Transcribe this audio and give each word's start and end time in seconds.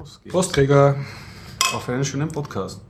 Los 0.00 0.18
geht's. 0.22 0.32
Prost, 0.32 0.52
Gregor. 0.54 0.96
Auf 1.74 1.86
einen 1.90 2.06
schönen 2.06 2.28
Podcast. 2.28 2.80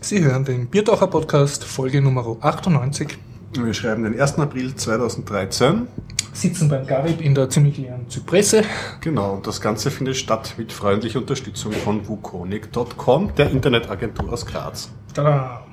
Sie 0.00 0.24
hören 0.24 0.46
den 0.46 0.66
Biertaucher 0.68 1.08
Podcast, 1.08 1.62
Folge 1.62 2.00
Nummer 2.00 2.38
98. 2.40 3.18
Wir 3.52 3.74
schreiben 3.74 4.04
den 4.04 4.18
1. 4.18 4.38
April 4.38 4.74
2013. 4.74 5.88
Sitzen 6.32 6.70
beim 6.70 6.86
Garib 6.86 7.20
in 7.20 7.34
der 7.34 7.50
ziemlich 7.50 7.76
leeren 7.76 8.08
Zypresse. 8.08 8.62
Genau, 9.02 9.34
und 9.34 9.46
das 9.46 9.60
Ganze 9.60 9.90
findet 9.90 10.16
statt 10.16 10.54
mit 10.56 10.72
freundlicher 10.72 11.18
Unterstützung 11.18 11.72
von 11.72 12.08
wukonic.com, 12.08 13.34
der 13.34 13.50
Internetagentur 13.50 14.32
aus 14.32 14.46
Graz. 14.46 14.90
Tada. 15.12 15.66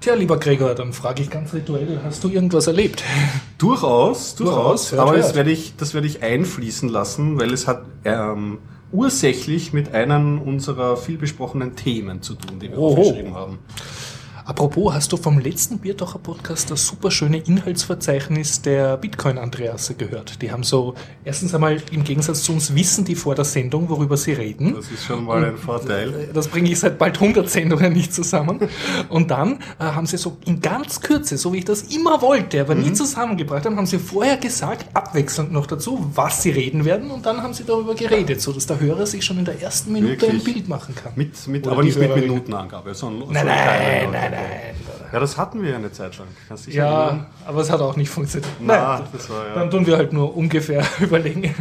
Tja, 0.00 0.14
lieber 0.14 0.38
Gregor, 0.38 0.74
dann 0.74 0.94
frage 0.94 1.22
ich 1.22 1.28
ganz 1.28 1.52
rituell, 1.52 2.00
hast 2.02 2.24
du 2.24 2.30
irgendwas 2.30 2.66
erlebt? 2.66 3.04
Durchaus, 3.58 4.34
durchaus. 4.36 4.88
Durchaus, 4.88 4.92
aber 4.94 5.10
hört. 5.12 5.24
Das, 5.24 5.34
werde 5.34 5.50
ich, 5.50 5.76
das 5.76 5.92
werde 5.92 6.06
ich 6.06 6.22
einfließen 6.22 6.88
lassen, 6.88 7.38
weil 7.38 7.52
es 7.52 7.66
hat 7.66 7.82
ähm, 8.06 8.60
ursächlich 8.92 9.74
mit 9.74 9.92
einem 9.92 10.40
unserer 10.40 10.96
vielbesprochenen 10.96 11.76
Themen 11.76 12.22
zu 12.22 12.34
tun, 12.34 12.58
die 12.60 12.70
wir 12.70 12.78
Oho. 12.78 12.98
aufgeschrieben 12.98 13.34
haben. 13.34 13.58
Apropos, 14.44 14.92
hast 14.94 15.12
du 15.12 15.16
vom 15.16 15.38
letzten 15.38 15.78
Biertaucher 15.78 16.18
Podcast 16.18 16.70
das 16.70 16.86
super 16.86 17.10
schöne 17.10 17.38
Inhaltsverzeichnis 17.38 18.62
der 18.62 18.96
Bitcoin 18.96 19.38
Andreasse 19.38 19.94
gehört? 19.94 20.40
Die 20.42 20.50
haben 20.50 20.62
so, 20.62 20.94
erstens 21.24 21.54
einmal 21.54 21.80
im 21.92 22.04
Gegensatz 22.04 22.42
zu 22.42 22.52
uns 22.52 22.74
wissen 22.74 23.04
die 23.04 23.14
vor 23.14 23.34
der 23.34 23.44
Sendung, 23.44 23.88
worüber 23.88 24.16
sie 24.16 24.32
reden. 24.32 24.74
Das 24.74 24.90
ist 24.90 25.04
schon 25.04 25.24
mal 25.24 25.44
ein 25.44 25.56
Vorteil. 25.56 26.28
Das 26.32 26.48
bringe 26.48 26.70
ich 26.70 26.78
seit 26.78 26.98
bald 26.98 27.20
100 27.20 27.48
Sendungen 27.48 27.92
nicht 27.92 28.14
zusammen. 28.14 28.60
Und 29.08 29.30
dann 29.30 29.58
äh, 29.78 29.84
haben 29.84 30.06
sie 30.06 30.16
so 30.16 30.36
in 30.46 30.60
ganz 30.60 31.00
Kürze, 31.00 31.36
so 31.36 31.52
wie 31.52 31.58
ich 31.58 31.64
das 31.64 31.82
immer 31.82 32.20
wollte, 32.22 32.60
aber 32.60 32.74
Mhm. 32.74 32.82
nie 32.82 32.92
zusammengebracht 32.94 33.66
haben, 33.66 33.76
haben 33.76 33.86
sie 33.86 33.98
vorher 33.98 34.36
gesagt, 34.38 34.86
abwechselnd 34.94 35.52
noch 35.52 35.66
dazu, 35.66 36.10
was 36.14 36.42
sie 36.42 36.50
reden 36.50 36.84
werden. 36.84 37.10
Und 37.10 37.26
dann 37.26 37.42
haben 37.42 37.52
sie 37.52 37.64
darüber 37.64 37.94
geredet, 37.94 38.40
so 38.40 38.52
dass 38.52 38.66
der 38.66 38.80
Hörer 38.80 39.06
sich 39.06 39.24
schon 39.24 39.38
in 39.38 39.44
der 39.44 39.60
ersten 39.60 39.92
Minute 39.92 40.26
ein 40.26 40.32
Wirklich? 40.32 40.44
Bild 40.44 40.68
machen 40.68 40.94
kann. 40.94 41.12
Mit, 41.14 41.46
mit, 41.46 41.66
aber 41.68 41.82
nicht 41.82 41.98
mit 41.98 42.08
Hörerin. 42.08 42.30
Minutenangabe, 42.30 42.94
sondern 42.94 43.30
Nein, 43.32 43.46
nein, 43.46 44.08
kleine- 44.10 44.29
nein, 44.30 44.40
nein. 44.40 45.08
Ja, 45.12 45.18
das 45.20 45.36
hatten 45.36 45.62
wir 45.62 45.70
ja 45.70 45.76
eine 45.76 45.90
Zeit 45.92 46.14
du 46.18 46.70
dich 46.70 46.76
erinnern? 46.76 47.26
Ja, 47.44 47.48
aber 47.48 47.60
es 47.60 47.70
hat 47.70 47.80
auch 47.80 47.96
nicht 47.96 48.10
funktioniert. 48.10 48.50
Na, 48.60 48.98
Nein, 48.98 49.08
das 49.12 49.28
war 49.30 49.46
ja 49.46 49.54
dann 49.54 49.70
tun 49.70 49.86
wir 49.86 49.96
halt 49.96 50.12
nur 50.12 50.36
ungefähr 50.36 50.84
überlegen. 51.00 51.52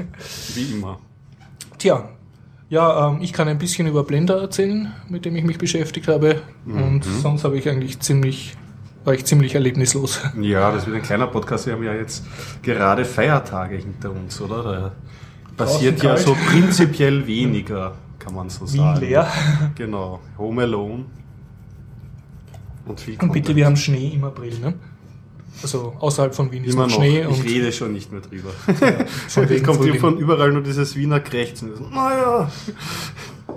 wie 0.54 0.72
immer. 0.74 1.00
Tja, 1.78 2.10
ja, 2.70 3.08
ähm, 3.10 3.18
ich 3.22 3.34
kann 3.34 3.48
ein 3.48 3.58
bisschen 3.58 3.88
über 3.88 4.04
Blender 4.04 4.40
erzählen, 4.40 4.94
mit 5.08 5.26
dem 5.26 5.36
ich 5.36 5.44
mich 5.44 5.58
beschäftigt 5.58 6.08
habe. 6.08 6.42
Und 6.66 7.04
sonst 7.04 7.44
habe 7.44 7.58
ich 7.58 7.68
eigentlich 7.68 8.00
ziemlich, 8.00 8.56
war 9.06 9.14
ich 9.16 9.26
ziemlich 9.26 9.56
erlebnislos. 9.56 10.20
Ja, 10.40 10.72
das 10.72 10.86
wird 10.86 10.96
ein 10.98 11.02
kleiner 11.02 11.26
Podcast. 11.28 11.66
Wir 11.66 11.74
haben 11.74 11.84
ja 11.84 11.94
jetzt 11.94 12.24
gerade 12.62 13.06
Feiertage 13.06 13.78
hinter 13.78 14.12
uns, 14.12 14.40
oder? 14.40 14.62
Da 14.64 14.92
passiert 15.66 16.04
ja 16.04 16.16
so 16.18 16.36
prinzipiell 16.50 17.26
weniger, 17.26 17.96
kann 18.20 18.36
man 18.36 18.50
so 18.50 18.68
sagen. 18.68 19.00
leer. 19.00 19.28
Genau. 19.76 20.20
Home 20.38 20.62
Alone. 20.62 21.06
Und 22.90 23.00
viel 23.00 23.14
Und 23.14 23.20
bitte, 23.32 23.34
Content. 23.48 23.56
wir 23.56 23.66
haben 23.66 23.76
Schnee 23.78 24.12
im 24.14 24.24
April, 24.24 24.60
ne? 24.60 24.74
Also 25.62 25.94
außerhalb 26.00 26.34
von 26.34 26.52
Wien 26.52 26.64
ist 26.64 26.74
Immer 26.74 26.88
noch. 26.88 26.96
Schnee 26.96 27.26
ich 27.30 27.44
rede 27.44 27.72
schon 27.72 27.92
nicht 27.94 28.12
mehr 28.12 28.22
drüber. 28.22 28.50
Es 29.28 29.36
wegen 29.38 29.66
kommt 29.66 29.84
hier 29.84 29.96
von 29.96 30.18
überall 30.18 30.52
nur 30.54 30.64
dieses 30.64 30.96
Wiener 30.96 31.20
Krächzen. 31.20 31.72
Naja, 31.94 32.50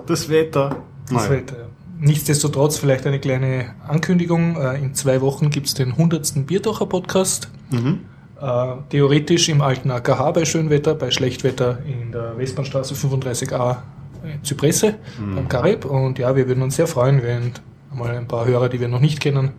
das 0.05 0.27
Wetter. 0.29 0.77
das 1.05 1.11
Naja. 1.11 1.29
Wetter. 1.31 1.57
ja. 1.57 1.65
Nichtsdestotrotz 1.99 2.77
vielleicht 2.77 3.07
eine 3.07 3.19
kleine 3.19 3.75
Ankündigung. 3.87 4.57
Äh, 4.57 4.79
In 4.79 4.93
zwei 4.93 5.21
Wochen 5.21 5.49
gibt's 5.49 5.73
den 5.73 5.91
100. 5.93 6.45
Biertaucher-Podcast. 6.45 7.49
Mhm. 7.71 7.99
Äh, 8.41 8.65
theoretisch 8.89 9.47
im 9.47 9.61
alten 9.61 9.89
AKH 9.89 10.31
bei 10.31 10.43
Schönwetter, 10.43 10.95
bei 10.95 11.11
Schlechtwetter 11.11 11.79
in 11.85 12.11
der 12.11 12.37
Westbahnstraße 12.37 12.95
35a 12.95 13.77
in 14.25 14.43
Zypresse 14.43 14.95
beim 15.33 15.47
Karib. 15.47 15.85
Und 15.85 16.19
ja, 16.19 16.35
wir 16.35 16.47
würden 16.49 16.63
uns 16.63 16.75
sehr 16.75 16.87
freuen, 16.87 17.23
wenn 17.23 17.53
mal 17.95 18.15
ein 18.15 18.27
paar 18.27 18.45
Hörer, 18.45 18.69
die 18.69 18.79
wir 18.79 18.87
noch 18.87 18.99
nicht 18.99 19.19
kennen, 19.19 19.51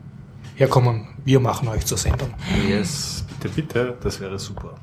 herkommen. 0.54 1.08
Wir 1.24 1.40
machen 1.40 1.68
euch 1.68 1.86
zur 1.86 1.98
Sendung. 1.98 2.30
Yes, 2.68 3.24
bitte, 3.40 3.54
bitte, 3.54 3.94
das 4.02 4.20
wäre 4.20 4.38
super. 4.38 4.74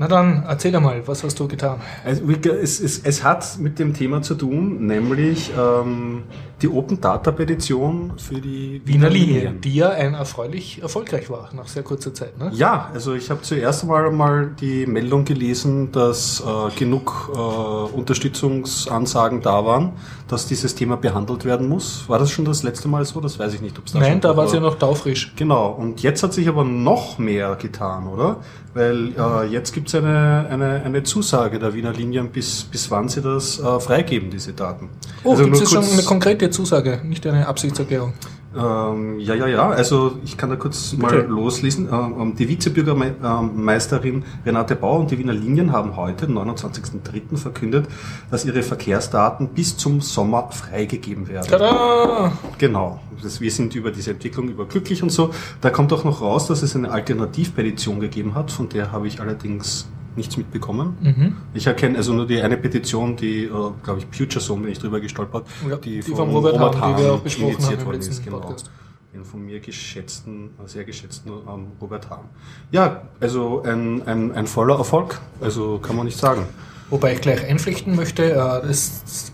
Na 0.00 0.06
dann, 0.06 0.44
erzähl 0.46 0.74
einmal, 0.76 1.06
was 1.08 1.24
hast 1.24 1.38
du 1.40 1.48
getan? 1.48 1.80
Also, 2.04 2.24
ge- 2.26 2.52
es, 2.62 2.80
es, 2.80 3.00
es 3.00 3.24
hat 3.24 3.58
mit 3.58 3.78
dem 3.80 3.94
Thema 3.94 4.22
zu 4.22 4.36
tun, 4.36 4.86
nämlich 4.86 5.50
ähm, 5.58 6.22
die 6.62 6.68
Open 6.68 7.00
Data 7.00 7.30
Petition 7.30 8.12
für 8.16 8.40
die 8.40 8.82
Wiener 8.84 9.08
Linie, 9.08 9.34
Linien. 9.34 9.60
die 9.60 9.74
ja 9.74 9.90
ein 9.90 10.14
erfreulich 10.14 10.82
erfolgreich 10.82 11.30
war, 11.30 11.50
nach 11.54 11.68
sehr 11.68 11.82
kurzer 11.82 12.12
Zeit. 12.12 12.38
Ne? 12.38 12.50
Ja, 12.52 12.90
also 12.92 13.14
ich 13.14 13.30
habe 13.30 13.42
zuerst 13.42 13.84
mal 13.84 14.10
mal 14.10 14.50
die 14.60 14.86
Meldung 14.86 15.24
gelesen, 15.24 15.92
dass 15.92 16.40
äh, 16.40 16.74
genug 16.76 17.30
äh, 17.32 17.38
Unterstützungsansagen 17.38 19.40
da 19.42 19.64
waren, 19.64 19.92
dass 20.26 20.46
dieses 20.46 20.74
Thema 20.74 20.96
behandelt 20.96 21.44
werden 21.44 21.68
muss. 21.68 22.08
War 22.08 22.18
das 22.18 22.30
schon 22.30 22.44
das 22.44 22.62
letzte 22.62 22.88
Mal 22.88 23.04
so? 23.04 23.20
Das 23.20 23.38
weiß 23.38 23.54
ich 23.54 23.60
nicht, 23.60 23.78
ob 23.78 23.86
es 23.86 23.92
da 23.92 24.00
Nein, 24.00 24.20
da 24.20 24.36
war 24.36 24.48
sie 24.48 24.56
ja 24.56 24.60
noch 24.60 24.78
taufrisch. 24.78 25.32
Genau, 25.36 25.68
und 25.70 26.02
jetzt 26.02 26.22
hat 26.22 26.32
sich 26.32 26.48
aber 26.48 26.64
noch 26.64 27.18
mehr 27.18 27.54
getan, 27.56 28.06
oder? 28.08 28.36
Weil 28.74 29.12
äh, 29.18 29.46
jetzt 29.46 29.72
gibt 29.72 29.88
es 29.88 29.94
eine, 29.94 30.46
eine, 30.50 30.82
eine 30.84 31.02
Zusage 31.02 31.58
der 31.58 31.74
Wiener 31.74 31.92
Linien, 31.92 32.28
bis, 32.30 32.64
bis 32.64 32.90
wann 32.90 33.08
sie 33.08 33.22
das 33.22 33.58
äh, 33.58 33.80
freigeben, 33.80 34.30
diese 34.30 34.52
Daten. 34.52 34.90
Oh, 35.24 35.30
Also 35.32 35.44
gibt 35.44 35.56
es 35.56 35.70
schon 35.70 35.84
eine 35.84 36.02
konkrete 36.02 36.47
Zusage, 36.50 37.00
nicht 37.04 37.26
eine 37.26 37.46
Absichtserklärung? 37.46 38.12
Ähm, 38.56 39.18
ja, 39.20 39.34
ja, 39.34 39.46
ja. 39.46 39.68
Also 39.68 40.18
ich 40.24 40.36
kann 40.36 40.48
da 40.48 40.56
kurz 40.56 40.94
mal 40.94 41.10
Bitte. 41.10 41.28
loslesen. 41.28 41.88
Ähm, 41.92 42.34
die 42.34 42.48
Vizebürgermeisterin 42.48 44.24
Renate 44.44 44.74
Bauer 44.74 45.00
und 45.00 45.10
die 45.10 45.18
Wiener 45.18 45.34
Linien 45.34 45.72
haben 45.72 45.96
heute, 45.96 46.26
den 46.26 46.38
29.03. 46.38 47.36
verkündet, 47.36 47.86
dass 48.30 48.44
ihre 48.44 48.62
Verkehrsdaten 48.62 49.48
bis 49.48 49.76
zum 49.76 50.00
Sommer 50.00 50.50
freigegeben 50.50 51.28
werden. 51.28 51.46
Tada! 51.48 52.32
Genau. 52.56 53.00
Das, 53.22 53.40
wir 53.40 53.50
sind 53.50 53.74
über 53.74 53.90
diese 53.90 54.12
Entwicklung 54.12 54.48
überglücklich 54.48 55.02
und 55.02 55.10
so. 55.10 55.30
Da 55.60 55.70
kommt 55.70 55.92
auch 55.92 56.04
noch 56.04 56.22
raus, 56.22 56.46
dass 56.46 56.62
es 56.62 56.74
eine 56.74 56.90
Alternativpetition 56.90 58.00
gegeben 58.00 58.34
hat, 58.34 58.50
von 58.50 58.68
der 58.68 58.92
habe 58.92 59.08
ich 59.08 59.20
allerdings 59.20 59.88
nichts 60.18 60.36
mitbekommen. 60.36 60.96
Mhm. 61.00 61.36
Ich 61.54 61.66
erkenne 61.66 61.96
also 61.96 62.12
nur 62.12 62.26
die 62.26 62.40
eine 62.42 62.58
Petition, 62.58 63.16
die, 63.16 63.44
äh, 63.44 63.48
glaube 63.48 64.00
ich, 64.00 64.06
Future 64.16 64.44
Zone 64.44 64.62
bin 64.62 64.72
ich 64.72 64.78
drüber 64.78 65.00
gestolpert, 65.00 65.46
Ja, 65.68 65.76
die 65.76 66.02
vom 66.02 66.28
Robert 66.30 66.58
Hahn, 66.58 66.96
die 66.96 67.02
wir 67.02 67.12
auch 67.14 67.20
besprochen 67.20 67.52
initiiert 67.54 67.80
haben 67.80 67.86
worden 67.86 68.00
ist, 68.00 68.24
genau. 68.24 68.40
Podcast. 68.40 68.70
Den 69.14 69.24
von 69.24 69.44
mir 69.44 69.58
geschätzten, 69.60 70.50
sehr 70.66 70.84
geschätzten 70.84 71.32
ähm, 71.32 71.68
Robert 71.80 72.10
Hahn. 72.10 72.26
Ja, 72.70 73.02
also 73.20 73.62
ein, 73.62 74.06
ein, 74.06 74.32
ein 74.32 74.46
voller 74.46 74.76
Erfolg, 74.76 75.18
also 75.40 75.78
kann 75.78 75.96
man 75.96 76.04
nicht 76.04 76.18
sagen. 76.18 76.44
Wobei 76.90 77.14
ich 77.14 77.20
gleich 77.20 77.44
einflechten 77.46 77.96
möchte, 77.96 78.32
äh, 78.32 78.36
das, 78.36 79.30
äh, 79.30 79.32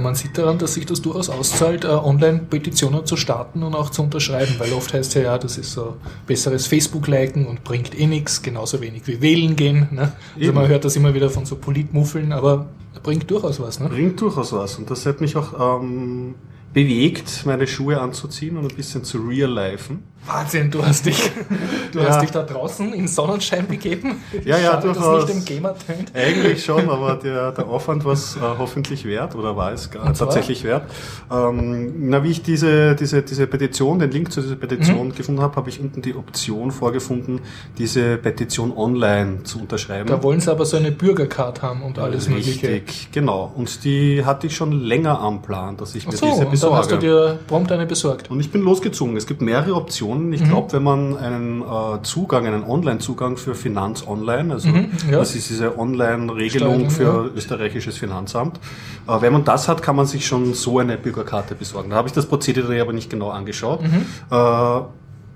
man 0.00 0.14
sieht 0.14 0.36
daran, 0.38 0.58
dass 0.58 0.74
sich 0.74 0.86
das 0.86 1.02
durchaus 1.02 1.28
auszahlt, 1.28 1.84
äh, 1.84 1.88
Online-Petitionen 1.88 3.06
zu 3.06 3.16
starten 3.16 3.62
und 3.62 3.74
auch 3.74 3.90
zu 3.90 4.02
unterschreiben, 4.02 4.54
weil 4.58 4.72
oft 4.72 4.92
heißt 4.92 5.14
ja, 5.14 5.22
ja, 5.22 5.38
das 5.38 5.58
ist 5.58 5.72
so 5.72 5.96
besseres 6.26 6.66
Facebook-Liken 6.66 7.46
und 7.46 7.64
bringt 7.64 7.98
eh 7.98 8.06
nichts, 8.06 8.42
genauso 8.42 8.80
wenig 8.80 9.06
wie 9.06 9.20
wählen 9.20 9.56
gehen. 9.56 9.88
Ne? 9.90 10.12
Also 10.34 10.48
Eben. 10.48 10.54
man 10.54 10.68
hört 10.68 10.84
das 10.84 10.96
immer 10.96 11.14
wieder 11.14 11.30
von 11.30 11.46
so 11.46 11.56
Politmuffeln, 11.56 12.32
aber 12.32 12.66
bringt 13.02 13.30
durchaus 13.30 13.60
was. 13.60 13.80
Ne? 13.80 13.88
Bringt 13.88 14.20
durchaus 14.20 14.52
was 14.52 14.76
und 14.76 14.90
das 14.90 15.06
hat 15.06 15.20
mich 15.20 15.36
auch 15.36 15.80
ähm, 15.80 16.34
bewegt, 16.72 17.44
meine 17.46 17.66
Schuhe 17.66 18.00
anzuziehen 18.00 18.56
und 18.56 18.70
ein 18.70 18.76
bisschen 18.76 19.04
zu 19.04 19.18
real-lifen. 19.18 20.02
Wahnsinn, 20.26 20.70
du 20.70 20.84
hast 20.84 21.06
dich, 21.06 21.30
du 21.92 22.00
Ja. 22.00 22.08
hast 22.08 22.20
dich 22.22 22.30
da 22.30 22.42
draußen 22.42 22.92
in 22.92 23.08
Sonnenschein 23.08 23.66
begeben. 23.66 24.16
Ja, 24.44 24.58
ja, 24.58 24.72
Schade, 24.72 24.88
durchaus. 24.92 25.26
nicht 25.26 25.38
im 25.38 25.44
Gamer 25.44 25.74
tönt. 25.78 26.12
Eigentlich 26.14 26.62
schon, 26.64 26.88
aber 26.90 27.14
der, 27.14 27.52
der 27.52 27.66
Aufwand 27.66 28.04
war 28.04 28.12
es 28.12 28.36
äh, 28.36 28.40
hoffentlich 28.40 29.06
wert 29.06 29.34
oder 29.36 29.56
war 29.56 29.72
es 29.72 29.90
gar 29.90 30.12
tatsächlich 30.12 30.64
wert. 30.64 30.82
Ähm, 31.30 32.10
na, 32.10 32.22
wie 32.24 32.30
ich 32.30 32.42
diese, 32.42 32.94
diese, 32.94 33.22
diese 33.22 33.46
Petition, 33.46 33.98
den 33.98 34.10
Link 34.10 34.30
zu 34.32 34.42
dieser 34.42 34.56
Mhm. 34.56 34.60
Petition 34.60 35.14
gefunden 35.14 35.40
habe, 35.40 35.56
habe 35.56 35.70
ich 35.70 35.80
unten 35.80 36.02
die 36.02 36.14
Option 36.14 36.72
vorgefunden, 36.72 37.40
diese 37.78 38.16
Petition 38.18 38.76
online 38.76 39.44
zu 39.44 39.60
unterschreiben. 39.60 40.08
Da 40.08 40.22
wollen 40.22 40.40
sie 40.40 40.50
aber 40.50 40.66
so 40.66 40.76
eine 40.76 40.90
Bürgercard 40.92 41.62
haben 41.62 41.82
und 41.82 41.98
alles 41.98 42.28
Mögliche. 42.28 42.68
Richtig, 42.68 43.08
genau. 43.12 43.50
Und 43.56 43.82
die 43.84 44.24
hatte 44.26 44.46
ich 44.48 44.54
schon 44.56 44.72
länger 44.72 45.20
am 45.20 45.40
Plan, 45.40 45.76
dass 45.78 45.94
ich 45.94 46.06
mir 46.06 46.12
so, 46.16 46.26
diese 46.26 46.46
und 46.46 46.62
dann 46.62 46.72
hast 46.74 46.90
du 46.90 46.96
besorge. 46.96 47.36
dir 47.36 47.38
prompt 47.46 47.72
eine 47.72 47.86
besorgt. 47.86 48.30
Und 48.30 48.40
ich 48.40 48.50
bin 48.50 48.60
losgezogen. 48.62 49.16
Es 49.16 49.26
gibt 49.26 49.40
mehrere 49.40 49.74
Optionen. 49.74 50.07
Ich 50.32 50.42
glaube, 50.44 50.72
wenn 50.72 50.82
man 50.82 51.16
einen 51.16 51.62
äh, 51.62 52.02
Zugang, 52.02 52.46
einen 52.46 52.64
Online-Zugang 52.64 53.36
für 53.36 53.54
Finanz 53.54 54.06
Online, 54.06 54.54
also 54.54 54.68
Mhm, 54.68 54.88
ja. 55.10 55.18
das 55.18 55.34
ist 55.34 55.50
diese 55.50 55.78
Online-Regelung 55.78 56.90
für 56.90 57.30
österreichisches 57.34 57.96
Finanzamt, 57.98 58.58
äh, 59.06 59.20
wenn 59.20 59.32
man 59.32 59.44
das 59.44 59.68
hat, 59.68 59.82
kann 59.82 59.96
man 59.96 60.06
sich 60.06 60.26
schon 60.26 60.54
so 60.54 60.78
eine 60.78 60.96
Bürgerkarte 60.96 61.54
besorgen. 61.54 61.90
Da 61.90 61.96
habe 61.96 62.08
ich 62.08 62.14
das 62.14 62.26
Prozedere 62.26 62.80
aber 62.80 62.92
nicht 62.92 63.10
genau 63.10 63.30
angeschaut. 63.30 63.82
Mhm. 63.82 64.06
Äh, 64.30 64.80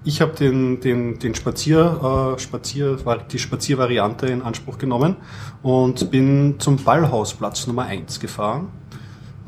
ich 0.05 0.21
habe 0.21 0.33
den, 0.33 0.81
den, 0.81 1.19
den 1.19 1.35
Spazier, 1.35 2.35
äh, 2.37 2.41
Spazier, 2.41 2.99
die 3.31 3.39
Spaziervariante 3.39 4.27
in 4.27 4.43
Anspruch 4.43 4.79
genommen 4.79 5.17
und 5.63 6.11
bin 6.11 6.57
zum 6.59 6.77
Ballhausplatz 6.77 7.67
Nummer 7.67 7.85
1 7.85 8.19
gefahren. 8.19 8.69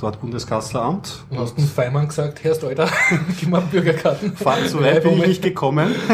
Dort 0.05 0.21
Bundeskanzleramt. 0.21 1.25
Und 1.31 1.39
hast 1.39 1.57
dem 1.57 1.67
Feimann 1.67 2.09
gesagt, 2.09 2.45
Herr 2.45 2.55
Steuder, 2.55 2.89
gib 3.41 3.49
mir 3.49 3.61
Bürgerkarten. 3.61 4.37
Fand, 4.37 4.69
so 4.69 4.81
weit 4.81 5.03
bin 5.03 5.19
ich 5.19 5.27
nicht 5.27 5.43
gekommen. 5.43 5.95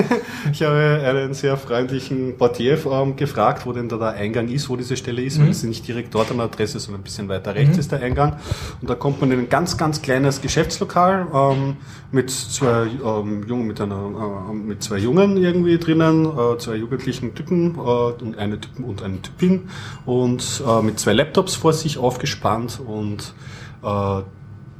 Ich 0.53 0.63
habe 0.63 1.03
einen 1.05 1.35
sehr 1.35 1.57
freundlichen 1.57 2.37
Portier 2.37 2.79
ähm, 2.87 3.15
gefragt, 3.15 3.67
wo 3.67 3.73
denn 3.73 3.89
da 3.89 3.97
der 3.99 4.09
Eingang 4.11 4.49
ist, 4.49 4.69
wo 4.69 4.77
diese 4.77 4.97
Stelle 4.97 5.23
ist, 5.23 5.39
mhm. 5.39 5.45
weil 5.45 5.51
es 5.51 5.63
nicht 5.63 5.87
direkt 5.87 6.15
dort 6.15 6.31
an 6.31 6.39
der 6.39 6.47
Adresse, 6.47 6.81
sondern 6.81 7.03
ein 7.03 7.05
bisschen 7.05 7.29
weiter 7.29 7.55
rechts 7.55 7.75
mhm. 7.75 7.81
ist 7.81 7.93
der 7.93 8.01
Eingang. 8.01 8.37
Und 8.81 8.89
da 8.89 8.95
kommt 8.95 9.21
man 9.21 9.31
in 9.31 9.39
ein 9.41 9.49
ganz, 9.49 9.77
ganz 9.77 10.03
kleines 10.03 10.41
Geschäftslokal 10.41 11.27
ähm, 11.33 11.77
mit 12.11 12.31
zwei 12.31 12.87
ähm, 13.05 13.47
Jungen, 13.47 13.67
mit 13.67 13.81
einer, 13.81 14.49
äh, 14.51 14.55
mit 14.55 14.83
zwei 14.83 14.99
Jungen 14.99 15.37
irgendwie 15.37 15.79
drinnen, 15.79 16.27
äh, 16.27 16.59
zwei 16.59 16.77
jugendlichen 16.77 17.35
Typen 17.35 17.77
äh, 17.77 17.79
und 17.79 18.39
eine 18.39 18.61
Typen 18.61 18.85
und 18.85 19.03
eine 19.03 19.21
Typin 19.23 19.69
und 20.07 20.63
äh, 20.67 20.83
mit 20.83 20.99
zwei 20.99 21.13
Laptops 21.13 21.55
vor 21.55 21.73
sich 21.73 21.99
aufgespannt 21.99 22.81
und 22.85 23.35
äh, 23.83 24.23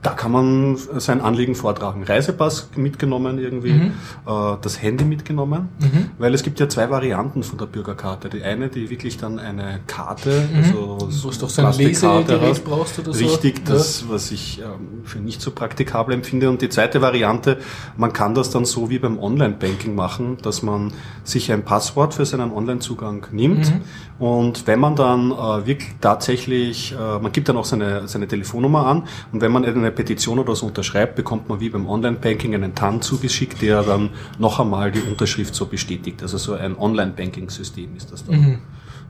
da 0.03 0.11
kann 0.11 0.33
man 0.33 0.77
sein 0.77 1.21
Anliegen 1.21 1.55
vortragen. 1.55 2.05
Reisepass 2.05 2.71
mitgenommen 2.75 3.39
irgendwie, 3.39 3.73
mhm. 3.73 3.93
äh, 4.27 4.57
das 4.63 4.81
Handy 4.81 5.05
mitgenommen, 5.05 5.69
mhm. 5.79 6.11
weil 6.19 6.33
es 6.33 6.43
gibt 6.43 6.59
ja 6.59 6.69
zwei 6.69 6.89
Varianten 6.89 7.43
von 7.43 7.59
der 7.59 7.67
Bürgerkarte. 7.67 8.31
Die 8.31 8.43
eine, 8.43 8.69
die 8.69 8.89
wirklich 8.89 9.19
dann 9.19 9.39
eine 9.39 9.81
Karte, 9.87 10.49
mhm. 10.51 10.57
also 10.57 10.99
du 11.01 11.31
doch 11.39 11.51
so 11.51 11.63
ein 11.63 11.75
Lesegerät 11.75 12.65
brauchst 12.65 12.99
oder 12.99 13.13
so. 13.13 13.25
Richtig, 13.25 13.65
das, 13.67 14.03
ja. 14.03 14.07
was 14.09 14.31
ich 14.31 14.61
ähm, 14.61 15.05
für 15.05 15.19
nicht 15.19 15.43
so 15.43 15.51
praktikabel 15.51 16.15
empfinde. 16.15 16.49
Und 16.49 16.63
die 16.63 16.71
zweite 16.71 17.03
Variante, 17.03 17.59
man 17.99 18.13
kann 18.15 18.35
das 18.35 18.51
dann 18.51 18.65
so 18.65 18.89
wie 18.89 18.99
beim 18.99 19.19
Online-Banking 19.19 19.95
machen, 19.95 20.39
dass 20.41 20.63
man 20.63 20.93
sich 21.25 21.53
ein 21.53 21.63
Passwort 21.63 22.15
für 22.15 22.25
seinen 22.25 22.53
Online-Zugang 22.53 23.27
nimmt 23.33 23.71
mhm. 23.71 24.25
und 24.25 24.67
wenn 24.67 24.81
man 24.81 24.97
dann 24.97 25.31
äh, 25.31 25.67
wirklich 25.67 25.91
tatsächlich, 26.01 26.93
äh, 26.93 27.19
man 27.19 27.33
gibt 27.33 27.49
dann 27.49 27.57
auch 27.57 27.65
seine, 27.65 28.09
seine 28.09 28.27
Telefonnummer 28.27 28.87
an 28.87 29.05
und 29.33 29.41
wenn 29.41 29.53
man 29.53 29.65
eine 29.65 29.90
eine 29.91 29.97
Petition 29.97 30.39
oder 30.39 30.55
so 30.55 30.67
unterschreibt, 30.67 31.17
bekommt 31.17 31.49
man 31.49 31.61
wie 31.61 31.69
beim 31.69 31.89
Online-Banking 31.89 32.55
einen 32.55 32.75
TAN 32.75 33.03
zugeschickt, 33.03 33.61
der 33.63 33.83
dann 33.83 34.11
noch 34.39 34.61
einmal 34.61 34.91
die 34.93 35.01
Unterschrift 35.01 35.55
so 35.55 35.67
bestätigt. 35.67 36.23
Also 36.23 36.39
so 36.39 36.55
ein 36.55 36.79
Online-Banking-System 36.79 37.97
ist 37.97 38.13
das 38.13 38.25
dann. 38.25 38.41
Mhm. 38.41 38.59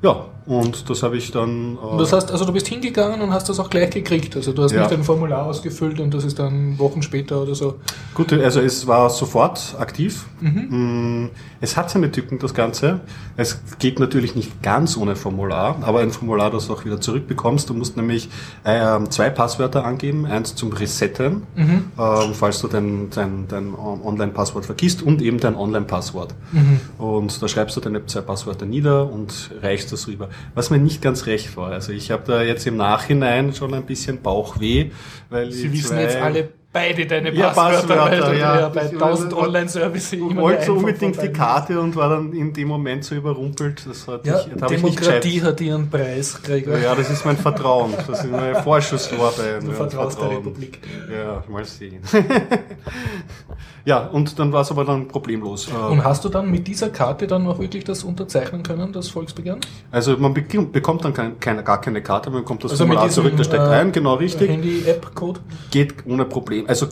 Ja, 0.02 0.24
und 0.46 0.88
das 0.88 1.02
habe 1.02 1.18
ich 1.18 1.30
dann. 1.30 1.76
Äh 1.76 1.98
das 1.98 2.12
heißt, 2.14 2.32
also 2.32 2.46
du 2.46 2.52
bist 2.54 2.66
hingegangen 2.66 3.20
und 3.20 3.32
hast 3.32 3.50
das 3.50 3.60
auch 3.60 3.68
gleich 3.68 3.90
gekriegt. 3.90 4.34
Also 4.34 4.52
du 4.52 4.62
hast 4.62 4.72
ja. 4.72 4.82
nicht 4.82 4.92
ein 4.92 5.04
Formular 5.04 5.44
ausgefüllt 5.44 6.00
und 6.00 6.14
das 6.14 6.24
ist 6.24 6.38
dann 6.38 6.78
Wochen 6.78 7.02
später 7.02 7.42
oder 7.42 7.54
so. 7.54 7.74
Gut, 8.14 8.32
also 8.32 8.60
es 8.60 8.86
war 8.86 9.10
sofort 9.10 9.76
aktiv. 9.78 10.24
Mhm. 10.40 11.30
Es 11.60 11.76
hat 11.76 11.90
seine 11.90 12.10
Tücken, 12.10 12.38
das 12.38 12.54
Ganze. 12.54 13.00
Es 13.36 13.60
geht 13.78 13.98
natürlich 14.00 14.34
nicht 14.34 14.62
ganz 14.62 14.96
ohne 14.96 15.16
Formular, 15.16 15.78
aber 15.82 16.00
ein 16.00 16.10
Formular, 16.10 16.50
das 16.50 16.66
du 16.66 16.72
auch 16.72 16.84
wieder 16.84 17.00
zurückbekommst. 17.00 17.68
Du 17.68 17.74
musst 17.74 17.96
nämlich 17.96 18.28
äh, 18.64 18.98
zwei 19.10 19.30
Passwörter 19.30 19.84
angeben, 19.84 20.26
eins 20.26 20.54
zum 20.54 20.72
Resetten, 20.72 21.42
mhm. 21.54 21.92
äh, 21.98 22.32
falls 22.32 22.60
du 22.60 22.68
dein, 22.68 23.10
dein, 23.10 23.46
dein 23.48 23.74
Online-Passwort 23.74 24.64
vergisst 24.64 25.02
und 25.02 25.20
eben 25.20 25.38
dein 25.38 25.54
Online-Passwort. 25.54 26.34
Mhm. 26.52 26.80
Und 26.98 27.42
da 27.42 27.48
schreibst 27.48 27.76
du 27.76 27.80
deine 27.80 28.06
zwei 28.06 28.22
Passwörter 28.22 28.64
nieder 28.66 29.10
und 29.10 29.50
reichst 29.62 29.92
das 29.92 30.08
rüber. 30.08 30.30
Was 30.54 30.70
mir 30.70 30.78
nicht 30.78 31.02
ganz 31.02 31.26
recht 31.26 31.56
war. 31.56 31.72
Also 31.72 31.92
ich 31.92 32.10
habe 32.10 32.22
da 32.26 32.42
jetzt 32.42 32.66
im 32.66 32.76
Nachhinein 32.76 33.54
schon 33.54 33.74
ein 33.74 33.84
bisschen 33.84 34.22
Bauchweh, 34.22 34.90
weil 35.28 35.52
Sie 35.52 35.72
wissen 35.72 35.98
jetzt 35.98 36.16
alle 36.16 36.59
beide 36.72 37.06
deine 37.06 37.32
Passwörter, 37.32 37.94
ja, 37.94 38.02
Passwörter, 38.04 38.34
ja, 38.34 38.60
ja. 38.60 38.68
bei 38.68 38.82
1000 38.82 39.34
Online-Services 39.34 40.12
immer 40.12 40.42
wollte 40.42 40.66
so 40.66 40.74
unbedingt 40.74 41.20
die 41.20 41.28
Karte 41.28 41.80
und 41.80 41.96
war 41.96 42.10
dann 42.10 42.32
in 42.32 42.52
dem 42.52 42.68
Moment 42.68 43.04
so 43.04 43.14
überrumpelt. 43.14 43.84
Das 43.86 44.06
hat 44.06 44.24
ja, 44.24 44.40
ich, 44.40 44.54
Demokratie 44.54 45.42
hat 45.42 45.60
ihren 45.60 45.90
Preis, 45.90 46.40
Gregor. 46.42 46.78
Ja, 46.78 46.94
das 46.94 47.10
ist 47.10 47.24
mein 47.24 47.36
Vertrauen. 47.36 47.94
Das 48.06 48.24
ist 48.24 48.30
meine 48.30 48.62
Vorschusslorbein. 48.62 49.64
Du 49.64 49.72
vertraust 49.72 50.20
der 50.20 50.30
Republik. 50.30 50.80
Ja, 51.12 51.42
mal 51.48 51.64
sehen. 51.64 52.02
ja, 53.84 54.06
und 54.06 54.38
dann 54.38 54.52
war 54.52 54.62
es 54.62 54.70
aber 54.70 54.84
dann 54.84 55.08
problemlos. 55.08 55.68
Und 55.68 56.04
hast 56.04 56.24
du 56.24 56.28
dann 56.28 56.50
mit 56.50 56.68
dieser 56.68 56.90
Karte 56.90 57.26
dann 57.26 57.46
auch 57.46 57.58
wirklich 57.58 57.84
das 57.84 58.04
unterzeichnen 58.04 58.62
können, 58.62 58.92
das 58.92 59.08
Volksbegehren? 59.08 59.60
Also 59.90 60.16
man 60.18 60.34
bekommt 60.34 61.04
dann 61.04 61.14
kein, 61.14 61.40
keine, 61.40 61.64
gar 61.64 61.80
keine 61.80 62.02
Karte, 62.02 62.30
man 62.30 62.42
bekommt 62.42 62.62
das 62.62 62.72
also 62.72 62.84
Formular 62.84 63.08
zurück, 63.08 63.34
da 63.36 63.44
steckt 63.44 63.64
äh, 63.64 63.70
ein, 63.70 63.92
genau 63.92 64.14
richtig. 64.14 64.50
Handy-App-Code? 64.50 65.40
Geht 65.70 66.06
ohne 66.06 66.24
Probleme. 66.24 66.59
Problem, 66.64 66.68
also 66.68 66.86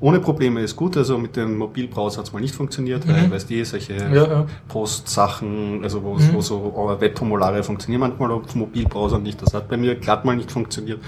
ohne 0.00 0.20
Probleme 0.20 0.60
ist 0.60 0.76
gut, 0.76 0.96
also 0.96 1.16
mit 1.16 1.36
dem 1.36 1.56
Mobilbrowser 1.56 2.18
hat 2.18 2.26
es 2.26 2.32
mal 2.32 2.40
nicht 2.40 2.54
funktioniert, 2.54 3.06
mhm. 3.06 3.12
weil, 3.12 3.30
weißt 3.30 3.48
du, 3.48 3.64
solche 3.64 3.94
ja, 3.94 4.12
ja. 4.12 4.46
Postsachen, 4.68 5.80
also 5.82 6.02
wo, 6.02 6.14
mhm. 6.14 6.34
wo 6.34 6.40
so 6.40 6.96
Webformulare 6.98 7.62
funktionieren 7.62 8.00
manchmal 8.00 8.30
auf 8.32 8.54
Mobilbrowser 8.54 9.18
nicht, 9.18 9.40
das 9.40 9.54
hat 9.54 9.68
bei 9.68 9.76
mir 9.76 9.94
glatt 9.94 10.24
mal 10.24 10.36
nicht 10.36 10.50
funktioniert. 10.50 11.00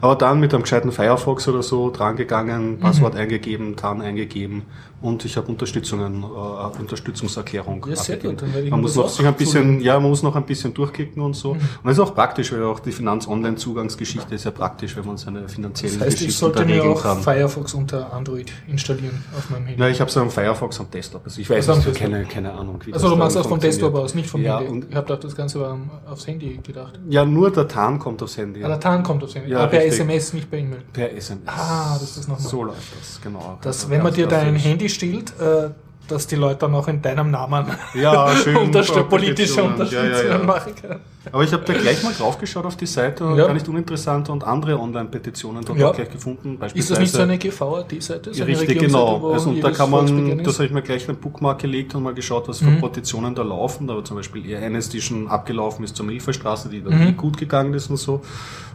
Aber 0.00 0.16
dann 0.16 0.40
mit 0.40 0.52
einem 0.52 0.64
gescheiten 0.64 0.92
Firefox 0.92 1.48
oder 1.48 1.62
so 1.62 1.90
drangegangen, 1.90 2.78
Passwort 2.78 3.14
mhm. 3.14 3.20
eingegeben, 3.20 3.76
TAN 3.76 4.02
eingegeben 4.02 4.62
und 5.02 5.24
ich 5.24 5.36
habe 5.36 5.48
Unterstützungen, 5.48 6.22
äh, 6.22 6.80
Unterstützungserklärung. 6.80 7.84
Ja, 7.88 7.96
sehr 7.96 8.16
gut. 8.16 8.42
man 8.70 8.80
muss 8.80 8.94
noch 8.94 9.08
sich 9.08 9.26
ein 9.26 9.34
bisschen, 9.34 9.80
ja, 9.80 9.98
man 9.98 10.08
muss 10.10 10.22
noch 10.22 10.36
ein 10.36 10.46
bisschen 10.46 10.72
durchklicken 10.72 11.20
und 11.20 11.34
so. 11.34 11.54
Mhm. 11.54 11.60
Und 11.60 11.84
das 11.84 11.92
ist 11.94 12.00
auch 12.00 12.14
praktisch, 12.14 12.52
weil 12.52 12.62
auch 12.64 12.80
die 12.80 12.92
Finanz-Online-Zugangsgeschichte 12.92 14.34
ist 14.34 14.44
ja 14.44 14.50
praktisch, 14.52 14.96
wenn 14.96 15.06
man 15.06 15.16
seine 15.16 15.48
finanziellen 15.48 15.98
das 15.98 16.06
heißt, 16.06 16.18
Geschichten 16.18 16.30
ich 16.30 16.36
sollte 16.36 16.64
mir 16.64 16.84
auch 16.84 17.02
kann. 17.02 17.20
Firefox 17.20 17.74
unter 17.74 18.12
Android 18.12 18.52
installieren 18.68 19.24
auf 19.36 19.50
meinem 19.50 19.66
Handy. 19.66 19.82
Ja, 19.82 19.88
ich 19.88 20.00
habe 20.00 20.10
so 20.10 20.20
einen 20.20 20.30
Firefox 20.30 20.78
am 20.80 20.90
Desktop. 20.90 21.22
Also 21.24 21.40
ich 21.40 21.50
weiß 21.50 21.68
also 21.68 21.88
nicht, 21.88 21.98
keine, 22.00 22.24
keine 22.24 22.52
Ahnung. 22.52 22.80
Wie 22.84 22.92
also 22.92 23.10
du 23.10 23.16
machst 23.16 23.36
das 23.36 23.46
vom 23.46 23.58
Desktop 23.58 23.94
aus, 23.94 24.14
nicht 24.14 24.28
vom 24.28 24.42
ja, 24.42 24.60
Handy. 24.60 24.86
ich 24.88 24.96
habe 24.96 25.16
das 25.16 25.36
Ganze 25.36 25.60
war 25.60 25.78
aufs 26.08 26.26
Handy 26.26 26.60
gedacht. 26.62 27.00
Ja, 27.08 27.24
nur 27.24 27.50
der 27.50 27.66
TAN 27.68 27.98
kommt 27.98 28.22
aufs 28.22 28.36
Handy. 28.36 28.62
Ah, 28.64 28.68
der 28.68 28.80
TAN 28.80 29.02
kommt 29.02 29.24
aufs 29.24 29.34
Handy. 29.34 29.50
Ja, 29.50 29.60
Aber 29.60 29.68
per 29.68 29.80
richtig. 29.80 30.00
SMS, 30.00 30.32
nicht 30.32 30.50
per 30.50 30.58
E-Mail. 30.58 30.82
Per 30.92 31.12
SMS. 31.12 31.42
Ah, 31.46 31.94
das 31.94 32.10
ist 32.10 32.18
das 32.18 32.28
nochmal. 32.28 32.48
So 32.48 32.62
läuft 32.62 32.96
das, 32.98 33.20
genau. 33.20 33.58
Dass, 33.62 33.78
also 33.78 33.90
wenn 33.90 34.02
man 34.02 34.14
dir 34.14 34.26
dein 34.26 34.54
Handy 34.54 34.88
stiehlt, 34.92 35.32
äh, 35.40 35.70
dass 36.08 36.26
die 36.26 36.36
Leute 36.36 36.60
dann 36.60 36.74
auch 36.74 36.88
in 36.88 37.00
deinem 37.00 37.30
Namen 37.30 37.66
ja, 37.94 38.34
schön 38.42 38.56
Unterst 38.56 38.92
politische 39.08 39.62
Unterstützung 39.62 40.10
ja, 40.10 40.22
ja, 40.22 40.38
ja. 40.38 40.38
machen 40.38 40.74
können. 40.74 41.00
Aber 41.30 41.44
ich 41.44 41.52
habe 41.52 41.64
da 41.64 41.72
gleich 41.72 42.02
mal 42.02 42.12
draufgeschaut 42.12 42.64
auf 42.64 42.76
die 42.76 42.86
Seite 42.86 43.24
und 43.24 43.36
ja. 43.36 43.46
gar 43.46 43.54
nicht 43.54 43.68
uninteressant 43.68 44.28
und 44.28 44.42
andere 44.42 44.78
Online-Petitionen 44.78 45.64
dort 45.64 45.78
ja. 45.78 45.90
auch 45.90 45.94
gleich 45.94 46.10
gefunden. 46.10 46.58
Ist 46.74 46.90
das 46.90 46.98
nicht 46.98 47.12
so 47.12 47.22
eine 47.22 47.38
GVAD-Seite? 47.38 48.34
So 48.34 48.44
richtig, 48.44 48.80
genau. 48.80 49.32
Also, 49.32 49.50
und 49.50 49.60
da 49.62 49.70
kann 49.70 49.90
man, 49.90 50.42
das 50.42 50.54
habe 50.54 50.66
ich 50.66 50.72
mir 50.72 50.82
gleich 50.82 51.08
einen 51.08 51.18
Bookmark 51.18 51.60
gelegt 51.60 51.94
und 51.94 52.02
mal 52.02 52.14
geschaut, 52.14 52.48
was 52.48 52.58
für 52.58 52.64
mhm. 52.64 52.80
Petitionen 52.80 53.34
da 53.36 53.42
laufen. 53.42 53.86
Da 53.86 53.94
war 53.94 54.04
zum 54.04 54.16
Beispiel 54.16 54.48
eher 54.48 54.60
eines, 54.60 54.88
die 54.88 55.00
schon 55.00 55.28
abgelaufen 55.28 55.84
ist 55.84 55.94
zur 55.94 56.06
Milferstraße, 56.06 56.68
die 56.68 56.82
dann 56.82 56.98
mhm. 56.98 57.16
gut 57.16 57.38
gegangen 57.38 57.72
ist 57.74 57.88
und 57.88 57.98
so. 57.98 58.22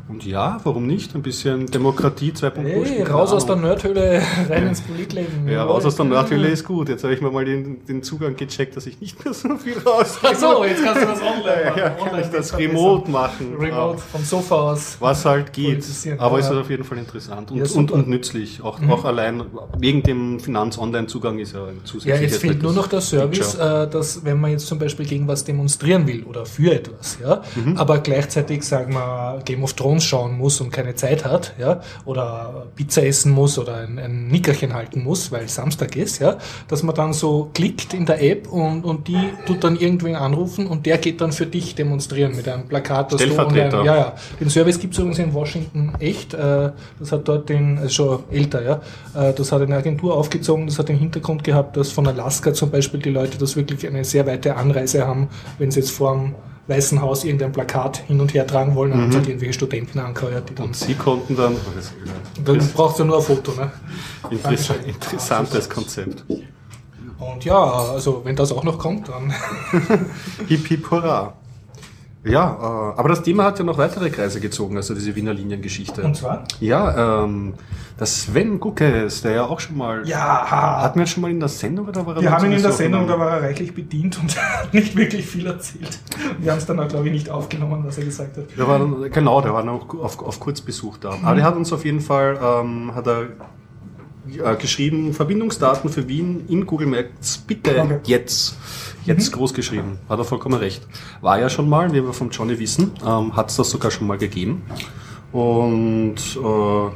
Und 0.09 0.25
ja, 0.25 0.59
warum 0.63 0.88
nicht? 0.88 1.15
Ein 1.15 1.21
bisschen 1.21 1.65
Demokratie 1.65 2.31
2.0. 2.31 2.86
Hey, 2.86 3.04
raus 3.04 3.33
aus 3.33 3.45
der 3.45 3.57
Nerdhöhle, 3.57 4.21
rein 4.50 4.68
ins 4.68 4.80
Politleben. 4.80 5.50
Ja, 5.50 5.65
raus 5.65 5.83
aus 5.83 5.98
der 5.98 6.06
Nerdhöhle 6.06 6.48
ist 6.48 6.63
gut. 6.63 6.88
Jetzt 6.88 7.04
habe 7.04 7.13
ich 7.13 7.19
mir 7.19 7.30
mal 7.30 7.44
den, 7.44 7.86
den 7.86 8.04
Zugang 8.04 8.38
gecheckt, 8.38 8.77
dass 8.77 8.88
ich 8.88 9.01
nicht 9.01 9.24
mehr 9.24 9.33
so 9.33 9.57
viel 9.57 9.77
raus. 9.80 10.18
Ach 10.24 10.33
so, 10.33 10.63
jetzt 10.63 10.81
kannst 10.81 11.01
du 11.04 11.07
das 11.07 11.21
online 11.21 11.65
machen. 11.65 11.77
Ja, 11.77 11.89
kann 11.89 12.21
ich 12.21 12.27
das 12.27 12.57
remote 12.57 13.12
machen. 13.12 13.56
Remote, 13.59 13.98
vom 13.98 14.24
Sofa 14.24 14.56
aus. 14.56 14.95
Was 15.01 15.25
halt 15.25 15.51
geht. 15.51 15.86
Aber 16.19 16.39
es 16.39 16.46
ist 16.46 16.53
auf 16.53 16.70
jeden 16.70 16.86
Fall 16.86 17.00
interessant 17.00 17.51
und, 17.51 17.58
ja, 17.58 17.65
und, 17.75 17.91
und, 17.91 18.08
nützlich. 18.08 18.62
Auch, 18.63 18.79
mhm. 18.79 18.91
auch 18.91 19.03
allein 19.03 19.43
wegen 19.77 20.03
dem 20.03 20.39
Finanz-Online-Zugang 20.39 21.39
ist 21.39 21.53
ja 21.53 21.65
ein 21.65 21.81
zusätzliches. 21.84 22.05
Ja, 22.05 22.25
jetzt 22.25 22.38
fehlt 22.38 22.63
nur 22.63 22.72
noch 22.72 22.88
der 22.88 23.01
Service, 23.01 23.55
äh, 23.55 23.89
dass 23.89 24.24
wenn 24.24 24.39
man 24.39 24.51
jetzt 24.51 24.67
zum 24.67 24.79
Beispiel 24.79 25.05
gegen 25.05 25.27
was 25.27 25.43
demonstrieren 25.43 26.08
will 26.08 26.24
oder 26.24 26.46
für 26.46 26.72
etwas, 26.72 27.17
ja, 27.22 27.41
mhm. 27.55 27.77
aber 27.77 28.00
gleichzeitig 28.00 28.63
sagen 28.63 28.93
wir 28.93 29.41
Game 29.43 29.63
of 29.63 29.74
Thrones 29.74 29.97
schauen 30.04 30.38
muss 30.38 30.62
und 30.62 30.72
keine 30.72 30.96
Zeit 30.96 31.25
hat, 31.25 31.54
ja, 31.58 31.82
oder 32.06 32.68
Pizza 32.75 33.06
essen 33.06 33.32
muss 33.32 33.58
oder 33.58 33.75
ein, 33.75 34.00
ein 34.00 34.27
Nickerchen 34.27 34.74
halten 34.74 35.04
muss, 35.04 35.32
weil 35.32 35.48
Samstag 35.48 35.96
ist, 35.96 36.20
ja, 36.20 36.38
dass 36.68 36.84
man 36.84 36.96
dann 36.96 37.13
so 37.13 37.50
klickt 37.54 37.94
in 37.94 38.06
der 38.06 38.22
App 38.22 38.48
und, 38.51 38.84
und 38.84 39.08
die 39.08 39.30
tut 39.46 39.63
dann 39.63 39.75
irgendwen 39.75 40.16
anrufen 40.16 40.68
und 40.68 40.86
der 40.86 40.98
geht 40.98 41.22
dann 41.22 41.32
für 41.32 41.46
dich 41.46 41.75
demonstrieren 41.75 42.36
mit 42.36 42.48
einem 42.48 42.68
Plakat. 42.68 43.13
Das 43.13 43.22
Stellvertreter. 43.22 43.84
ja, 43.84 43.96
ja. 43.96 44.16
Den 44.39 44.50
Service 44.50 44.80
gibt 44.80 44.94
es 44.94 45.00
übrigens 45.00 45.20
in 45.20 45.34
Washington 45.34 45.94
echt. 46.00 46.34
Äh, 46.34 46.72
das 47.00 47.12
hat 47.12 47.27
dort 47.27 47.50
den, 47.50 47.77
also 47.77 47.89
schon 47.89 48.24
älter, 48.32 48.63
ja, 48.63 48.82
äh, 49.16 49.34
das 49.34 49.51
hat 49.51 49.62
eine 49.62 49.75
Agentur 49.75 50.16
aufgezogen, 50.16 50.68
das 50.68 50.80
hat 50.80 50.89
den 50.89 50.98
Hintergrund 50.98 51.44
gehabt, 51.44 51.77
dass 51.77 51.92
von 51.92 52.08
Alaska 52.08 52.54
zum 52.54 52.70
Beispiel 52.70 53.00
die 53.00 53.10
Leute 53.10 53.38
das 53.38 53.56
wirklich 53.56 53.86
eine 53.88 54.04
sehr 54.04 54.25
weite 54.25 54.56
Anreise 54.56 55.08
haben, 55.08 55.30
wenn 55.58 55.72
sie 55.72 55.80
jetzt 55.80 55.92
vor 55.92 56.13
dem 56.13 56.36
Weißen 56.67 57.01
Haus 57.01 57.24
irgendein 57.24 57.53
Plakat 57.53 57.97
hin 58.07 58.19
und 58.19 58.33
her 58.33 58.45
tragen 58.45 58.75
wollen 58.75 58.91
und 58.91 59.07
mhm. 59.07 59.13
halt 59.13 59.27
irgendwelche 59.27 59.53
Studenten 59.53 60.00
angeheuert, 60.00 60.50
die 60.50 60.55
dann. 60.55 60.67
Und 60.67 60.75
sie 60.75 60.95
konnten 60.95 61.36
dann. 61.36 61.55
Dann 62.43 62.57
brauchst 62.74 63.00
du 63.00 63.05
nur 63.05 63.17
ein 63.17 63.24
Foto, 63.24 63.53
ne? 63.53 63.71
Interess 64.29 64.71
interessantes 64.86 65.69
Konzept. 65.69 66.25
Und 67.19 67.45
ja, 67.45 67.63
also 67.63 68.21
wenn 68.25 68.36
das 68.36 68.51
auch 68.51 68.63
noch 68.63 68.77
kommt, 68.77 69.09
dann. 69.09 69.33
hip 70.47 70.67
hip 70.67 70.91
hurra. 70.91 71.33
Ja, 72.29 72.93
äh, 72.96 73.00
aber 73.00 73.10
das 73.10 73.24
Thema 73.24 73.46
hat 73.46 73.60
ja 73.60 73.65
noch 73.65 73.77
weitere 73.77 74.10
Kreise 74.10 74.39
gezogen, 74.39 74.77
also 74.77 74.93
diese 74.93 75.15
Wiener 75.15 75.34
Liniengeschichte. 75.34 76.01
Und 76.01 76.15
zwar? 76.15 76.43
Ja, 76.60 77.24
ähm, 77.24 77.53
das 77.98 78.24
Sven 78.24 78.60
Guckes, 78.60 79.22
der 79.24 79.31
ja 79.31 79.46
auch 79.46 79.60
schon 79.60 79.77
mal. 79.77 80.07
Ja, 80.07 80.46
Hatten 80.81 81.00
wir 81.00 81.07
schon 81.07 81.22
mal 81.22 81.31
in 81.31 81.39
der 81.39 81.50
Sendung 81.50 81.88
oder 81.88 82.05
war 82.05 82.15
er 82.15 82.22
wir 82.22 82.31
haben 82.31 82.46
ihn 82.46 82.51
in 82.53 82.62
der 82.62 82.72
Sendung, 82.72 83.07
da 83.07 83.17
war 83.17 83.38
er 83.38 83.43
reichlich 83.43 83.74
bedient 83.74 84.19
und 84.19 84.36
hat 84.60 84.74
nicht 84.74 84.96
wirklich 84.96 85.25
viel 85.25 85.48
erzählt. 85.48 86.00
Wir 86.39 86.51
haben 86.51 86.60
es 86.60 86.65
dann 86.65 86.79
auch, 86.79 86.88
glaube 86.88 87.07
ich, 87.07 87.12
nicht 87.12 87.29
aufgenommen, 87.29 87.84
was 87.86 87.98
er 87.98 88.05
gesagt 88.05 88.38
hat. 88.38 88.46
Der 88.57 88.67
war, 88.67 88.79
genau, 89.10 89.41
der 89.41 89.53
war 89.53 89.63
noch 89.63 89.93
auf, 89.96 90.22
auf 90.22 90.39
Kurzbesuch 90.39 90.98
da. 90.98 91.17
Aber 91.24 91.36
der 91.36 91.43
hat 91.43 91.55
uns 91.55 91.74
auf 91.74 91.86
jeden 91.86 92.01
Fall, 92.01 92.38
ähm, 92.41 92.93
hat 92.93 93.07
er 93.07 93.27
äh, 94.43 94.55
geschrieben, 94.57 95.13
Verbindungsdaten 95.13 95.89
für 95.89 96.07
Wien 96.07 96.46
in 96.50 96.65
Google 96.65 96.88
Maps, 96.88 97.38
bitte 97.38 97.81
Okay. 97.81 98.00
jetzt. 98.05 98.57
Jetzt 99.07 99.31
groß 99.31 99.53
geschrieben. 99.53 99.99
Hat 100.09 100.19
er 100.19 100.25
vollkommen 100.25 100.59
recht. 100.59 100.85
War 101.21 101.39
ja 101.39 101.49
schon 101.49 101.69
mal, 101.69 101.91
wie 101.93 102.03
wir 102.03 102.13
vom 102.13 102.29
Johnny 102.29 102.59
wissen, 102.59 102.91
ähm, 103.05 103.35
hat 103.35 103.49
es 103.49 103.55
das 103.55 103.69
sogar 103.69 103.89
schon 103.89 104.05
mal 104.05 104.17
gegeben. 104.17 104.63
Und 105.31 106.15
äh, 106.15 106.89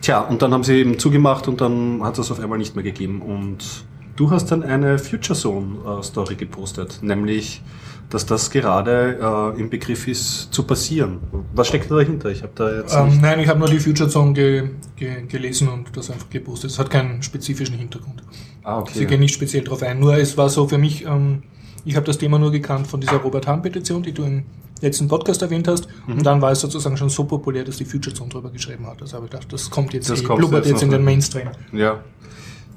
tja, 0.00 0.20
und 0.20 0.42
dann 0.42 0.52
haben 0.52 0.64
sie 0.64 0.74
eben 0.74 0.98
zugemacht 0.98 1.48
und 1.48 1.60
dann 1.60 2.02
hat 2.02 2.12
es 2.12 2.28
das 2.28 2.30
auf 2.30 2.40
einmal 2.42 2.58
nicht 2.58 2.74
mehr 2.76 2.84
gegeben. 2.84 3.22
Und 3.22 3.84
du 4.16 4.30
hast 4.30 4.46
dann 4.52 4.62
eine 4.62 4.98
Future 4.98 5.38
Zone 5.38 5.78
äh, 5.84 6.02
Story 6.02 6.36
gepostet, 6.36 7.00
nämlich, 7.02 7.62
dass 8.08 8.26
das 8.26 8.50
gerade 8.50 9.18
äh, 9.56 9.60
im 9.60 9.70
Begriff 9.70 10.06
ist 10.08 10.52
zu 10.52 10.64
passieren. 10.64 11.18
Was 11.54 11.68
steckt 11.68 11.90
da 11.90 11.96
dahinter? 11.96 12.30
Ich 12.30 12.42
habe 12.42 12.52
da 12.54 12.72
jetzt 12.72 12.94
Ähm, 12.94 13.20
nein, 13.20 13.40
ich 13.40 13.48
habe 13.48 13.58
nur 13.58 13.68
die 13.68 13.78
Future 13.78 14.08
Zone 14.08 14.32
ge 14.32 14.70
ge 14.96 15.26
gelesen 15.26 15.68
und 15.68 15.96
das 15.96 16.10
einfach 16.10 16.28
gepostet. 16.30 16.70
Es 16.70 16.78
hat 16.78 16.90
keinen 16.90 17.22
spezifischen 17.22 17.76
Hintergrund. 17.78 18.22
Ah, 18.62 18.84
Sie 18.92 19.06
gehen 19.06 19.20
nicht 19.20 19.34
speziell 19.34 19.64
darauf 19.64 19.82
ein. 19.82 19.98
Nur 20.00 20.16
es 20.16 20.36
war 20.36 20.48
so 20.48 20.68
für 20.68 20.78
mich, 20.78 21.04
ähm, 21.06 21.42
ich 21.84 21.96
habe 21.96 22.06
das 22.06 22.18
Thema 22.18 22.38
nur 22.38 22.50
gekannt 22.50 22.86
von 22.86 23.00
dieser 23.00 23.16
Robert 23.16 23.46
Hahn-Petition, 23.46 24.02
die 24.02 24.12
du 24.12 24.22
im 24.24 24.44
letzten 24.82 25.08
Podcast 25.08 25.42
erwähnt 25.42 25.66
hast. 25.68 25.88
Mhm. 26.06 26.14
Und 26.18 26.26
dann 26.26 26.40
war 26.42 26.52
es 26.52 26.60
sozusagen 26.60 26.96
schon 26.96 27.08
so 27.10 27.24
populär, 27.24 27.64
dass 27.64 27.76
die 27.78 27.84
Future 27.84 28.14
Zone 28.14 28.28
drüber 28.30 28.50
geschrieben 28.50 28.86
hat. 28.86 29.00
Also 29.00 29.16
habe 29.16 29.26
ich 29.26 29.30
gedacht, 29.32 29.52
das 29.52 29.70
kommt 29.70 29.92
jetzt, 29.94 30.10
Das 30.10 30.22
eh, 30.22 30.26
blubbert 30.26 30.64
jetzt 30.66 30.72
jetzt 30.72 30.82
in 30.82 30.90
den. 30.90 31.04
Mainstream. 31.04 31.48
Ja. 31.72 32.00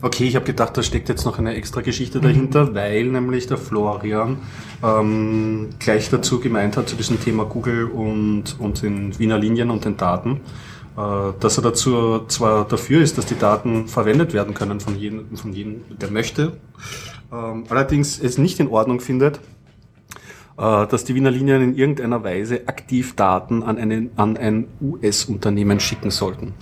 Okay, 0.01 0.25
ich 0.25 0.35
habe 0.35 0.43
gedacht, 0.45 0.75
da 0.75 0.83
steckt 0.83 1.07
jetzt 1.07 1.23
noch 1.25 1.39
eine 1.39 1.53
extra 1.55 1.79
Geschichte 1.79 2.17
Mhm. 2.17 2.23
dahinter, 2.23 2.75
weil 2.75 3.05
nämlich 3.05 3.47
der 3.47 3.57
Florian 3.57 4.37
ähm, 4.83 5.69
gleich 5.79 6.09
dazu 6.09 6.39
gemeint 6.41 6.75
hat, 6.75 6.89
zu 6.89 6.97
diesem 6.97 7.21
Thema 7.21 7.45
Google 7.45 7.85
und, 7.85 8.57
und 8.59 8.81
den 8.81 9.17
Wiener 9.17 9.37
Linien 9.37 9.69
und 9.69 9.85
den 9.85 9.95
Daten, 9.95 10.41
dass 10.95 11.57
er 11.57 11.63
dazu 11.63 12.19
zwar 12.27 12.65
dafür 12.65 13.01
ist, 13.01 13.17
dass 13.17 13.25
die 13.25 13.37
Daten 13.37 13.87
verwendet 13.87 14.33
werden 14.33 14.53
können 14.53 14.79
von 14.79 14.97
jedem, 14.97 15.35
von 15.35 15.51
jedem 15.51 15.81
der 15.89 16.11
möchte, 16.11 16.57
ähm, 17.31 17.63
allerdings 17.69 18.19
es 18.19 18.37
nicht 18.37 18.59
in 18.59 18.67
Ordnung 18.67 18.99
findet, 18.99 19.39
äh, 20.57 20.87
dass 20.87 21.03
die 21.03 21.15
Wiener 21.15 21.31
Linien 21.31 21.61
in 21.63 21.75
irgendeiner 21.75 22.23
Weise 22.23 22.67
aktiv 22.67 23.15
Daten 23.15 23.63
an, 23.63 23.77
einen, 23.77 24.11
an 24.17 24.37
ein 24.37 24.67
US-Unternehmen 24.81 25.79
schicken 25.79 26.11
sollten. 26.11 26.53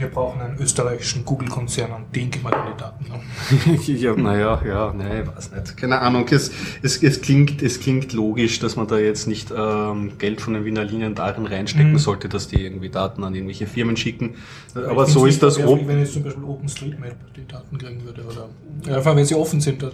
Wir 0.00 0.08
brauchen 0.08 0.40
einen 0.40 0.58
österreichischen 0.58 1.24
Google-Konzern 1.24 1.92
und 1.92 2.16
den 2.16 2.30
geben 2.30 2.44
wir 2.44 2.50
dann 2.52 2.66
die 2.72 2.80
Daten. 2.80 3.04
Ne? 3.04 3.76
ja, 3.98 4.14
naja, 4.16 4.62
ja, 4.66 4.92
nee, 4.96 5.26
weiß 5.26 5.52
nicht. 5.52 5.76
Keine 5.76 6.00
Ahnung. 6.00 6.26
Es, 6.30 6.50
es, 6.82 7.02
es, 7.02 7.20
klingt, 7.20 7.60
es 7.62 7.78
klingt 7.80 8.12
logisch, 8.14 8.58
dass 8.60 8.76
man 8.76 8.86
da 8.88 8.98
jetzt 8.98 9.26
nicht 9.28 9.52
ähm, 9.56 10.12
Geld 10.18 10.40
von 10.40 10.54
den 10.54 10.64
Wiener 10.64 10.84
Linien 10.84 11.14
darin 11.14 11.46
reinstecken 11.46 11.92
Mhm. 11.92 11.98
sollte, 11.98 12.28
dass 12.30 12.48
die 12.48 12.64
irgendwie 12.64 12.88
Daten 12.88 13.22
an 13.24 13.34
irgendwelche 13.34 13.66
Firmen 13.66 13.96
schicken. 13.96 14.34
Aber 14.74 15.04
find's 15.04 15.12
so 15.12 15.26
ist 15.26 15.42
das 15.42 15.56
verwerflich, 15.56 15.82
ob 15.82 15.88
Wenn 15.88 15.98
jetzt 16.00 16.12
zum 16.14 16.22
Beispiel 16.22 16.44
OpenStreetMap 16.44 17.34
die 17.36 17.46
Daten 17.46 17.76
kriegen 17.78 18.04
würde. 18.04 18.22
Oder 18.24 18.96
einfach 18.96 19.14
wenn 19.16 19.24
sie 19.26 19.34
offen 19.34 19.60
sind. 19.60 19.82
Dann, 19.82 19.90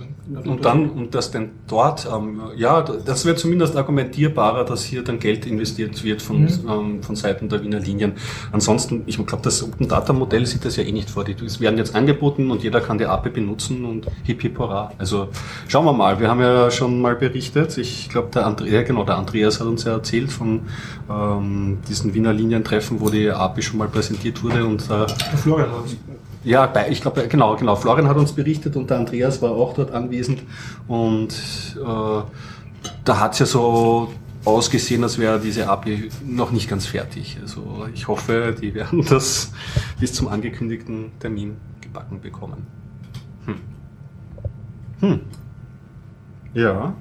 und 0.49 0.65
dann, 0.65 0.91
und 0.91 1.15
das 1.15 1.31
denn 1.33 1.51
dort, 1.67 2.07
ähm, 2.13 2.41
ja, 2.57 2.83
das 2.83 3.25
wäre 3.25 3.35
zumindest 3.37 3.77
argumentierbarer, 3.77 4.65
dass 4.65 4.85
hier 4.85 5.03
dann 5.03 5.19
Geld 5.19 5.47
investiert 5.47 6.05
wird 6.05 6.23
von, 6.23 6.43
Mhm. 6.43 6.49
ähm, 6.69 7.03
von 7.03 7.17
Seiten 7.17 7.49
der 7.49 7.63
Wiener 7.63 7.81
Linien. 7.81 8.13
Ansonsten, 8.53 9.03
ich 9.07 9.17
glaube, 9.17 9.43
das 9.43 9.63
Open 9.63 9.89
Data 9.97 10.13
Modell 10.13 10.45
sieht 10.45 10.63
das 10.65 10.77
ja 10.77 10.83
eh 10.85 10.93
nicht 10.93 11.09
vor. 11.09 11.25
Die 11.25 11.35
es 11.45 11.59
werden 11.59 11.79
jetzt 11.79 11.95
angeboten 11.95 12.51
und 12.51 12.63
jeder 12.63 12.81
kann 12.83 12.99
die 12.99 13.07
API 13.07 13.31
benutzen 13.31 13.85
und 13.87 14.07
hip 14.25 14.43
hip 14.43 14.59
hurra. 14.59 14.93
Also 14.99 15.29
schauen 15.69 15.87
wir 15.87 15.95
mal. 15.95 16.21
Wir 16.21 16.29
haben 16.29 16.41
ja 16.41 16.71
schon 16.71 17.01
mal 17.01 17.15
berichtet. 17.17 17.79
Ich 17.79 18.11
glaube, 18.11 18.29
der 18.35 18.45
Andreas, 18.47 18.73
ja, 18.73 18.83
genau, 18.83 19.05
der 19.05 19.17
Andreas 19.17 19.59
hat 19.59 19.67
uns 19.67 19.85
ja 19.85 19.93
erzählt 19.93 20.31
von 20.31 20.61
ähm, 21.11 21.79
diesen 21.89 22.13
Wiener 22.13 22.35
Linientreffen, 22.35 23.01
wo 23.01 23.09
die 23.09 23.31
API 23.31 23.63
schon 23.63 23.79
mal 23.79 23.89
präsentiert 23.89 24.43
wurde 24.45 24.67
und 24.67 24.83
äh, 24.85 25.07
Der 25.07 25.39
Florian 25.39 25.69
es. 25.87 25.97
ja, 26.45 26.67
bei- 26.67 26.91
ich 26.91 27.01
glaube, 27.01 27.27
genau, 27.27 27.57
genau. 27.57 27.75
Florian 27.77 28.07
hat 28.07 28.19
uns 28.19 28.33
berichtet 28.33 28.77
und 28.77 28.91
der 28.91 28.99
Andreas 28.99 29.41
war 29.41 29.53
auch 29.53 29.73
dort 29.73 29.93
anwesend. 29.93 30.43
Und 30.89 31.31
äh, 31.77 32.21
da 33.05 33.19
hat 33.21 33.33
es 33.33 33.39
ja 33.39 33.47
so 33.47 34.09
ausgesehen, 34.47 35.03
als 35.03 35.19
wäre 35.19 35.41
diese 35.41 35.69
API 35.69 36.09
noch 36.25 36.53
nicht 36.53 36.69
ganz 36.71 36.87
fertig. 36.87 37.39
Also 37.43 37.87
ich 37.93 38.09
hoffe, 38.09 38.55
die 38.61 38.75
werden 38.75 39.05
das 39.09 39.53
bis 40.01 40.13
zum 40.15 40.29
angekündigten 40.29 41.11
Termin 41.19 41.57
gebacken 41.81 42.21
bekommen. 42.21 42.67
Hm. 43.47 43.55
Hm. 45.01 45.21
Ja. 46.55 46.95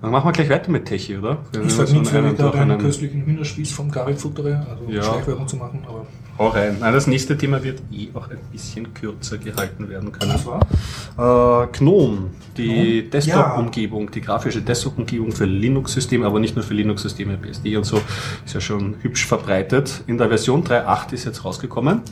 Dann 0.00 0.10
machen 0.12 0.28
wir 0.28 0.32
gleich 0.32 0.48
weiter 0.48 0.70
mit 0.70 0.84
Techie, 0.84 1.16
oder? 1.16 1.38
Ich 1.64 1.72
sage 1.72 1.92
nichts, 1.92 2.12
wenn 2.12 2.26
ich 2.30 2.36
durch 2.36 2.54
einen 2.54 2.70
einen- 2.72 2.80
köstlichen 2.80 3.22
Hühnerspieß 3.22 3.72
vom 3.72 3.90
Gary 3.90 4.14
futtere, 4.14 4.64
also 4.70 4.84
Ja. 4.88 5.02
Schleichwerbung 5.02 5.48
zu 5.48 5.56
machen, 5.56 5.80
aber 5.88 6.06
Hau 6.38 6.48
rein. 6.48 6.76
Nein, 6.78 6.92
das 6.92 7.08
nächste 7.08 7.36
Thema 7.36 7.64
wird 7.64 7.80
eh 7.92 8.08
auch 8.14 8.30
ein 8.30 8.38
bisschen 8.52 8.94
kürzer 8.94 9.38
gehalten 9.38 9.88
werden 9.88 10.12
können. 10.12 10.32
das 10.32 10.46
war. 10.46 11.64
Äh, 11.64 11.66
GNOME, 11.72 12.30
die? 12.56 13.10
Desktop-Umgebung, 13.10 14.10
die 14.12 14.20
grafische 14.20 14.62
Desktop-Umgebung 14.62 15.32
für 15.32 15.46
Linux-Systeme, 15.46 16.24
aber 16.24 16.38
nicht 16.38 16.54
nur 16.54 16.64
für 16.64 16.74
Linux-Systeme, 16.74 17.36
BSD 17.36 17.76
und 17.76 17.84
so, 17.84 18.00
ist 18.46 18.54
ja 18.54 18.60
schon 18.60 18.96
hübsch 19.02 19.26
verbreitet. 19.26 20.04
In 20.06 20.16
der 20.16 20.28
Version 20.28 20.62
3.8 20.62 21.12
ist 21.12 21.24
jetzt 21.24 21.44
rausgekommen. 21.44 22.02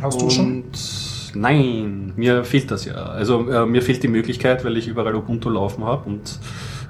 Hast 0.00 0.20
du 0.20 0.28
schon? 0.28 0.46
Und 0.46 0.72
nein, 1.34 2.14
mir 2.16 2.44
fehlt 2.44 2.68
das 2.70 2.84
ja. 2.84 2.94
Also 2.94 3.48
äh, 3.48 3.64
mir 3.64 3.82
fehlt 3.82 4.02
die 4.02 4.08
Möglichkeit, 4.08 4.64
weil 4.64 4.76
ich 4.76 4.88
überall 4.88 5.14
Ubuntu 5.14 5.50
laufen 5.50 5.84
habe 5.84 6.08
und 6.08 6.40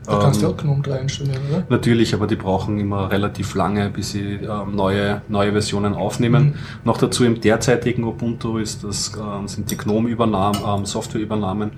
Da 0.06 0.18
kannst 0.18 0.42
du 0.42 0.46
ähm, 0.46 0.52
auch 0.52 0.56
GNOME 0.56 0.82
3 0.82 0.98
installieren, 0.98 1.42
oder? 1.50 1.64
Natürlich, 1.68 2.14
aber 2.14 2.26
die 2.26 2.36
brauchen 2.36 2.78
immer 2.78 3.10
relativ 3.10 3.54
lange, 3.54 3.90
bis 3.90 4.10
sie 4.10 4.34
ähm, 4.34 4.74
neue, 4.74 5.22
neue 5.28 5.52
Versionen 5.52 5.94
aufnehmen. 5.94 6.44
Mhm. 6.44 6.54
Noch 6.84 6.98
dazu 6.98 7.24
im 7.24 7.40
derzeitigen 7.40 8.04
Ubuntu 8.04 8.58
ist 8.58 8.84
das, 8.84 9.12
ähm, 9.16 9.48
sind 9.48 9.70
die 9.70 9.76
GNOME-Übernahmen, 9.76 10.58
ähm, 10.66 10.86
Softwareübernahmen 10.86 11.72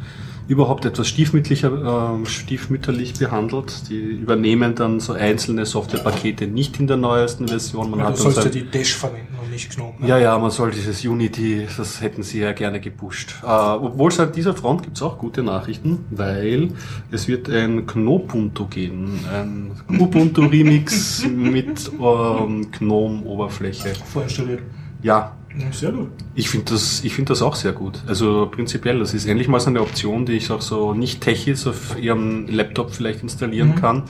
überhaupt 0.47 0.85
etwas 0.85 1.09
stiefmütterlicher, 1.09 2.13
ähm, 2.15 2.27
stiefmütterlich 2.27 3.15
behandelt. 3.15 3.89
Die 3.89 3.99
übernehmen 3.99 4.75
dann 4.75 5.01
so 5.01 5.13
einzelne 5.15 5.65
Softwarepakete 5.67 6.47
nicht 6.47 6.79
in 6.79 6.87
der 6.87 6.97
neuesten 6.97 7.49
Version. 7.49 7.91
Man 7.91 8.01
Weil 8.01 8.07
hat 8.09 8.19
du 8.19 8.23
sollst 8.23 8.39
so 8.39 8.45
ja 8.45 8.51
die 8.51 8.71
Dash 8.71 8.95
verwenden 8.95 9.35
und 9.43 9.51
nicht 9.51 9.75
GNOME. 9.75 9.95
ne? 9.99 10.09
ja, 10.09 10.19
ja, 10.19 10.39
man 10.39 10.51
soll 10.51 10.71
dieses 10.71 11.05
Unity, 11.05 11.67
das 11.77 12.01
hätten 12.01 12.23
sie 12.23 12.41
ja 12.41 12.53
gerne 12.53 12.81
gepusht. 12.81 13.37
Äh, 13.43 13.47
obwohl 13.47 14.11
es 14.11 14.21
an 14.21 14.33
dieser 14.33 14.55
Front 14.55 14.83
gibt 14.83 14.97
es 14.97 15.03
auch 15.03 15.19
gute 15.19 15.43
Nachrichten, 15.43 16.05
weil 16.11 16.71
es 17.11 17.29
wird 17.29 17.49
ein 17.49 17.87
Knopunto 17.87 18.67
geben, 18.67 19.21
ein 19.33 19.71
Ubuntu 19.99 20.43
Remix 20.43 21.25
mit 21.29 21.91
ähm, 22.01 22.71
GNOME-Oberfläche. 22.71 23.93
Vorinstalliert. 24.13 24.61
Ja, 25.03 25.15
Ja, 25.15 25.33
Sehr 25.71 25.93
gut. 25.93 26.09
ich 26.35 26.49
finde 26.49 26.73
das, 26.73 27.05
ich 27.05 27.15
finde 27.15 27.29
das 27.31 27.43
auch 27.43 27.55
sehr 27.55 27.73
gut. 27.73 28.03
Also 28.07 28.49
prinzipiell, 28.51 28.99
das 28.99 29.15
ist 29.15 29.27
endlich 29.27 29.49
mal 29.49 29.61
so 29.61 29.69
eine 29.71 29.81
Option, 29.81 30.27
die 30.27 30.33
ich 30.33 30.51
auch 30.51 30.61
so 30.63 30.95
nicht 30.95 31.21
Techies 31.21 31.67
auf 31.67 31.97
ihrem 31.99 32.49
Laptop 32.49 32.93
vielleicht 32.93 33.23
installieren 33.23 33.71
Mhm. 33.71 33.77
kann, 33.77 34.03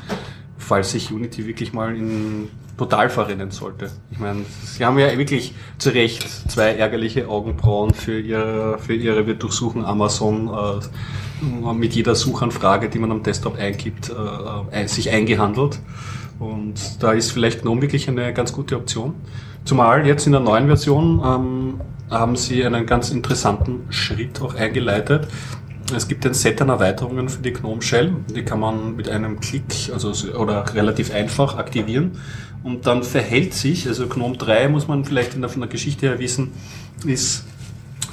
falls 0.56 0.92
sich 0.92 1.12
Unity 1.12 1.46
wirklich 1.46 1.72
mal 1.72 1.94
in 1.94 2.48
total 2.76 3.08
verrennen 3.08 3.50
sollte. 3.52 3.90
Ich 4.10 4.18
meine, 4.18 4.44
sie 4.64 4.84
haben 4.84 4.98
ja 4.98 5.16
wirklich 5.16 5.54
zu 5.78 5.90
Recht 5.90 6.26
zwei 6.50 6.74
ärgerliche 6.74 7.28
Augenbrauen 7.28 7.94
für 7.94 8.18
ihre, 8.18 8.78
für 8.78 8.94
ihre, 8.94 9.26
wir 9.26 9.34
durchsuchen 9.34 9.84
Amazon 9.84 10.48
äh, 10.48 11.72
mit 11.74 11.94
jeder 11.94 12.14
Suchanfrage, 12.14 12.88
die 12.88 12.98
man 12.98 13.12
am 13.12 13.22
Desktop 13.22 13.56
eingibt, 13.58 14.10
äh, 14.72 14.86
sich 14.88 15.10
eingehandelt. 15.10 15.78
Und 16.40 17.02
da 17.02 17.12
ist 17.12 17.30
vielleicht 17.30 17.62
GNOME 17.62 17.82
wirklich 17.82 18.08
eine 18.08 18.32
ganz 18.32 18.52
gute 18.52 18.76
Option. 18.76 19.14
Zumal 19.64 20.06
jetzt 20.06 20.26
in 20.26 20.32
der 20.32 20.42
neuen 20.42 20.66
Version 20.66 21.22
ähm, 21.24 21.80
haben 22.10 22.36
sie 22.36 22.64
einen 22.64 22.84
ganz 22.84 23.10
interessanten 23.10 23.86
Schritt 23.90 24.40
auch 24.42 24.54
eingeleitet. 24.54 25.26
Es 25.94 26.06
gibt 26.06 26.26
ein 26.26 26.34
Set 26.34 26.60
an 26.60 26.68
Erweiterungen 26.68 27.28
für 27.28 27.42
die 27.42 27.52
GNOME 27.52 27.80
Shell. 27.80 28.14
Die 28.34 28.42
kann 28.42 28.60
man 28.60 28.96
mit 28.96 29.08
einem 29.08 29.40
Klick 29.40 29.90
also, 29.92 30.12
so- 30.12 30.32
oder 30.34 30.74
relativ 30.74 31.14
einfach 31.14 31.56
aktivieren. 31.56 32.12
Und 32.62 32.86
dann 32.86 33.02
verhält 33.02 33.54
sich, 33.54 33.86
also 33.88 34.06
GNOME 34.06 34.36
3 34.36 34.68
muss 34.68 34.86
man 34.86 35.04
vielleicht 35.04 35.34
in 35.34 35.40
der, 35.40 35.50
von 35.50 35.60
der 35.60 35.68
Geschichte 35.70 36.06
her 36.06 36.18
wissen, 36.18 36.52
ist 37.04 37.44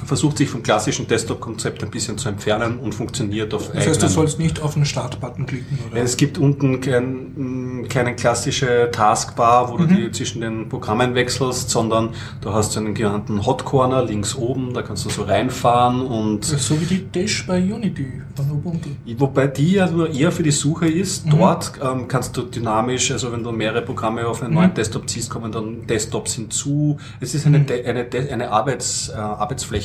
versucht 0.04 0.38
sich 0.38 0.48
vom 0.48 0.62
klassischen 0.62 1.06
Desktop-Konzept 1.06 1.82
ein 1.82 1.90
bisschen 1.90 2.18
zu 2.18 2.28
entfernen 2.28 2.78
und 2.78 2.94
funktioniert 2.94 3.54
auf 3.54 3.70
Das 3.72 3.86
heißt, 3.86 4.02
du 4.02 4.08
sollst 4.08 4.38
nicht 4.38 4.60
auf 4.60 4.74
den 4.74 4.84
Start-Button 4.84 5.46
klicken, 5.46 5.78
oder? 5.90 6.02
Es 6.02 6.16
gibt 6.16 6.38
unten 6.38 6.80
kein, 6.80 7.86
keine 7.88 8.14
klassische 8.16 8.90
Taskbar, 8.92 9.70
wo 9.70 9.76
du 9.78 9.86
die 9.86 10.10
zwischen 10.12 10.40
den 10.40 10.68
Programmen 10.68 11.14
wechselst, 11.14 11.70
sondern 11.70 12.10
du 12.40 12.52
hast 12.52 12.76
einen 12.76 12.94
genannten 12.94 13.44
Hot 13.46 13.64
Corner 13.64 14.04
links 14.04 14.34
oben, 14.34 14.74
da 14.74 14.82
kannst 14.82 15.04
du 15.04 15.10
so 15.10 15.22
reinfahren 15.22 16.00
und 16.02 16.44
So 16.44 16.80
wie 16.80 16.86
die 16.86 17.10
Dash 17.10 17.46
bei 17.46 17.58
Unity 17.58 18.22
von 18.34 18.50
Ubuntu. 18.50 18.90
Wobei 19.18 19.46
die 19.46 19.72
ja 19.72 19.90
nur 19.90 20.10
eher 20.10 20.32
für 20.32 20.42
die 20.42 20.50
Suche 20.50 20.88
ist. 20.88 21.24
Dort 21.30 21.72
ähm, 21.82 22.08
kannst 22.08 22.36
du 22.36 22.42
dynamisch, 22.42 23.10
also 23.10 23.32
wenn 23.32 23.42
du 23.42 23.52
mehrere 23.52 23.82
Programme 23.82 24.26
auf 24.26 24.42
einen 24.42 24.54
neuen 24.54 24.74
Desktop 24.74 25.08
ziehst, 25.08 25.30
kommen 25.30 25.52
dann 25.52 25.86
Desktops 25.86 26.34
hinzu. 26.34 26.98
Es 27.20 27.34
ist 27.34 27.46
eine, 27.46 27.60
De 27.60 27.84
eine, 27.84 28.06
eine 28.30 28.50
Arbeits, 28.50 29.08
äh, 29.08 29.16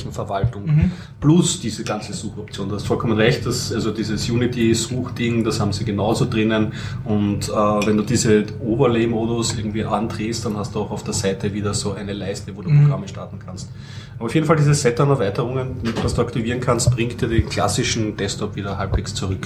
Arbeitsflächenverwaltung 0.07 0.91
plus 1.19 1.59
diese 1.59 1.83
ganze 1.83 2.13
Suchoption. 2.13 2.69
Du 2.69 2.75
hast 2.75 2.87
vollkommen 2.87 3.17
recht, 3.17 3.45
dass, 3.45 3.71
also 3.71 3.91
dieses 3.91 4.29
Unity-Suchding, 4.29 5.43
das 5.43 5.59
haben 5.59 5.73
sie 5.73 5.85
genauso 5.85 6.25
drinnen. 6.25 6.73
Und 7.03 7.49
äh, 7.49 7.51
wenn 7.51 7.97
du 7.97 8.03
diese 8.03 8.45
Overlay-Modus 8.63 9.57
irgendwie 9.57 9.83
andrehst, 9.83 10.45
dann 10.45 10.57
hast 10.57 10.75
du 10.75 10.79
auch 10.79 10.91
auf 10.91 11.03
der 11.03 11.13
Seite 11.13 11.53
wieder 11.53 11.73
so 11.73 11.93
eine 11.93 12.13
Leiste, 12.13 12.55
wo 12.55 12.61
du 12.61 12.69
Programme 12.69 13.07
starten 13.07 13.39
kannst. 13.43 13.69
Aber 14.17 14.25
auf 14.25 14.35
jeden 14.35 14.47
Fall 14.47 14.55
dieses 14.55 14.81
Set 14.81 14.99
an 14.99 15.09
Erweiterungen, 15.09 15.77
was 16.01 16.15
du 16.15 16.21
aktivieren 16.21 16.59
kannst, 16.59 16.91
bringt 16.91 17.21
dir 17.21 17.27
den 17.27 17.47
klassischen 17.47 18.17
Desktop 18.17 18.55
wieder 18.55 18.77
halbwegs 18.77 19.13
zurück. 19.13 19.45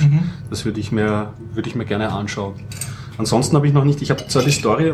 Das 0.50 0.66
würde 0.66 0.80
ich 0.80 0.92
mir, 0.92 1.34
würde 1.54 1.70
ich 1.70 1.76
mir 1.76 1.86
gerne 1.86 2.12
anschauen. 2.12 2.54
Ansonsten 3.18 3.56
habe 3.56 3.68
ich 3.68 3.74
noch 3.74 3.84
nicht, 3.84 4.02
ich 4.02 4.10
habe 4.10 4.26
zwar 4.28 4.44
die 4.44 4.52
Story, 4.52 4.92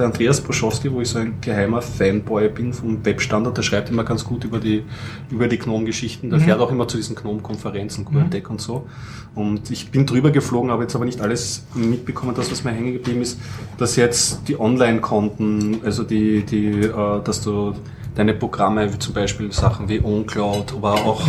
der 0.00 0.06
Andreas 0.06 0.40
Broschowski, 0.40 0.90
wo 0.92 1.00
ich 1.00 1.08
so 1.08 1.18
ein 1.18 1.34
geheimer 1.40 1.82
Fanboy 1.82 2.48
bin 2.48 2.72
vom 2.72 3.04
Webstandard, 3.04 3.56
der 3.56 3.62
schreibt 3.62 3.90
immer 3.90 4.02
ganz 4.02 4.24
gut 4.24 4.44
über 4.44 4.58
die, 4.58 4.82
über 5.30 5.46
die 5.46 5.58
Gnome-Geschichten. 5.58 6.30
Der 6.30 6.40
fährt 6.40 6.60
auch 6.60 6.72
immer 6.72 6.88
zu 6.88 6.96
diesen 6.96 7.14
Gnome-Konferenzen, 7.14 8.04
QRTech 8.04 8.48
und 8.50 8.60
so. 8.60 8.86
Und 9.34 9.70
ich 9.70 9.90
bin 9.90 10.06
drüber 10.06 10.30
geflogen, 10.30 10.70
habe 10.70 10.82
jetzt 10.82 10.96
aber 10.96 11.04
nicht 11.04 11.20
alles 11.20 11.66
mitbekommen. 11.74 12.34
Das, 12.34 12.50
was 12.50 12.64
mir 12.64 12.72
hängen 12.72 12.94
geblieben 12.94 13.22
ist, 13.22 13.38
dass 13.78 13.96
jetzt 13.96 14.48
die 14.48 14.58
Online-Konten, 14.58 15.82
also 15.84 16.02
die, 16.02 16.42
die, 16.44 16.80
äh, 16.80 17.22
dass 17.22 17.42
du 17.42 17.74
deine 18.14 18.34
Programme, 18.34 18.92
wie 18.92 18.98
zum 18.98 19.14
Beispiel 19.14 19.52
Sachen 19.52 19.88
wie 19.88 20.00
OwnCloud, 20.00 20.74
aber 20.74 20.94
auch, 20.94 21.22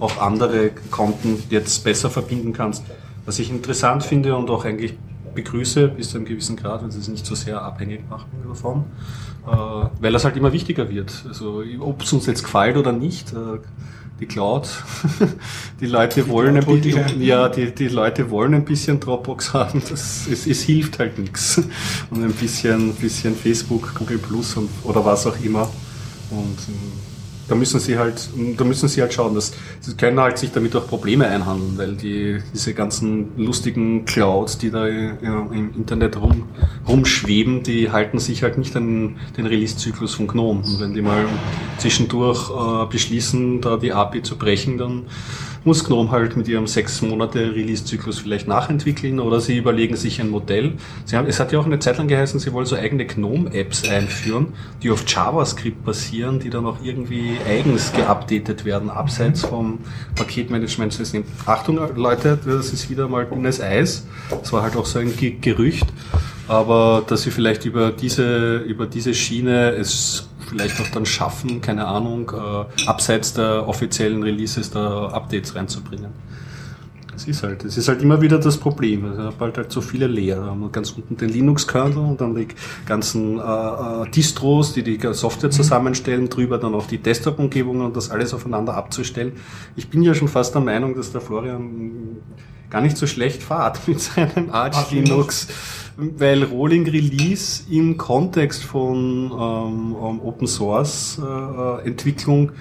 auch 0.00 0.20
andere 0.20 0.70
Konten 0.90 1.42
jetzt 1.48 1.82
besser 1.84 2.10
verbinden 2.10 2.52
kannst. 2.52 2.84
Was 3.24 3.38
ich 3.38 3.50
interessant 3.50 4.04
finde 4.04 4.36
und 4.36 4.50
auch 4.50 4.64
eigentlich 4.64 4.94
begrüße, 5.36 5.88
bis 5.88 6.10
zu 6.10 6.18
einem 6.18 6.26
gewissen 6.26 6.56
Grad, 6.56 6.82
wenn 6.82 6.90
sie 6.90 6.98
es 6.98 7.06
nicht 7.08 7.24
so 7.24 7.36
sehr 7.36 7.62
abhängig 7.62 8.08
machen 8.10 8.26
davon, 8.46 8.84
äh, 9.46 9.88
weil 10.00 10.12
das 10.12 10.24
halt 10.24 10.36
immer 10.36 10.52
wichtiger 10.52 10.90
wird. 10.90 11.24
Also 11.28 11.62
ob 11.78 12.02
es 12.02 12.12
uns 12.12 12.26
jetzt 12.26 12.42
gefällt 12.42 12.76
oder 12.76 12.92
nicht, 12.92 13.32
äh, 13.32 13.58
die 14.18 14.26
Cloud, 14.26 14.68
die 15.80 15.86
Leute 15.86 16.26
wollen 16.28 16.56
ein 16.56 16.62
Cloud 16.64 16.82
bisschen, 16.82 17.22
ja, 17.22 17.48
die, 17.48 17.74
die 17.74 17.88
Leute 17.88 18.30
wollen 18.30 18.54
ein 18.54 18.64
bisschen 18.64 18.98
Dropbox 18.98 19.52
haben, 19.52 19.82
das, 19.88 20.26
es, 20.26 20.46
es 20.46 20.62
hilft 20.62 20.98
halt 20.98 21.18
nichts. 21.18 21.62
Und 22.10 22.24
ein 22.24 22.32
bisschen, 22.32 22.94
bisschen 22.94 23.36
Facebook, 23.36 23.94
Google 23.94 24.18
Plus 24.18 24.56
und, 24.56 24.70
oder 24.84 25.04
was 25.04 25.26
auch 25.26 25.38
immer. 25.40 25.68
Und 26.30 26.58
ähm, 26.68 26.92
da 27.48 27.54
müssen 27.54 27.80
sie 27.80 27.98
halt, 27.98 28.28
da 28.56 28.64
müssen 28.64 28.88
sie 28.88 29.00
halt 29.00 29.12
schauen, 29.12 29.34
dass 29.34 29.52
sie 29.80 29.94
können 29.94 30.18
halt 30.18 30.38
sich 30.38 30.52
damit 30.52 30.74
auch 30.74 30.86
Probleme 30.86 31.26
einhandeln, 31.26 31.78
weil 31.78 31.94
die 31.94 32.38
diese 32.52 32.74
ganzen 32.74 33.28
lustigen 33.36 34.04
Clouds, 34.04 34.58
die 34.58 34.70
da 34.70 34.86
ja, 34.86 35.46
im 35.52 35.74
Internet 35.76 36.20
rum, 36.20 36.44
rumschweben, 36.88 37.62
die 37.62 37.90
halten 37.90 38.18
sich 38.18 38.42
halt 38.42 38.58
nicht 38.58 38.74
an 38.76 39.16
den 39.36 39.46
Release-Zyklus 39.46 40.14
von 40.14 40.26
GNOME. 40.26 40.62
Und 40.64 40.80
wenn 40.80 40.94
die 40.94 41.02
mal 41.02 41.26
zwischendurch 41.78 42.50
äh, 42.50 42.86
beschließen, 42.90 43.60
da 43.60 43.76
die 43.76 43.92
API 43.92 44.22
zu 44.22 44.36
brechen, 44.36 44.78
dann 44.78 45.04
muss 45.66 45.84
GNOME 45.84 46.12
halt 46.12 46.36
mit 46.36 46.46
ihrem 46.46 46.68
sechs 46.68 47.02
Monate 47.02 47.40
Release-Zyklus 47.54 48.20
vielleicht 48.20 48.46
nachentwickeln 48.46 49.18
oder 49.18 49.40
sie 49.40 49.56
überlegen 49.58 49.96
sich 49.96 50.20
ein 50.20 50.30
Modell. 50.30 50.74
Sie 51.04 51.16
haben, 51.16 51.26
es 51.26 51.40
hat 51.40 51.50
ja 51.50 51.58
auch 51.58 51.66
eine 51.66 51.80
Zeit 51.80 51.98
lang 51.98 52.06
geheißen, 52.06 52.38
sie 52.38 52.52
wollen 52.52 52.66
so 52.66 52.76
eigene 52.76 53.04
GNOME-Apps 53.04 53.88
einführen, 53.88 54.54
die 54.82 54.90
auf 54.90 55.04
JavaScript 55.06 55.84
basieren, 55.84 56.38
die 56.38 56.50
dann 56.50 56.66
auch 56.66 56.78
irgendwie 56.84 57.36
eigens 57.48 57.92
geupdatet 57.92 58.64
werden, 58.64 58.90
abseits 58.90 59.42
vom 59.42 59.80
Paketmanagement-System. 60.14 61.24
Achtung, 61.46 61.80
Leute, 61.96 62.38
das 62.46 62.72
ist 62.72 62.88
wieder 62.88 63.08
mal 63.08 63.26
dünnes 63.26 63.60
Eis. 63.60 64.06
Das 64.30 64.52
war 64.52 64.62
halt 64.62 64.76
auch 64.76 64.86
so 64.86 65.00
ein 65.00 65.16
Ge 65.16 65.36
Gerücht. 65.40 65.86
Aber 66.48 67.02
dass 67.04 67.22
sie 67.22 67.32
vielleicht 67.32 67.64
über 67.64 67.90
diese, 67.90 68.58
über 68.58 68.86
diese 68.86 69.14
Schiene 69.14 69.70
es 69.70 70.28
vielleicht 70.46 70.80
auch 70.80 70.88
dann 70.88 71.06
schaffen, 71.06 71.60
keine 71.60 71.86
Ahnung, 71.86 72.30
äh, 72.30 72.86
abseits 72.86 73.34
der 73.34 73.68
offiziellen 73.68 74.22
Releases 74.22 74.70
da 74.70 75.08
Updates 75.08 75.54
reinzubringen. 75.54 76.10
Das 77.16 77.26
ist 77.26 77.42
halt, 77.42 77.64
das 77.64 77.78
ist 77.78 77.88
halt 77.88 78.02
immer 78.02 78.20
wieder 78.20 78.38
das 78.38 78.58
Problem. 78.58 79.10
Ich 79.10 79.18
habe 79.18 79.34
halt, 79.40 79.56
halt 79.56 79.72
so 79.72 79.80
viele 79.80 80.06
Lehrer. 80.06 80.54
Wir 80.54 80.68
ganz 80.68 80.90
unten 80.90 81.16
den 81.16 81.30
Linux-Kernel 81.30 81.96
und 81.96 82.20
dann 82.20 82.34
die 82.34 82.48
ganzen 82.84 83.38
äh, 83.38 83.42
äh, 83.42 84.10
Distros, 84.10 84.74
die 84.74 84.82
die 84.82 85.00
Software 85.12 85.50
zusammenstellen, 85.50 86.28
drüber 86.28 86.58
dann 86.58 86.74
auch 86.74 86.86
die 86.86 86.98
Desktop-Umgebungen 86.98 87.86
und 87.86 87.96
das 87.96 88.10
alles 88.10 88.34
aufeinander 88.34 88.74
abzustellen. 88.74 89.32
Ich 89.76 89.88
bin 89.88 90.02
ja 90.02 90.14
schon 90.14 90.28
fast 90.28 90.54
der 90.54 90.60
Meinung, 90.60 90.94
dass 90.94 91.10
der 91.10 91.22
Florian 91.22 92.18
gar 92.68 92.82
nicht 92.82 92.98
so 92.98 93.06
schlecht 93.06 93.42
fahrt 93.42 93.80
mit 93.88 93.98
seinem 93.98 94.50
Arch 94.50 94.76
Arch 94.76 94.90
Linux, 94.90 95.48
weil 95.96 96.44
Rolling 96.44 96.86
Release 96.88 97.62
im 97.70 97.96
Kontext 97.96 98.64
von 98.64 99.30
ähm, 99.30 99.96
ähm, 99.98 100.20
Open 100.20 100.46
Source 100.46 101.18
äh, 101.18 101.24
äh, 101.24 101.86
Entwicklung 101.86 102.52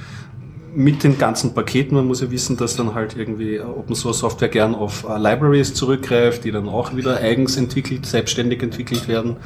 mit 0.74 1.04
den 1.04 1.18
ganzen 1.18 1.54
Paketen, 1.54 1.96
man 1.96 2.06
muss 2.06 2.22
ja 2.22 2.32
wissen, 2.32 2.58
dass 2.58 2.76
dann 2.76 2.94
halt 2.94 3.16
irgendwie 3.16 3.60
Open 3.62 3.96
Source 3.96 4.20
Software 4.20 4.50
gern 4.50 4.76
auf 4.76 5.06
äh, 5.08 5.18
Libraries 5.18 5.74
zurückgreift, 5.74 6.44
die 6.44 6.52
dann 6.52 6.68
auch 6.70 6.96
wieder 6.96 7.18
eigens 7.18 7.58
entwickelt, 7.58 8.06
selbstständig 8.06 8.62
entwickelt 8.62 9.08
werden, 9.08 9.38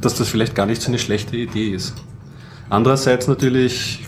dass 0.00 0.14
das 0.14 0.28
vielleicht 0.28 0.54
gar 0.54 0.66
nicht 0.66 0.82
so 0.82 0.88
eine 0.88 0.98
schlechte 0.98 1.36
Idee 1.36 1.70
ist. 1.70 1.94
Andererseits 2.70 3.28
natürlich, 3.28 4.04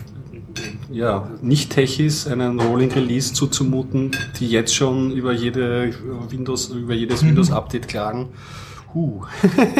ja, 0.90 1.28
nicht 1.42 1.70
Techies 1.70 2.26
einen 2.26 2.60
Rolling 2.60 2.90
Release 2.92 3.32
zuzumuten, 3.32 4.12
die 4.38 4.48
jetzt 4.48 4.74
schon 4.74 5.12
über 5.12 5.32
jede 5.32 5.92
Windows, 6.30 6.68
über 6.68 6.94
jedes 6.94 7.24
Windows 7.24 7.50
Update 7.50 7.88
klagen. 7.88 8.28
Huh. 8.94 9.22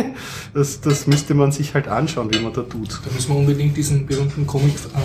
das, 0.54 0.80
das 0.80 1.06
müsste 1.06 1.34
man 1.34 1.52
sich 1.52 1.72
halt 1.74 1.86
anschauen, 1.88 2.28
wie 2.34 2.40
man 2.40 2.52
da 2.52 2.62
tut. 2.62 2.90
Da 3.04 3.12
müssen 3.14 3.28
wir 3.32 3.36
unbedingt 3.36 3.76
diesen 3.76 4.06
berühmten 4.06 4.46
Comic 4.46 4.74
ähm, 4.96 5.02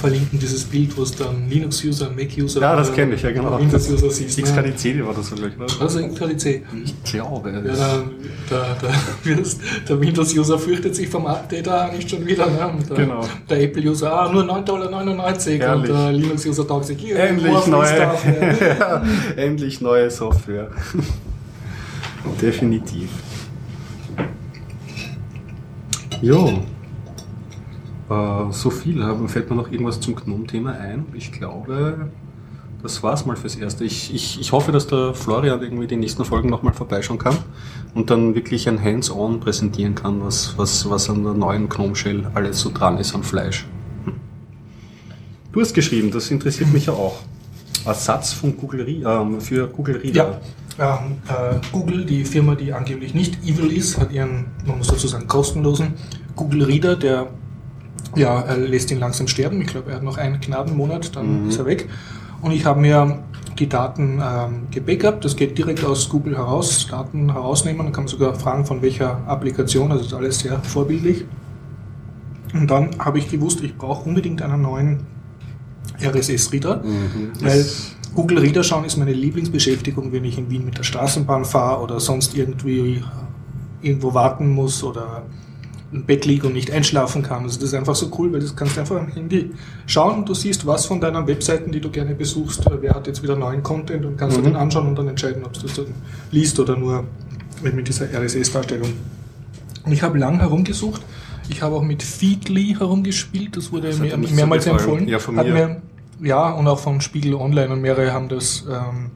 verlinken, 0.00 0.38
dieses 0.38 0.64
Bild, 0.64 0.96
wo 0.96 1.02
es 1.02 1.14
dann 1.14 1.48
Linux-User, 1.48 2.10
Mac-User, 2.10 2.60
Ja, 2.60 2.76
das 2.76 2.92
kenne 2.92 3.14
ich, 3.14 3.22
ja 3.22 3.30
genau. 3.32 3.58
Windows-User 3.58 4.10
siehst. 4.10 4.38
ne? 4.38 4.44
XKDC 4.44 5.04
war 5.04 5.12
das 5.14 5.28
vielleicht, 5.28 5.56
oder? 5.58 5.66
Also 5.80 5.98
XKDC. 6.06 6.62
Ich 6.84 7.02
glaube. 7.04 7.50
Ja, 7.50 7.60
das- 7.60 7.78
der, 8.50 8.76
der, 8.80 9.42
der, 9.88 10.00
Windows-User 10.00 10.58
fürchtet 10.58 10.94
sich 10.94 11.08
vom 11.08 11.26
Update 11.26 11.68
ah, 11.68 11.90
nicht 11.92 12.08
schon 12.08 12.24
wieder. 12.24 12.46
Ne? 12.46 12.68
Und 12.68 12.88
der, 12.88 12.96
Genau. 12.96 13.20
der 13.50 13.60
Apple-User, 13.62 14.12
ah, 14.12 14.32
nur 14.32 14.44
9,99 14.44 15.58
Dollar. 15.58 15.76
Und 15.76 15.88
der 15.88 16.12
Linux-User 16.12 16.66
taugt 16.66 16.86
sich, 16.86 16.98
hier, 16.98 17.18
Endlich 17.18 17.66
neue, 17.66 17.98
ja, 18.78 19.02
endlich 19.36 19.80
neue 19.80 20.10
Software. 20.10 20.70
Definitiv. 22.40 23.10
Jo. 26.20 26.62
Äh, 28.10 28.52
so 28.52 28.70
viel. 28.70 29.02
Fällt 29.28 29.50
mir 29.50 29.56
noch 29.56 29.70
irgendwas 29.70 30.00
zum 30.00 30.14
Gnome-Thema 30.14 30.72
ein? 30.72 31.06
Ich 31.14 31.32
glaube, 31.32 32.10
das 32.82 33.02
war's 33.02 33.26
mal 33.26 33.36
fürs 33.36 33.56
Erste. 33.56 33.84
Ich, 33.84 34.14
ich, 34.14 34.40
ich 34.40 34.52
hoffe, 34.52 34.72
dass 34.72 34.86
der 34.86 35.14
Florian 35.14 35.62
irgendwie 35.62 35.86
die 35.86 35.96
nächsten 35.96 36.24
Folgen 36.24 36.48
nochmal 36.48 36.72
vorbeischauen 36.72 37.18
kann 37.18 37.36
und 37.94 38.10
dann 38.10 38.34
wirklich 38.34 38.68
ein 38.68 38.82
Hands-on 38.82 39.40
präsentieren 39.40 39.94
kann, 39.94 40.22
was, 40.22 40.56
was, 40.56 40.88
was 40.88 41.10
an 41.10 41.24
der 41.24 41.34
neuen 41.34 41.68
Gnome 41.68 41.96
Shell 41.96 42.30
alles 42.34 42.60
so 42.60 42.70
dran 42.72 42.98
ist 42.98 43.14
an 43.14 43.22
Fleisch. 43.22 43.66
Hm. 44.04 44.14
Du 45.52 45.60
hast 45.60 45.74
geschrieben, 45.74 46.10
das 46.10 46.30
interessiert 46.30 46.72
mich 46.72 46.86
ja 46.86 46.92
auch. 46.92 47.20
Ersatz 47.84 48.32
von 48.32 48.56
Google 48.56 48.82
Re 48.82 49.22
ähm, 49.22 49.40
für 49.40 49.66
Google 49.68 49.96
Reader. 49.96 50.40
Ja, 50.78 51.00
ähm, 51.04 51.16
äh, 51.28 51.56
Google, 51.72 52.04
die 52.04 52.24
Firma, 52.24 52.54
die 52.54 52.72
angeblich 52.72 53.14
nicht 53.14 53.44
evil 53.44 53.72
ist, 53.76 53.98
hat 53.98 54.12
ihren, 54.12 54.46
man 54.66 54.78
muss 54.78 54.88
dazu 54.88 55.08
sagen, 55.08 55.26
kostenlosen 55.26 55.94
Google 56.36 56.64
Reader, 56.64 56.96
der 56.96 57.28
ja, 58.16 58.40
er 58.40 58.56
lässt 58.56 58.90
ihn 58.90 59.00
langsam 59.00 59.28
sterben. 59.28 59.60
Ich 59.60 59.68
glaube, 59.68 59.90
er 59.90 59.96
hat 59.96 60.02
noch 60.02 60.16
einen 60.16 60.40
Gnadenmonat, 60.40 61.14
dann 61.14 61.48
ist 61.48 61.58
er 61.58 61.66
weg. 61.66 61.88
Und 62.40 62.52
ich 62.52 62.64
habe 62.64 62.80
mir 62.80 63.22
die 63.58 63.68
Daten 63.68 64.22
ähm, 64.22 64.66
gebackupt. 64.70 65.24
Das 65.24 65.36
geht 65.36 65.58
direkt 65.58 65.84
aus 65.84 66.08
Google 66.08 66.36
heraus, 66.36 66.86
Daten 66.88 67.32
herausnehmen. 67.32 67.84
Dann 67.84 67.92
kann 67.92 68.04
man 68.04 68.08
sogar 68.08 68.34
fragen, 68.34 68.64
von 68.64 68.82
welcher 68.82 69.26
Applikation. 69.26 69.90
Also 69.90 70.04
ist 70.04 70.14
alles 70.14 70.38
sehr 70.38 70.58
vorbildlich. 70.60 71.24
Und 72.54 72.70
dann 72.70 72.90
habe 72.98 73.18
ich 73.18 73.28
gewusst, 73.28 73.62
ich 73.62 73.76
brauche 73.76 74.08
unbedingt 74.08 74.42
einen 74.42 74.62
neuen 74.62 75.00
RSS-Reader, 76.02 76.82
weil 77.40 77.66
Google 78.14 78.38
Reader 78.38 78.64
schauen 78.64 78.84
ist 78.84 78.96
meine 78.96 79.12
Lieblingsbeschäftigung, 79.12 80.12
wenn 80.12 80.24
ich 80.24 80.38
in 80.38 80.50
Wien 80.50 80.64
mit 80.64 80.78
der 80.78 80.82
Straßenbahn 80.82 81.44
fahre 81.44 81.82
oder 81.82 82.00
sonst 82.00 82.36
irgendwie 82.36 83.02
irgendwo 83.82 84.14
warten 84.14 84.50
muss 84.50 84.82
oder 84.82 85.22
im 85.92 86.04
Bett 86.04 86.26
liege 86.26 86.46
und 86.46 86.52
nicht 86.52 86.70
einschlafen 86.70 87.22
kann. 87.22 87.44
Also 87.44 87.60
das 87.60 87.70
ist 87.70 87.74
einfach 87.74 87.94
so 87.94 88.10
cool, 88.18 88.32
weil 88.32 88.40
das 88.40 88.54
kannst 88.54 88.76
du 88.76 88.80
einfach 88.80 88.96
am 88.96 89.08
Handy 89.08 89.50
schauen 89.86 90.18
und 90.18 90.28
du 90.28 90.34
siehst, 90.34 90.66
was 90.66 90.86
von 90.86 91.00
deinen 91.00 91.26
Webseiten, 91.26 91.72
die 91.72 91.80
du 91.80 91.90
gerne 91.90 92.14
besuchst, 92.14 92.64
wer 92.80 92.94
hat 92.94 93.06
jetzt 93.06 93.22
wieder 93.22 93.36
neuen 93.36 93.62
Content 93.62 94.04
und 94.04 94.16
kannst 94.16 94.36
mhm. 94.36 94.42
du 94.42 94.48
den 94.50 94.56
anschauen 94.56 94.88
und 94.88 94.98
dann 94.98 95.08
entscheiden, 95.08 95.44
ob 95.44 95.52
du 95.54 95.66
es 95.66 95.80
liest 96.30 96.60
oder 96.60 96.76
nur 96.76 97.04
mit 97.62 97.88
dieser 97.88 98.06
RSS-Darstellung. 98.12 98.92
Und 99.84 99.92
ich 99.92 100.02
habe 100.02 100.18
lang 100.18 100.38
herumgesucht. 100.40 101.02
Ich 101.48 101.62
habe 101.62 101.76
auch 101.76 101.82
mit 101.82 102.02
Feedly 102.02 102.76
herumgespielt, 102.78 103.56
das 103.56 103.72
wurde 103.72 103.88
das 103.88 103.98
mehr, 103.98 104.18
mehrmals 104.18 104.66
empfohlen. 104.66 105.08
Ja, 105.08 105.18
von 105.18 105.36
mir. 105.36 105.44
Mir, 105.44 105.82
ja, 106.20 106.50
und 106.50 106.66
auch 106.68 106.78
von 106.78 107.00
Spiegel 107.00 107.34
Online 107.34 107.72
und 107.72 107.80
mehrere 107.80 108.12
haben 108.12 108.28
das 108.28 108.64
ähm, 108.68 109.10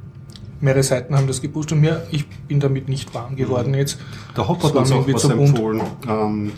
mehrere 0.63 0.83
Seiten 0.83 1.15
haben 1.17 1.27
das 1.27 1.43
gepusht 1.43 1.73
und 1.73 1.81
mir, 1.81 2.07
ich 2.11 2.27
bin 2.29 2.61
damit 2.61 2.89
nicht 2.89 3.13
warm 3.15 3.37
geworden 3.37 3.73
mhm. 3.73 3.79
jetzt. 3.79 3.99
Der 4.37 4.47
Hop 4.49 4.63
hat 4.63 4.75
uns 4.75 4.93
auch 4.93 5.07
was 5.07 5.25
empfohlen. 5.25 5.83
Ähm, 6.09 6.53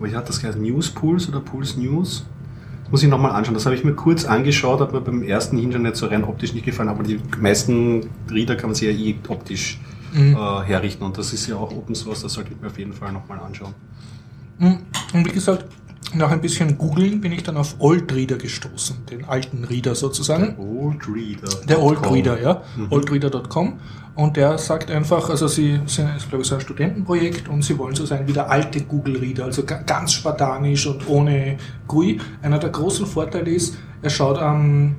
wie 0.00 0.16
hat 0.16 0.28
das 0.28 0.40
geheißen? 0.40 0.60
News 0.60 0.90
Pools 0.90 1.28
oder 1.28 1.40
Pools 1.40 1.76
News? 1.76 2.24
Muss 2.90 3.02
ich 3.02 3.08
nochmal 3.08 3.32
anschauen. 3.32 3.54
Das 3.54 3.64
habe 3.64 3.74
ich 3.74 3.84
mir 3.84 3.94
kurz 3.94 4.24
angeschaut, 4.24 4.80
hat 4.80 4.92
mir 4.92 5.00
beim 5.00 5.22
ersten 5.22 5.56
Hinschauen 5.58 5.84
nicht 5.84 5.96
so 5.96 6.06
rein 6.06 6.24
optisch 6.24 6.52
nicht 6.52 6.66
gefallen, 6.66 6.88
aber 6.88 7.02
die 7.02 7.20
meisten 7.38 8.08
Reader 8.30 8.56
kann 8.56 8.70
man 8.70 8.74
sich 8.74 8.88
ja 8.88 8.94
eh 8.94 9.14
optisch 9.28 9.78
mhm. 10.12 10.34
äh, 10.34 10.62
herrichten 10.64 11.04
und 11.04 11.16
das 11.16 11.32
ist 11.32 11.46
ja 11.46 11.56
auch 11.56 11.70
Open 11.70 11.94
Source, 11.94 12.22
das 12.22 12.32
sollte 12.32 12.52
ich 12.52 12.60
mir 12.60 12.66
auf 12.66 12.78
jeden 12.78 12.92
Fall 12.92 13.12
nochmal 13.12 13.38
anschauen. 13.40 13.74
Mhm. 14.58 14.78
Und 15.14 15.26
wie 15.26 15.32
gesagt, 15.32 15.66
nach 16.14 16.30
ein 16.30 16.40
bisschen 16.40 16.78
googeln 16.78 17.20
bin 17.20 17.32
ich 17.32 17.42
dann 17.42 17.56
auf 17.56 17.76
Old 17.78 18.12
Reader 18.14 18.36
gestoßen, 18.36 19.06
den 19.10 19.24
alten 19.24 19.64
Reader 19.64 19.94
sozusagen. 19.94 20.56
Der 20.56 20.58
Old 20.58 21.08
Reader. 21.08 21.66
Der 21.66 21.82
Old 21.82 22.10
Reader, 22.10 22.40
ja. 22.40 22.62
Mhm. 22.76 22.86
Oldreader.com. 22.90 23.78
Und 24.14 24.36
der 24.36 24.58
sagt 24.58 24.90
einfach, 24.90 25.30
also 25.30 25.48
sie 25.48 25.80
sind, 25.86 26.14
ist 26.16 26.28
glaube 26.28 26.42
ich 26.42 26.48
so 26.48 26.56
ein 26.56 26.60
Studentenprojekt 26.60 27.48
und 27.48 27.62
sie 27.62 27.78
wollen 27.78 27.94
so 27.94 28.04
sein 28.04 28.28
wie 28.28 28.32
der 28.32 28.50
alte 28.50 28.82
Google 28.82 29.16
Reader, 29.16 29.46
also 29.46 29.64
ganz 29.64 30.12
spartanisch 30.12 30.86
und 30.86 31.08
ohne 31.08 31.56
GUI. 31.88 32.20
Einer 32.42 32.58
der 32.58 32.70
großen 32.70 33.06
Vorteile 33.06 33.50
ist, 33.50 33.78
er 34.02 34.10
schaut 34.10 34.38
am, 34.38 34.96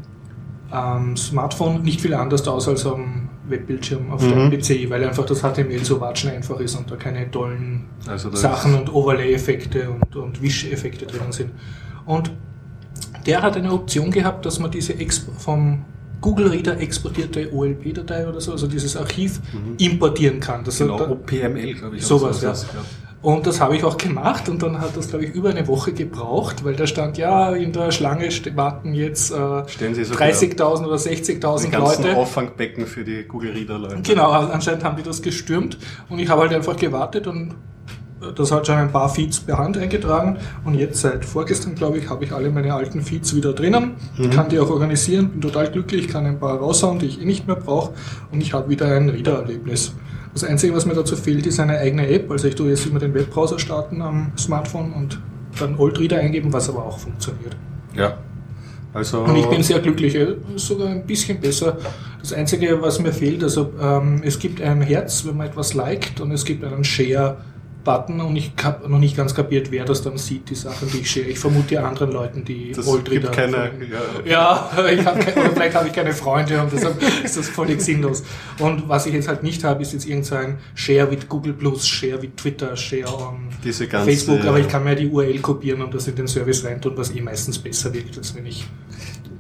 am 0.72 1.16
Smartphone 1.16 1.84
nicht 1.84 2.02
viel 2.02 2.16
anders 2.16 2.48
aus 2.48 2.68
als 2.68 2.86
am 2.88 3.23
Webbildschirm 3.48 4.12
auf 4.12 4.22
mhm. 4.22 4.30
deinem 4.30 4.52
PC, 4.52 4.90
weil 4.90 5.04
einfach 5.04 5.26
das 5.26 5.42
HTML 5.42 5.84
so 5.84 6.00
watschen 6.00 6.32
einfach 6.32 6.60
ist 6.60 6.76
und 6.76 6.90
da 6.90 6.96
keine 6.96 7.30
tollen 7.30 7.86
also 8.08 8.34
Sachen 8.34 8.76
und 8.76 8.94
Overlay-Effekte 8.94 9.90
und, 9.90 10.16
und 10.16 10.42
Wisch-Effekte 10.42 11.06
drin 11.06 11.32
sind. 11.32 11.52
Und 12.06 12.32
der 13.26 13.42
hat 13.42 13.56
eine 13.58 13.72
Option 13.72 14.12
gehabt, 14.12 14.46
dass 14.46 14.60
man 14.60 14.72
diese 14.72 14.94
Exp 14.94 15.30
vom 15.38 15.86
Google 16.22 16.48
Reader 16.48 16.80
exportierte 16.80 17.54
OLP-Datei 17.54 18.28
oder 18.28 18.40
so, 18.40 18.54
also 18.54 18.68
dieses 18.68 18.96
Archiv 18.96 19.42
mhm. 19.52 19.76
importieren 19.78 20.40
kann. 20.40 20.64
Das 20.64 20.78
genau, 20.78 20.98
da, 20.98 21.10
OPML, 21.10 21.74
glaube 21.74 21.98
ich. 21.98 22.06
Sowas, 22.06 22.42
ja. 22.42 22.54
ja. 22.54 22.86
Und 23.24 23.48
das 23.48 23.62
habe 23.62 23.78
ich 23.78 23.86
auch 23.86 23.98
gemacht 23.98 24.50
und 24.50 24.62
dann 24.62 24.82
hat 24.82 24.98
das, 24.98 25.08
glaube 25.08 25.24
ich, 25.24 25.34
über 25.34 25.50
eine 25.50 25.66
Woche 25.70 25.94
gebraucht, 25.94 26.66
weil 26.66 26.76
da 26.76 26.86
stand, 26.86 27.18
ja, 27.18 27.52
in 27.54 27.72
der 27.72 27.92
Schlange 27.94 28.28
warten 28.54 28.94
jetzt 28.94 29.32
äh, 29.32 29.36
30.000 29.36 30.86
oder 30.86 30.98
60.000 30.98 31.78
Leute. 31.78 32.18
Auffangbecken 32.18 32.86
für 32.86 33.06
die 33.06 33.24
Google 33.24 33.54
Reader 33.54 33.80
Leute. 33.80 34.02
Genau, 34.04 34.30
anscheinend 34.30 34.84
haben 34.84 34.98
die 34.98 35.04
das 35.04 35.22
gestürmt 35.22 35.78
und 36.10 36.20
ich 36.20 36.28
habe 36.28 36.42
halt 36.42 36.54
einfach 36.54 36.76
gewartet 36.76 37.26
und 37.28 37.56
das 38.36 38.52
hat 38.52 38.68
schon 38.68 38.76
ein 38.76 38.92
paar 38.92 39.08
Feeds 39.08 39.40
per 39.40 39.58
Hand 39.58 39.78
eingetragen 39.78 40.38
und 40.66 40.76
jetzt 40.76 41.00
seit 41.00 41.24
vorgestern, 41.24 41.76
glaube 41.76 42.00
ich, 42.00 42.10
habe 42.10 42.26
ich 42.26 42.34
alle 42.34 42.50
meine 42.50 42.74
alten 42.74 43.02
Feeds 43.02 43.34
wieder 43.36 43.54
drinnen, 43.54 43.96
mhm. 44.18 44.32
kann 44.32 44.50
die 44.50 44.60
auch 44.60 44.70
organisieren, 44.70 45.30
bin 45.30 45.42
total 45.42 45.72
glücklich, 45.72 46.10
kann 46.10 46.26
ein 46.26 46.40
paar 46.40 46.58
raushauen, 46.58 47.00
die 47.00 47.06
ich 47.06 47.22
eh 47.22 47.26
nicht 47.26 47.48
mehr 47.48 47.56
brauche 47.56 47.94
und 48.32 48.42
ich 48.42 48.54
habe 48.54 48.70
wieder 48.70 48.88
ein 48.88 49.10
Reader-Erlebnis. 49.10 49.94
Das 50.34 50.44
Einzige, 50.44 50.74
was 50.74 50.86
mir 50.86 50.96
dazu 50.96 51.16
fehlt, 51.16 51.46
ist 51.46 51.60
eine 51.60 51.78
eigene 51.78 52.08
App. 52.08 52.30
Also 52.32 52.48
ich 52.48 52.56
tue 52.56 52.70
jetzt 52.70 52.86
immer 52.86 53.00
den 53.00 53.14
Webbrowser 53.14 53.60
starten 53.60 54.02
am 54.02 54.32
Smartphone 54.38 54.92
und 54.94 55.20
dann 55.60 55.78
Oldreader 55.78 56.18
eingeben, 56.18 56.52
was 56.52 56.70
aber 56.70 56.86
auch 56.86 56.98
funktioniert. 56.98 57.56
Ja. 57.96 58.18
Also 58.94 59.22
und 59.24 59.36
ich 59.36 59.48
bin 59.48 59.64
sehr 59.64 59.80
glücklich, 59.80 60.18
sogar 60.56 60.90
ein 60.90 61.06
bisschen 61.06 61.40
besser. 61.40 61.78
Das 62.20 62.32
Einzige, 62.32 62.80
was 62.82 63.00
mir 63.00 63.12
fehlt, 63.12 63.44
also 63.44 63.72
ähm, 63.82 64.22
es 64.24 64.38
gibt 64.38 64.62
ein 64.62 64.82
Herz, 64.82 65.26
wenn 65.26 65.36
man 65.38 65.48
etwas 65.48 65.74
liked 65.74 66.22
und 66.22 66.32
es 66.32 66.46
gibt 66.46 66.64
einen 66.64 66.84
Share 66.84 67.38
Button 67.84 68.22
und 68.22 68.36
ich 68.36 68.52
habe 68.64 68.90
noch 68.90 69.00
nicht 69.00 69.18
ganz 69.18 69.36
kapiert, 69.36 69.72
wer 69.72 69.86
das 69.86 70.02
dann 70.02 70.18
sieht, 70.18 70.50
die 70.50 70.56
Sachen, 70.56 70.90
die 70.92 71.00
ich 71.00 71.12
share. 71.12 71.26
Ich 71.26 71.40
vermute 71.40 71.84
anderen 71.84 72.12
Leuten, 72.12 72.46
die 72.46 72.72
das 72.72 72.88
Oldreader. 72.88 73.22
Gibt 73.22 73.34
keine, 73.34 73.72
ja, 74.26 74.70
ja 74.76 74.88
ich 74.92 75.06
hab 75.06 75.20
keine, 75.20 75.36
oder 75.36 75.52
vielleicht 75.52 75.76
habe 75.76 75.88
ich 75.88 75.94
keine 75.94 76.14
Freunde 76.14 76.62
und 76.62 76.72
deshalb 76.72 77.02
ist 77.24 77.38
das 77.38 77.50
völlig 77.50 77.82
sinnlos. 77.82 78.24
Und 78.60 78.88
was 78.88 79.06
ich 79.06 79.14
jetzt 79.14 79.28
halt 79.28 79.44
nicht 79.44 79.64
habe, 79.64 79.82
ist 79.82 79.94
jetzt 79.94 80.08
irgendein 80.08 80.58
Share 80.76 81.10
with 81.12 81.28
Google 81.28 81.54
Plus, 81.54 81.88
Share 81.88 82.22
with 82.22 82.32
Twitter, 82.38 82.76
Share 82.76 83.08
on 83.08 83.50
ganze, 83.62 83.88
Facebook, 83.88 84.46
aber 84.46 84.60
ich 84.60 84.68
kann 84.68 84.84
mir 84.84 84.96
die 84.96 85.08
URL 85.08 85.40
kopieren 85.40 85.82
und 85.82 85.94
das 85.94 86.08
in 86.08 86.16
den 86.16 86.28
Service 86.28 86.64
reintun, 86.64 86.98
was 86.98 87.14
eh 87.14 87.22
meistens 87.22 87.60
besser 87.60 87.94
wirkt, 87.94 88.18
als 88.18 88.36
wenn 88.36 88.46
ich 88.46 88.66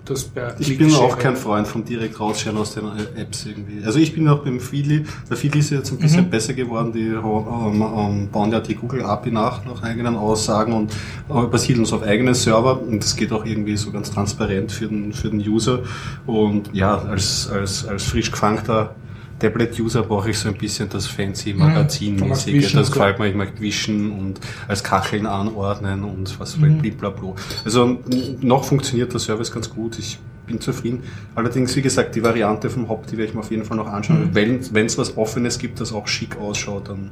das 0.05 0.23
per 0.25 0.55
Ich 0.59 0.77
bin 0.77 0.93
auch 0.95 1.17
kein 1.17 1.35
Freund 1.35 1.67
von 1.67 1.85
direkt 1.85 2.19
rausschauen 2.19 2.57
aus 2.57 2.73
den 2.73 2.85
Apps 3.15 3.45
irgendwie. 3.45 3.85
Also 3.85 3.99
ich 3.99 4.13
bin 4.13 4.27
auch 4.27 4.43
beim 4.43 4.59
Feedly, 4.59 5.05
der 5.29 5.37
Feedly 5.37 5.59
ist 5.59 5.69
jetzt 5.69 5.91
ein 5.91 5.97
bisschen 5.97 6.25
mhm. 6.25 6.29
besser 6.29 6.53
geworden, 6.53 6.91
die 6.91 7.07
ähm, 7.07 7.81
ähm, 7.81 8.29
bauen 8.29 8.51
ja 8.51 8.59
die 8.59 8.75
Google 8.75 9.03
API 9.03 9.31
nach, 9.31 9.63
nach 9.65 9.81
eigenen 9.81 10.15
Aussagen 10.15 10.73
und 10.73 10.93
äh, 11.29 11.47
besiedeln 11.47 11.83
es 11.83 11.93
auf 11.93 12.03
eigene 12.03 12.35
Server 12.35 12.81
und 12.81 13.03
das 13.03 13.15
geht 13.15 13.31
auch 13.31 13.45
irgendwie 13.45 13.77
so 13.77 13.91
ganz 13.91 14.11
transparent 14.11 14.71
für 14.71 14.87
den, 14.87 15.13
für 15.13 15.29
den 15.29 15.39
User 15.39 15.79
und 16.25 16.69
ja, 16.73 16.97
als, 16.97 17.49
als, 17.49 17.87
als 17.87 18.03
frisch 18.03 18.31
gefangter 18.31 18.95
Tablet-User 19.39 20.03
brauche 20.03 20.29
ich 20.29 20.39
so 20.39 20.49
ein 20.49 20.55
bisschen 20.55 20.89
das 20.89 21.07
fancy 21.07 21.53
mhm. 21.53 21.59
Magazinmäßige. 21.59 22.73
Das 22.73 22.91
gefällt 22.91 23.19
mir. 23.19 23.27
Ich 23.27 23.35
möchte 23.35 23.59
wischen 23.61 24.11
und 24.11 24.39
als 24.67 24.83
Kacheln 24.83 25.25
anordnen 25.25 26.03
und 26.03 26.39
was 26.39 26.57
mhm. 26.57 26.79
blablabla. 26.79 27.33
Also 27.65 27.99
noch 28.41 28.63
funktioniert 28.63 29.11
der 29.13 29.19
Service 29.19 29.51
ganz 29.51 29.69
gut. 29.69 29.99
Ich 29.99 30.19
bin 30.45 30.59
zufrieden. 30.59 31.03
Allerdings, 31.35 31.75
wie 31.75 31.81
gesagt, 31.81 32.15
die 32.15 32.23
Variante 32.23 32.69
vom 32.69 32.89
Hop, 32.89 33.07
die 33.07 33.17
werde 33.17 33.29
ich 33.29 33.33
mir 33.33 33.41
auf 33.41 33.51
jeden 33.51 33.65
Fall 33.65 33.77
noch 33.77 33.87
anschauen. 33.87 34.31
Mhm. 34.31 34.63
Wenn 34.71 34.85
es 34.85 34.97
was 34.97 35.17
Offenes 35.17 35.57
gibt, 35.59 35.79
das 35.79 35.93
auch 35.93 36.07
schick 36.07 36.37
ausschaut, 36.37 36.89
dann, 36.89 37.11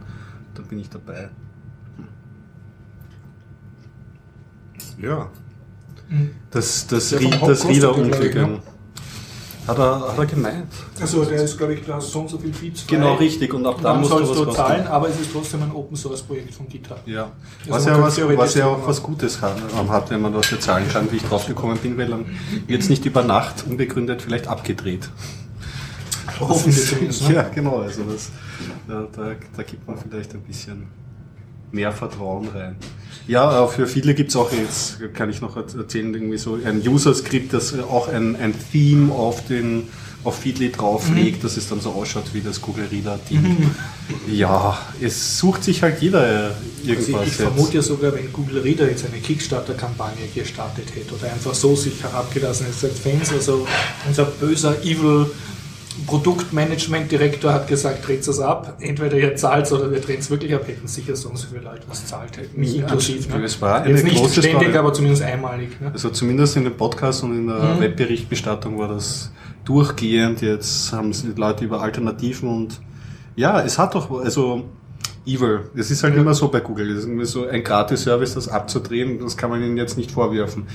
dann 0.53 0.65
bin 0.65 0.79
ich 0.79 0.89
dabei. 0.89 1.29
Ja. 5.01 5.29
Mhm. 6.09 6.31
Das, 6.51 6.87
das, 6.87 7.09
das, 7.09 7.21
das 7.39 7.67
Rieder-Unglück. 7.67 8.61
Hat 9.67 9.77
er, 9.77 10.07
hat 10.07 10.17
er 10.17 10.25
gemeint. 10.25 10.73
Also 10.99 11.23
der 11.23 11.43
ist, 11.43 11.57
glaube 11.57 11.75
ich, 11.75 11.85
da 11.85 12.01
so 12.01 12.21
und 12.21 12.29
so 12.29 12.37
viel 12.39 12.51
Feeds 12.51 12.81
frei. 12.81 12.95
Genau, 12.95 13.13
richtig. 13.13 13.53
Und 13.53 13.65
ab 13.65 13.77
da 13.81 13.93
musst 13.93 14.09
sollst 14.09 14.35
du, 14.35 14.45
du 14.45 14.51
zahlen, 14.51 14.87
aber 14.87 15.09
es 15.09 15.19
ist 15.19 15.31
trotzdem 15.31 15.61
ein 15.61 15.71
Open 15.71 15.95
Source 15.95 16.23
Projekt 16.23 16.53
von 16.55 16.67
GitHub. 16.67 16.99
Ja. 17.05 17.31
Also 17.69 17.91
was, 18.01 18.17
ja, 18.17 18.27
was, 18.27 18.37
was 18.37 18.55
ja 18.55 18.65
auch 18.65 18.87
was 18.87 19.03
Gutes 19.03 19.41
hat, 19.41 19.57
hat, 19.87 20.09
wenn 20.09 20.21
man 20.21 20.33
dafür 20.33 20.59
zahlen 20.59 20.87
kann, 20.89 21.11
wie 21.11 21.17
ich 21.17 21.23
drauf 21.23 21.45
gekommen 21.45 21.77
bin, 21.77 21.97
weil 21.97 22.07
dann 22.07 22.25
jetzt 22.67 22.89
nicht 22.89 23.05
über 23.05 23.23
Nacht 23.23 23.63
unbegründet 23.67 24.23
vielleicht 24.23 24.47
abgedreht. 24.47 25.09
Hoffentlich. 26.39 27.21
Ne? 27.21 27.33
Ja, 27.35 27.43
genau. 27.43 27.81
Also 27.81 28.03
das, 28.03 28.29
da, 28.87 29.07
da, 29.15 29.35
da 29.55 29.63
gibt 29.63 29.87
man 29.87 29.97
vielleicht 29.97 30.33
ein 30.33 30.41
bisschen 30.41 30.87
mehr 31.71 31.91
Vertrauen 31.91 32.47
rein. 32.49 32.75
Ja, 33.27 33.67
für 33.67 33.87
viele 33.87 34.13
gibt 34.13 34.29
es 34.29 34.35
auch 34.35 34.51
jetzt, 34.51 34.97
kann 35.13 35.29
ich 35.29 35.41
noch 35.41 35.55
erzählen, 35.55 36.13
irgendwie 36.13 36.37
so 36.37 36.57
ein 36.63 36.81
User-Skript, 36.85 37.53
das 37.53 37.77
auch 37.79 38.07
ein, 38.07 38.35
ein 38.35 38.53
Theme 38.71 39.13
auf 39.13 39.45
den 39.45 39.87
auf 40.23 40.37
Feedly 40.37 40.71
drauflegt, 40.71 41.39
mhm. 41.39 41.41
dass 41.41 41.57
es 41.57 41.67
dann 41.67 41.79
so 41.79 41.89
ausschaut 41.91 42.25
wie 42.33 42.41
das 42.41 42.61
Google 42.61 42.85
Reader 42.91 43.19
Ding. 43.29 43.41
Mhm. 43.41 43.75
Ja, 44.31 44.77
es 45.01 45.37
sucht 45.39 45.63
sich 45.63 45.81
halt 45.81 46.01
jeder 46.01 46.55
irgendwas. 46.83 47.15
Also 47.15 47.21
ich, 47.21 47.27
ich 47.27 47.33
vermute 47.33 47.75
ja 47.75 47.81
sogar, 47.81 48.13
wenn 48.13 48.31
Google 48.31 48.61
Reader 48.61 48.87
jetzt 48.87 49.05
eine 49.05 49.19
Kickstarter-Kampagne 49.19 50.27
gestartet 50.33 50.95
hätte 50.95 51.15
oder 51.15 51.31
einfach 51.31 51.55
so 51.55 51.75
sich 51.75 52.03
herabgelassen 52.03 52.67
hätte, 52.67 52.77
sagt 52.77 52.99
Fans, 52.99 53.31
also 53.31 53.67
unser 54.07 54.25
böser 54.25 54.83
Evil 54.83 55.27
Produktmanagement-Direktor 56.07 57.53
hat 57.53 57.67
gesagt, 57.67 58.07
dreht 58.07 58.27
es 58.27 58.39
ab. 58.39 58.77
Entweder 58.79 59.17
ihr 59.17 59.35
zahlt 59.35 59.71
oder 59.71 59.91
wir 59.91 59.99
drehen 59.99 60.19
es 60.19 60.29
wirklich 60.29 60.53
ab. 60.53 60.67
Hätten 60.67 60.87
sicher 60.87 61.15
so 61.15 61.31
viele 61.35 61.61
Leute 61.61 61.83
was 61.87 62.05
zahlt 62.05 62.37
hätten. 62.37 62.59
Mich 62.59 62.77
inklusiv. 62.77 63.29
Ne? 63.29 63.43
Es 63.43 63.61
war 63.61 63.87
Jetzt 63.87 64.03
nicht 64.03 64.17
ständig, 64.17 64.51
Story. 64.51 64.77
aber 64.77 64.93
zumindest 64.93 65.23
einmalig. 65.23 65.79
Ne? 65.81 65.91
Also 65.93 66.09
zumindest 66.09 66.57
in 66.57 66.63
dem 66.63 66.77
Podcast 66.77 67.23
und 67.23 67.37
in 67.37 67.47
der 67.47 67.57
mhm. 67.57 67.79
Webberichtbestattung 67.81 68.77
war 68.77 68.87
das 68.87 69.31
durchgehend. 69.65 70.41
Jetzt 70.41 70.91
haben 70.93 71.11
die 71.11 71.39
Leute 71.39 71.65
über 71.65 71.81
Alternativen 71.81 72.49
und 72.49 72.81
ja, 73.35 73.61
es 73.61 73.79
hat 73.79 73.95
doch, 73.95 74.11
also 74.19 74.65
evil. 75.25 75.69
Es 75.75 75.91
ist 75.91 76.03
halt 76.03 76.15
immer 76.15 76.33
so 76.33 76.49
bei 76.49 76.59
Google. 76.59 76.89
Es 76.91 76.99
ist 76.99 77.05
immer 77.05 77.25
so 77.25 77.47
ein 77.47 77.63
Gratis-Service, 77.63 78.33
das 78.33 78.47
abzudrehen, 78.47 79.19
das 79.19 79.37
kann 79.37 79.49
man 79.49 79.63
ihnen 79.63 79.77
jetzt 79.77 79.97
nicht 79.97 80.11
vorwerfen 80.11 80.67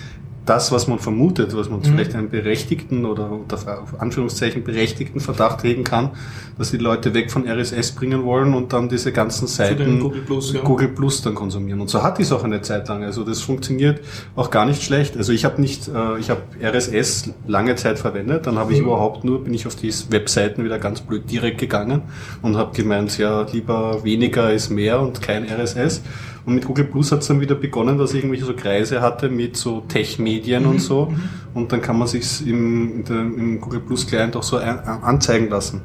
das, 0.46 0.70
was 0.70 0.86
man 0.86 1.00
vermutet, 1.00 1.54
was 1.56 1.68
man 1.68 1.80
mhm. 1.80 1.84
vielleicht 1.84 2.14
einen 2.14 2.30
berechtigten 2.30 3.04
oder 3.04 3.30
unter 3.30 3.58
Anführungszeichen 3.98 4.62
berechtigten 4.62 5.20
Verdacht 5.20 5.64
hegen 5.64 5.84
kann, 5.84 6.10
dass 6.56 6.70
die 6.70 6.78
Leute 6.78 7.14
weg 7.14 7.30
von 7.30 7.46
RSS 7.46 7.92
bringen 7.92 8.24
wollen 8.24 8.54
und 8.54 8.72
dann 8.72 8.88
diese 8.88 9.12
ganzen 9.12 9.48
Seiten 9.48 10.00
Google 10.00 10.22
Plus, 10.22 10.52
ja. 10.52 10.62
Google 10.62 10.88
Plus 10.88 11.20
dann 11.22 11.34
konsumieren. 11.34 11.80
Und 11.80 11.90
so 11.90 12.02
hat 12.02 12.20
es 12.20 12.30
auch 12.32 12.44
eine 12.44 12.62
Zeit 12.62 12.88
lang. 12.88 13.02
Also 13.02 13.24
das 13.24 13.40
funktioniert 13.42 14.00
auch 14.36 14.50
gar 14.50 14.66
nicht 14.66 14.82
schlecht. 14.82 15.16
Also 15.16 15.32
ich 15.32 15.44
habe 15.44 15.60
nicht, 15.60 15.88
äh, 15.88 16.18
ich 16.18 16.30
habe 16.30 16.42
RSS 16.62 17.30
lange 17.48 17.74
Zeit 17.74 17.98
verwendet, 17.98 18.46
dann 18.46 18.56
habe 18.56 18.72
ich 18.72 18.78
mhm. 18.78 18.86
überhaupt 18.86 19.24
nur, 19.24 19.42
bin 19.42 19.52
ich 19.52 19.66
auf 19.66 19.74
die 19.74 19.92
Webseiten 20.10 20.64
wieder 20.64 20.78
ganz 20.78 21.00
blöd 21.00 21.30
direkt 21.30 21.58
gegangen 21.58 22.02
und 22.42 22.56
habe 22.56 22.74
gemeint, 22.74 23.18
ja, 23.18 23.42
lieber 23.52 24.04
weniger 24.04 24.52
ist 24.52 24.70
mehr 24.70 25.00
und 25.00 25.20
kein 25.20 25.44
RSS. 25.44 26.02
Und 26.46 26.54
mit 26.54 26.64
Google 26.64 26.84
Plus 26.84 27.10
hat 27.12 27.20
es 27.20 27.26
dann 27.26 27.40
wieder 27.40 27.56
begonnen, 27.56 27.98
dass 27.98 28.10
ich 28.10 28.18
irgendwelche 28.18 28.44
so 28.44 28.54
Kreise 28.54 29.00
hatte 29.00 29.28
mit 29.28 29.56
so 29.56 29.80
Tech-Medien 29.80 30.62
mhm. 30.62 30.70
und 30.70 30.78
so. 30.80 31.06
Mhm. 31.06 31.22
Und 31.54 31.72
dann 31.72 31.82
kann 31.82 31.98
man 31.98 32.06
sich 32.06 32.46
im, 32.46 33.04
im 33.04 33.60
Google 33.60 33.80
Plus 33.80 34.06
Client 34.06 34.36
auch 34.36 34.44
so 34.44 34.56
anzeigen 34.56 35.48
lassen. 35.50 35.82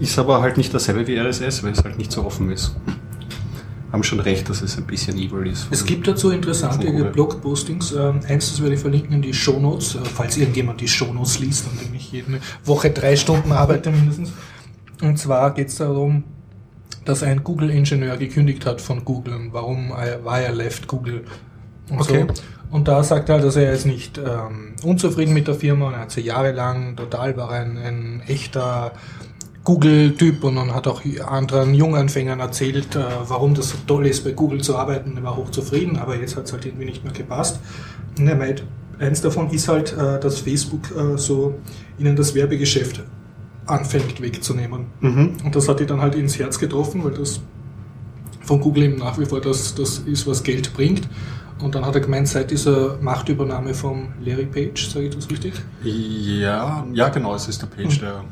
Ist 0.00 0.18
aber 0.18 0.42
halt 0.42 0.56
nicht 0.56 0.74
dasselbe 0.74 1.06
wie 1.06 1.16
RSS, 1.16 1.62
weil 1.62 1.72
es 1.72 1.84
halt 1.84 1.98
nicht 1.98 2.10
so 2.10 2.24
offen 2.24 2.50
ist 2.50 2.74
haben 3.92 4.02
schon 4.02 4.20
recht, 4.20 4.48
dass 4.48 4.62
es 4.62 4.78
ein 4.78 4.84
bisschen 4.84 5.18
evil 5.18 5.46
ist. 5.46 5.68
Es 5.70 5.84
gibt 5.84 6.08
dazu 6.08 6.30
interessante 6.30 6.90
Blogpostings. 7.04 7.92
Ähm, 7.92 8.20
eins, 8.26 8.50
das 8.50 8.62
werde 8.62 8.74
ich 8.74 8.80
verlinken 8.80 9.12
in 9.12 9.22
die 9.22 9.34
Shownotes, 9.34 9.96
äh, 9.96 9.98
falls 10.02 10.38
irgendjemand 10.38 10.80
die 10.80 10.88
Shownotes 10.88 11.40
liest, 11.40 11.66
an 11.66 11.78
dem 11.78 11.94
ich 11.94 12.10
jede 12.10 12.40
Woche 12.64 12.90
drei 12.90 13.16
Stunden 13.16 13.52
arbeite 13.52 13.90
mindestens. 13.90 14.32
Und 15.02 15.18
zwar 15.18 15.52
geht 15.52 15.68
es 15.68 15.76
darum, 15.76 16.24
dass 17.04 17.22
ein 17.22 17.42
Google-Ingenieur 17.44 18.16
gekündigt 18.16 18.66
hat 18.66 18.80
von 18.80 19.04
Google 19.04 19.34
und 19.34 19.52
warum 19.52 19.90
war 19.90 20.40
er 20.40 20.52
left 20.52 20.86
Google 20.86 21.24
und 21.90 22.00
okay. 22.00 22.26
so. 22.28 22.42
Und 22.70 22.88
da 22.88 23.02
sagt 23.02 23.28
er, 23.28 23.38
dass 23.38 23.56
er 23.56 23.72
ist 23.72 23.84
nicht 23.84 24.18
ähm, 24.18 24.74
unzufrieden 24.82 25.34
mit 25.34 25.46
der 25.46 25.54
Firma 25.54 25.88
und 25.88 25.92
er 25.92 26.00
hat 26.00 26.10
sie 26.10 26.22
jahrelang 26.22 26.96
total 26.96 27.36
war 27.36 27.50
ein, 27.50 27.76
ein 27.76 28.22
echter 28.26 28.92
Google-Typ 29.64 30.42
und 30.42 30.56
dann 30.56 30.74
hat 30.74 30.88
auch 30.88 31.02
anderen 31.26 31.74
Junganfängern 31.74 32.40
erzählt, 32.40 32.96
äh, 32.96 33.04
warum 33.28 33.54
das 33.54 33.70
so 33.70 33.76
toll 33.86 34.06
ist, 34.06 34.24
bei 34.24 34.32
Google 34.32 34.62
zu 34.62 34.76
arbeiten. 34.76 35.16
Er 35.16 35.22
war 35.22 35.36
hochzufrieden, 35.36 35.98
aber 35.98 36.16
jetzt 36.16 36.36
hat 36.36 36.46
es 36.46 36.52
halt 36.52 36.64
irgendwie 36.64 36.86
nicht 36.86 37.04
mehr 37.04 37.12
gepasst. 37.12 37.60
Und 38.18 38.26
er 38.26 38.36
meint, 38.36 38.64
eins 38.98 39.20
davon 39.20 39.50
ist 39.50 39.68
halt, 39.68 39.92
äh, 39.92 40.18
dass 40.18 40.40
Facebook 40.40 40.90
äh, 40.96 41.18
so 41.18 41.54
ihnen 41.98 42.16
das 42.16 42.34
Werbegeschäft 42.34 43.02
anfängt 43.66 44.20
wegzunehmen. 44.20 44.86
Mhm. 45.00 45.36
Und 45.44 45.56
das 45.56 45.68
hat 45.68 45.80
die 45.80 45.86
dann 45.86 46.00
halt 46.00 46.14
ins 46.14 46.38
Herz 46.38 46.58
getroffen, 46.58 47.04
weil 47.04 47.12
das 47.12 47.40
von 48.40 48.60
Google 48.60 48.84
eben 48.84 48.98
nach 48.98 49.18
wie 49.18 49.24
vor 49.24 49.40
das, 49.40 49.74
das 49.74 49.98
ist, 50.00 50.26
was 50.26 50.42
Geld 50.42 50.74
bringt. 50.74 51.08
Und 51.60 51.74
dann 51.76 51.86
hat 51.86 51.94
er 51.94 52.00
gemeint, 52.00 52.26
seit 52.26 52.50
dieser 52.50 52.96
Machtübernahme 52.98 53.74
von 53.74 54.08
Larry 54.24 54.46
Page, 54.46 54.88
sage 54.88 55.06
ich 55.06 55.14
das 55.14 55.30
richtig? 55.30 55.54
Ja, 55.84 56.84
ja 56.92 57.08
genau, 57.08 57.34
es 57.34 57.46
ist 57.46 57.62
der 57.62 57.68
Page, 57.68 57.98
mhm. 57.98 58.00
der 58.00 58.24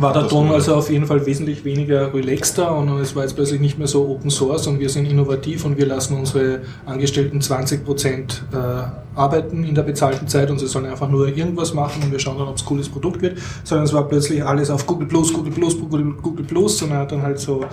war 0.00 0.12
der 0.12 0.28
Ton 0.28 0.50
also 0.50 0.74
auf 0.74 0.90
jeden 0.90 1.06
Fall 1.06 1.24
wesentlich 1.26 1.64
weniger 1.64 2.12
relaxter 2.12 2.76
und 2.76 2.88
es 3.00 3.14
war 3.16 3.22
jetzt 3.22 3.34
plötzlich 3.34 3.60
nicht 3.60 3.78
mehr 3.78 3.88
so 3.88 4.08
Open 4.08 4.30
Source 4.30 4.66
und 4.66 4.78
wir 4.78 4.88
sind 4.88 5.06
innovativ 5.06 5.64
und 5.64 5.76
wir 5.78 5.86
lassen 5.86 6.16
unsere 6.16 6.60
Angestellten 6.86 7.40
20 7.40 7.84
Prozent 7.84 8.44
äh, 8.52 9.18
arbeiten 9.18 9.64
in 9.64 9.74
der 9.74 9.82
bezahlten 9.82 10.28
Zeit 10.28 10.50
und 10.50 10.58
sie 10.58 10.66
sollen 10.66 10.86
einfach 10.86 11.08
nur 11.08 11.28
irgendwas 11.28 11.74
machen 11.74 12.02
und 12.02 12.12
wir 12.12 12.18
schauen 12.18 12.38
dann, 12.38 12.48
ob 12.48 12.56
es 12.56 12.64
cooles 12.64 12.88
Produkt 12.88 13.22
wird, 13.22 13.38
sondern 13.64 13.84
es 13.86 13.92
war 13.92 14.06
plötzlich 14.06 14.44
alles 14.44 14.70
auf 14.70 14.86
Google 14.86 15.08
Plus, 15.08 15.32
Google 15.32 15.52
Plus, 15.52 15.78
Google, 15.78 16.14
Google 16.22 16.44
Plus 16.44 16.80
und 16.82 16.92
er 16.92 16.98
hat 16.98 17.12
dann 17.12 17.22
halt 17.22 17.38
so 17.40 17.64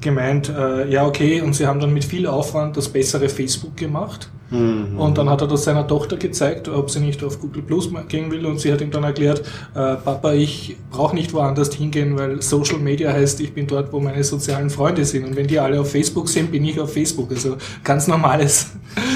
gemeint, 0.00 0.48
äh, 0.48 0.90
ja 0.90 1.06
okay, 1.06 1.40
und 1.40 1.54
sie 1.54 1.66
haben 1.66 1.80
dann 1.80 1.92
mit 1.92 2.04
viel 2.04 2.26
Aufwand 2.26 2.76
das 2.76 2.88
bessere 2.88 3.28
Facebook 3.28 3.76
gemacht 3.76 4.30
Mhm. 4.52 4.98
Und 4.98 5.18
dann 5.18 5.30
hat 5.30 5.40
er 5.40 5.48
das 5.48 5.64
seiner 5.64 5.86
Tochter 5.86 6.16
gezeigt, 6.16 6.68
ob 6.68 6.90
sie 6.90 7.00
nicht 7.00 7.24
auf 7.24 7.40
Google 7.40 7.62
Plus 7.62 7.90
gehen 8.08 8.30
will 8.30 8.44
und 8.44 8.60
sie 8.60 8.72
hat 8.72 8.80
ihm 8.82 8.90
dann 8.90 9.04
erklärt, 9.04 9.40
äh, 9.74 9.96
Papa, 9.96 10.32
ich 10.32 10.76
brauche 10.90 11.14
nicht 11.14 11.32
woanders 11.32 11.70
hingehen, 11.74 12.16
weil 12.18 12.42
Social 12.42 12.78
Media 12.78 13.12
heißt, 13.12 13.40
ich 13.40 13.52
bin 13.52 13.66
dort, 13.66 13.92
wo 13.92 14.00
meine 14.00 14.22
sozialen 14.24 14.70
Freunde 14.70 15.04
sind. 15.04 15.24
Und 15.24 15.36
wenn 15.36 15.46
die 15.46 15.58
alle 15.58 15.80
auf 15.80 15.90
Facebook 15.90 16.28
sind, 16.28 16.50
bin 16.50 16.64
ich 16.64 16.78
auf 16.80 16.92
Facebook. 16.92 17.30
Also 17.30 17.56
ganz 17.84 18.06
normales 18.06 18.70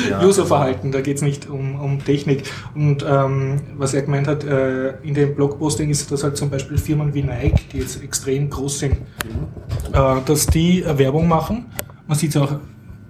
ja, 0.09 0.23
Userverhalten, 0.27 0.93
da 0.93 1.01
geht 1.01 1.17
es 1.17 1.23
nicht 1.23 1.49
um, 1.49 1.81
um 1.81 2.05
Technik. 2.05 2.45
Und 2.75 3.05
ähm, 3.09 3.61
was 3.77 3.95
er 3.95 4.03
gemeint 4.03 4.29
hat, 4.29 4.45
äh, 4.45 4.99
in 5.03 5.15
dem 5.15 5.35
Blogposting 5.35 5.91
ist, 5.91 6.11
dass 6.11 6.25
halt 6.25 6.37
zum 6.37 6.51
Beispiel 6.51 6.79
Firmen 6.79 7.15
wie 7.15 7.23
Nike, 7.23 7.69
die 7.73 7.79
jetzt 7.79 8.03
extrem 8.03 8.51
groß 8.51 8.79
sind, 8.79 8.93
mhm. 8.93 9.95
äh, 9.95 10.21
dass 10.25 10.47
die 10.47 10.85
Werbung 10.87 11.29
machen. 11.29 11.67
Man 12.07 12.17
sieht 12.17 12.31
es 12.31 12.37
auch 12.37 12.53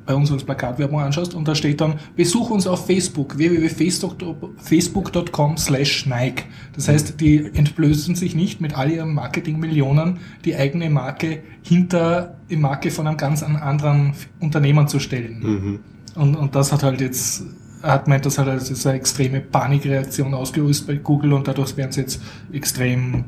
bei 0.06 0.14
uns 0.14 0.30
uns 0.30 0.44
Plakatwerbung 0.44 1.00
anschaust 1.00 1.34
und 1.34 1.46
da 1.48 1.54
steht 1.54 1.80
dann, 1.80 1.94
besuch 2.14 2.50
uns 2.50 2.66
auf 2.66 2.86
Facebook, 2.86 3.36
www.facebook.com 3.36 5.56
slash 5.56 6.06
Nike. 6.06 6.44
Das 6.74 6.88
heißt, 6.88 7.20
die 7.20 7.50
entblößen 7.52 8.14
sich 8.14 8.34
nicht 8.34 8.60
mit 8.60 8.78
all 8.78 8.90
ihren 8.90 9.12
Marketingmillionen, 9.14 10.18
die 10.44 10.56
eigene 10.56 10.88
Marke 10.88 11.40
hinter 11.62 12.36
die 12.48 12.56
Marke 12.56 12.90
von 12.90 13.06
einem 13.06 13.16
ganz 13.16 13.42
anderen 13.42 14.14
Unternehmen 14.40 14.88
zu 14.88 15.00
stellen. 15.00 15.40
Mhm. 15.42 15.80
Und, 16.14 16.36
und 16.36 16.54
das 16.54 16.72
hat 16.72 16.82
halt 16.82 17.00
jetzt, 17.00 17.44
er 17.82 17.92
hat 17.92 18.08
meint, 18.08 18.24
das 18.24 18.38
hat 18.38 18.48
also 18.48 18.88
eine 18.88 18.98
extreme 18.98 19.40
Panikreaktion 19.40 20.34
ausgelöst 20.34 20.86
bei 20.86 20.94
Google 20.94 21.32
und 21.32 21.48
dadurch 21.48 21.76
werden 21.76 21.92
sie 21.92 22.02
jetzt 22.02 22.22
extrem, 22.52 23.24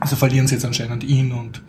also 0.00 0.16
verlieren 0.16 0.46
sie 0.46 0.54
jetzt 0.54 0.64
anscheinend 0.64 1.04
ihn 1.04 1.32
und 1.32 1.62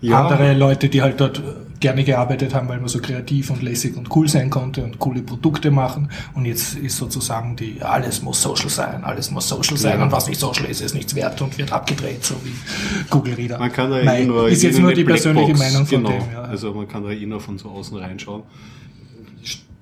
ja. 0.00 0.22
andere 0.22 0.54
Leute, 0.54 0.88
die 0.88 1.02
halt 1.02 1.20
dort 1.20 1.42
gerne 1.84 2.02
gearbeitet 2.02 2.54
haben, 2.54 2.66
weil 2.70 2.78
man 2.78 2.88
so 2.88 2.98
kreativ 2.98 3.50
und 3.50 3.62
lässig 3.62 3.94
und 3.94 4.08
cool 4.16 4.26
sein 4.26 4.48
konnte 4.48 4.82
und 4.82 4.98
coole 4.98 5.20
Produkte 5.20 5.70
machen. 5.70 6.08
Und 6.32 6.46
jetzt 6.46 6.78
ist 6.78 6.96
sozusagen 6.96 7.56
die, 7.56 7.82
alles 7.82 8.22
muss 8.22 8.40
social 8.40 8.70
sein, 8.70 9.04
alles 9.04 9.30
muss 9.30 9.46
social 9.50 9.76
sein 9.76 9.98
ja. 9.98 10.04
und 10.04 10.10
was 10.10 10.26
nicht 10.26 10.40
social 10.40 10.64
ist, 10.64 10.80
ist 10.80 10.94
nichts 10.94 11.14
wert 11.14 11.42
und 11.42 11.58
wird 11.58 11.72
abgedreht, 11.72 12.24
so 12.24 12.36
wie 12.42 12.54
Google 13.10 13.34
Reader. 13.34 13.58
Man 13.58 13.70
kann 13.70 13.90
da 13.90 14.00
eh 14.00 14.24
nur 14.24 14.48
ist 14.48 14.62
jetzt 14.62 14.78
nur 14.78 14.94
die 14.94 15.04
persönliche 15.04 15.54
Meinung 15.54 15.84
von 15.84 16.04
genau. 16.04 16.18
dem. 16.18 16.32
Ja. 16.32 16.40
Also 16.44 16.72
man 16.72 16.88
kann 16.88 17.04
da 17.04 17.10
eh 17.10 17.26
nur 17.26 17.42
von 17.42 17.58
so 17.58 17.68
außen 17.68 17.98
reinschauen 17.98 18.44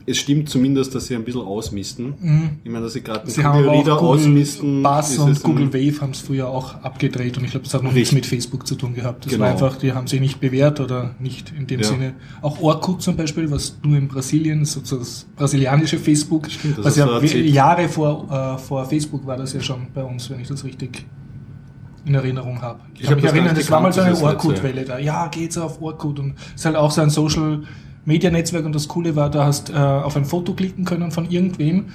es 0.07 0.19
stimmt 0.19 0.49
zumindest, 0.49 0.95
dass 0.95 1.07
sie 1.07 1.15
ein 1.15 1.25
bisschen 1.25 1.43
ausmisten. 1.43 2.15
Mhm. 2.21 2.51
Ich 2.65 2.71
meine, 2.71 2.85
dass 2.85 2.95
sie 2.95 3.03
gerade 3.03 3.31
sie 3.31 3.43
Google 3.43 3.69
Reader 3.69 4.01
ausmisten. 4.01 4.83
Bass 4.83 5.19
und 5.19 5.43
Google 5.43 5.73
Wave 5.73 6.01
haben 6.01 6.11
es 6.11 6.21
früher 6.21 6.49
auch 6.49 6.83
abgedreht 6.83 7.37
und 7.38 7.45
ich 7.45 7.51
glaube, 7.51 7.65
das 7.65 7.75
hat 7.75 7.83
noch 7.83 7.93
nichts 7.93 8.12
mit 8.12 8.27
Facebook 8.27 8.67
zu 8.67 8.75
tun 8.75 8.95
gehabt. 8.95 9.25
Das 9.25 9.33
genau. 9.33 9.45
war 9.45 9.53
einfach, 9.53 9.77
die 9.77 9.93
haben 9.93 10.07
sie 10.07 10.21
nicht 10.21 10.41
bewährt 10.41 10.81
oder 10.81 11.15
nicht 11.19 11.53
in 11.57 11.67
dem 11.67 11.81
ja. 11.81 11.87
Sinne. 11.87 12.15
Auch 12.41 12.61
Orkut 12.61 13.03
zum 13.03 13.17
Beispiel, 13.17 13.51
was 13.51 13.79
nur 13.83 13.97
in 13.97 14.09
Brasilien, 14.09 14.65
sozusagen 14.65 15.03
das 15.03 15.27
brasilianische 15.37 15.99
Facebook, 15.99 16.51
stimmt, 16.51 16.85
was 16.85 16.97
ja 16.97 17.21
Jahre 17.21 17.88
vor, 17.88 18.29
äh, 18.31 18.59
vor 18.59 18.85
Facebook 18.85 19.27
war 19.27 19.37
das 19.37 19.53
ja 19.53 19.61
schon 19.61 19.87
bei 19.95 20.03
uns, 20.03 20.29
wenn 20.31 20.41
ich 20.41 20.49
das 20.49 20.65
richtig 20.65 21.05
in 22.05 22.15
Erinnerung 22.15 22.61
habe. 22.61 22.81
Ich, 22.95 23.03
ich 23.03 23.09
kann 23.09 23.17
mich 23.17 23.25
erinnern, 23.25 23.55
das 23.55 23.71
war 23.71 23.81
mal 23.81 23.93
so 23.93 24.01
eine 24.01 24.17
Orkut-Welle 24.17 24.85
da. 24.85 24.99
Ja, 24.99 25.29
geht's 25.29 25.57
auf 25.57 25.81
Orkut 25.81 26.19
und 26.19 26.35
ist 26.55 26.65
halt 26.65 26.77
auch 26.77 26.91
so 26.91 27.01
ein 27.01 27.11
Social 27.11 27.62
Medianetzwerk 28.05 28.65
und 28.65 28.75
das 28.75 28.88
Coole 28.88 29.17
war, 29.17 29.31
da 29.31 29.45
hast 29.45 29.71
äh, 29.71 29.75
auf 29.75 30.17
ein 30.17 30.25
Foto 30.25 30.55
klicken 30.55 30.85
können 30.85 31.11
von 31.11 31.31
irgendwem 31.31 31.87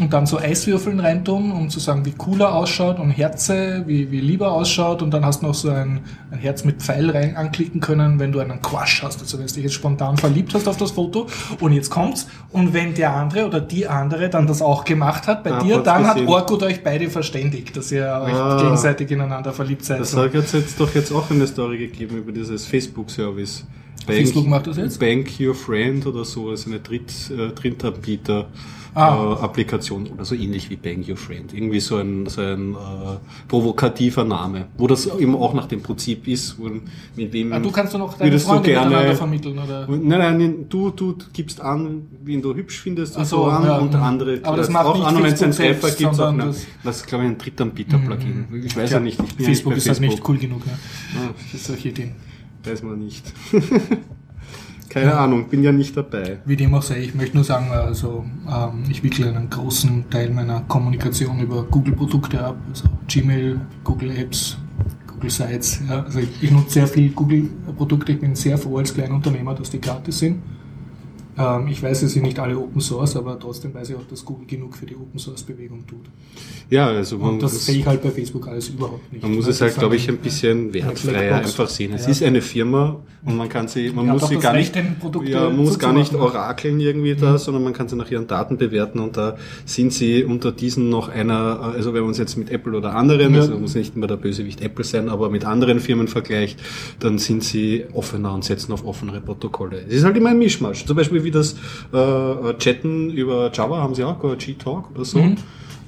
und 0.00 0.12
dann 0.12 0.26
so 0.26 0.38
Eiswürfeln 0.38 1.00
reintun, 1.00 1.50
um 1.50 1.70
zu 1.70 1.80
sagen, 1.80 2.04
wie 2.04 2.12
cooler 2.12 2.54
ausschaut 2.54 2.98
und 2.98 3.10
Herze, 3.10 3.84
wie, 3.86 4.10
wie 4.10 4.20
lieber 4.20 4.52
ausschaut 4.52 5.02
und 5.02 5.12
dann 5.12 5.24
hast 5.24 5.42
du 5.42 5.46
noch 5.46 5.54
so 5.54 5.70
ein, 5.70 6.00
ein 6.30 6.38
Herz 6.38 6.64
mit 6.64 6.82
Pfeil 6.82 7.10
rein 7.10 7.36
anklicken 7.36 7.80
können, 7.80 8.18
wenn 8.18 8.32
du 8.32 8.38
einen 8.38 8.62
Quash 8.62 9.02
hast, 9.02 9.20
also 9.20 9.38
wenn 9.38 9.46
du 9.46 9.54
dich 9.54 9.64
jetzt 9.64 9.74
spontan 9.74 10.16
verliebt 10.16 10.54
hast 10.54 10.68
auf 10.68 10.76
das 10.76 10.92
Foto 10.92 11.26
und 11.60 11.72
jetzt 11.72 11.90
kommt's 11.90 12.28
und 12.50 12.74
wenn 12.74 12.94
der 12.94 13.14
andere 13.14 13.46
oder 13.46 13.60
die 13.60 13.88
andere 13.88 14.28
dann 14.28 14.46
das 14.46 14.62
auch 14.62 14.84
gemacht 14.84 15.26
hat 15.26 15.42
bei 15.42 15.52
ah, 15.52 15.62
dir, 15.62 15.78
dann 15.78 16.06
hat 16.06 16.20
Orkut 16.26 16.62
euch 16.62 16.82
beide 16.82 17.10
verständigt, 17.10 17.76
dass 17.76 17.90
ihr 17.90 18.04
euch 18.24 18.34
ah, 18.34 18.60
gegenseitig 18.62 19.10
ineinander 19.10 19.52
verliebt 19.52 19.84
seid. 19.84 20.00
Das 20.00 20.16
hat 20.16 20.34
jetzt 20.34 20.54
doch 20.78 20.94
jetzt 20.94 21.12
auch 21.12 21.30
eine 21.30 21.46
Story 21.46 21.78
gegeben 21.78 22.18
über 22.18 22.32
dieses 22.32 22.66
Facebook-Service. 22.66 23.64
Bank, 24.08 24.18
Facebook 24.20 24.46
macht 24.46 24.66
das 24.66 24.76
jetzt? 24.76 24.98
Bank 24.98 25.28
Your 25.40 25.54
Friend 25.54 26.06
oder 26.06 26.24
so, 26.24 26.50
also 26.50 26.70
eine 26.70 26.80
Dritt, 26.80 27.12
äh, 27.30 27.48
Drittanbieter. 27.52 28.48
Ah. 28.94 29.36
Äh, 29.38 29.44
Applikation 29.44 30.06
oder 30.08 30.24
so 30.24 30.34
ähnlich 30.34 30.70
wie 30.70 30.76
Bang 30.76 31.04
Your 31.08 31.16
Friend. 31.16 31.52
Irgendwie 31.52 31.78
so 31.78 31.96
ein, 31.98 32.26
so 32.26 32.40
ein 32.40 32.74
äh, 32.74 32.76
provokativer 33.46 34.24
Name, 34.24 34.66
wo 34.76 34.86
das 34.86 35.06
eben 35.06 35.36
auch 35.36 35.54
nach 35.54 35.66
dem 35.66 35.82
Prinzip 35.82 36.26
ist, 36.26 36.58
wo, 36.58 36.68
mit 37.16 37.32
wem 37.32 37.52
ah, 37.52 37.60
du 37.60 37.70
kannst 37.70 37.94
du 37.94 37.98
noch 37.98 38.14
deine 38.14 38.38
Freunde 38.38 38.70
gerne, 38.70 39.14
vermitteln, 39.14 39.58
oder? 39.58 39.86
Nein, 39.88 40.38
nein, 40.38 40.66
du, 40.68 40.90
du 40.90 41.16
gibst 41.32 41.60
an, 41.60 42.08
wen 42.24 42.42
du 42.42 42.54
hübsch 42.54 42.80
findest 42.80 43.16
und 43.16 43.24
so, 43.24 43.44
so 43.44 43.44
an 43.44 43.64
ja, 43.64 43.78
und 43.78 43.94
andere 43.94 44.40
aber 44.42 44.56
das 44.56 44.68
macht 44.68 44.86
auch 44.86 45.06
an, 45.06 45.22
wenn 45.22 45.32
es 45.32 45.42
einen 45.42 45.52
Treffer 45.52 45.90
gibt. 45.90 46.18
Auch, 46.18 46.36
das, 46.36 46.66
das 46.82 46.96
ist, 46.96 47.06
glaube 47.06 47.24
ich, 47.24 47.30
ein 47.30 47.38
Drittanbieter-Plugin. 47.38 48.46
Mhm. 48.50 48.64
Ich 48.64 48.76
weiß 48.76 48.90
ja, 48.90 48.96
ja 48.96 49.02
nicht. 49.02 49.20
Ich 49.38 49.44
Facebook 49.44 49.76
ist 49.76 49.88
halt 49.88 50.00
nicht 50.00 50.28
cool 50.28 50.38
genug, 50.38 50.66
ne? 50.66 50.72
Ja. 51.14 51.34
Für 51.50 51.56
solche 51.56 51.90
Ideen. 51.90 52.27
Weiß 52.68 52.82
man 52.82 52.98
nicht. 52.98 53.32
Keine 54.88 55.10
ja. 55.10 55.18
Ahnung, 55.18 55.48
bin 55.48 55.62
ja 55.62 55.70
nicht 55.70 55.96
dabei. 55.96 56.38
Wie 56.46 56.56
dem 56.56 56.74
auch 56.74 56.82
sei, 56.82 57.00
ich 57.00 57.14
möchte 57.14 57.36
nur 57.36 57.44
sagen, 57.44 57.70
also 57.70 58.24
ähm, 58.48 58.84
ich 58.88 59.02
wickle 59.02 59.28
einen 59.28 59.50
großen 59.50 60.08
Teil 60.08 60.30
meiner 60.30 60.60
Kommunikation 60.62 61.40
über 61.40 61.62
Google-Produkte 61.64 62.42
ab, 62.42 62.56
also 62.70 62.88
Gmail, 63.06 63.60
Google 63.84 64.10
Apps, 64.12 64.56
Google 65.06 65.30
Sites. 65.30 65.80
Ja. 65.88 66.04
Also 66.04 66.20
ich, 66.20 66.42
ich 66.42 66.50
nutze 66.50 66.70
sehr 66.70 66.86
viel 66.86 67.10
Google-Produkte, 67.10 68.12
ich 68.12 68.20
bin 68.20 68.34
sehr 68.34 68.56
froh 68.56 68.78
als 68.78 68.94
Kleinunternehmer, 68.94 69.54
dass 69.54 69.70
die 69.70 69.80
gratis 69.80 70.18
sind. 70.20 70.42
Ähm, 71.38 71.68
ich 71.68 71.82
weiß, 71.82 72.00
sie 72.00 72.08
sind 72.08 72.22
nicht 72.22 72.38
alle 72.38 72.58
Open 72.58 72.80
Source, 72.80 73.16
aber 73.16 73.38
trotzdem 73.38 73.72
weiß 73.72 73.90
ich 73.90 73.96
auch, 73.96 74.06
dass 74.10 74.24
Google 74.24 74.46
genug 74.46 74.76
für 74.76 74.86
die 74.86 74.96
Open 74.96 75.18
Source 75.18 75.42
Bewegung 75.42 75.86
tut. 75.86 76.06
Ja, 76.70 76.88
also 76.88 77.16
man 77.16 77.34
Und 77.34 77.42
das 77.42 77.64
sehe 77.64 77.78
ich 77.78 77.86
halt 77.86 78.02
bei 78.02 78.10
Facebook 78.10 78.46
alles 78.48 78.68
überhaupt 78.68 79.10
nicht. 79.12 79.22
Man 79.22 79.34
muss 79.34 79.46
es 79.46 79.60
halt, 79.60 79.76
glaube 79.76 79.96
ich, 79.96 80.08
ein 80.08 80.18
bisschen 80.18 80.74
wertfreier 80.74 81.36
einfach 81.36 81.68
sehen. 81.68 81.94
Es 81.94 82.04
ja. 82.04 82.10
ist 82.10 82.22
eine 82.22 82.42
Firma 82.42 83.00
und 83.24 83.36
man 83.36 83.48
kann 83.48 83.68
sie, 83.68 83.90
man 83.90 84.06
muss 84.06 84.28
sie 84.28 84.36
gar 84.36 84.54
nicht, 84.54 84.76
ja, 84.76 85.44
man 85.44 85.56
muss 85.56 85.78
gar 85.78 85.92
nicht 85.92 86.14
orakeln 86.14 86.78
irgendwie 86.78 87.14
da, 87.14 87.32
mhm. 87.32 87.38
sondern 87.38 87.64
man 87.64 87.72
kann 87.72 87.88
sie 87.88 87.96
nach 87.96 88.10
ihren 88.10 88.26
Daten 88.26 88.58
bewerten 88.58 89.00
und 89.00 89.16
da 89.16 89.36
sind 89.64 89.92
sie 89.92 90.24
unter 90.24 90.52
diesen 90.52 90.88
noch 90.88 91.08
einer, 91.08 91.60
also 91.60 91.94
wenn 91.94 92.02
man 92.02 92.10
es 92.12 92.18
jetzt 92.18 92.36
mit 92.36 92.50
Apple 92.50 92.76
oder 92.76 92.94
anderen, 92.94 93.34
ja. 93.34 93.40
also 93.40 93.58
muss 93.58 93.74
nicht 93.74 93.96
immer 93.96 94.06
der 94.06 94.16
Bösewicht 94.16 94.60
Apple 94.60 94.84
sein, 94.84 95.08
aber 95.08 95.30
mit 95.30 95.44
anderen 95.44 95.80
Firmen 95.80 96.08
vergleicht, 96.08 96.60
dann 97.00 97.18
sind 97.18 97.44
sie 97.44 97.86
offener 97.92 98.32
und 98.34 98.44
setzen 98.44 98.72
auf 98.72 98.84
offenere 98.84 99.20
Protokolle. 99.20 99.82
Es 99.88 99.94
ist 99.94 100.04
halt 100.04 100.16
immer 100.16 100.30
ein 100.30 100.38
Mischmasch. 100.38 100.84
Zum 100.84 100.96
Beispiel 100.96 101.24
wie 101.28 101.30
das 101.30 101.54
äh, 101.92 102.54
Chatten 102.58 103.10
über 103.10 103.50
Java, 103.52 103.78
haben 103.78 103.94
sie 103.94 104.04
auch, 104.04 104.22
oder 104.22 104.36
G-Talk 104.36 104.90
oder 104.94 105.04
so. 105.04 105.18
Mhm. 105.18 105.36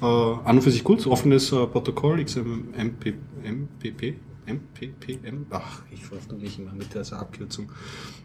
Äh, 0.01 0.05
an 0.05 0.57
und 0.57 0.61
für 0.61 0.71
sich 0.71 0.83
gut, 0.83 1.05
offenes 1.07 1.51
äh, 1.51 1.65
Protokoll, 1.67 2.23
XMPP, 2.23 3.13
MPP, 3.43 4.15
MPPM, 4.53 5.45
ach, 5.49 5.81
ich 5.91 6.03
verwechsel 6.03 6.37
mich 6.37 6.59
immer 6.59 6.73
mit 6.73 6.93
dieser 6.93 7.19
Abkürzung. 7.19 7.69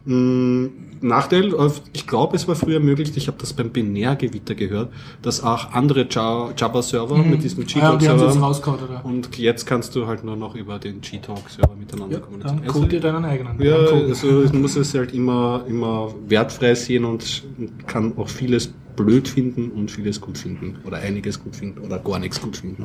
Mm, 0.04 0.66
Nachteil, 1.00 1.54
äh, 1.54 1.70
ich 1.92 2.06
glaube, 2.06 2.36
es 2.36 2.46
war 2.48 2.54
früher 2.54 2.80
möglich, 2.80 3.16
ich 3.16 3.28
habe 3.28 3.38
das 3.38 3.52
beim 3.52 3.70
Binärgewitter 3.70 4.54
gehört, 4.54 4.92
dass 5.22 5.42
auch 5.42 5.72
andere 5.72 6.06
Java-Server 6.08 7.16
mhm. 7.16 7.30
mit 7.30 7.42
diesem 7.42 7.66
G-Talk-Server 7.66 8.32
ja, 8.32 9.00
und 9.02 9.36
jetzt 9.38 9.66
kannst 9.66 9.94
du 9.94 10.06
halt 10.06 10.24
nur 10.24 10.36
noch 10.36 10.54
über 10.54 10.78
den 10.78 11.00
G-Talk-Server 11.00 11.74
miteinander 11.74 12.16
ja, 12.16 12.20
kommunizieren. 12.20 12.58
Dann 12.58 12.68
also, 12.68 12.84
dir 12.84 13.00
deinen 13.00 13.24
eigenen. 13.24 13.60
Ja, 13.60 13.76
also 13.76 14.42
ich 14.42 14.52
muss 14.52 14.76
es 14.76 14.94
halt 14.94 15.12
immer, 15.12 15.64
immer 15.68 16.14
wertfrei 16.28 16.74
sehen 16.74 17.04
und 17.04 17.44
kann 17.86 18.16
auch 18.16 18.28
vieles 18.28 18.72
blöd 18.96 19.28
finden 19.28 19.70
und 19.70 19.90
vieles 19.90 20.20
gut 20.20 20.38
finden 20.38 20.78
oder 20.84 20.96
einiges 20.98 21.42
gut 21.42 21.54
finden 21.54 21.80
oder 21.80 21.98
gar 21.98 22.18
nichts 22.18 22.40
gut 22.40 22.56
finden. 22.56 22.84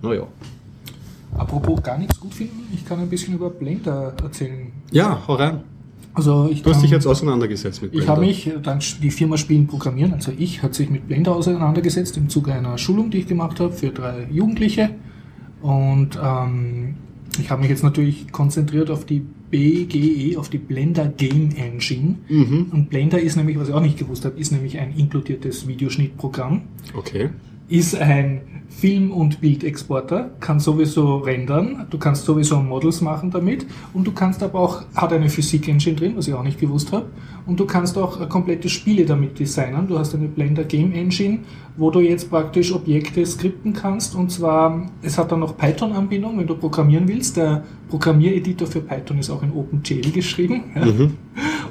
Naja. 0.00 0.26
Apropos 1.36 1.82
gar 1.82 1.98
nichts 1.98 2.18
gut 2.18 2.34
finden, 2.34 2.66
ich 2.74 2.84
kann 2.84 2.98
ein 3.00 3.08
bisschen 3.08 3.34
über 3.34 3.50
Blender 3.50 4.14
erzählen. 4.22 4.72
Ja, 4.90 5.22
hau 5.26 5.34
rein. 5.34 5.60
Also 6.14 6.48
ich 6.50 6.62
du 6.62 6.70
hast 6.70 6.82
dich 6.82 6.90
jetzt 6.90 7.06
auseinandergesetzt 7.06 7.80
mit 7.82 7.92
Blender. 7.92 8.04
Ich 8.04 8.10
habe 8.10 8.20
mich, 8.22 8.50
dann 8.62 8.80
die 9.02 9.10
Firma 9.10 9.36
Spielen 9.36 9.66
Programmieren, 9.66 10.14
also 10.14 10.32
ich, 10.36 10.62
hat 10.62 10.74
sich 10.74 10.90
mit 10.90 11.06
Blender 11.06 11.36
auseinandergesetzt 11.36 12.16
im 12.16 12.28
Zuge 12.28 12.52
einer 12.52 12.76
Schulung, 12.76 13.10
die 13.10 13.18
ich 13.18 13.26
gemacht 13.26 13.60
habe 13.60 13.72
für 13.72 13.90
drei 13.90 14.26
Jugendliche. 14.30 14.90
Und 15.62 16.18
ähm, 16.20 16.94
ich 17.38 17.50
habe 17.50 17.60
mich 17.60 17.70
jetzt 17.70 17.84
natürlich 17.84 18.32
konzentriert 18.32 18.90
auf 18.90 19.04
die 19.04 19.24
BGE, 19.50 20.36
auf 20.36 20.48
die 20.48 20.58
Blender 20.58 21.06
Game 21.06 21.50
Engine. 21.56 22.16
Mhm. 22.28 22.66
Und 22.72 22.90
Blender 22.90 23.20
ist 23.20 23.36
nämlich, 23.36 23.58
was 23.58 23.68
ich 23.68 23.74
auch 23.74 23.80
nicht 23.80 23.98
gewusst 23.98 24.24
habe, 24.24 24.38
ist 24.38 24.50
nämlich 24.50 24.78
ein 24.78 24.94
inkludiertes 24.96 25.68
Videoschnittprogramm. 25.68 26.62
Okay. 26.96 27.30
Ist 27.68 27.94
ein 27.96 28.40
Film- 28.68 29.10
und 29.10 29.40
Bildexporter, 29.40 30.30
kann 30.40 30.60
sowieso 30.60 31.16
rendern, 31.16 31.86
du 31.90 31.98
kannst 31.98 32.24
sowieso 32.24 32.60
Models 32.60 33.00
machen 33.00 33.30
damit 33.30 33.66
und 33.92 34.06
du 34.06 34.12
kannst 34.12 34.42
aber 34.42 34.60
auch, 34.60 34.82
hat 34.94 35.12
eine 35.12 35.28
Physik-Engine 35.28 35.96
drin, 35.96 36.12
was 36.16 36.28
ich 36.28 36.34
auch 36.34 36.42
nicht 36.42 36.60
gewusst 36.60 36.92
habe, 36.92 37.06
und 37.46 37.58
du 37.58 37.66
kannst 37.66 37.98
auch 37.98 38.28
komplette 38.28 38.68
Spiele 38.68 39.04
damit 39.04 39.38
designen. 39.38 39.88
Du 39.88 39.98
hast 39.98 40.14
eine 40.14 40.28
Blender 40.28 40.64
Game 40.64 40.92
Engine, 40.92 41.40
wo 41.76 41.90
du 41.90 42.00
jetzt 42.00 42.30
praktisch 42.30 42.72
Objekte 42.72 43.24
skripten 43.24 43.72
kannst 43.72 44.14
und 44.14 44.30
zwar, 44.30 44.90
es 45.02 45.18
hat 45.18 45.32
dann 45.32 45.40
noch 45.40 45.56
Python-Anbindung, 45.56 46.38
wenn 46.38 46.46
du 46.46 46.54
programmieren 46.54 47.08
willst. 47.08 47.36
Der 47.36 47.64
Programmiereditor 47.88 48.68
für 48.68 48.80
Python 48.80 49.18
ist 49.18 49.30
auch 49.30 49.42
in 49.42 49.50
OpenGL 49.52 50.10
geschrieben. 50.10 50.64
Mhm. 50.74 51.14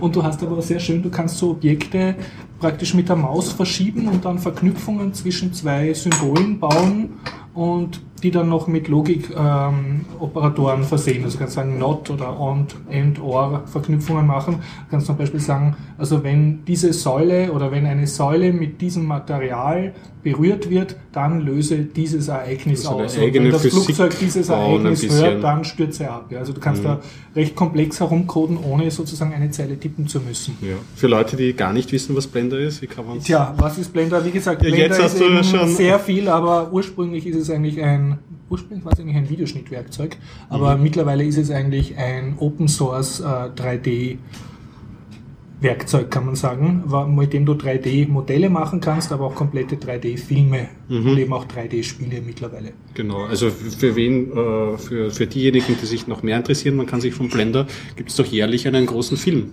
Und 0.02 0.16
du 0.16 0.24
hast 0.24 0.42
aber 0.44 0.62
sehr 0.62 0.80
schön, 0.80 1.02
du 1.02 1.10
kannst 1.10 1.38
so 1.38 1.52
Objekte 1.52 2.16
praktisch 2.60 2.94
mit 2.94 3.10
der 3.10 3.16
Maus 3.16 3.52
verschieben 3.52 4.08
und 4.08 4.26
dann 4.26 4.40
Verknüpfungen 4.40 5.14
zwischen 5.14 5.54
zwei 5.54 5.94
Symbolen 5.94 6.60
bauen 6.60 7.20
und 7.58 8.02
die 8.22 8.30
dann 8.30 8.50
noch 8.50 8.68
mit 8.68 8.88
Logik-Operatoren 8.88 10.82
ähm, 10.82 10.86
versehen. 10.86 11.24
Also 11.24 11.38
du 11.38 11.40
kannst 11.40 11.56
sagen 11.56 11.80
not 11.80 12.10
oder 12.10 12.40
und, 12.40 12.76
and, 12.92 13.20
or 13.22 13.64
Verknüpfungen 13.66 14.28
machen. 14.28 14.56
Du 14.56 14.92
kannst 14.92 15.08
zum 15.08 15.18
Beispiel 15.18 15.40
sagen, 15.40 15.76
also 15.98 16.24
wenn 16.24 16.64
diese 16.66 16.94
Säule 16.94 17.52
oder 17.52 17.72
wenn 17.72 17.86
eine 17.86 18.08
Säule 18.08 18.54
mit 18.54 18.80
diesem 18.82 19.06
Material 19.06 19.94
berührt 20.24 20.70
wird, 20.70 20.96
dann 21.14 21.42
löse 21.42 21.78
dieses 21.78 22.28
Ereignis 22.28 22.86
also 22.86 23.04
aus. 23.04 23.18
Und 23.18 23.34
wenn 23.34 23.52
das 23.52 23.62
Physik 23.62 23.84
Flugzeug 23.84 24.20
dieses 24.20 24.50
Ereignis 24.50 25.10
hört, 25.10 25.44
dann 25.44 25.64
stürze 25.64 26.04
er 26.04 26.14
ab. 26.14 26.34
Also 26.38 26.54
du 26.54 26.60
kannst 26.60 26.82
mhm. 26.82 26.88
da 26.88 27.00
recht 27.36 27.56
komplex 27.56 28.00
herumcoden, 28.00 28.58
ohne 28.58 28.92
sozusagen 28.92 29.34
eine 29.34 29.52
Zeile 29.52 29.80
tippen 29.80 30.08
zu 30.08 30.20
müssen. 30.20 30.58
Ja. 30.62 30.76
Für 30.96 31.08
Leute, 31.08 31.38
die 31.38 31.54
gar 31.54 31.72
nicht 31.72 31.92
wissen, 31.92 32.16
was 32.16 32.28
Blender 32.28 32.60
ist, 32.60 32.82
wie 32.82 32.88
kann 32.88 33.06
man 33.06 33.20
Tja, 33.20 33.54
was 33.58 33.78
ist 33.78 33.94
Blender? 33.94 34.24
Wie 34.26 34.32
gesagt, 34.32 34.64
ja, 34.64 34.70
Blender 34.70 35.06
ist 35.06 35.50
schon 35.50 35.70
sehr 35.70 36.00
viel, 36.00 36.28
aber 36.28 36.74
ursprünglich 36.74 37.26
ist 37.26 37.38
es 37.38 37.47
eigentlich 37.50 37.82
ein 37.82 38.20
ursprünglich 38.50 38.86
war 38.86 38.94
es 38.94 39.00
eigentlich 39.00 39.18
ein 39.18 39.30
Videoschnittwerkzeug, 39.30 40.18
aber 40.50 40.78
mhm. 40.78 40.84
mittlerweile 40.84 41.24
ist 41.24 41.38
es 41.38 41.52
eigentlich 41.52 41.98
ein 41.98 42.36
Open 42.40 42.68
Source 42.68 43.20
äh, 43.20 43.24
3D 43.24 44.18
Werkzeug, 45.60 46.12
kann 46.12 46.28
man 46.28 46.36
sagen, 46.36 46.84
mit 47.16 47.34
dem 47.34 47.46
du 47.46 47.54
3D-Modelle 47.54 48.48
machen 48.48 48.80
kannst, 48.80 49.12
aber 49.12 49.26
auch 49.26 49.34
komplette 49.34 49.76
3D-Filme 49.76 50.68
mhm. 50.88 51.10
und 51.10 51.18
eben 51.18 51.34
auch 51.34 51.46
3D-Spiele 51.46 52.22
mittlerweile. 52.22 52.74
Genau, 52.94 53.24
also 53.24 53.50
für 53.50 53.96
wen, 53.96 54.32
äh, 54.32 54.78
für, 54.78 55.10
für 55.10 55.26
diejenigen, 55.26 55.76
die 55.82 55.86
sich 55.88 56.06
noch 56.06 56.22
mehr 56.22 56.38
interessieren, 56.38 56.76
man 56.76 56.86
kann 56.86 57.02
sich 57.02 57.16
von 57.16 57.30
Blender, 57.30 57.66
gibt 57.96 58.12
es 58.12 58.16
doch 58.18 58.26
jährlich 58.26 58.68
einen 58.68 58.86
großen 58.86 59.18
Film 59.18 59.52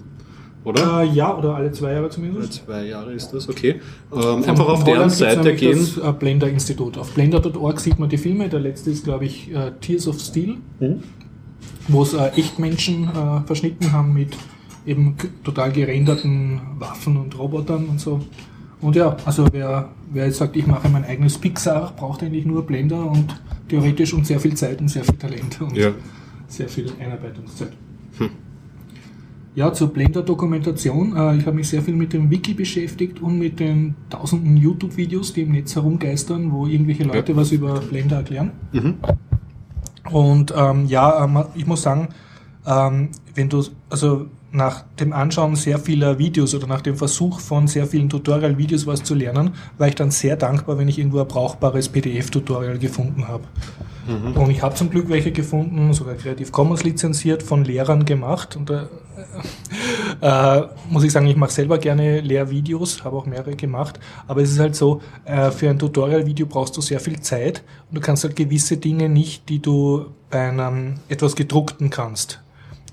oder? 0.65 1.03
Äh, 1.03 1.09
ja, 1.09 1.37
oder 1.37 1.55
alle 1.55 1.71
zwei 1.73 1.93
Jahre 1.93 2.11
zumindest. 2.11 2.65
Alle 2.67 2.81
zwei 2.83 2.87
Jahre 2.89 3.13
ist 3.13 3.31
das, 3.31 3.49
okay. 3.49 3.81
Ähm, 4.13 4.45
einfach 4.45 4.67
auf 4.67 4.85
deren 4.85 5.11
Seite 5.11 5.55
gehen. 5.55 5.79
Das 5.79 5.99
äh, 5.99 6.13
Blender-Institut. 6.13 6.99
Auf 6.99 7.13
blender.org 7.13 7.81
sieht 7.81 7.99
man 7.99 8.09
die 8.09 8.19
Filme. 8.19 8.49
Der 8.49 8.61
letzte 8.61 8.91
ist, 8.91 9.05
glaube 9.05 9.27
ich, 9.27 9.53
äh, 9.55 9.73
Tears 9.81 10.09
of 10.09 10.19
Steel, 10.21 10.57
mhm. 10.81 11.03
wo 11.89 12.03
es 12.03 12.15
äh, 12.15 12.29
Echtmenschen 12.37 13.09
äh, 13.09 13.47
verschnitten 13.47 13.93
haben 13.93 14.15
mit 14.15 14.37
eben 14.87 15.17
total 15.43 15.73
gerenderten 15.73 16.61
Waffen 16.79 17.17
und 17.17 17.39
Robotern 17.39 17.87
und 17.87 18.01
so. 18.01 18.21
Und 18.81 18.97
ja, 18.97 19.17
also 19.25 19.47
wer, 19.53 19.89
wer 20.13 20.27
jetzt 20.27 20.39
sagt, 20.39 20.57
ich 20.57 20.67
mache 20.67 20.89
mein 20.89 21.05
eigenes 21.05 21.39
Pixar, 21.39 21.95
braucht 21.97 22.23
eigentlich 22.23 22.45
nur 22.45 22.67
Blender 22.67 23.11
und 23.11 23.35
theoretisch 23.69 24.13
und 24.13 24.27
sehr 24.27 24.41
viel 24.41 24.55
Zeit 24.55 24.81
und 24.81 24.89
sehr 24.89 25.05
viel 25.05 25.17
Talent 25.17 25.61
und 25.61 25.75
ja. 25.75 25.93
sehr 26.49 26.69
viel 26.69 26.93
Einarbeitungszeit. 27.01 27.73
Hm. 28.19 28.31
Ja, 29.55 29.73
zur 29.73 29.89
Blender-Dokumentation. 29.93 31.17
Äh, 31.17 31.37
ich 31.37 31.47
habe 31.47 31.57
mich 31.57 31.69
sehr 31.69 31.83
viel 31.83 31.95
mit 31.95 32.13
dem 32.13 32.29
Wiki 32.31 32.55
beschäftigt 32.55 33.23
und 33.23 33.39
mit 33.39 33.61
den 33.61 33.95
tausenden 34.11 34.57
YouTube-Videos, 34.57 35.33
die 35.33 35.43
im 35.43 35.53
Netz 35.53 35.77
herumgeistern, 35.77 36.51
wo 36.51 36.67
irgendwelche 36.67 37.05
Leute 37.05 37.33
ja. 37.33 37.39
was 37.39 37.53
über 37.53 37.81
Blender 37.81 38.17
erklären. 38.17 38.51
Mhm. 38.73 38.95
Und 40.11 40.53
ähm, 40.57 40.87
ja, 40.87 41.25
ähm, 41.25 41.45
ich 41.55 41.67
muss 41.67 41.83
sagen, 41.83 42.09
ähm, 42.67 43.11
wenn 43.35 43.49
du, 43.49 43.63
also 43.89 44.27
nach 44.55 44.85
dem 45.01 45.13
Anschauen 45.13 45.57
sehr 45.57 45.79
vieler 45.79 46.19
Videos 46.19 46.55
oder 46.55 46.69
nach 46.69 46.81
dem 46.81 46.97
Versuch 46.97 47.41
von 47.41 47.67
sehr 47.67 47.87
vielen 47.87 48.09
Tutorial-Videos 48.09 48.87
was 48.87 49.03
zu 49.03 49.15
lernen, 49.15 49.51
war 49.79 49.89
ich 49.89 49.97
dann 49.97 50.13
sehr 50.13 50.37
dankbar, 50.37 50.79
wenn 50.79 50.89
ich 50.89 50.99
irgendwo 50.99 51.21
ein 51.21 51.27
brauchbares 51.27 51.89
PDF-Tutorial 51.89 52.79
gefunden 52.79 53.27
habe. 53.27 53.43
Mhm. 54.07 54.37
Und 54.37 54.51
ich 54.51 54.63
habe 54.63 54.75
zum 54.77 54.91
Glück 54.91 55.09
welche 55.09 55.33
gefunden, 55.33 55.93
sogar 55.93 56.15
Creative 56.15 56.51
Commons 56.53 56.85
lizenziert, 56.85 57.43
von 57.43 57.65
Lehrern 57.65 58.05
gemacht. 58.05 58.55
Und 58.55 58.71
da 58.71 58.89
äh, 60.21 60.59
äh, 60.61 60.69
muss 60.89 61.03
ich 61.03 61.11
sagen, 61.11 61.27
ich 61.27 61.37
mache 61.37 61.51
selber 61.51 61.79
gerne 61.79 62.21
Lehrvideos, 62.21 63.03
habe 63.03 63.17
auch 63.17 63.27
mehrere 63.27 63.57
gemacht. 63.57 63.99
Aber 64.29 64.41
es 64.41 64.53
ist 64.53 64.61
halt 64.61 64.77
so, 64.77 65.03
äh, 65.25 65.51
für 65.51 65.69
ein 65.69 65.81
Tutorial-Video 65.81 66.47
brauchst 66.47 66.77
du 66.77 66.81
sehr 66.81 67.01
viel 67.01 67.19
Zeit 67.21 67.65
und 67.91 67.97
du 67.97 68.01
kannst 68.01 68.23
halt 68.23 68.37
gewisse 68.37 68.77
Dinge 68.77 69.09
nicht, 69.09 69.49
die 69.49 69.61
du 69.61 70.07
bei 70.31 70.49
einem 70.49 70.95
etwas 71.09 71.35
gedruckten 71.35 71.91
kannst. 71.91 72.44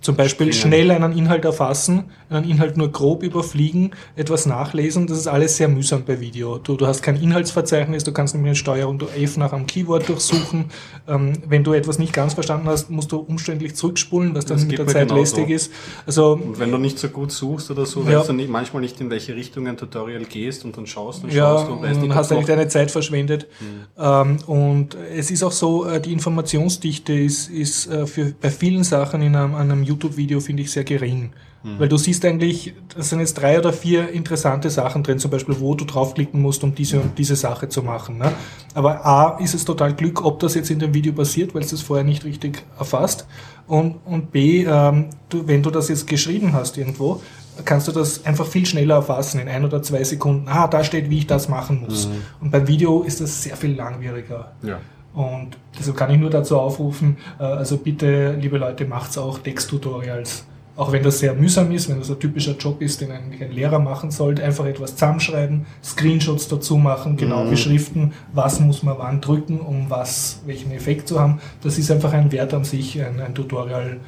Zum 0.02 0.16
Beispiel 0.16 0.52
schnell 0.52 0.90
einen 0.90 1.16
Inhalt 1.16 1.46
erfassen, 1.46 2.06
einen 2.32 2.50
Inhalt 2.50 2.78
nur 2.78 2.92
grob 2.92 3.24
überfliegen, 3.24 3.92
etwas 4.16 4.46
nachlesen, 4.46 5.08
das 5.08 5.18
ist 5.18 5.28
alles 5.28 5.58
sehr 5.58 5.68
mühsam 5.68 6.04
bei 6.06 6.20
Video. 6.20 6.58
Du, 6.58 6.76
du 6.76 6.88
hast 6.88 7.04
kein 7.04 7.22
Inhaltsverzeichnis, 7.22 8.04
du 8.04 8.12
kannst 8.12 8.36
mit 8.36 8.46
der 8.46 8.56
Steuerung 8.56 9.02
F 9.16 9.38
nach 9.38 9.54
einem 9.54 9.68
Keyword 9.68 10.08
durchsuchen. 10.10 10.66
Ähm, 11.08 11.34
wenn 11.48 11.64
du 11.64 11.74
etwas 11.74 12.00
nicht 12.00 12.14
ganz 12.14 12.34
verstanden 12.34 12.68
hast, 12.68 12.90
musst 12.90 13.12
du 13.12 13.18
umständlich 13.18 13.76
zurückspulen, 13.76 14.34
was 14.34 14.46
dann 14.46 14.58
das 14.58 14.66
mit 14.66 14.78
der 14.78 14.88
Zeit 14.88 15.12
lästig 15.12 15.50
ist. 15.50 15.72
Also, 16.06 16.34
und 16.34 16.60
wenn 16.60 16.72
du 16.72 16.78
nicht 16.78 16.98
so 16.98 17.10
gut 17.10 17.32
suchst 17.32 17.70
oder 17.72 17.86
so, 17.86 18.04
ja. 18.04 18.20
weißt 18.20 18.30
du 18.30 18.34
nicht, 18.34 18.50
manchmal 18.50 18.82
nicht, 18.82 19.00
in 19.02 19.10
welche 19.10 19.36
Richtung 19.36 19.68
ein 19.68 19.78
Tutorial 19.78 20.24
gehst 20.24 20.64
und 20.64 20.78
dann 20.78 20.88
schaust 20.88 21.24
und 21.24 21.34
ja, 21.34 21.58
schaust 21.58 21.70
und 21.70 21.82
weißt 21.82 22.02
nicht, 22.02 22.16
hast 22.16 22.32
eigentlich 22.32 22.46
deine 22.46 22.68
Zeit 22.68 22.92
verschwendet. 22.92 23.48
Mhm. 23.60 24.04
Ähm, 24.04 24.38
und 24.48 24.96
es 25.14 25.32
ist 25.32 25.44
auch 25.44 25.52
so, 25.52 25.86
äh, 25.86 26.00
die 26.00 26.14
Informationsdichte 26.14 27.14
ist, 27.14 27.50
ist 27.50 27.88
äh, 27.88 28.06
für, 28.06 28.34
bei 28.40 28.50
vielen 28.50 28.84
Sachen 28.84 29.22
in 29.22 29.36
einem, 29.36 29.56
einem 29.56 29.84
YouTube-Video, 29.84 30.40
finde 30.40 30.64
ich, 30.64 30.72
sehr 30.72 30.84
gering. 30.84 31.32
Mhm. 31.64 31.80
Weil 31.80 31.90
du 31.90 31.98
siehst 31.98 32.26
eigentlich, 32.26 32.74
da 32.96 33.04
sind 33.04 33.20
jetzt 33.20 33.36
drei 33.36 33.60
oder 33.60 33.72
vier 33.72 34.10
interessante 34.10 34.70
Sachen 34.70 35.04
drin, 35.04 35.20
zum 35.20 35.32
Beispiel, 35.32 35.60
wo 35.60 35.76
du 35.76 35.86
draufklicken 35.86 36.42
musst, 36.42 36.64
um 36.64 36.74
diese 36.74 37.00
und 37.00 37.18
diese 37.18 37.36
Sache 37.36 37.70
zu 37.70 37.84
machen. 37.84 38.18
Ne? 38.18 38.32
Aber 38.74 39.06
A, 39.06 39.38
ist 39.40 39.54
es 39.54 39.66
total 39.66 39.94
Glück, 39.94 40.24
ob 40.26 40.40
das 40.40 40.56
jetzt 40.56 40.72
in 40.72 40.80
dem 40.80 40.94
Video 40.94 41.14
passiert, 41.14 41.54
weil 41.54 41.62
es 41.62 41.70
das 41.70 41.82
vorher 41.82 42.06
nicht 42.06 42.24
richtig 42.24 42.64
erfasst. 42.80 43.28
Und, 43.68 43.98
und 44.06 44.32
B, 44.32 44.64
ähm, 44.64 45.10
du, 45.30 45.48
wenn 45.48 45.62
du 45.62 45.70
das 45.70 45.88
jetzt 45.90 46.08
geschrieben 46.08 46.54
hast 46.54 46.78
irgendwo, 46.78 47.22
kannst 47.64 47.88
du 47.88 47.92
das 47.92 48.26
einfach 48.26 48.48
viel 48.48 48.66
schneller 48.66 48.96
erfassen, 48.96 49.40
in 49.40 49.48
ein 49.48 49.64
oder 49.64 49.84
zwei 49.84 50.04
Sekunden. 50.04 50.48
Ah, 50.48 50.68
da 50.68 50.84
steht, 50.84 51.10
wie 51.10 51.20
ich 51.20 51.28
das 51.28 51.48
machen 51.48 51.82
muss. 51.82 52.08
Mhm. 52.08 52.22
Und 52.42 52.52
beim 52.52 52.68
Video 52.68 53.04
ist 53.04 53.22
das 53.22 53.44
sehr 53.44 53.56
viel 53.56 53.76
langwieriger. 53.76 54.52
Ja. 54.64 54.80
Und 55.14 55.58
deshalb 55.78 55.98
kann 55.98 56.10
ich 56.10 56.20
nur 56.20 56.30
dazu 56.30 56.58
aufrufen, 56.58 57.18
äh, 57.40 57.44
also 57.44 57.78
bitte, 57.78 58.34
liebe 58.40 58.58
Leute, 58.58 58.86
macht's 58.86 59.18
auch 59.18 59.40
Texttutorials. 59.40 60.46
Auch 60.82 60.92
wenn 60.92 61.04
das 61.04 61.20
sehr 61.20 61.36
mühsam 61.36 61.70
ist, 61.70 61.90
wenn 61.90 62.00
das 62.00 62.10
ein 62.10 62.20
typischer 62.20 62.54
Job 62.58 62.82
ist, 62.82 63.02
den 63.02 63.12
eigentlich 63.12 63.44
ein 63.44 63.52
Lehrer 63.52 63.78
machen 63.78 64.10
sollte, 64.10 64.44
einfach 64.44 64.66
etwas 64.66 64.96
zusammenschreiben, 64.96 65.68
Screenshots 65.84 66.48
dazu 66.48 66.76
machen, 66.76 67.18
genau 67.18 67.44
mhm. 67.44 67.52
beschriften, 67.52 68.14
was 68.34 68.60
muss 68.60 68.82
man 68.82 68.98
wann 68.98 69.22
drücken, 69.22 69.60
um 69.60 69.92
was, 69.92 70.42
welchen 70.48 70.72
Effekt 70.72 71.08
zu 71.08 71.20
haben. 71.20 71.40
Das 71.62 71.78
ist 71.78 71.92
einfach 71.92 72.14
ein 72.14 72.32
Wert 72.32 72.56
an 72.56 72.64
sich, 72.64 73.00
ein, 73.00 73.22
ein 73.22 73.36
Tutorial 73.36 74.00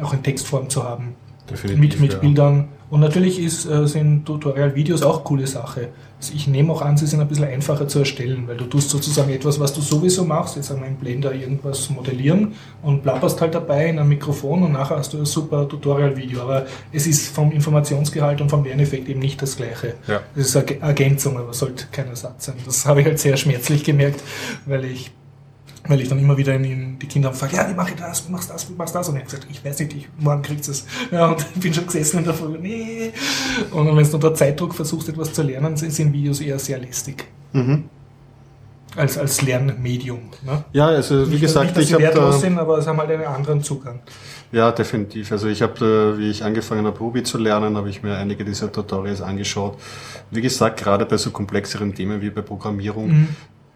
auch 0.00 0.14
in 0.14 0.22
Textform 0.22 0.70
zu 0.70 0.84
haben. 0.84 1.16
Definitiv, 1.50 1.80
mit, 1.80 2.00
mit 2.00 2.12
ja. 2.14 2.18
Bildern 2.18 2.68
Und 2.88 3.00
natürlich 3.00 3.38
ist, 3.38 3.66
äh, 3.66 3.86
sind 3.86 4.24
Tutorial-Videos 4.24 5.02
auch 5.02 5.22
coole 5.22 5.46
Sache. 5.46 5.88
Ich 6.34 6.46
nehme 6.46 6.72
auch 6.72 6.82
an, 6.82 6.96
sie 6.96 7.06
sind 7.06 7.20
ein 7.20 7.28
bisschen 7.28 7.44
einfacher 7.44 7.88
zu 7.88 8.00
erstellen, 8.00 8.44
weil 8.46 8.56
du 8.56 8.64
tust 8.64 8.90
sozusagen 8.90 9.30
etwas, 9.30 9.58
was 9.60 9.72
du 9.72 9.80
sowieso 9.80 10.24
machst, 10.24 10.56
jetzt 10.56 10.70
wir 10.70 10.86
im 10.86 10.96
Blender 10.96 11.34
irgendwas 11.34 11.90
modellieren 11.90 12.54
und 12.82 13.02
plapperst 13.02 13.40
halt 13.40 13.54
dabei 13.54 13.88
in 13.88 13.98
einem 13.98 14.08
Mikrofon 14.08 14.62
und 14.62 14.72
nachher 14.72 14.96
hast 14.96 15.12
du 15.12 15.18
ein 15.18 15.26
super 15.26 15.68
Tutorial-Video. 15.68 16.40
Aber 16.42 16.66
es 16.92 17.06
ist 17.06 17.28
vom 17.28 17.52
Informationsgehalt 17.52 18.40
und 18.40 18.50
vom 18.50 18.64
Lerneffekt 18.64 19.08
eben 19.08 19.20
nicht 19.20 19.40
das 19.42 19.56
gleiche. 19.56 19.94
Ja. 20.06 20.20
Es 20.34 20.48
ist 20.48 20.56
eine 20.56 20.80
Ergänzung, 20.80 21.38
aber 21.38 21.52
sollte 21.52 21.86
kein 21.90 22.08
Ersatz 22.08 22.46
sein. 22.46 22.56
Das 22.64 22.86
habe 22.86 23.00
ich 23.00 23.06
halt 23.06 23.18
sehr 23.18 23.36
schmerzlich 23.36 23.84
gemerkt, 23.84 24.22
weil 24.66 24.84
ich 24.84 25.10
weil 25.88 26.00
ich 26.00 26.08
dann 26.08 26.18
immer 26.18 26.36
wieder 26.36 26.54
in, 26.54 26.64
in 26.64 26.98
die 26.98 27.06
Kinder 27.06 27.32
frage, 27.32 27.56
ja, 27.56 27.68
wie 27.68 27.74
mache 27.74 27.90
ich 27.90 27.96
das, 27.96 28.26
wie 28.26 28.32
machst 28.32 28.50
das, 28.50 28.68
wie 28.70 28.74
machst 28.74 28.94
das? 28.94 29.08
Und 29.08 29.16
ich 29.16 29.22
habe 29.22 29.30
gesagt, 29.30 29.46
ich 29.50 29.64
weiß 29.64 29.78
nicht, 29.80 29.94
ich, 29.94 30.08
morgen 30.18 30.42
kriegst 30.42 30.68
du 30.68 30.72
es. 30.72 30.86
Ja, 31.10 31.26
und 31.26 31.44
ich 31.54 31.60
bin 31.60 31.72
schon 31.74 31.86
gesessen 31.86 32.18
in 32.18 32.24
der 32.24 32.34
Früh, 32.34 32.58
nee. 32.58 33.12
Und 33.70 33.96
wenn 33.96 34.04
du 34.08 34.14
unter 34.14 34.34
Zeitdruck 34.34 34.74
versuchst, 34.74 35.08
etwas 35.08 35.32
zu 35.32 35.42
lernen, 35.42 35.76
sind 35.76 36.12
Videos 36.12 36.40
eher 36.40 36.58
sehr 36.58 36.78
lästig. 36.78 37.24
Mhm. 37.52 37.84
Als, 38.94 39.18
als 39.18 39.42
Lernmedium. 39.42 40.20
Ne? 40.44 40.64
Ja, 40.72 40.86
also 40.86 41.26
wie 41.26 41.32
nicht, 41.32 41.42
gesagt, 41.42 41.66
nicht, 41.66 41.76
dass 41.76 41.84
ich 41.84 41.92
habe 41.92 42.04
wertlos 42.04 42.36
da, 42.36 42.40
sind, 42.40 42.58
aber 42.58 42.80
sie 42.80 42.88
haben 42.88 42.98
halt 42.98 43.10
einen 43.10 43.24
anderen 43.24 43.62
Zugang. 43.62 44.00
ja 44.52 44.72
definitiv. 44.72 45.30
Also 45.32 45.48
ich 45.48 45.60
habe, 45.60 46.14
wie 46.16 46.30
ich 46.30 46.42
angefangen 46.42 46.86
habe, 46.86 46.98
Ruby 46.98 47.22
zu 47.22 47.36
lernen, 47.36 47.76
habe 47.76 47.90
ich 47.90 48.02
mir 48.02 48.16
einige 48.16 48.42
dieser 48.42 48.72
Tutorials 48.72 49.20
angeschaut. 49.20 49.78
Wie 50.30 50.40
gesagt, 50.40 50.78
gerade 50.78 51.04
bei 51.04 51.18
so 51.18 51.30
komplexeren 51.30 51.94
Themen 51.94 52.22
wie 52.22 52.30
bei 52.30 52.40
Programmierung, 52.40 53.08
Mhm. 53.08 53.28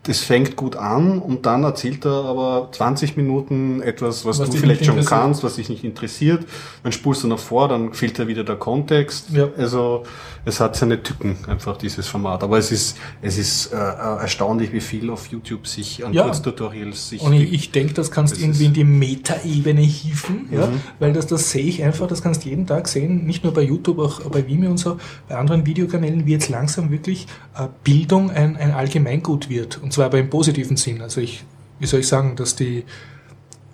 Das 0.05 0.21
fängt 0.21 0.57
gut 0.57 0.77
an 0.77 1.19
und 1.19 1.45
dann 1.45 1.63
erzählt 1.63 2.07
er 2.07 2.25
aber 2.25 2.69
20 2.73 3.19
Minuten 3.19 3.83
etwas, 3.83 4.25
was, 4.25 4.39
Was 4.39 4.49
du 4.49 4.57
vielleicht 4.57 4.87
schon 4.87 5.05
kannst, 5.05 5.45
was 5.45 5.57
dich 5.57 5.69
nicht 5.69 5.85
interessiert. 5.85 6.47
Dann 6.83 6.93
spulst 6.93 7.23
du 7.23 7.29
noch 7.29 7.39
vor, 7.39 7.69
dann 7.69 7.93
fehlt 7.93 8.19
da 8.19 8.27
wieder 8.27 8.43
der 8.43 8.57
Kontext. 8.57 9.29
Ja. 9.31 9.49
Also 9.59 10.05
es 10.45 10.61
hat 10.61 10.77
seine 10.77 11.03
Tücken 11.03 11.37
einfach 11.47 11.77
dieses 11.77 12.07
Format. 12.09 12.43
Aber 12.43 12.59
es 12.59 12.73
ist 12.73 12.97
es 13.23 13.39
ist 13.39 13.73
äh, 13.73 13.77
äh, 13.77 14.21
erstaunlich, 14.21 14.73
wie 14.73 14.81
viel 14.81 15.11
auf 15.11 15.27
YouTube 15.29 15.67
sich 15.67 16.05
an 16.05 16.13
Ja. 16.13 16.25
Kurztutorials 16.25 17.09
sich 17.11 17.21
Und 17.23 17.33
ich, 17.35 17.53
ich 17.53 17.71
denke, 17.73 17.95
das 17.95 18.11
kannst 18.11 18.33
Das 18.33 18.39
du 18.39 18.45
irgendwie 18.45 18.65
in 18.67 18.73
die 18.73 18.85
Metaebene 18.85 19.81
hieven, 19.83 20.49
ja, 20.51 20.67
Mhm. 20.67 20.81
weil 20.99 21.13
das, 21.13 21.27
das 21.27 21.51
sehe 21.51 21.65
ich 21.65 21.83
einfach, 21.83 22.07
das 22.07 22.23
kannst 22.23 22.45
du 22.45 22.49
jeden 22.49 22.67
Tag 22.67 22.89
sehen, 22.89 23.27
nicht 23.27 23.45
nur 23.45 23.53
bei 23.53 23.63
YouTube, 23.63 23.99
auch 23.99 24.21
bei 24.31 24.47
Vimeo 24.47 24.71
und 24.71 24.79
so, 24.79 24.99
bei 25.29 25.37
anderen 25.37 25.67
Videokanälen, 25.67 26.27
wie 26.27 26.33
jetzt 26.33 26.49
langsam 26.49 26.91
wirklich 26.91 27.27
äh, 27.57 27.67
Bildung 27.85 28.31
ein, 28.31 28.57
ein 28.57 28.71
Allgemeingut 28.73 29.49
wird. 29.51 29.81
Und 29.83 29.93
zwar 29.93 30.07
aber 30.07 30.19
im 30.19 30.31
positiven 30.31 30.77
Sinn. 30.77 31.03
Also 31.03 31.21
ich, 31.21 31.45
wie 31.79 31.87
soll 31.87 32.01
ich 32.01 32.09
sagen, 32.09 32.37
dass 32.37 32.57
die 32.57 32.85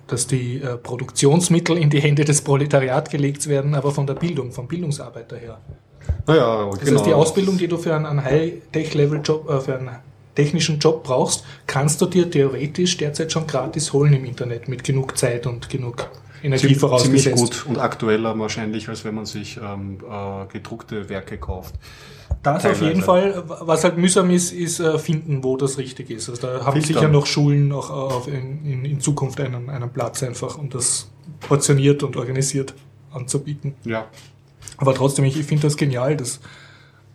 dass 0.07 0.25
die 0.25 0.61
äh, 0.61 0.77
Produktionsmittel 0.77 1.77
in 1.77 1.89
die 1.89 1.99
Hände 1.99 2.23
des 2.23 2.41
Proletariat 2.41 3.09
gelegt 3.09 3.47
werden, 3.47 3.75
aber 3.75 3.91
von 3.91 4.07
der 4.07 4.13
Bildung, 4.13 4.53
vom 4.53 4.65
Bildungsarbeiter 4.65 5.35
her. 5.35 5.59
Naja, 6.25 6.69
Das 6.71 6.79
genau. 6.81 6.97
heißt, 6.99 7.05
die 7.07 7.13
Ausbildung, 7.13 7.57
die 7.57 7.67
du 7.67 7.77
für 7.77 7.95
einen, 7.95 8.23
High-Tech-Level-Job, 8.23 9.49
äh, 9.49 9.59
für 9.61 9.77
einen 9.79 9.89
technischen 10.35 10.79
Job 10.79 11.03
brauchst, 11.03 11.43
kannst 11.65 11.99
du 12.01 12.05
dir 12.05 12.29
theoretisch 12.29 12.97
derzeit 12.97 13.31
schon 13.31 13.47
gratis 13.47 13.91
holen 13.93 14.13
im 14.13 14.25
Internet 14.25 14.67
mit 14.67 14.83
genug 14.83 15.17
Zeit 15.17 15.47
und 15.47 15.69
genug 15.69 16.09
Energie 16.43 16.61
Ziemlich 16.61 16.79
vorausgesetzt. 16.79 17.37
gut 17.37 17.65
und 17.67 17.79
aktueller 17.79 18.37
wahrscheinlich, 18.37 18.87
als 18.87 19.03
wenn 19.03 19.15
man 19.15 19.25
sich 19.25 19.57
ähm, 19.57 19.97
äh, 20.07 20.45
gedruckte 20.53 21.09
Werke 21.09 21.37
kauft. 21.39 21.73
Das 22.43 22.57
auf 22.57 22.61
Teilweise. 22.63 22.85
jeden 22.85 23.01
Fall. 23.01 23.43
Was 23.47 23.83
halt 23.83 23.97
mühsam 23.97 24.29
ist, 24.29 24.51
ist 24.51 24.79
äh, 24.79 24.99
finden, 24.99 25.43
wo 25.43 25.57
das 25.57 25.79
richtig 25.79 26.11
ist. 26.11 26.29
Also 26.29 26.45
da 26.45 26.63
haben 26.65 26.73
Filtern. 26.73 26.83
sicher 26.83 27.07
noch 27.07 27.25
Schulen 27.25 27.71
auch 27.71 27.89
auf 27.89 28.27
in, 28.27 28.63
in, 28.65 28.85
in 28.85 28.99
Zukunft 28.99 29.39
einen, 29.41 29.69
einen 29.71 29.89
Platz 29.89 30.21
einfach, 30.21 30.59
um 30.59 30.69
das 30.69 31.09
portioniert 31.39 32.03
und 32.03 32.15
organisiert 32.15 32.75
anzubieten. 33.11 33.73
Ja. 33.85 34.05
Aber 34.77 34.93
trotzdem, 34.93 35.25
ich, 35.25 35.39
ich 35.39 35.45
finde 35.45 35.63
das 35.63 35.77
genial, 35.77 36.15
dass 36.15 36.39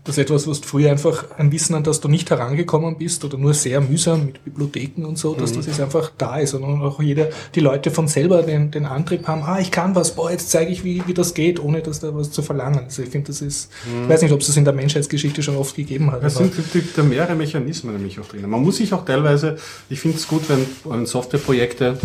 das 0.04 0.18
etwas, 0.18 0.48
was 0.48 0.60
du 0.60 0.66
früher 0.66 0.90
einfach 0.90 1.26
ein 1.38 1.52
Wissen, 1.52 1.74
an 1.74 1.84
das 1.84 2.00
du 2.00 2.08
nicht 2.08 2.28
herangekommen 2.28 2.98
bist 2.98 3.24
oder 3.24 3.38
nur 3.38 3.54
sehr 3.54 3.80
mühsam 3.80 4.26
mit 4.26 4.44
Bibliotheken 4.44 5.04
und 5.04 5.16
so, 5.16 5.34
dass 5.34 5.52
das 5.52 5.66
jetzt 5.66 5.80
einfach 5.80 6.10
da 6.18 6.38
ist 6.38 6.54
und 6.54 6.64
auch 6.64 7.00
jeder, 7.00 7.28
die 7.54 7.60
Leute 7.60 7.92
von 7.92 8.08
selber 8.08 8.42
den, 8.42 8.72
den 8.72 8.84
Antrieb 8.84 9.28
haben, 9.28 9.42
ah, 9.42 9.60
ich 9.60 9.70
kann 9.70 9.94
was, 9.94 10.16
boah, 10.16 10.30
jetzt 10.32 10.50
zeige 10.50 10.72
ich, 10.72 10.82
wie, 10.82 11.06
wie 11.06 11.14
das 11.14 11.34
geht, 11.34 11.60
ohne 11.60 11.82
dass 11.82 12.00
da 12.00 12.12
was 12.16 12.32
zu 12.32 12.42
verlangen. 12.42 12.80
Also 12.80 13.02
ich 13.02 13.10
finde, 13.10 13.28
das 13.28 13.40
ist, 13.42 13.70
ich 14.02 14.08
weiß 14.08 14.22
nicht, 14.22 14.32
ob 14.32 14.40
es 14.40 14.48
das 14.48 14.56
in 14.56 14.64
der 14.64 14.74
Menschheitsgeschichte 14.74 15.42
schon 15.42 15.56
oft 15.56 15.76
gegeben 15.76 16.10
hat. 16.10 16.24
Es 16.24 16.34
sind 16.34 16.52
da 16.96 17.02
mehrere 17.04 17.36
Mechanismen 17.36 17.94
nämlich 17.94 18.18
auch 18.18 18.26
drin. 18.26 18.48
Man 18.50 18.60
muss 18.60 18.78
sich 18.78 18.92
auch 18.92 19.04
teilweise, 19.04 19.56
ich 19.88 20.00
finde 20.00 20.16
es 20.16 20.26
gut, 20.26 20.48
wenn, 20.48 20.66
wenn 20.84 21.06
Softwareprojekte, 21.06 21.98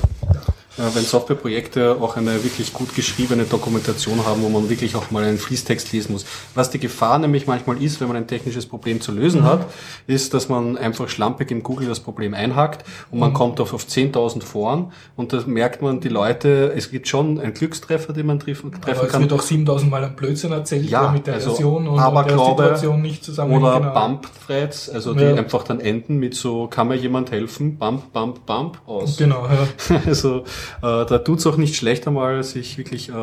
wenn 0.78 1.04
Softwareprojekte 1.04 1.98
auch 2.00 2.18
eine 2.18 2.44
wirklich 2.44 2.74
gut 2.74 2.94
geschriebene 2.96 3.44
Dokumentation 3.46 4.26
haben, 4.26 4.42
wo 4.44 4.50
man 4.50 4.70
wirklich 4.70 4.96
auch 4.96 5.12
mal 5.12 5.24
einen 5.24 5.38
Fließtext 5.38 5.92
lesen 5.92 6.14
muss. 6.14 6.26
Was 6.56 6.70
die 6.70 6.80
Gefahr 6.80 7.18
nämlich 7.20 7.48
manchmal 7.48 7.82
ist, 7.82 8.00
wenn 8.00 8.08
man 8.08 8.18
ein 8.18 8.28
technisches 8.28 8.66
Problem 8.66 9.02
zu 9.02 9.12
lösen 9.12 9.44
hat, 9.44 9.66
ist, 10.06 10.34
dass 10.34 10.50
man 10.50 10.78
einfach 10.78 11.10
schlampig 11.10 11.52
im 11.52 11.64
Google 11.64 11.88
das 11.88 12.00
Problem 12.00 12.34
einhackt 12.34 12.86
und 13.12 13.20
man 13.20 13.34
kommt 13.34 13.60
auf, 13.60 13.74
auf 13.74 13.86
10.000 13.86 14.44
Foren 14.44 14.92
und 15.16 15.34
da 15.34 15.42
merkt 15.46 15.82
man, 15.82 16.00
die 16.00 16.10
Leute, 16.10 16.74
es 16.76 16.92
gibt 16.92 17.08
schon 17.08 17.40
einen 17.40 17.54
Glückstreffer, 17.54 18.14
den 18.14 18.26
man 18.28 18.40
treffen, 18.40 18.72
treffen 18.72 18.98
aber 18.98 19.06
es 19.08 19.12
kann. 19.12 19.22
wird 19.22 19.34
auch 19.34 19.42
7000 19.42 19.92
Mal 19.92 20.04
ein 20.04 20.16
Blödsinn 20.16 20.52
erzählt, 20.52 20.90
Ja, 20.90 21.12
mit 21.12 21.26
der 21.28 21.36
also 21.36 21.50
Version 21.52 21.88
und 21.88 22.00
Aberglaube 22.00 22.64
der 22.64 22.76
Situation 22.78 23.02
nicht 23.02 23.24
zusammenhängt. 23.24 23.64
Oder 23.64 23.80
genau. 23.80 23.94
Bump-Threads, 23.94 24.90
also 24.90 25.14
die 25.14 25.24
Ja. 25.24 25.36
einfach 25.36 25.64
dann 25.64 25.80
enden 25.80 26.18
mit 26.18 26.36
so, 26.36 26.68
kann 26.68 26.88
mir 26.88 26.96
jemand 26.96 27.32
helfen? 27.32 27.78
Bump, 27.78 28.14
Bump, 28.14 28.46
Bump 28.46 28.80
aus. 28.86 29.18
Genau, 29.18 29.46
ja. 29.48 30.00
Also 30.06 30.44
da 30.82 31.18
tut's 31.20 31.46
auch 31.48 31.58
nicht 31.58 31.76
schlecht 31.76 32.08
einmal, 32.08 32.44
sich 32.44 32.78
wirklich 32.78 33.10
äh, 33.10 33.14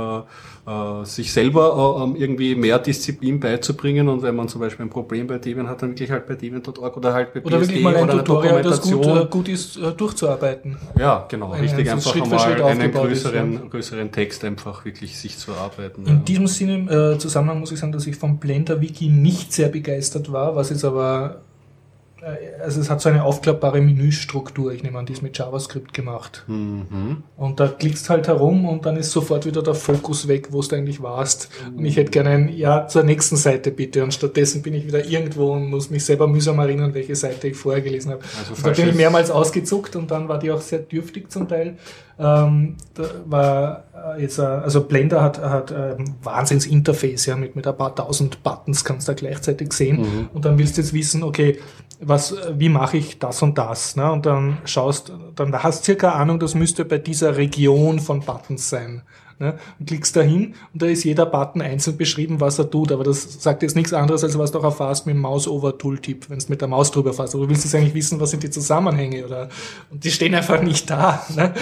äh, 0.67 1.05
sich 1.05 1.33
selber 1.33 1.99
äh, 1.99 2.03
ähm, 2.05 2.17
irgendwie 2.17 2.55
mehr 2.55 2.79
Disziplin 2.79 3.39
beizubringen 3.39 4.09
und 4.09 4.23
wenn 4.23 4.35
man 4.35 4.49
zum 4.49 4.61
Beispiel 4.63 4.87
ein 4.87 4.91
Problem 4.91 5.27
bei 5.27 5.39
Debian 5.39 5.69
hat, 5.69 5.83
dann 5.83 5.91
wirklich 5.91 6.11
halt 6.11 6.27
bei 6.27 6.35
Debian.org 6.37 6.97
oder 6.97 7.13
halt 7.13 7.35
bei 7.35 7.43
Oder 7.43 7.61
wirklich 7.61 7.83
mal 7.83 7.95
ein 7.95 8.09
Tutorial, 8.09 8.63
das 8.63 8.81
gut, 8.81 9.07
äh, 9.07 9.27
gut 9.29 9.49
ist, 9.49 9.77
äh, 9.77 9.93
durchzuarbeiten. 9.93 10.77
ja, 10.99 11.27
genau, 11.29 11.53
ein- 11.53 11.61
richtig 11.61 11.89
ein 11.91 11.97
einfach 11.97 12.11
Schritt 12.13 12.27
für 12.27 12.35
einmal 12.35 12.55
Schritt 12.55 12.63
einen 12.65 12.91
ist, 12.91 12.97
größeren, 12.97 13.71
größeren 13.71 14.13
Text 14.13 14.45
einfach 14.45 14.85
wirklich 14.87 15.19
sich 15.19 15.37
zu 15.37 15.53
erarbeiten. 15.53 16.07
In 16.07 16.15
ja. 16.17 16.21
diesem 16.23 16.47
Sinne, 16.47 17.15
äh, 17.15 17.19
Zusammenhang 17.19 17.61
muss 17.61 17.71
ich 17.73 17.79
sagen, 17.79 17.93
dass 17.93 18.07
ich 18.07 18.17
vom 18.17 18.39
Blender-Wiki 18.39 19.09
nicht 19.09 19.53
sehr 19.53 19.69
begeistert 19.69 20.33
war, 20.33 20.57
was 20.57 20.71
jetzt 20.71 20.85
aber, 20.85 21.43
äh, 21.43 21.54
also 22.63 22.81
es 22.81 22.91
hat 22.91 23.01
so 23.01 23.09
eine 23.09 23.25
aufklappbare 23.25 23.81
Menüstruktur, 23.81 24.73
ich 24.73 24.83
nehme 24.83 24.99
an, 24.99 25.07
die 25.07 25.13
ist 25.13 25.23
mit 25.23 25.37
JavaScript 25.37 25.93
gemacht. 25.93 26.45
Mhm. 26.47 27.23
Und 27.37 27.61
da 27.61 27.69
klickst 27.69 28.09
halt 28.09 28.29
herum 28.29 28.67
und 28.67 28.87
dann 28.87 28.97
ist 28.97 29.11
sofort 29.11 29.45
wieder 29.47 29.63
der 29.63 29.75
Fokus 29.75 30.27
weg, 30.29 30.49
wo 30.51 30.63
du 30.63 30.77
eigentlich 30.77 31.03
warst. 31.03 31.51
Und 31.77 31.85
ich 31.85 31.97
hätte 31.97 32.11
gerne 32.11 32.31
ein 32.31 32.49
Ja 32.49 32.87
zur 32.87 33.03
nächsten 33.03 33.37
Seite 33.37 33.71
bitte. 33.71 34.03
Und 34.03 34.15
stattdessen 34.15 34.63
bin 34.63 34.75
ich 34.75 34.87
wieder 34.87 35.05
irgendwo 35.05 35.53
und 35.53 35.69
muss 35.69 35.91
mich 35.91 36.05
selber 36.05 36.27
mühsam 36.27 36.59
erinnern, 36.59 36.95
welche 36.95 37.17
Seite 37.17 37.49
ich 37.49 37.57
vorher 37.57 37.83
gelesen 37.83 38.13
habe. 38.13 38.23
Also 38.49 38.63
da 38.63 38.71
bin 38.71 38.89
ich 38.89 38.95
mehrmals 38.95 39.31
ausgezuckt 39.31 39.97
und 39.97 40.11
dann 40.11 40.29
war 40.29 40.39
die 40.39 40.51
auch 40.51 40.61
sehr 40.61 40.79
dürftig 40.79 41.31
zum 41.31 41.49
Teil. 41.49 41.77
Ähm, 42.17 42.77
da 42.95 43.05
war 43.27 43.85
äh, 44.17 44.23
jetzt, 44.23 44.39
äh, 44.39 44.43
also 44.43 44.85
Blender 44.85 45.21
hat, 45.21 45.41
hat 45.41 45.73
ähm, 45.73 46.15
Wahnsinns-Interface, 46.23 47.27
ja, 47.27 47.37
mit, 47.37 47.57
mit 47.57 47.67
ein 47.67 47.77
paar 47.77 47.95
tausend 47.95 48.43
Buttons 48.45 48.85
kannst 48.85 49.09
du 49.09 49.13
da 49.13 49.17
gleichzeitig 49.17 49.73
sehen. 49.73 50.01
Mhm. 50.01 50.29
Und 50.33 50.45
dann 50.45 50.57
willst 50.57 50.77
du 50.77 50.83
jetzt 50.83 50.93
wissen, 50.93 51.25
okay, 51.25 51.59
was, 52.01 52.33
äh, 52.33 52.55
wie 52.57 52.69
mache 52.69 52.97
ich 52.97 53.19
das 53.19 53.43
und 53.43 53.59
das? 53.59 53.97
Ne? 53.97 54.11
Und 54.11 54.27
dann 54.27 54.59
schaust, 54.65 55.13
dann 55.35 55.63
hast 55.63 55.81
du 55.81 55.85
circa 55.85 56.13
Ahnung, 56.13 56.39
das 56.39 56.55
müsste 56.55 56.85
bei 56.85 56.99
dieser 56.99 57.37
Region 57.37 58.01
von 58.01 58.21
Buttons 58.21 58.69
sein. 58.69 59.03
Ne? 59.41 59.55
Und 59.81 59.87
klickst 59.87 60.15
da 60.15 60.21
hin 60.21 60.55
und 60.73 60.81
da 60.83 60.87
ist 60.87 61.03
jeder 61.03 61.27
Button 61.27 61.61
einzeln 61.61 61.97
beschrieben, 61.97 62.41
was 62.41 62.59
er 62.59 62.71
tut. 62.71 62.93
Aber 62.93 63.03
das 63.03 63.43
sagt 63.43 63.63
jetzt 63.63 63.75
nichts 63.75 63.93
anderes, 63.93 64.23
als 64.23 64.39
was 64.39 64.53
du 64.53 64.61
auch 64.61 64.65
erfasst 64.65 65.07
mit 65.07 65.17
dem 65.17 65.23
Mouse-Over-Tooltip, 65.23 66.31
wenn 66.31 66.39
du 66.39 66.45
mit 66.49 66.61
der 66.61 66.69
Maus 66.69 66.93
drüber 66.93 67.13
fasst. 67.13 67.35
Aber 67.35 67.45
du 67.45 67.51
willst 67.51 67.65
jetzt 67.65 67.75
eigentlich 67.75 67.95
wissen, 67.95 68.21
was 68.21 68.31
sind 68.31 68.45
die 68.45 68.51
Zusammenhänge 68.51 69.25
oder 69.25 69.49
und 69.91 70.05
die 70.05 70.11
stehen 70.11 70.35
einfach 70.35 70.63
nicht 70.63 70.89
da. 70.89 71.25
Ne? 71.35 71.53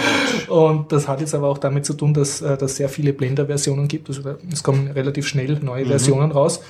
Und 0.49 0.91
das 0.91 1.07
hat 1.07 1.21
jetzt 1.21 1.33
aber 1.33 1.47
auch 1.47 1.57
damit 1.57 1.85
zu 1.85 1.95
tun, 1.95 2.13
dass 2.13 2.41
äh, 2.41 2.57
dass 2.57 2.75
sehr 2.75 2.89
viele 2.89 3.11
Blender-Versionen 3.11 3.87
gibt. 3.87 4.07
Also 4.07 4.21
es 4.51 4.61
kommen 4.61 4.89
relativ 4.89 5.27
schnell 5.27 5.59
neue 5.59 5.85
Versionen 5.85 6.31
raus. 6.31 6.61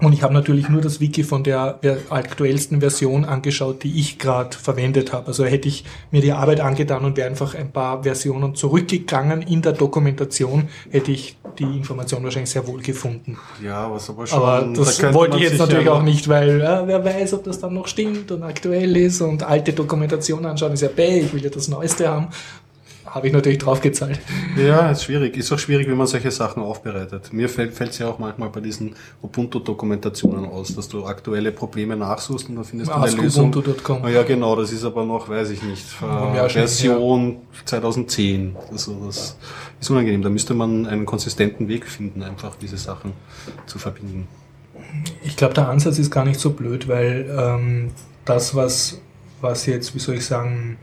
Und 0.00 0.12
ich 0.12 0.22
habe 0.22 0.32
natürlich 0.32 0.68
nur 0.68 0.80
das 0.80 1.00
Wiki 1.00 1.24
von 1.24 1.42
der 1.42 1.80
aktuellsten 2.08 2.80
Version 2.80 3.24
angeschaut, 3.24 3.82
die 3.82 3.98
ich 3.98 4.18
gerade 4.18 4.56
verwendet 4.56 5.12
habe. 5.12 5.26
Also 5.26 5.44
hätte 5.44 5.66
ich 5.66 5.84
mir 6.12 6.20
die 6.20 6.30
Arbeit 6.30 6.60
angetan 6.60 7.04
und 7.04 7.16
wäre 7.16 7.28
einfach 7.28 7.56
ein 7.56 7.72
paar 7.72 8.04
Versionen 8.04 8.54
zurückgegangen 8.54 9.42
in 9.42 9.60
der 9.60 9.72
Dokumentation, 9.72 10.68
hätte 10.90 11.10
ich 11.10 11.36
die 11.58 11.64
Information 11.64 12.22
wahrscheinlich 12.22 12.50
sehr 12.50 12.64
wohl 12.68 12.80
gefunden. 12.80 13.38
Ja, 13.64 13.90
was 13.90 14.08
aber 14.08 14.28
schon. 14.28 14.38
Aber 14.38 14.60
da 14.60 14.72
das 14.72 14.98
könnte 14.98 15.14
wollte 15.14 15.36
ich 15.38 15.42
jetzt 15.42 15.58
natürlich 15.58 15.86
ja 15.86 15.92
auch 15.92 16.02
nicht, 16.02 16.28
weil 16.28 16.60
äh, 16.60 16.86
wer 16.86 17.04
weiß, 17.04 17.34
ob 17.34 17.42
das 17.42 17.58
dann 17.58 17.74
noch 17.74 17.88
stimmt 17.88 18.30
und 18.30 18.44
aktuell 18.44 18.96
ist 18.96 19.20
und 19.20 19.42
alte 19.42 19.72
Dokumentation 19.72 20.46
anschauen 20.46 20.74
ist 20.74 20.82
ja 20.82 20.88
bäh, 20.88 21.20
ich 21.20 21.32
will 21.34 21.42
ja 21.42 21.50
das 21.50 21.66
Neueste 21.66 22.08
haben. 22.08 22.28
Habe 23.14 23.26
ich 23.26 23.32
natürlich 23.32 23.58
draufgezahlt. 23.58 24.20
Ja, 24.56 24.90
ist 24.90 25.04
schwierig. 25.04 25.36
Ist 25.36 25.52
auch 25.52 25.58
schwierig, 25.58 25.88
wenn 25.88 25.96
man 25.96 26.06
solche 26.06 26.30
Sachen 26.30 26.62
aufbereitet. 26.62 27.32
Mir 27.32 27.48
fällt 27.48 27.78
es 27.78 27.98
ja 27.98 28.08
auch 28.08 28.18
manchmal 28.18 28.48
bei 28.50 28.60
diesen 28.60 28.94
Ubuntu-Dokumentationen 29.22 30.46
aus, 30.46 30.74
dass 30.74 30.88
du 30.88 31.04
aktuelle 31.04 31.52
Probleme 31.52 31.96
nachsuchst 31.96 32.48
und 32.48 32.56
dann 32.56 32.64
findest 32.64 32.90
du 32.90 32.94
eine 32.94 33.12
Lösung. 33.12 33.48
Ubuntu.com. 33.48 34.04
Ah, 34.04 34.08
ja, 34.08 34.22
genau, 34.22 34.56
das 34.56 34.72
ist 34.72 34.84
aber 34.84 35.04
noch, 35.04 35.28
weiß 35.28 35.50
ich 35.50 35.62
nicht, 35.62 35.84
äh, 36.02 36.48
Version 36.48 37.36
2010. 37.64 38.56
Also 38.70 38.96
das 39.06 39.36
ist 39.80 39.90
unangenehm. 39.90 40.22
Da 40.22 40.30
müsste 40.30 40.54
man 40.54 40.86
einen 40.86 41.06
konsistenten 41.06 41.68
Weg 41.68 41.86
finden, 41.86 42.22
einfach 42.22 42.56
diese 42.56 42.76
Sachen 42.76 43.12
zu 43.66 43.78
verbinden. 43.78 44.28
Ich 45.22 45.36
glaube, 45.36 45.54
der 45.54 45.68
Ansatz 45.68 45.98
ist 45.98 46.10
gar 46.10 46.24
nicht 46.24 46.40
so 46.40 46.50
blöd, 46.50 46.88
weil 46.88 47.28
ähm, 47.36 47.90
das, 48.24 48.54
was, 48.54 49.00
was 49.40 49.66
jetzt, 49.66 49.94
wie 49.94 49.98
soll 49.98 50.16
ich 50.16 50.26
sagen, 50.26 50.78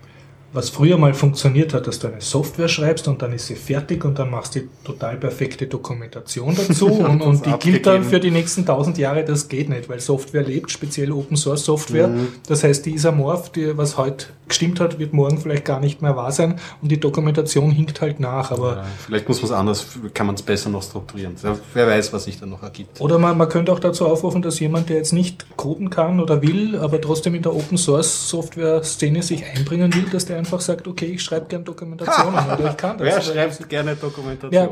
was 0.56 0.70
früher 0.70 0.98
mal 0.98 1.14
funktioniert 1.14 1.74
hat, 1.74 1.88
dass 1.88 2.00
du 2.00 2.08
eine 2.08 2.22
Software 2.22 2.68
schreibst 2.68 3.08
und 3.08 3.22
dann 3.22 3.34
ist 3.34 3.48
sie 3.48 3.56
fertig 3.56 4.06
und 4.06 4.18
dann 4.18 4.30
machst 4.30 4.56
du 4.56 4.62
die 4.62 4.70
total 4.84 5.18
perfekte 5.18 5.68
Dokumentation 5.68 6.56
dazu 6.56 6.88
und, 6.92 7.22
und 7.22 7.46
die 7.46 7.52
gilt 7.60 7.86
dann 7.86 8.04
für 8.04 8.20
die 8.20 8.32
nächsten 8.32 8.66
tausend 8.66 8.98
Jahre, 8.98 9.24
das 9.24 9.48
geht 9.48 9.70
nicht, 9.70 9.90
weil 9.90 10.00
Software 10.00 10.44
lebt, 10.44 10.72
speziell 10.72 11.12
Open 11.12 11.38
Source 11.38 11.66
Software. 11.66 12.08
Mhm. 12.08 12.28
Das 12.48 12.64
heißt, 12.64 12.86
die 12.86 12.94
ist 12.94 13.06
amorph, 13.06 13.50
die, 13.50 13.78
was 13.78 13.98
heute 13.98 14.28
gestimmt 14.48 14.80
hat, 14.80 15.00
wird 15.00 15.14
morgen 15.14 15.38
vielleicht 15.38 15.66
gar 15.66 15.80
nicht 15.80 16.02
mehr 16.02 16.16
wahr 16.16 16.32
sein 16.32 16.60
und 16.82 16.92
die 16.92 17.00
Dokumentation 17.00 17.72
hinkt 17.72 18.02
halt 18.02 18.20
nach. 18.20 18.52
Aber 18.52 18.78
ja, 18.78 18.86
vielleicht 19.06 19.28
muss 19.28 19.42
man 19.42 19.52
es 19.52 19.58
anders, 19.58 19.88
kann 20.14 20.26
man 20.28 20.36
es 20.36 20.42
besser 20.42 20.70
noch 20.70 20.84
strukturieren. 20.84 21.36
Wer 21.74 21.88
weiß, 21.88 22.14
was 22.14 22.26
sich 22.26 22.40
dann 22.40 22.50
noch 22.50 22.64
ergibt. 22.64 23.02
Oder 23.02 23.18
man, 23.18 23.38
man 23.38 23.50
könnte 23.50 23.72
auch 23.72 23.80
dazu 23.80 24.08
aufrufen, 24.08 24.42
dass 24.42 24.60
jemand, 24.60 24.90
der 24.90 24.98
jetzt 24.98 25.14
nicht 25.14 25.46
coden 25.58 25.90
kann 25.90 26.20
oder 26.20 26.42
will, 26.42 26.78
aber 26.78 27.00
trotzdem 27.02 27.36
in 27.36 27.42
der 27.42 27.56
Open 27.56 27.78
Source 27.78 28.30
Software 28.30 28.84
Szene 28.84 29.24
sich 29.24 29.44
einbringen 29.46 29.94
will, 29.94 30.06
dass 30.12 30.26
der 30.26 30.38
einfach 30.38 30.62
sagt, 30.62 30.88
okay, 30.88 31.06
ich 31.06 31.24
schreibe 31.24 31.48
gerne 31.48 31.66
Dokumentationen 31.66 32.40
oder 32.58 32.70
ich 32.72 32.78
kann 32.78 32.98
das. 32.98 33.06
Wer 33.08 33.22
schreibt 33.22 33.70
gerne 33.70 33.96
Dokumentation? 33.96 34.52
Ja, 34.52 34.70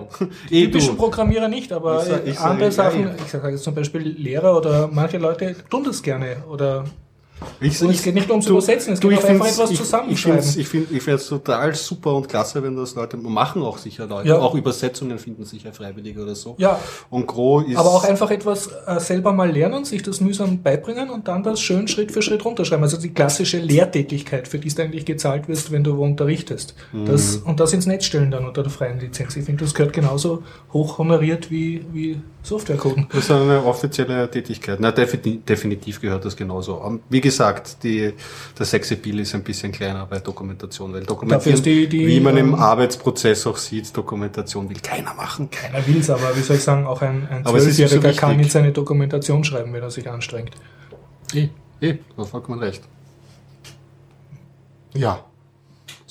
die 0.50 0.66
typischen 0.66 0.98
Programmierer 0.98 1.48
nicht, 1.48 1.72
aber 1.72 2.06
ich, 2.26 2.34
ich 2.34 2.40
andere 2.40 2.72
sage, 2.72 3.04
Sachen, 3.04 3.16
ich 3.24 3.32
sage 3.32 3.50
jetzt 3.50 3.64
zum 3.64 3.76
Beispiel 3.76 4.02
Lehrer 4.02 4.58
oder 4.58 4.90
manche 4.92 5.18
Leute 5.18 5.56
tun 5.70 5.84
das 5.84 6.02
gerne 6.02 6.44
oder 6.50 6.86
ich, 7.60 7.82
und 7.82 7.90
es 7.92 8.02
geht 8.02 8.16
nicht 8.16 8.30
um 8.30 8.42
zu 8.42 8.52
übersetzen, 8.52 8.94
es 8.94 9.00
geht 9.00 9.18
auch 9.18 9.24
einfach 9.24 9.48
etwas 9.48 9.72
ich, 9.72 9.78
zusammenschreiben. 9.78 10.54
Ich 10.58 10.68
finde 10.68 10.94
ich 10.94 11.08
es 11.08 11.28
total 11.28 11.74
super 11.76 12.16
und 12.16 12.30
klasse, 12.30 12.62
wenn 12.64 12.76
das 12.76 12.96
Leute 12.96 13.18
machen, 13.18 13.62
auch 13.62 13.78
sicher 13.78 14.06
Leute. 14.08 14.30
Ja. 14.30 14.40
Auch 14.40 14.56
Übersetzungen 14.56 15.18
finden 15.20 15.46
sicher 15.46 15.74
freiwillig 15.74 16.18
oder 16.18 16.36
so. 16.36 16.56
Ja. 16.58 16.80
Und 17.10 17.28
Gros 17.28 17.66
ist. 17.68 17.78
Aber 17.78 17.90
auch 17.90 18.04
einfach 18.04 18.32
etwas 18.32 18.70
äh, 18.86 19.00
selber 19.00 19.34
mal 19.34 19.52
lernen, 19.52 19.86
sich 19.86 20.04
das 20.04 20.22
mühsam 20.22 20.62
beibringen 20.62 21.10
und 21.10 21.28
dann 21.28 21.44
das 21.44 21.62
schön 21.62 21.88
Schritt 21.88 22.12
für 22.12 22.22
Schritt 22.22 22.44
runterschreiben. 22.46 22.84
Also 22.84 22.98
die 22.98 23.14
klassische 23.14 23.60
Lehrtätigkeit, 23.60 24.48
für 24.48 24.60
die 24.60 24.70
du 24.70 24.82
eigentlich 24.82 25.06
gezahlt 25.06 25.48
wirst, 25.48 25.72
wenn 25.72 25.84
du 25.84 25.98
wo 25.98 26.04
unterrichtest. 26.04 26.76
Mhm. 26.92 27.06
Das, 27.06 27.38
und 27.38 27.60
das 27.60 27.74
ins 27.74 27.86
Netz 27.86 28.06
stellen 28.06 28.32
dann 28.32 28.46
unter 28.46 28.64
der 28.64 28.72
freien 28.72 29.00
Lizenz. 29.00 29.36
Ich 29.36 29.46
finde, 29.46 29.64
das 29.64 29.74
gehört 29.74 29.94
genauso 29.94 30.44
hoch 30.72 30.98
honoriert 30.98 31.52
wie, 31.52 31.86
wie 31.92 32.22
Softwarecoden. 32.44 33.08
Das 33.10 33.24
ist 33.24 33.32
eine 33.32 33.64
offizielle 33.64 34.30
Tätigkeit. 34.30 34.78
Na, 34.80 34.92
definitiv 34.92 36.02
gehört 36.02 36.26
das 36.26 36.36
genauso. 36.36 37.00
Wie 37.10 37.22
gesagt, 37.22 37.33
die, 37.84 38.14
der 38.58 38.66
Sexappeal 38.66 39.20
ist 39.20 39.36
ein 39.36 39.44
bisschen 39.44 39.72
kleiner 39.72 40.06
bei 40.06 40.20
Dokumentation, 40.20 40.94
weil 40.94 41.04
Dokumentation, 41.04 41.62
die, 41.64 41.88
die, 41.88 42.08
wie 42.08 42.20
man 42.20 42.38
im 42.38 42.50
ähm, 42.50 42.56
Arbeitsprozess 42.56 43.48
auch 43.48 43.58
sieht, 43.58 43.96
Dokumentation 43.96 44.70
will 44.70 44.80
keiner 44.80 45.14
machen. 45.14 45.50
Keiner 45.50 45.86
will's, 45.88 46.10
aber 46.10 46.36
wie 46.36 46.42
soll 46.42 46.58
ich 46.58 46.64
sagen, 46.64 46.86
auch 46.86 47.02
ein, 47.02 47.28
ein 47.30 47.46
Zwölfjähriger 47.46 48.14
so 48.14 48.20
kann 48.20 48.38
nicht 48.38 48.52
seine 48.52 48.72
Dokumentation 48.72 49.44
schreiben, 49.44 49.74
wenn 49.74 49.82
er 49.82 49.92
sich 49.92 50.10
anstrengt. 50.10 50.52
Eh, 51.34 51.50
eh, 51.82 51.94
du 51.94 52.00
hast 52.18 52.30
vollkommen 52.30 52.60
recht. 52.60 52.84
Ja. 54.94 55.26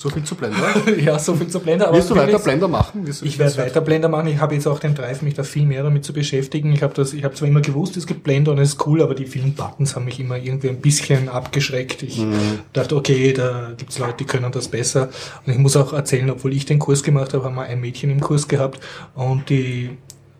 So 0.03 0.09
viel 0.09 0.23
zu 0.25 0.35
Blender? 0.35 0.57
ja, 1.01 1.17
so 1.17 1.33
viel 1.33 1.47
zu 1.47 1.61
Blender. 1.61 1.89
Wirst 1.93 2.09
du 2.09 2.15
weiter 2.17 2.37
Blender 2.37 2.67
machen? 2.67 3.07
Wirst 3.07 3.23
ich 3.23 3.39
werde 3.39 3.55
weiter 3.55 3.79
Blender 3.79 4.09
machen. 4.09 4.27
Ich 4.27 4.37
habe 4.37 4.53
jetzt 4.53 4.67
auch 4.67 4.77
den 4.77 4.95
Drive, 4.95 5.21
mich 5.21 5.33
da 5.33 5.43
viel 5.43 5.65
mehr 5.65 5.81
damit 5.81 6.03
zu 6.03 6.11
beschäftigen. 6.11 6.73
Ich 6.73 6.83
habe 6.83 6.93
das, 6.93 7.13
ich 7.13 7.23
habe 7.23 7.35
zwar 7.35 7.47
immer 7.47 7.61
gewusst, 7.61 7.95
es 7.95 8.05
gibt 8.05 8.21
Blender 8.21 8.51
und 8.51 8.57
es 8.57 8.73
ist 8.73 8.85
cool, 8.85 9.01
aber 9.01 9.15
die 9.15 9.25
vielen 9.25 9.53
Buttons 9.53 9.95
haben 9.95 10.03
mich 10.03 10.19
immer 10.19 10.35
irgendwie 10.35 10.67
ein 10.67 10.81
bisschen 10.81 11.29
abgeschreckt. 11.29 12.03
Ich 12.03 12.17
mhm. 12.17 12.59
dachte, 12.73 12.97
okay, 12.97 13.31
da 13.31 13.71
gibt's 13.77 13.97
Leute, 13.97 14.15
die 14.19 14.25
können 14.25 14.51
das 14.51 14.67
besser. 14.67 15.07
Und 15.45 15.53
ich 15.53 15.57
muss 15.57 15.77
auch 15.77 15.93
erzählen, 15.93 16.29
obwohl 16.29 16.51
ich 16.51 16.65
den 16.65 16.79
Kurs 16.79 17.01
gemacht 17.01 17.33
habe, 17.33 17.45
haben 17.45 17.55
wir 17.55 17.63
ein 17.63 17.79
Mädchen 17.79 18.09
im 18.09 18.19
Kurs 18.19 18.49
gehabt 18.49 18.81
und 19.15 19.49
die 19.49 19.91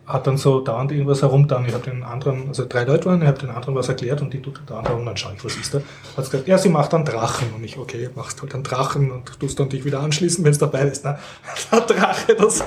hat 0.06 0.26
dann 0.26 0.36
so 0.36 0.60
dauernd 0.60 0.92
irgendwas 0.92 1.22
herumgetan. 1.22 1.64
Ich 1.66 1.72
habe 1.72 1.84
den 1.90 2.02
anderen, 2.02 2.48
also 2.48 2.66
drei 2.68 2.84
Leute 2.84 3.06
waren, 3.06 3.22
ich 3.22 3.28
habe 3.28 3.38
den 3.38 3.50
anderen 3.50 3.74
was 3.74 3.88
erklärt 3.88 4.20
und 4.20 4.32
die 4.32 4.42
tut 4.42 4.60
da 4.66 4.80
und 4.80 5.06
dann 5.06 5.16
schaue 5.16 5.34
ich, 5.34 5.44
was 5.44 5.56
ist 5.56 5.72
da. 5.72 5.78
Hat 6.16 6.30
gesagt, 6.30 6.46
ja, 6.46 6.58
sie 6.58 6.68
macht 6.68 6.92
dann 6.92 7.04
Drachen. 7.04 7.48
Und 7.54 7.64
ich, 7.64 7.78
okay, 7.78 8.10
machst 8.14 8.42
halt 8.42 8.54
einen 8.54 8.64
Drachen 8.64 9.10
und 9.10 9.40
tust 9.40 9.58
dann 9.58 9.70
dich 9.70 9.84
wieder 9.84 10.00
anschließen, 10.00 10.44
wenn 10.44 10.52
es 10.52 10.58
dabei 10.58 10.82
ist. 10.82 11.04
Na, 11.04 11.18
der 11.72 11.80
Drache, 11.80 12.34
das. 12.34 12.64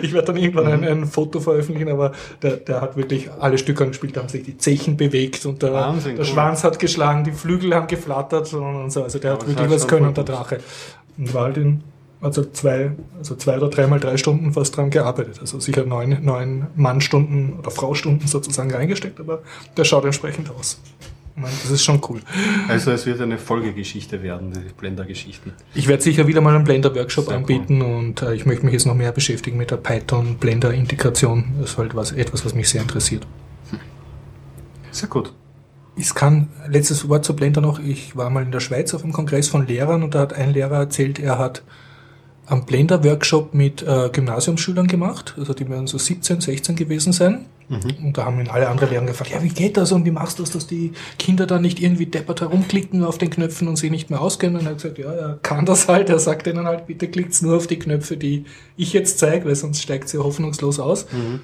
Ich 0.00 0.12
werde 0.12 0.28
dann 0.28 0.36
irgendwann 0.36 0.68
ein, 0.68 0.84
ein, 0.84 1.06
Foto 1.06 1.40
veröffentlichen, 1.40 1.88
aber 1.88 2.12
der, 2.40 2.58
der 2.58 2.80
hat 2.80 2.96
wirklich 2.96 3.28
alle 3.40 3.58
Stücke 3.58 3.82
angespielt, 3.82 4.16
da 4.16 4.20
haben 4.20 4.28
sich 4.28 4.44
die 4.44 4.56
Zechen 4.56 4.96
bewegt 4.96 5.44
und 5.44 5.60
der, 5.60 5.72
Wahnsinn, 5.72 6.14
der 6.14 6.24
cool. 6.24 6.30
Schwanz 6.30 6.62
hat 6.62 6.78
geschlagen, 6.78 7.24
die 7.24 7.32
Flügel 7.32 7.74
haben 7.74 7.88
geflattert 7.88 8.52
und 8.54 8.90
so. 8.90 9.02
Also 9.02 9.18
der 9.18 9.32
aber 9.32 9.40
hat 9.40 9.48
wirklich 9.48 9.70
was 9.70 9.88
können, 9.88 10.14
der 10.14 10.22
Drache. 10.22 10.60
Und 11.18 11.34
war 11.34 11.44
halt 11.44 11.56
in 11.56 11.82
also 12.20 12.44
zwei, 12.44 12.92
also 13.18 13.34
zwei 13.36 13.56
oder 13.56 13.68
dreimal 13.68 14.00
drei 14.00 14.16
Stunden 14.16 14.52
fast 14.52 14.76
dran 14.76 14.90
gearbeitet. 14.90 15.38
Also 15.40 15.60
sicher 15.60 15.84
neun, 15.84 16.24
neun 16.24 16.66
Mannstunden 16.74 17.58
oder 17.58 17.70
Fraustunden 17.70 18.26
sozusagen 18.26 18.72
reingesteckt, 18.72 19.20
aber 19.20 19.42
der 19.76 19.84
schaut 19.84 20.04
entsprechend 20.04 20.50
aus. 20.50 20.80
Das 21.36 21.70
ist 21.70 21.84
schon 21.84 22.00
cool. 22.08 22.20
Also 22.66 22.90
es 22.92 23.04
wird 23.04 23.20
eine 23.20 23.36
Folgegeschichte 23.36 24.22
werden, 24.22 24.52
die 24.52 24.72
Blender-Geschichten. 24.72 25.52
Ich 25.74 25.86
werde 25.86 26.02
sicher 26.02 26.26
wieder 26.26 26.40
mal 26.40 26.54
einen 26.54 26.64
Blender-Workshop 26.64 27.28
anbieten 27.28 27.82
cool. 27.82 27.94
und 27.94 28.22
äh, 28.22 28.34
ich 28.34 28.46
möchte 28.46 28.64
mich 28.64 28.72
jetzt 28.72 28.86
noch 28.86 28.94
mehr 28.94 29.12
beschäftigen 29.12 29.58
mit 29.58 29.70
der 29.70 29.76
Python-Blender-Integration. 29.76 31.56
Das 31.60 31.72
ist 31.72 31.78
halt 31.78 31.94
was, 31.94 32.12
etwas, 32.12 32.46
was 32.46 32.54
mich 32.54 32.70
sehr 32.70 32.80
interessiert. 32.80 33.26
Sehr 34.90 35.10
gut. 35.10 35.34
Ich 35.94 36.14
kann, 36.14 36.48
letztes 36.68 37.06
Wort 37.10 37.26
zu 37.26 37.36
Blender 37.36 37.60
noch, 37.60 37.80
ich 37.80 38.16
war 38.16 38.30
mal 38.30 38.42
in 38.42 38.50
der 38.50 38.60
Schweiz 38.60 38.94
auf 38.94 39.02
einem 39.02 39.12
Kongress 39.12 39.48
von 39.48 39.66
Lehrern 39.66 40.02
und 40.02 40.14
da 40.14 40.20
hat 40.20 40.32
ein 40.32 40.54
Lehrer 40.54 40.76
erzählt, 40.76 41.18
er 41.18 41.38
hat 41.38 41.62
am 42.46 42.64
Blender-Workshop 42.64 43.54
mit 43.54 43.82
äh, 43.82 44.08
Gymnasiumsschülern 44.12 44.86
gemacht. 44.86 45.34
Also 45.36 45.52
die 45.52 45.68
werden 45.68 45.86
so 45.86 45.98
17, 45.98 46.40
16 46.40 46.76
gewesen 46.76 47.12
sein. 47.12 47.46
Mhm. 47.68 48.06
Und 48.06 48.18
da 48.18 48.24
haben 48.24 48.38
ihn 48.38 48.48
alle 48.48 48.68
anderen 48.68 48.90
Lehrer 48.90 49.04
gefragt, 49.04 49.32
ja, 49.32 49.42
wie 49.42 49.48
geht 49.48 49.76
das 49.76 49.90
und 49.90 50.04
wie 50.04 50.12
machst 50.12 50.38
du 50.38 50.44
das, 50.44 50.52
dass 50.52 50.68
die 50.68 50.92
Kinder 51.18 51.46
dann 51.46 51.62
nicht 51.62 51.80
irgendwie 51.80 52.06
deppert 52.06 52.40
herumklicken 52.40 53.02
auf 53.02 53.18
den 53.18 53.30
Knöpfen 53.30 53.66
und 53.66 53.76
sich 53.76 53.90
nicht 53.90 54.10
mehr 54.10 54.20
auskennen? 54.20 54.58
Und 54.58 54.66
er 54.66 54.70
hat 54.70 54.76
gesagt, 54.76 54.98
ja, 54.98 55.12
er 55.12 55.38
kann 55.42 55.66
das 55.66 55.88
halt. 55.88 56.08
Er 56.08 56.20
sagt 56.20 56.46
ihnen 56.46 56.66
halt, 56.66 56.86
bitte 56.86 57.08
klickt 57.08 57.40
nur 57.42 57.56
auf 57.56 57.66
die 57.66 57.78
Knöpfe, 57.78 58.16
die 58.16 58.44
ich 58.76 58.92
jetzt 58.92 59.18
zeige, 59.18 59.46
weil 59.46 59.56
sonst 59.56 59.82
steigt 59.82 60.08
sie 60.08 60.18
hoffnungslos 60.18 60.78
aus. 60.78 61.06
Mhm. 61.10 61.40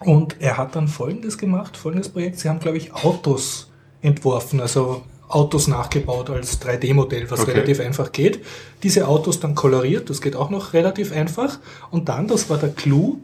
Und 0.00 0.36
er 0.40 0.56
hat 0.56 0.76
dann 0.76 0.88
Folgendes 0.88 1.36
gemacht, 1.36 1.76
folgendes 1.76 2.08
Projekt. 2.08 2.38
Sie 2.38 2.48
haben, 2.48 2.60
glaube 2.60 2.78
ich, 2.78 2.94
Autos 2.94 3.70
entworfen, 4.00 4.60
also 4.60 5.02
Autos 5.28 5.66
nachgebaut 5.66 6.30
als 6.30 6.60
3D-Modell, 6.62 7.30
was 7.30 7.40
okay. 7.40 7.52
relativ 7.52 7.80
einfach 7.80 8.12
geht. 8.12 8.44
Diese 8.82 9.08
Autos 9.08 9.40
dann 9.40 9.54
koloriert, 9.54 10.08
das 10.08 10.20
geht 10.20 10.36
auch 10.36 10.50
noch 10.50 10.72
relativ 10.72 11.12
einfach. 11.12 11.58
Und 11.90 12.08
dann, 12.08 12.28
das 12.28 12.48
war 12.48 12.58
der 12.58 12.70
Clou, 12.70 13.18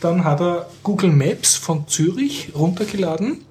dann 0.00 0.24
hat 0.24 0.40
er 0.40 0.68
Google 0.82 1.10
Maps 1.10 1.56
von 1.56 1.86
Zürich 1.88 2.52
runtergeladen 2.54 3.44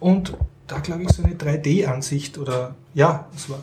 und 0.00 0.34
da 0.66 0.78
glaube 0.78 1.04
ich 1.04 1.10
so 1.10 1.22
eine 1.22 1.34
3D-Ansicht 1.34 2.38
oder 2.38 2.74
ja, 2.94 3.26
es 3.36 3.48
war 3.48 3.62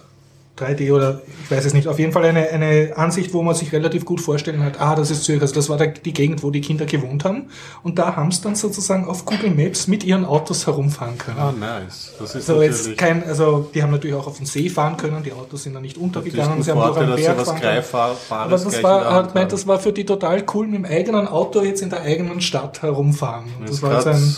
3D 0.60 0.94
oder 0.94 1.22
ich 1.44 1.52
weiß 1.52 1.66
es 1.66 1.74
nicht. 1.74 1.88
Auf 1.88 2.00
jeden 2.00 2.12
Fall 2.12 2.26
eine, 2.26 2.50
eine 2.50 2.94
Ansicht, 2.96 3.34
wo 3.34 3.42
man 3.42 3.56
sich 3.56 3.72
relativ 3.72 4.06
gut 4.06 4.22
vorstellen 4.22 4.64
hat, 4.64 4.80
ah, 4.80 4.96
das 4.96 5.12
ist 5.12 5.24
Zürich. 5.24 5.42
Also 5.42 5.56
das 5.56 5.70
war 5.70 5.78
der, 5.78 5.88
die 5.88 6.14
Gegend, 6.14 6.44
wo 6.44 6.52
die 6.52 6.62
Kinder 6.62 6.86
gewohnt 6.86 7.24
haben. 7.24 7.50
Und 7.84 8.00
da 8.00 8.16
haben 8.16 8.32
sie 8.32 8.42
dann 8.42 8.56
sozusagen 8.56 9.06
auf 9.06 9.26
Google 9.26 9.52
Maps 9.52 9.88
mit 9.88 10.04
ihren 10.04 10.26
Autos 10.26 10.68
herumfahren 10.68 11.18
können. 11.18 11.40
Ah, 11.40 11.54
nice. 11.58 12.14
Das 12.20 12.36
ist 12.36 12.50
also 12.50 12.62
jetzt 12.62 12.98
kein, 12.98 13.24
also 13.24 13.70
die 13.74 13.82
haben 13.82 13.92
natürlich 13.92 14.16
auch 14.16 14.28
auf 14.28 14.38
dem 14.38 14.46
See 14.46 14.70
fahren 14.70 14.98
können, 14.98 15.24
die 15.24 15.34
Autos 15.34 15.64
sind 15.64 15.74
dann 15.74 15.84
nicht 15.84 15.98
untergegangen, 15.98 16.62
sie 16.62 16.72
haben 16.72 16.82
durch 16.82 16.98
einen 16.98 17.16
Berg 17.16 17.84
fahren 17.86 18.16
Aber 18.30 18.52
das 18.52 18.84
war, 18.84 19.14
hat 19.14 19.36
meint, 19.36 19.52
das 19.52 19.68
war 19.68 19.80
für 19.80 19.94
die 19.94 20.06
total 20.06 20.44
cool, 20.54 20.68
mit 20.68 20.76
dem 20.76 20.86
eigenen 20.86 21.28
Auto 21.28 21.62
jetzt 21.62 21.82
in 21.82 21.90
der 21.90 22.02
eigenen 22.02 22.42
Stadt 22.42 22.82
herumfahren. 22.82 23.46
Und 23.60 23.70
das 23.70 23.82
war 23.82 23.96
jetzt 23.96 24.08
ein 24.08 24.38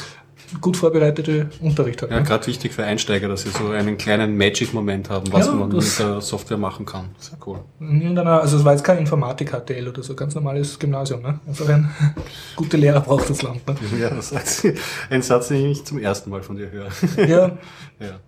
gut 0.59 0.75
vorbereitete 0.77 1.49
Unterricht 1.61 2.01
hat. 2.01 2.11
Ja, 2.11 2.17
ne? 2.17 2.23
gerade 2.23 2.45
wichtig 2.47 2.73
für 2.73 2.83
Einsteiger, 2.83 3.27
dass 3.27 3.43
sie 3.43 3.49
so 3.49 3.69
einen 3.69 3.97
kleinen 3.97 4.37
Magic-Moment 4.37 5.09
haben, 5.09 5.31
was 5.31 5.47
ja, 5.47 5.53
man 5.53 5.69
mit 5.69 5.99
der 5.99 6.21
Software 6.21 6.57
machen 6.57 6.85
kann. 6.85 7.09
Sehr 7.17 7.37
cool. 7.45 7.59
Einer, 7.79 8.41
also 8.41 8.57
es 8.57 8.65
war 8.65 8.73
jetzt 8.73 8.83
kein 8.83 8.97
Informatik-HTL 8.97 9.87
oder 9.87 10.03
so, 10.03 10.15
ganz 10.15 10.35
normales 10.35 10.77
Gymnasium. 10.77 11.21
Ne? 11.21 11.39
Einfach 11.47 11.69
ein 11.69 11.89
gute 12.55 12.77
Lehrer 12.77 13.01
braucht 13.01 13.29
das 13.29 13.41
Land. 13.41 13.65
Ne? 13.67 13.75
Ja, 13.99 14.09
das 14.09 14.29
sagt 14.29 14.77
ein 15.09 15.21
Satz, 15.21 15.47
den 15.49 15.71
ich 15.71 15.85
zum 15.85 15.99
ersten 15.99 16.29
Mal 16.29 16.41
von 16.41 16.57
dir 16.57 16.71
höre. 16.71 16.89
Ja. 17.17 17.51
ja. 17.99 18.19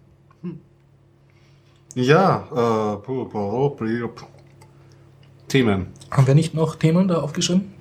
Ja, 1.95 3.01
äh, 3.01 4.09
Themen. 5.47 5.87
Haben 6.09 6.27
wir 6.27 6.33
nicht 6.33 6.55
noch 6.55 6.75
Themen 6.75 7.07
da 7.07 7.19
aufgeschrieben? 7.19 7.72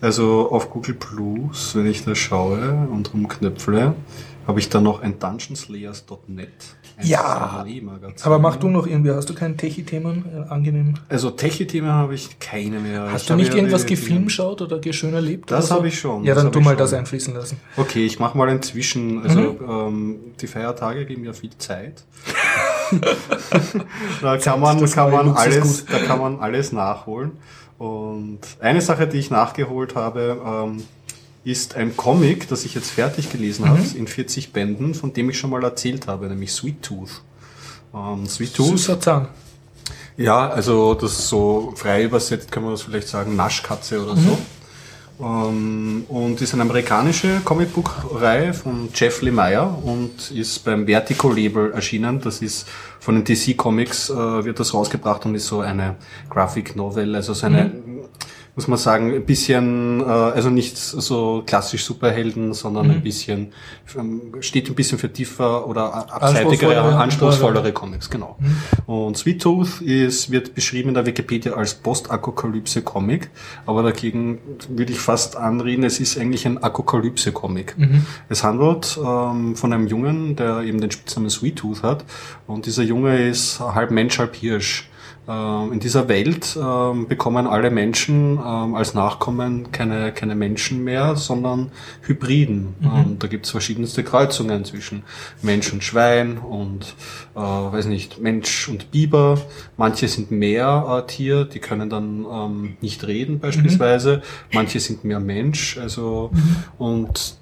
Also 0.00 0.50
auf 0.50 0.70
Google 0.70 0.94
Plus, 0.94 1.74
wenn 1.74 1.86
ich 1.86 2.04
da 2.04 2.14
schaue 2.14 2.86
und 2.92 3.12
rumknöpfle, 3.14 3.94
habe 4.46 4.58
ich 4.60 4.68
dann 4.68 4.84
noch 4.84 5.00
ein 5.02 5.18
dungeonslayers.net. 5.18 6.48
Ja. 7.02 7.64
Aber 8.22 8.38
mach 8.38 8.56
du 8.56 8.68
noch 8.68 8.86
irgendwie, 8.86 9.10
hast 9.10 9.28
du 9.28 9.34
keine 9.34 9.54
Techie-Themen 9.56 10.24
äh, 10.34 10.48
angenehm? 10.50 10.94
Also 11.10 11.30
Techie-Themen 11.30 11.90
habe 11.90 12.14
ich 12.14 12.38
keine 12.38 12.78
mehr. 12.78 13.10
Hast 13.12 13.22
Ich 13.22 13.28
du 13.28 13.34
nicht 13.34 13.52
irgendwas 13.54 13.84
gefilmschaut 13.84 14.62
oder 14.62 14.80
schön 14.92 15.12
erlebt? 15.12 15.50
Das 15.50 15.68
so? 15.68 15.74
habe 15.74 15.88
ich 15.88 15.98
schon, 15.98 16.24
Ja, 16.24 16.34
dann 16.34 16.52
tu 16.52 16.60
mal 16.60 16.70
schon. 16.70 16.78
das 16.78 16.94
einfließen 16.94 17.34
lassen. 17.34 17.58
Okay, 17.76 18.06
ich 18.06 18.18
mache 18.18 18.38
mal 18.38 18.48
ein 18.48 18.62
Zwischen. 18.62 19.22
Also 19.22 19.40
Mhm. 19.40 19.58
ähm, 19.68 20.16
die 20.40 20.46
Feiertage 20.46 21.04
geben 21.04 21.24
ja 21.24 21.34
viel 21.34 21.50
Zeit. 21.58 22.04
da 24.22 24.36
kann 24.38 24.60
man, 24.60 24.84
kann 24.90 25.10
man 25.10 25.30
alles, 25.36 25.84
da 25.86 25.98
kann 25.98 26.18
man 26.18 26.40
alles 26.40 26.72
nachholen. 26.72 27.32
Und 27.78 28.40
eine 28.60 28.80
Sache, 28.80 29.06
die 29.06 29.18
ich 29.18 29.30
nachgeholt 29.30 29.94
habe, 29.94 30.40
ähm, 30.44 30.82
ist 31.44 31.76
ein 31.76 31.96
Comic, 31.96 32.48
das 32.48 32.64
ich 32.64 32.74
jetzt 32.74 32.90
fertig 32.90 33.30
gelesen 33.30 33.68
habe, 33.68 33.80
Mhm. 33.80 33.96
in 33.96 34.06
40 34.08 34.52
Bänden, 34.52 34.94
von 34.94 35.12
dem 35.12 35.30
ich 35.30 35.38
schon 35.38 35.50
mal 35.50 35.62
erzählt 35.62 36.06
habe, 36.08 36.26
nämlich 36.26 36.52
Sweet 36.52 36.82
Tooth. 36.82 37.22
Ähm, 37.94 38.26
Sweet 38.26 38.54
Tooth 38.54 38.68
Süßer 38.78 38.98
Zahn. 39.00 39.28
ja, 40.16 40.48
also 40.48 40.94
das 40.94 41.12
ist 41.12 41.28
so 41.28 41.72
frei 41.76 42.04
übersetzt 42.04 42.50
kann 42.50 42.62
man 42.64 42.72
das 42.72 42.82
vielleicht 42.82 43.08
sagen, 43.08 43.36
Naschkatze 43.36 44.02
oder 44.02 44.16
so. 44.16 44.38
Ähm, 45.18 46.04
und 46.08 46.40
ist 46.40 46.52
eine 46.52 46.62
amerikanische 46.62 47.40
Comicbook-Reihe 47.44 48.52
von 48.52 48.90
Jeff 48.94 49.22
Lemire 49.22 49.74
und 49.82 50.30
ist 50.30 50.64
beim 50.64 50.86
Vertigo 50.86 51.30
Label 51.30 51.72
erschienen. 51.72 52.20
Das 52.20 52.42
ist 52.42 52.68
von 53.00 53.14
den 53.14 53.24
DC 53.24 53.56
Comics 53.56 54.10
äh, 54.10 54.44
wird 54.44 54.60
das 54.60 54.74
rausgebracht 54.74 55.24
und 55.24 55.34
ist 55.34 55.46
so 55.46 55.60
eine 55.60 55.96
Graphic 56.28 56.76
Novel, 56.76 57.14
also 57.14 57.32
so 57.32 57.46
eine 57.46 57.70
muss 58.56 58.68
man 58.68 58.78
sagen, 58.78 59.14
ein 59.14 59.24
bisschen, 59.26 60.00
äh, 60.00 60.04
also 60.04 60.48
nicht 60.48 60.76
so 60.78 61.42
klassisch 61.46 61.84
Superhelden, 61.84 62.54
sondern 62.54 62.90
ein 62.90 63.02
bisschen, 63.02 63.52
ähm, 63.98 64.32
steht 64.40 64.68
ein 64.70 64.74
bisschen 64.74 64.98
für 64.98 65.12
tiefer 65.12 65.66
oder 65.68 65.92
abseitigere, 66.10 66.72
Anspruchsvollere- 66.80 66.96
anspruchsvollere 66.96 67.72
Comics, 67.72 68.08
genau. 68.08 68.36
Und 68.86 69.16
Sweet 69.18 69.42
Tooth 69.42 69.82
ist, 69.82 70.30
wird 70.30 70.54
beschrieben 70.54 70.88
in 70.88 70.94
der 70.94 71.04
Wikipedia 71.04 71.52
als 71.52 71.74
Post-Apokalypse-Comic, 71.74 73.30
aber 73.66 73.82
dagegen 73.82 74.38
würde 74.68 74.92
ich 74.92 74.98
fast 75.00 75.36
anreden, 75.36 75.84
es 75.84 76.00
ist 76.00 76.18
eigentlich 76.18 76.46
ein 76.46 76.58
Apokalypse-Comic. 76.62 77.76
Es 78.28 78.42
handelt 78.42 78.98
ähm, 79.04 79.54
von 79.56 79.72
einem 79.72 79.86
Jungen, 79.86 80.36
der 80.36 80.60
eben 80.62 80.80
den 80.80 80.90
Spitznamen 80.90 81.30
Sweet 81.30 81.56
Tooth 81.56 81.82
hat 81.82 82.04
und 82.46 82.66
dieser 82.66 82.82
Junge 82.82 83.28
ist 83.28 83.60
halb 83.60 83.90
Mensch, 83.90 84.18
halb 84.18 84.34
Hirsch. 84.34 84.88
Ähm, 85.28 85.72
In 85.72 85.80
dieser 85.80 86.08
Welt 86.08 86.56
ähm, 86.60 87.08
bekommen 87.08 87.46
alle 87.48 87.70
Menschen 87.70 88.38
ähm, 88.38 88.74
als 88.74 88.94
Nachkommen 88.94 89.72
keine, 89.72 90.12
keine 90.12 90.36
Menschen 90.36 90.84
mehr, 90.84 91.16
sondern 91.16 91.72
Hybriden. 92.02 92.74
Ähm, 92.82 93.16
da 93.18 93.26
gibt 93.26 93.46
es 93.46 93.50
verschiedenste 93.50 94.04
Kreuzungen 94.04 94.64
zwischen 94.64 95.02
Mensch 95.42 95.72
und 95.72 95.82
Schwein 95.82 96.38
und 96.38 96.94
äh, 97.34 97.40
weiß 97.40 97.86
nicht, 97.86 98.20
Mensch 98.20 98.68
und 98.68 98.92
Biber. 98.92 99.40
Manche 99.76 100.06
sind 100.06 100.30
mehr 100.30 101.02
äh, 101.04 101.06
Tier, 101.10 101.44
die 101.44 101.58
können 101.58 101.90
dann 101.90 102.24
ähm, 102.30 102.76
nicht 102.80 103.04
reden 103.06 103.40
beispielsweise. 103.40 104.22
Manche 104.52 104.78
sind 104.78 105.02
mehr 105.04 105.20
Mensch. 105.20 105.76
Also 105.78 106.30
und 106.78 107.36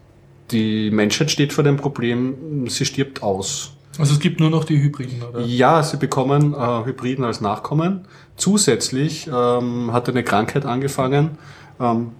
die 0.51 0.91
Menschheit 0.91 1.31
steht 1.31 1.53
vor 1.53 1.65
dem 1.65 1.77
Problem, 1.77 2.67
sie 2.69 2.87
stirbt 2.87 3.23
aus. 3.23 3.73
Also 3.99 4.15
es 4.15 4.21
gibt 4.21 4.41
nur 4.41 4.51
noch 4.51 4.65
die 4.65 4.83
Hybriden, 4.83 5.23
oder? 5.23 5.41
Ja, 5.41 5.83
sie 5.83 5.97
bekommen 5.97 6.55
äh, 6.55 6.85
Hybriden 6.85 7.25
als 7.25 7.41
Nachkommen. 7.41 8.07
Zusätzlich 8.37 9.29
ähm, 9.33 9.93
hat 9.93 10.09
eine 10.09 10.25
Krankheit 10.25 10.65
angefangen. 10.67 11.39
Ähm, 11.81 12.13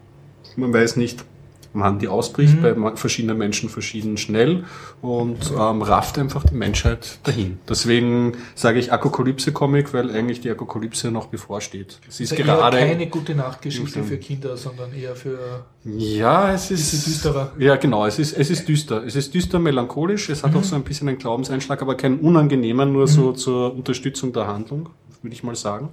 man 0.57 0.73
weiß 0.73 0.97
nicht, 0.97 1.25
wann 1.75 1.99
die 1.99 2.09
ausbricht, 2.09 2.63
bei 2.63 2.73
ma- 2.75 2.97
verschiedenen 2.97 3.37
Menschen 3.37 3.69
verschieden 3.69 4.17
schnell 4.17 4.65
und 5.03 5.51
ähm, 5.51 5.83
rafft 5.83 6.19
einfach 6.19 6.45
die 6.45 6.55
Menschheit 6.55 7.19
dahin. 7.25 7.59
Deswegen 7.69 8.35
sage 8.55 8.79
ich 8.79 8.93
Apokalypse-Comic, 8.93 9.93
weil 9.93 10.11
eigentlich 10.11 10.41
die 10.41 10.51
Apokalypse 10.51 11.11
noch 11.11 11.27
bevorsteht. 11.27 11.99
Es 12.09 12.21
ist 12.21 12.33
Also 12.33 12.43
gerade... 12.45 12.79
keine 12.79 13.09
gute 13.09 13.35
Nachtgeschichte 13.35 13.99
Mhm. 13.99 14.05
für 14.05 14.17
Kinder, 14.19 14.57
sondern 14.57 14.93
eher 14.95 15.15
für... 15.17 15.65
Ja, 15.85 16.53
es 16.55 16.71
ist 16.71 17.07
düsterer. 17.07 17.53
Ja, 17.59 17.77
genau. 17.77 18.07
Es 18.07 18.19
ist 18.19 18.33
es 18.39 18.49
ist 18.51 18.67
düster. 18.69 19.05
Es 19.05 19.17
ist 19.17 19.35
düster 19.35 19.59
melancholisch. 19.59 20.31
Es 20.31 20.43
hat 20.43 20.57
auch 20.57 20.65
so 20.65 20.75
ein 20.77 20.83
bisschen 20.83 21.09
einen 21.09 21.19
Glaubenseinschlag, 21.19 21.83
aber 21.83 21.95
keinen 21.97 22.21
unangenehmen, 22.21 22.91
nur 22.93 23.07
so 23.07 23.33
zur 23.33 23.75
Unterstützung 23.75 24.33
der 24.33 24.47
Handlung, 24.47 24.89
würde 25.25 25.35
ich 25.35 25.43
mal 25.43 25.57
sagen. 25.57 25.89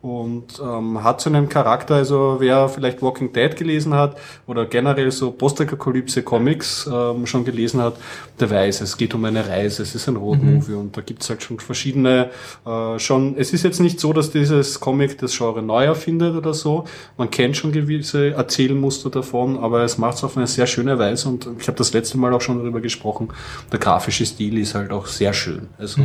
Und 0.00 0.62
ähm, 0.64 1.02
hat 1.02 1.20
so 1.20 1.28
einen 1.28 1.48
Charakter. 1.48 1.96
Also 1.96 2.36
wer 2.38 2.68
vielleicht 2.68 3.02
Walking 3.02 3.32
Dead 3.32 3.54
gelesen 3.56 3.94
hat 3.94 4.16
oder 4.46 4.64
generell 4.64 5.10
so 5.10 5.32
Postapokalypse-Comics 5.32 6.88
ähm, 6.90 7.26
schon 7.26 7.44
gelesen 7.44 7.82
hat, 7.82 7.94
der 8.38 8.50
weiß, 8.50 8.80
es 8.80 8.96
geht 8.96 9.14
um 9.14 9.24
eine 9.24 9.46
Reise. 9.46 9.82
Es 9.82 9.94
ist 9.94 10.08
ein 10.08 10.16
Roadmovie 10.16 10.74
und 10.74 10.96
da 10.96 11.00
gibt's 11.02 11.28
halt 11.28 11.42
schon 11.42 11.58
verschiedene. 11.58 12.30
Äh, 12.64 12.98
schon. 12.98 13.36
Es 13.36 13.52
ist 13.52 13.64
jetzt 13.64 13.80
nicht 13.80 13.98
so, 13.98 14.12
dass 14.12 14.30
dieses 14.30 14.78
Comic 14.78 15.18
das 15.18 15.36
Genre 15.36 15.62
neu 15.62 15.84
erfindet 15.84 16.36
oder 16.36 16.54
so. 16.54 16.84
Man 17.18 17.30
kennt 17.30 17.56
schon 17.56 17.72
gewisse 17.72 18.30
Erzählmuster 18.30 19.10
davon, 19.10 19.58
aber 19.58 19.82
es 19.82 19.98
macht 19.98 20.14
es 20.14 20.24
auf 20.24 20.36
eine 20.36 20.46
sehr 20.46 20.66
schöne 20.66 20.98
Weise 20.98 21.28
und 21.28 21.48
ich 21.58 21.66
habe 21.66 21.76
das 21.76 21.92
letzte 21.92 22.18
Mal 22.18 22.32
auch 22.32 22.40
schon 22.40 22.58
darüber 22.58 22.80
gesprochen. 22.80 23.28
Der 23.72 23.80
grafische 23.80 24.24
Stil 24.24 24.58
ist 24.58 24.76
halt 24.76 24.92
auch 24.92 25.06
sehr 25.06 25.32
schön. 25.32 25.68
Also 25.76 26.00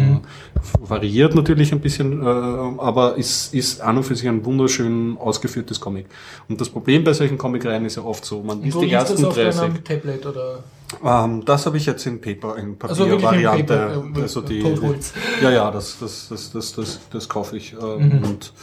variiert 0.80 1.36
natürlich 1.36 1.72
ein 1.72 1.80
bisschen, 1.80 2.22
äh, 2.22 2.26
aber 2.56 3.16
ist, 3.16 3.54
ist 3.54 3.82
an 3.82 3.98
und 3.98 4.04
für 4.04 4.16
sich 4.16 4.28
ein 4.28 4.44
wunderschön 4.46 5.18
ausgeführtes 5.18 5.80
Comic. 5.80 6.08
Und 6.48 6.60
das 6.60 6.70
Problem 6.70 7.04
bei 7.04 7.14
solchen 7.14 7.38
Comicreihen 7.38 7.86
ist 7.86 7.96
ja 7.96 8.04
oft 8.04 8.26
so, 8.26 8.42
man 8.42 8.62
liest 8.62 8.78
die 8.78 8.86
liest 8.86 8.96
das 8.96 9.10
ersten 9.12 9.26
auf 9.26 9.36
30. 9.36 9.62
deinem 9.62 9.84
Tablet 9.84 10.26
oder... 10.26 10.64
Ähm, 11.04 11.44
das 11.44 11.66
habe 11.66 11.78
ich 11.78 11.86
jetzt 11.86 12.06
in 12.06 12.22
Paper, 12.22 12.58
in 12.58 12.78
Also 12.80 13.06
Papiervariante. 13.06 14.04
Äh, 14.16 14.22
also 14.22 14.42
die, 14.42 14.62
Totholz. 14.62 15.14
ja, 15.42 15.52
ja, 15.52 15.72
das, 15.72 15.98
das, 16.00 16.28
das, 16.30 16.52
das, 16.52 16.74
das, 16.74 17.00
das 17.12 17.30
kaufe 17.30 17.58
ich 17.58 17.74
ähm, 17.74 18.22
und 18.24 18.54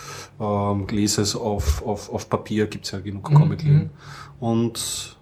ähm, 0.40 0.86
lese 0.88 1.22
es 1.22 1.34
auf, 1.34 1.84
auf, 1.84 2.12
auf 2.12 2.28
Papier, 2.28 2.66
gibt's 2.66 2.93
ja 2.93 3.01
genug 3.01 3.24
Comicläden. 3.24 3.90
Und 4.38 5.16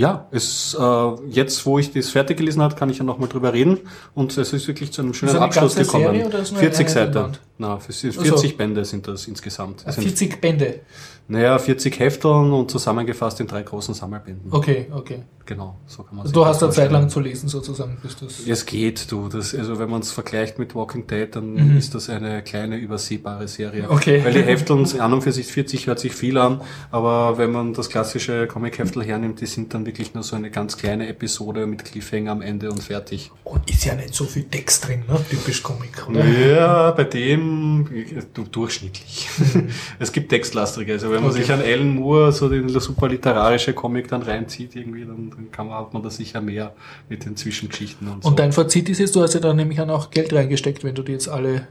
ja, 0.00 0.26
es, 0.30 0.74
äh, 0.80 1.10
jetzt, 1.28 1.66
wo 1.66 1.78
ich 1.78 1.92
das 1.92 2.08
fertig 2.08 2.38
gelesen 2.38 2.62
habe, 2.62 2.74
kann 2.74 2.88
ich 2.88 2.96
ja 2.96 3.04
nochmal 3.04 3.28
drüber 3.28 3.52
reden. 3.52 3.80
Und 4.14 4.34
es 4.38 4.50
ist 4.54 4.66
wirklich 4.66 4.92
zu 4.92 5.02
einem 5.02 5.12
schönen 5.12 5.36
Abschluss 5.36 5.76
gekommen. 5.76 6.04
Serie 6.04 6.26
oder 6.26 6.38
ist 6.38 6.52
nur 6.52 6.60
40 6.60 6.86
eine 6.96 7.12
Seiten. 7.12 7.32
Na, 7.58 7.78
40 7.78 8.18
Also- 8.18 8.48
Bände 8.56 8.86
sind 8.86 9.06
das 9.06 9.28
insgesamt. 9.28 9.82
Es 9.84 9.96
sind, 9.96 10.04
40 10.04 10.40
Bände. 10.40 10.80
naja, 11.28 11.58
40 11.58 11.98
Hefteln 11.98 12.50
und 12.50 12.70
zusammengefasst 12.70 13.40
in 13.40 13.46
drei 13.46 13.62
großen 13.62 13.92
Sammelbänden. 13.92 14.50
Okay, 14.50 14.86
okay. 14.90 15.24
Genau, 15.50 15.80
so 15.84 16.04
kann 16.04 16.14
man 16.14 16.20
Also 16.20 16.28
sich 16.28 16.34
du 16.34 16.46
hast 16.46 16.62
eine 16.62 16.70
Zeit 16.70 16.92
lang 16.92 17.08
zu 17.08 17.18
lesen 17.18 17.48
sozusagen, 17.48 17.98
bis 18.00 18.16
das... 18.16 18.46
Es 18.46 18.66
geht, 18.66 19.10
du. 19.10 19.28
Das, 19.28 19.52
also 19.52 19.80
wenn 19.80 19.90
man 19.90 20.00
es 20.00 20.12
vergleicht 20.12 20.60
mit 20.60 20.76
Walking 20.76 21.08
Dead, 21.08 21.34
dann 21.34 21.76
ist 21.76 21.92
das 21.92 22.08
eine 22.08 22.42
kleine 22.42 22.76
übersehbare 22.76 23.48
Serie. 23.48 23.82
Mhm. 23.82 23.90
Okay. 23.90 24.24
Weil 24.24 24.32
die 24.32 24.42
Hefteln 24.44 24.86
an 25.00 25.12
und 25.12 25.22
für 25.22 25.32
sich 25.32 25.48
40 25.48 25.88
hört 25.88 25.98
sich 25.98 26.12
viel 26.14 26.38
an, 26.38 26.60
aber 26.92 27.36
wenn 27.36 27.50
man 27.50 27.74
das 27.74 27.88
klassische 27.88 28.46
Comic-Heftel 28.46 29.02
hernimmt, 29.02 29.40
die 29.40 29.46
sind 29.46 29.74
dann 29.74 29.86
wirklich 29.86 30.14
nur 30.14 30.22
so 30.22 30.36
eine 30.36 30.52
ganz 30.52 30.76
kleine 30.76 31.08
Episode 31.08 31.66
mit 31.66 31.84
Cliffhanger 31.84 32.30
am 32.30 32.42
Ende 32.42 32.70
und 32.70 32.84
fertig. 32.84 33.32
Und 33.42 33.68
ist 33.68 33.84
ja 33.84 33.96
nicht 33.96 34.14
so 34.14 34.26
viel 34.26 34.44
Text 34.44 34.86
drin, 34.86 35.02
ne? 35.08 35.18
Typisch 35.28 35.64
Comic, 35.64 36.08
oder? 36.08 36.24
Ja, 36.24 36.92
bei 36.92 37.02
dem 37.02 37.88
du, 38.34 38.44
durchschnittlich. 38.44 39.28
es 39.98 40.12
gibt 40.12 40.28
Textlastige. 40.28 40.92
Also 40.92 41.10
wenn 41.10 41.22
man 41.22 41.30
Okay. 41.32 41.40
sich 41.42 41.52
an 41.52 41.60
Alan 41.60 41.96
Moore, 41.96 42.30
so 42.30 42.48
den 42.48 42.68
super 42.68 43.08
literarische 43.08 43.72
Comic 43.72 44.06
dann 44.08 44.22
reinzieht, 44.22 44.76
irgendwie, 44.76 45.04
dann, 45.04 45.30
dann 45.40 45.50
kann 45.50 45.68
man, 45.68 45.76
hat 45.76 45.92
man 45.92 46.02
da 46.02 46.10
sicher 46.10 46.40
mehr 46.40 46.74
mit 47.08 47.24
den 47.24 47.36
Zwischengeschichten 47.36 48.08
und 48.08 48.22
so. 48.22 48.28
Und 48.28 48.38
dein 48.38 48.52
Fazit 48.52 48.88
ist 48.88 48.98
jetzt, 48.98 49.16
du 49.16 49.22
hast 49.22 49.34
ja 49.34 49.40
da 49.40 49.54
nämlich 49.54 49.80
auch 49.80 50.10
Geld 50.10 50.32
reingesteckt, 50.32 50.84
wenn 50.84 50.94
du 50.94 51.02
die 51.02 51.12
jetzt 51.12 51.28
alle 51.28 51.66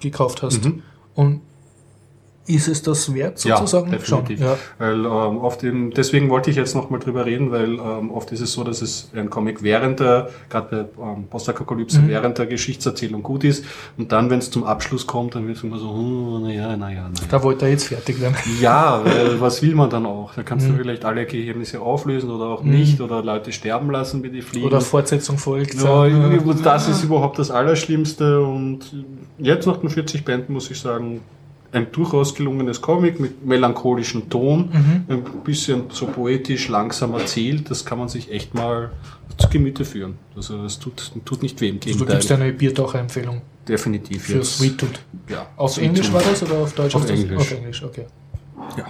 gekauft 0.00 0.42
hast. 0.42 0.64
Mhm. 0.64 0.82
Und 1.14 1.40
ist 2.48 2.66
es 2.68 2.82
das 2.82 3.12
wert 3.14 3.38
sozusagen? 3.38 3.92
Ja, 3.92 3.98
definitiv. 3.98 4.40
Ja. 4.40 4.56
Weil 4.78 5.00
ähm, 5.04 5.38
oft 5.38 5.62
eben, 5.64 5.90
deswegen 5.90 6.30
wollte 6.30 6.50
ich 6.50 6.56
jetzt 6.56 6.74
nochmal 6.74 6.98
drüber 7.00 7.26
reden, 7.26 7.50
weil 7.50 7.74
ähm, 7.74 8.10
oft 8.10 8.32
ist 8.32 8.40
es 8.40 8.52
so, 8.52 8.64
dass 8.64 8.82
es 8.82 9.10
ein 9.14 9.30
Comic 9.30 9.62
während 9.62 10.00
der, 10.00 10.30
gerade 10.50 10.88
bei 10.96 11.02
ähm, 11.12 11.24
Postapokalypse, 11.28 12.00
Mhm. 12.00 12.08
während 12.08 12.38
der 12.38 12.46
Geschichtserzählung 12.46 13.22
gut 13.22 13.44
ist 13.44 13.64
und 13.96 14.10
dann, 14.12 14.30
wenn 14.30 14.38
es 14.38 14.50
zum 14.50 14.64
Abschluss 14.64 15.06
kommt, 15.06 15.34
dann 15.34 15.46
wird 15.46 15.58
es 15.58 15.62
immer 15.64 15.78
so, 15.78 15.92
hm, 15.92 16.42
naja, 16.42 16.76
naja, 16.76 17.02
naja. 17.02 17.10
Da 17.30 17.42
wollte 17.42 17.66
er 17.66 17.70
jetzt 17.72 17.84
fertig 17.88 18.20
werden. 18.20 18.34
Ja, 18.60 19.00
weil 19.04 19.40
was 19.40 19.62
will 19.62 19.74
man 19.74 19.90
dann 19.90 20.06
auch? 20.06 20.34
Da 20.34 20.42
kannst 20.42 20.66
Mhm. 20.66 20.72
du 20.72 20.78
vielleicht 20.82 21.04
alle 21.04 21.26
Geheimnisse 21.26 21.80
auflösen 21.80 22.30
oder 22.30 22.46
auch 22.46 22.62
nicht 22.62 23.00
oder 23.00 23.22
Leute 23.22 23.52
sterben 23.52 23.90
lassen, 23.90 24.22
wie 24.22 24.30
die 24.30 24.42
fliegen. 24.42 24.66
Oder 24.66 24.80
Fortsetzung 24.80 25.38
folgt. 25.38 25.74
ja, 25.74 26.06
irgendwie, 26.06 26.62
das 26.62 26.88
ist 26.88 27.04
überhaupt 27.04 27.38
das 27.38 27.50
Allerschlimmste 27.50 28.40
und 28.40 28.80
jetzt 29.38 29.66
nach 29.66 29.76
den 29.76 29.90
40 29.90 30.24
Bänden 30.24 30.52
muss 30.54 30.70
ich 30.70 30.78
sagen, 30.80 31.20
ein 31.72 31.86
durchaus 31.92 32.34
gelungenes 32.34 32.80
Comic 32.80 33.20
mit 33.20 33.44
melancholischem 33.44 34.28
Ton, 34.30 34.70
Mhm. 34.72 35.04
ein 35.08 35.22
bisschen 35.44 35.82
so 35.90 36.06
poetisch 36.06 36.68
langsam 36.68 37.12
erzählt, 37.14 37.70
das 37.70 37.84
kann 37.84 37.98
man 37.98 38.08
sich 38.08 38.30
echt 38.32 38.54
mal 38.54 38.90
zu 39.36 39.48
Gemüte 39.48 39.84
führen. 39.84 40.16
Also 40.34 40.64
es 40.64 40.78
tut, 40.78 41.12
tut 41.24 41.42
nicht 41.42 41.60
weh, 41.60 41.68
im 41.68 41.78
Also 41.86 42.04
du 42.04 42.06
gibst 42.06 42.32
eine 42.32 42.52
Biertaucher-Empfehlung 42.52 43.42
Definitiv 43.68 44.22
für 44.24 44.36
jetzt. 44.38 44.56
Sweet 44.58 44.78
Tooth. 44.78 45.00
Ja, 45.28 45.46
Auf 45.56 45.74
Sweet 45.74 45.84
Englisch 45.84 46.06
Tooth. 46.06 46.14
war 46.14 46.22
das 46.22 46.42
oder 46.42 46.54
auf 46.58 46.72
Deutsch? 46.72 46.94
Auf 46.94 47.08
Englisch. 47.10 47.36
Auf 47.38 47.52
Englisch, 47.52 47.82
okay. 47.82 48.06
Ja. 48.76 48.84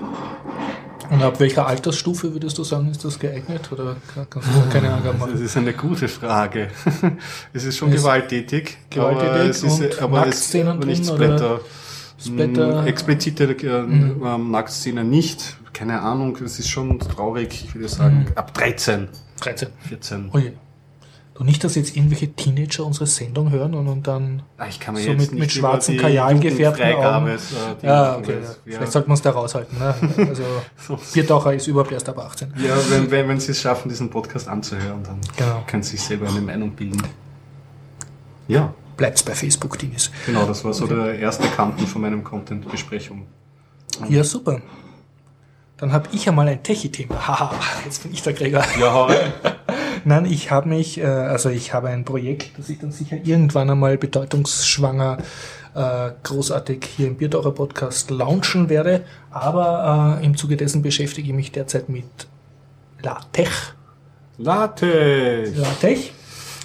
Und 1.11 1.23
ab 1.23 1.41
welcher 1.41 1.67
Altersstufe 1.67 2.33
würdest 2.33 2.59
du 2.59 2.65
sagen, 2.65 2.91
ist 2.91 3.03
das 3.05 3.19
geeignet? 3.19 3.71
Oder 3.73 3.97
kannst 4.29 4.49
du 4.49 4.71
keine 4.71 4.93
Angaben 4.93 5.19
machen? 5.19 5.33
Das 5.33 5.41
ist 5.41 5.57
eine 5.57 5.73
gute 5.73 6.07
Frage. 6.07 6.69
es 7.53 7.65
ist 7.65 7.77
schon 7.79 7.91
Es- 7.93 8.03
gewalttätig. 8.03 8.77
gewalttätig 8.91 9.29
aber 9.31 9.45
es 9.47 9.63
ist, 9.63 10.03
aber 10.03 10.27
es, 10.27 10.55
aber 10.55 10.85
nicht 10.87 11.09
drin, 11.09 11.33
oder 11.33 11.61
Splatter. 12.21 12.87
Explizite 12.87 13.45
äh, 13.45 13.83
Mhm. 13.83 14.23
ähm, 14.25 14.51
Nacktszenen 14.51 15.09
nicht. 15.09 15.57
Keine 15.73 16.01
Ahnung, 16.01 16.37
es 16.45 16.59
ist 16.59 16.69
schon 16.69 16.99
traurig. 16.99 17.65
Ich 17.65 17.75
würde 17.75 17.89
sagen, 17.89 18.27
Mhm. 18.29 18.33
ab 18.35 18.53
13, 18.55 19.09
13. 19.41 19.69
14. 19.89 20.31
Ui. 20.35 20.53
Du 21.35 21.45
nicht, 21.45 21.63
dass 21.63 21.77
jetzt 21.77 21.97
irgendwelche 21.97 22.33
Teenager 22.33 22.85
unsere 22.85 23.07
Sendung 23.07 23.53
hören 23.53 23.73
und, 23.75 23.87
und 23.87 24.05
dann. 24.09 24.43
Ah, 24.57 24.67
Ich 24.69 24.81
kann 24.81 24.95
mir 24.95 25.03
So 25.03 25.13
mit- 25.13 25.33
mit 25.33 25.53
schwarzen 25.53 25.93
die 25.93 25.99
Kajal 25.99 26.37
gefärbten 26.41 26.95
Augen. 26.97 27.29
äh, 27.29 27.87
Ja, 27.87 28.17
okay. 28.17 28.33
Ja. 28.33 28.39
Ja. 28.41 28.55
Vielleicht 28.65 28.91
sollte 28.91 29.07
man 29.09 29.15
es 29.15 29.23
da 29.23 29.31
raushalten. 29.31 29.79
Ne? 29.79 29.95
Also, 30.29 30.43
So. 30.89 30.99
Biertaucher 31.15 31.55
ist 31.55 31.69
überhaupt 31.69 31.93
erst 31.93 32.09
ab 32.09 32.19
18. 32.19 32.53
Ja, 32.57 32.75
wenn, 32.91 33.09
wenn, 33.13 33.29
wenn 33.29 33.39
Sie 33.39 33.53
es 33.53 33.61
schaffen, 33.61 33.89
diesen 33.89 34.11
Podcast 34.11 34.49
anzuhören, 34.49 35.05
dann 35.05 35.21
Genau. 35.37 35.63
können 35.69 35.85
Sie 35.85 35.93
sich 35.93 36.01
selber 36.03 36.29
eine 36.29 36.41
Meinung 36.41 36.73
bilden. 36.73 37.03
Ja, 38.49 38.75
Bleibt's 38.99 39.23
bei 39.23 39.33
Facebook, 39.33 39.79
Dinis. 39.79 40.11
genau, 40.27 40.45
das 40.45 40.65
war 40.65 40.75
so 40.75 40.87
der 40.89 41.19
erste 41.19 41.47
Kanten 41.49 41.87
von 41.87 42.03
meinem 42.03 42.25
Content-Besprechung. 42.25 43.27
Ja, 44.09 44.25
super. 44.25 44.61
Dann 45.77 45.93
habe 45.93 46.09
ich 46.13 46.29
einmal 46.29 46.49
ein 46.49 46.63
Techie-Thema. 46.63 47.15
Haha, 47.29 47.55
jetzt 47.85 48.03
bin 48.03 48.13
ich 48.13 48.23
der 48.23 48.33
Gregor. 48.33 48.65
Ja, 48.79 48.93
hau 48.93 49.05
rein. 49.05 49.33
Nein, 50.05 50.27
ich 50.27 50.51
habe 50.51 50.69
mich, 50.69 50.99
äh, 50.99 51.05
also 51.05 51.49
ich 51.49 51.73
habe 51.73 51.89
ein 51.89 52.05
Projekt, 52.05 52.59
das 52.59 52.69
ich 52.69 52.81
dann 52.81 52.91
sicher 52.91 53.17
irgendwann 53.23 53.71
einmal 53.71 53.97
bedeutungsschwanger, 53.99 55.19
äh, 55.75 56.11
großartig 56.25 56.85
hier 56.97 57.07
im 57.07 57.17
Biertaucher 57.17 57.53
Podcast 57.53 58.11
launchen 58.11 58.69
werde. 58.69 59.05
Aber 59.31 60.19
äh, 60.21 60.27
im 60.27 60.37
Zuge 60.37 60.57
dessen 60.57 60.83
beschäftige 60.83 61.29
ich 61.29 61.35
mich 61.35 61.53
derzeit 61.53 61.89
mit 61.89 62.05
LaTeX. 63.03 63.75
Latex. 64.39 65.57
LaTeX? 65.57 66.11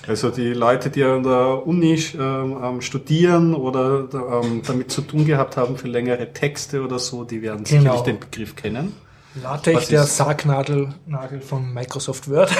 Also 0.08 0.32
die 0.32 0.54
Leute, 0.54 0.90
die 0.90 1.04
an 1.04 1.24
der 1.24 1.66
Uni 1.66 1.94
ähm, 2.20 2.82
studieren 2.82 3.54
oder 3.56 4.08
ähm, 4.44 4.62
damit 4.66 4.92
zu 4.92 5.02
tun 5.02 5.26
gehabt 5.26 5.56
haben 5.56 5.78
für 5.78 5.88
längere 5.88 6.34
Texte 6.34 6.84
oder 6.84 7.00
so, 7.00 7.24
die 7.24 7.42
werden 7.42 7.64
Genau. 7.64 7.82
sicherlich 7.82 8.02
den 8.02 8.20
Begriff 8.20 8.56
kennen. 8.56 8.94
LaTeX, 9.42 9.78
Was 9.78 9.88
der 9.88 10.04
Sargnadel 10.04 10.94
Nagel 11.08 11.42
von 11.42 11.74
Microsoft 11.74 12.30
Word. 12.30 12.52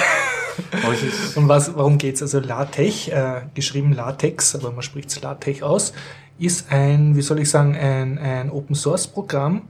Es 0.90 1.02
ist, 1.02 1.36
Und 1.36 1.48
was, 1.48 1.76
warum 1.76 1.98
geht's? 1.98 2.20
Also 2.22 2.40
LaTeX, 2.40 3.08
äh, 3.08 3.42
geschrieben 3.54 3.92
LaTeX, 3.92 4.56
aber 4.56 4.72
man 4.72 4.82
spricht 4.82 5.20
LaTeX 5.22 5.62
aus, 5.62 5.92
ist 6.38 6.72
ein, 6.72 7.14
wie 7.14 7.22
soll 7.22 7.38
ich 7.40 7.50
sagen, 7.50 7.76
ein, 7.76 8.18
ein 8.18 8.50
Open 8.50 8.74
Source 8.74 9.06
Programm, 9.06 9.62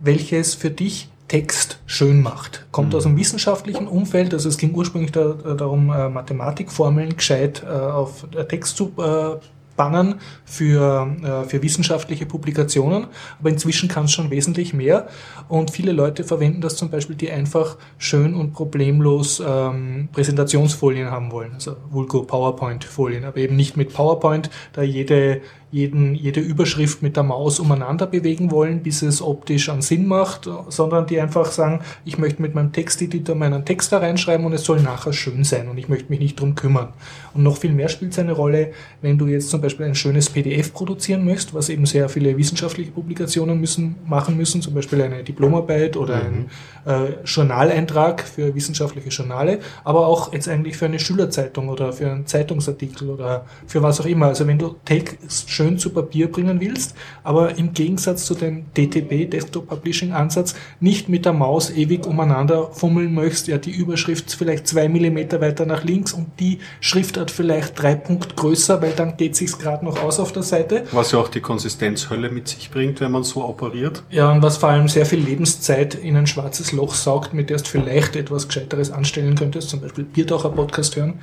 welches 0.00 0.54
für 0.54 0.70
dich 0.70 1.08
Text 1.30 1.78
schön 1.86 2.22
macht. 2.22 2.66
Kommt 2.72 2.92
aus 2.92 3.04
dem 3.04 3.16
wissenschaftlichen 3.16 3.86
Umfeld, 3.86 4.34
also 4.34 4.48
es 4.48 4.58
ging 4.58 4.74
ursprünglich 4.74 5.12
da, 5.12 5.28
darum, 5.54 5.92
äh, 5.92 6.08
Mathematikformeln 6.08 7.16
gescheit 7.16 7.62
äh, 7.64 7.68
auf 7.70 8.26
äh, 8.34 8.44
Text 8.46 8.76
zu 8.76 8.90
äh, 8.98 9.36
bannen 9.76 10.16
für, 10.44 11.16
äh, 11.22 11.48
für 11.48 11.62
wissenschaftliche 11.62 12.26
Publikationen, 12.26 13.06
aber 13.38 13.48
inzwischen 13.48 13.88
kann 13.88 14.06
es 14.06 14.12
schon 14.12 14.30
wesentlich 14.30 14.74
mehr. 14.74 15.08
Und 15.48 15.70
viele 15.70 15.92
Leute 15.92 16.24
verwenden 16.24 16.60
das 16.60 16.74
zum 16.74 16.90
Beispiel, 16.90 17.14
die 17.14 17.30
einfach 17.30 17.76
schön 17.96 18.34
und 18.34 18.52
problemlos 18.52 19.40
ähm, 19.40 20.08
Präsentationsfolien 20.12 21.12
haben 21.12 21.30
wollen, 21.30 21.54
also 21.54 21.76
Vulgo 21.90 22.24
PowerPoint-Folien, 22.24 23.24
aber 23.24 23.36
eben 23.36 23.54
nicht 23.54 23.76
mit 23.76 23.94
PowerPoint, 23.94 24.50
da 24.72 24.82
jede, 24.82 25.42
jeden, 25.72 26.14
jede 26.14 26.40
Überschrift 26.40 27.02
mit 27.02 27.16
der 27.16 27.22
Maus 27.22 27.60
umeinander 27.60 28.06
bewegen 28.06 28.50
wollen, 28.50 28.82
bis 28.82 29.02
es 29.02 29.22
optisch 29.22 29.68
einen 29.68 29.82
Sinn 29.82 30.06
macht, 30.06 30.48
sondern 30.68 31.06
die 31.06 31.20
einfach 31.20 31.52
sagen, 31.52 31.80
ich 32.04 32.18
möchte 32.18 32.42
mit 32.42 32.54
meinem 32.54 32.72
Texteditor 32.72 33.36
meinen 33.36 33.64
Text 33.64 33.92
da 33.92 33.98
reinschreiben 33.98 34.44
und 34.44 34.52
es 34.52 34.64
soll 34.64 34.80
nachher 34.80 35.12
schön 35.12 35.44
sein 35.44 35.68
und 35.68 35.78
ich 35.78 35.88
möchte 35.88 36.10
mich 36.10 36.20
nicht 36.20 36.40
drum 36.40 36.54
kümmern. 36.54 36.88
Und 37.34 37.44
noch 37.44 37.56
viel 37.56 37.72
mehr 37.72 37.88
spielt 37.88 38.12
es 38.12 38.18
eine 38.18 38.32
Rolle, 38.32 38.72
wenn 39.00 39.18
du 39.18 39.26
jetzt 39.26 39.50
zum 39.50 39.60
Beispiel 39.60 39.86
ein 39.86 39.94
schönes 39.94 40.28
PDF 40.30 40.72
produzieren 40.72 41.24
möchtest, 41.24 41.54
was 41.54 41.68
eben 41.68 41.86
sehr 41.86 42.08
viele 42.08 42.36
wissenschaftliche 42.36 42.90
Publikationen 42.90 43.60
müssen, 43.60 43.96
machen 44.06 44.36
müssen, 44.36 44.62
zum 44.62 44.74
Beispiel 44.74 45.00
eine 45.02 45.22
Diplomarbeit 45.22 45.96
oder 45.96 46.16
ein 46.16 46.50
äh, 46.86 47.24
Journaleintrag 47.24 48.22
für 48.22 48.54
wissenschaftliche 48.54 49.10
Journale, 49.10 49.60
aber 49.84 50.06
auch 50.06 50.32
jetzt 50.32 50.48
eigentlich 50.48 50.76
für 50.76 50.86
eine 50.86 50.98
Schülerzeitung 50.98 51.68
oder 51.68 51.92
für 51.92 52.10
einen 52.10 52.26
Zeitungsartikel 52.26 53.08
oder 53.10 53.44
für 53.66 53.82
was 53.82 54.00
auch 54.00 54.06
immer. 54.06 54.26
Also 54.26 54.46
wenn 54.46 54.58
du 54.58 54.76
Text 54.84 55.50
schön 55.60 55.78
zu 55.78 55.90
Papier 55.90 56.32
bringen 56.32 56.58
willst, 56.58 56.94
aber 57.22 57.58
im 57.58 57.74
Gegensatz 57.74 58.24
zu 58.24 58.34
dem 58.34 58.64
DTP, 58.72 59.30
Desktop 59.30 59.68
Publishing 59.68 60.12
Ansatz, 60.12 60.54
nicht 60.80 61.10
mit 61.10 61.26
der 61.26 61.34
Maus 61.34 61.70
ewig 61.70 62.06
umeinander 62.06 62.70
fummeln 62.72 63.12
möchtest, 63.12 63.48
ja, 63.48 63.58
die 63.58 63.70
Überschrift 63.70 64.32
vielleicht 64.32 64.66
zwei 64.66 64.88
Millimeter 64.88 65.42
weiter 65.42 65.66
nach 65.66 65.84
links 65.84 66.14
und 66.14 66.28
die 66.40 66.60
Schriftart 66.80 67.30
vielleicht 67.30 67.80
drei 67.80 67.94
Punkt 67.94 68.36
größer, 68.36 68.80
weil 68.80 68.92
dann 68.92 69.18
geht 69.18 69.36
sich's 69.36 69.58
gerade 69.58 69.84
noch 69.84 70.02
aus 70.02 70.18
auf 70.18 70.32
der 70.32 70.44
Seite. 70.44 70.84
was 70.92 71.12
ja 71.12 71.18
auch 71.18 71.28
die 71.28 71.42
Konsistenzhölle 71.42 72.30
mit 72.30 72.48
sich 72.48 72.70
bringt, 72.70 73.02
wenn 73.02 73.12
man 73.12 73.22
so 73.22 73.44
operiert. 73.44 74.02
Ja, 74.10 74.32
und 74.32 74.42
was 74.42 74.56
vor 74.56 74.70
allem 74.70 74.88
sehr 74.88 75.04
viel 75.04 75.18
Lebenszeit 75.18 75.94
in 75.94 76.16
ein 76.16 76.26
schwarzes 76.26 76.72
Loch 76.72 76.94
saugt, 76.94 77.34
mit 77.34 77.50
der 77.50 77.58
du 77.58 77.64
vielleicht 77.64 78.16
etwas 78.16 78.48
Gescheiteres 78.48 78.90
anstellen 78.90 79.34
könntest, 79.34 79.68
zum 79.68 79.82
Beispiel 79.82 80.04
Biertaucher 80.04 80.48
Podcast 80.48 80.96
hören. 80.96 81.18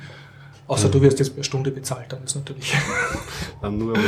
Außer 0.68 0.90
du 0.90 1.00
wirst 1.00 1.18
jetzt 1.18 1.34
per 1.34 1.42
Stunde 1.42 1.70
bezahlt, 1.70 2.12
dann 2.12 2.22
ist 2.24 2.36
natürlich. 2.36 2.76
Dann 3.62 3.78
nur 3.78 3.96
Word. 3.96 3.98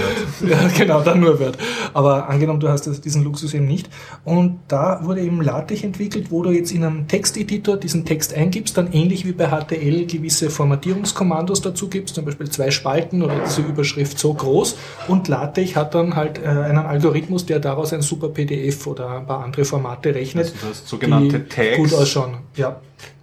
ja, 0.49 0.69
genau, 0.79 1.01
dann 1.01 1.19
nur 1.19 1.41
Wert. 1.41 1.59
Aber 1.93 2.29
angenommen, 2.29 2.61
du 2.61 2.69
hast 2.69 2.87
das, 2.87 3.01
diesen 3.01 3.25
Luxus 3.25 3.53
eben 3.53 3.67
nicht. 3.67 3.89
Und 4.25 4.61
da 4.69 5.05
wurde 5.05 5.23
eben 5.23 5.43
LaTeX 5.43 5.83
entwickelt, 5.83 6.31
wo 6.31 6.45
du 6.45 6.51
jetzt 6.51 6.71
in 6.71 6.85
einem 6.85 7.09
Texteditor 7.09 7.77
diesen 7.77 8.05
Text 8.05 8.33
eingibst, 8.33 8.77
dann 8.77 8.93
ähnlich 8.93 9.27
wie 9.27 9.33
bei 9.33 9.49
HTL 9.49 10.07
gewisse 10.07 10.51
Formatierungskommandos 10.51 11.63
dazu 11.63 11.89
gibst, 11.89 12.15
zum 12.15 12.27
Beispiel 12.27 12.49
zwei 12.51 12.71
Spalten 12.71 13.23
oder 13.23 13.41
diese 13.45 13.63
Überschrift 13.63 14.21
so 14.21 14.35
groß. 14.35 14.77
Und 15.09 15.27
LaTeX 15.27 15.75
hat 15.75 15.95
dann 15.95 16.15
halt 16.15 16.39
äh, 16.39 16.47
einen 16.47 16.79
Algorithmus, 16.79 17.47
der 17.47 17.59
daraus 17.59 17.93
ein 17.93 18.03
super 18.03 18.29
PDF 18.29 18.87
oder 18.87 19.19
ein 19.19 19.27
paar 19.27 19.43
andere 19.43 19.65
Formate 19.65 20.15
rechnet. 20.15 20.53
Also 20.53 20.69
das 20.69 20.89
sogenannte 20.89 21.49
Tags. 21.49 21.77
Gut 21.77 21.95
ausschauen, 21.95 22.37
ja. 22.55 22.81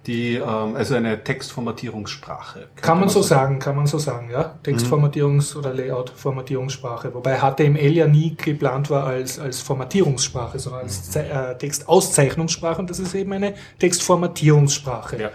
Die, 0.08 0.36
ähm, 0.36 0.74
also 0.74 0.94
eine 0.94 1.22
Textformatierungssprache. 1.22 2.68
Kann 2.76 2.98
man 2.98 3.10
so 3.10 3.20
sagen. 3.20 3.42
sagen, 3.42 3.58
kann 3.58 3.76
man 3.76 3.86
so 3.86 3.98
sagen, 3.98 4.30
ja. 4.30 4.54
Textformatierungs- 4.64 5.54
oder 5.54 5.74
Layout-Formatierungssprache. 5.74 7.12
Wobei 7.12 7.38
HTML 7.38 7.92
ja 7.92 8.08
nie 8.08 8.34
geplant 8.34 8.88
war 8.88 9.04
als, 9.04 9.38
als 9.38 9.60
Formatierungssprache, 9.60 10.58
sondern 10.58 10.82
als 10.82 11.10
Ze 11.10 11.28
äh, 11.28 11.58
Textauszeichnungssprache 11.58 12.80
und 12.80 12.88
das 12.88 12.98
ist 12.98 13.14
eben 13.14 13.34
eine 13.34 13.52
Textformatierungssprache. 13.78 15.20
Ja. 15.20 15.30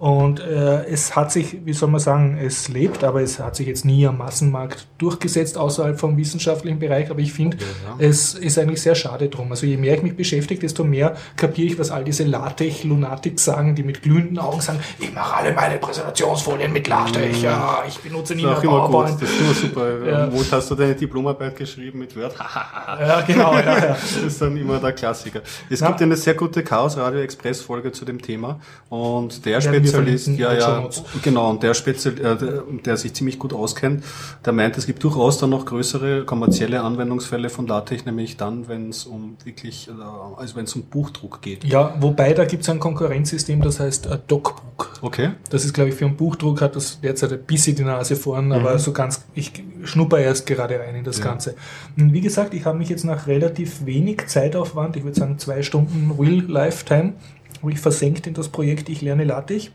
Und 0.00 0.40
äh, 0.40 0.86
es 0.86 1.14
hat 1.14 1.30
sich, 1.30 1.58
wie 1.66 1.74
soll 1.74 1.90
man 1.90 2.00
sagen, 2.00 2.38
es 2.42 2.68
lebt, 2.68 3.04
aber 3.04 3.20
es 3.20 3.38
hat 3.38 3.54
sich 3.54 3.66
jetzt 3.66 3.84
nie 3.84 4.06
am 4.06 4.16
Massenmarkt 4.16 4.86
durchgesetzt 4.96 5.58
außerhalb 5.58 6.00
vom 6.00 6.16
wissenschaftlichen 6.16 6.78
Bereich. 6.78 7.10
Aber 7.10 7.20
ich 7.20 7.34
finde, 7.34 7.58
Ja, 7.58 7.96
es 7.98 8.32
ist 8.32 8.58
eigentlich 8.58 8.80
sehr 8.80 8.94
schade 8.94 9.28
drum. 9.28 9.50
Also 9.50 9.66
je 9.66 9.76
mehr 9.76 9.94
ich 9.96 10.02
mich 10.02 10.16
beschäftige, 10.16 10.58
desto 10.58 10.84
mehr 10.84 11.16
kapiere 11.36 11.66
ich, 11.72 11.78
was 11.78 11.90
all 11.90 12.02
diese 12.02 12.24
LaTeX-Lunatics 12.24 13.44
sagen, 13.44 13.74
die 13.74 13.82
mit 13.82 14.00
glühenden 14.00 14.38
Augen 14.38 14.62
sagen, 14.62 14.80
ich 14.98 15.12
mache 15.12 15.36
alle 15.36 15.52
meine 15.52 15.76
Präsentationsfolien 15.76 16.72
mit 16.72 16.88
LaTeX, 16.88 17.42
ja, 17.42 17.82
ich 17.86 17.98
benutze 17.98 18.34
nie 18.34 18.42
Das 18.44 18.62
mehr 18.62 18.70
immer 18.72 18.88
gut. 18.88 19.04
Das 19.20 19.22
ist 19.30 19.38
immer 19.40 19.52
super. 19.54 19.86
Ja. 20.10 20.32
Wo 20.32 20.42
hast 20.50 20.70
du 20.70 20.74
deine 20.76 20.94
Diplomarbeit 20.94 21.56
geschrieben 21.56 21.98
mit 21.98 22.16
Word? 22.16 22.34
Ja, 23.00 23.20
genau, 23.26 23.52
ja, 23.54 23.60
ja. 23.78 23.80
Das 24.00 24.16
ist 24.16 24.40
dann 24.40 24.56
immer 24.56 24.78
der 24.78 24.92
Klassiker. 24.92 25.42
Es 25.68 25.80
Ja. 25.80 25.88
gibt 25.88 26.00
eine 26.00 26.16
sehr 26.16 26.34
gute 26.34 26.62
Chaos 26.64 26.96
Radio 26.96 27.20
Express 27.20 27.60
Folge 27.60 27.92
zu 27.92 28.06
dem 28.06 28.20
Thema 28.22 28.58
und 28.88 29.44
der 29.44 29.60
wir 29.62 29.89
Spezialist, 29.90 30.24
verlinken 30.24 30.42
ja, 30.44 30.54
ja, 30.54 30.88
genau, 31.22 31.50
und 31.50 31.62
der 31.62 31.74
Spezial, 31.74 32.14
äh, 32.18 32.36
der, 32.36 32.62
der 32.84 32.96
sich 32.96 33.14
ziemlich 33.14 33.38
gut 33.38 33.52
auskennt, 33.52 34.04
der 34.44 34.52
meint, 34.52 34.76
es 34.76 34.86
gibt 34.86 35.04
durchaus 35.04 35.38
dann 35.38 35.50
noch 35.50 35.66
größere 35.66 36.24
kommerzielle 36.24 36.80
Anwendungsfälle 36.80 37.48
von 37.48 37.66
LaTeX, 37.66 38.06
nämlich 38.06 38.36
dann, 38.36 38.68
wenn 38.68 38.88
es 38.88 39.04
um 39.04 39.36
wirklich, 39.44 39.88
äh, 39.88 39.92
also 40.36 40.56
wenn 40.56 40.64
es 40.64 40.74
um 40.74 40.82
Buchdruck 40.82 41.40
geht. 41.42 41.64
Ja, 41.64 41.94
wobei 42.00 42.32
da 42.34 42.44
gibt 42.44 42.64
es 42.64 42.68
ein 42.68 42.80
Konkurrenzsystem, 42.80 43.62
das 43.62 43.78
heißt 43.78 44.06
äh, 44.06 44.18
DocBook. 44.26 44.98
Okay. 45.02 45.30
Das 45.50 45.64
ist, 45.64 45.74
glaube 45.74 45.90
ich, 45.90 45.96
für 45.96 46.06
einen 46.06 46.16
Buchdruck 46.16 46.60
hat 46.60 46.74
das 46.74 47.00
derzeit 47.00 47.32
ein 47.32 47.42
bisschen 47.44 47.76
die 47.76 47.84
Nase 47.84 48.16
vorn, 48.16 48.52
aber 48.52 48.78
so 48.78 48.92
ganz, 48.92 49.24
ich 49.34 49.52
schnupper 49.84 50.18
erst 50.18 50.46
gerade 50.46 50.78
rein 50.80 50.96
in 50.96 51.04
das 51.04 51.18
Mhm. 51.18 51.24
Ja. 51.24 51.30
Ganze. 51.30 51.54
Und 51.96 52.12
wie 52.12 52.20
gesagt, 52.20 52.54
ich 52.54 52.64
habe 52.64 52.78
mich 52.78 52.88
jetzt 52.88 53.04
nach 53.04 53.26
relativ 53.26 53.84
wenig 53.84 54.26
Zeitaufwand, 54.26 54.96
ich 54.96 55.04
würde 55.04 55.18
sagen 55.18 55.38
zwei 55.38 55.62
Stunden 55.62 56.12
Real 56.18 56.44
Lifetime, 56.46 57.14
wo 57.62 57.68
ich 57.68 57.78
versenkt 57.78 58.26
in 58.26 58.34
das 58.34 58.48
Projekt 58.48 58.88
Ich 58.88 59.02
lerne 59.02 59.24
LaTeX 59.24 59.70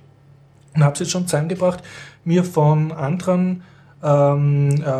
und 0.75 0.83
habe 0.83 0.93
es 0.93 0.99
jetzt 0.99 1.11
schon 1.11 1.27
zusammengebracht, 1.27 1.81
mir 2.23 2.43
von 2.43 2.91
anderen 2.91 3.63
ähm, 4.05 4.83
äh, 4.85 4.91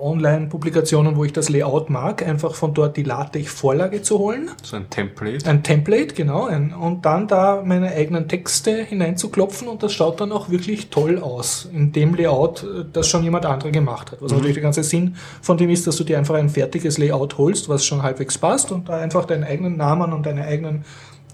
Online-Publikationen, 0.00 1.16
wo 1.16 1.24
ich 1.24 1.32
das 1.32 1.48
Layout 1.48 1.90
mag, 1.90 2.24
einfach 2.24 2.54
von 2.54 2.72
dort 2.72 2.96
die 2.96 3.02
LaTeX-Vorlage 3.02 4.02
zu 4.02 4.18
holen. 4.18 4.50
So 4.62 4.76
ein 4.76 4.88
Template. 4.88 5.48
Ein 5.48 5.64
Template, 5.64 6.14
genau. 6.14 6.46
Ein, 6.46 6.72
und 6.72 7.04
dann 7.04 7.26
da 7.26 7.62
meine 7.64 7.90
eigenen 7.90 8.28
Texte 8.28 8.84
hineinzuklopfen 8.84 9.66
und 9.66 9.82
das 9.82 9.92
schaut 9.92 10.20
dann 10.20 10.30
auch 10.30 10.50
wirklich 10.50 10.90
toll 10.90 11.18
aus. 11.18 11.68
In 11.72 11.90
dem 11.92 12.14
Layout, 12.14 12.62
äh, 12.62 12.84
das 12.92 13.08
schon 13.08 13.24
jemand 13.24 13.44
andere 13.44 13.72
gemacht 13.72 14.12
hat. 14.12 14.22
Was 14.22 14.30
natürlich 14.30 14.54
der 14.54 14.62
ganze 14.62 14.84
Sinn 14.84 15.16
von 15.42 15.56
dem 15.56 15.70
ist, 15.70 15.86
dass 15.86 15.96
du 15.96 16.04
dir 16.04 16.18
einfach 16.18 16.36
ein 16.36 16.48
fertiges 16.48 16.98
Layout 16.98 17.38
holst, 17.38 17.68
was 17.68 17.84
schon 17.84 18.02
halbwegs 18.02 18.38
passt 18.38 18.70
und 18.70 18.88
da 18.88 18.98
einfach 18.98 19.24
deinen 19.24 19.44
eigenen 19.44 19.76
Namen 19.76 20.12
und 20.12 20.26
deine 20.26 20.44
eigenen 20.44 20.84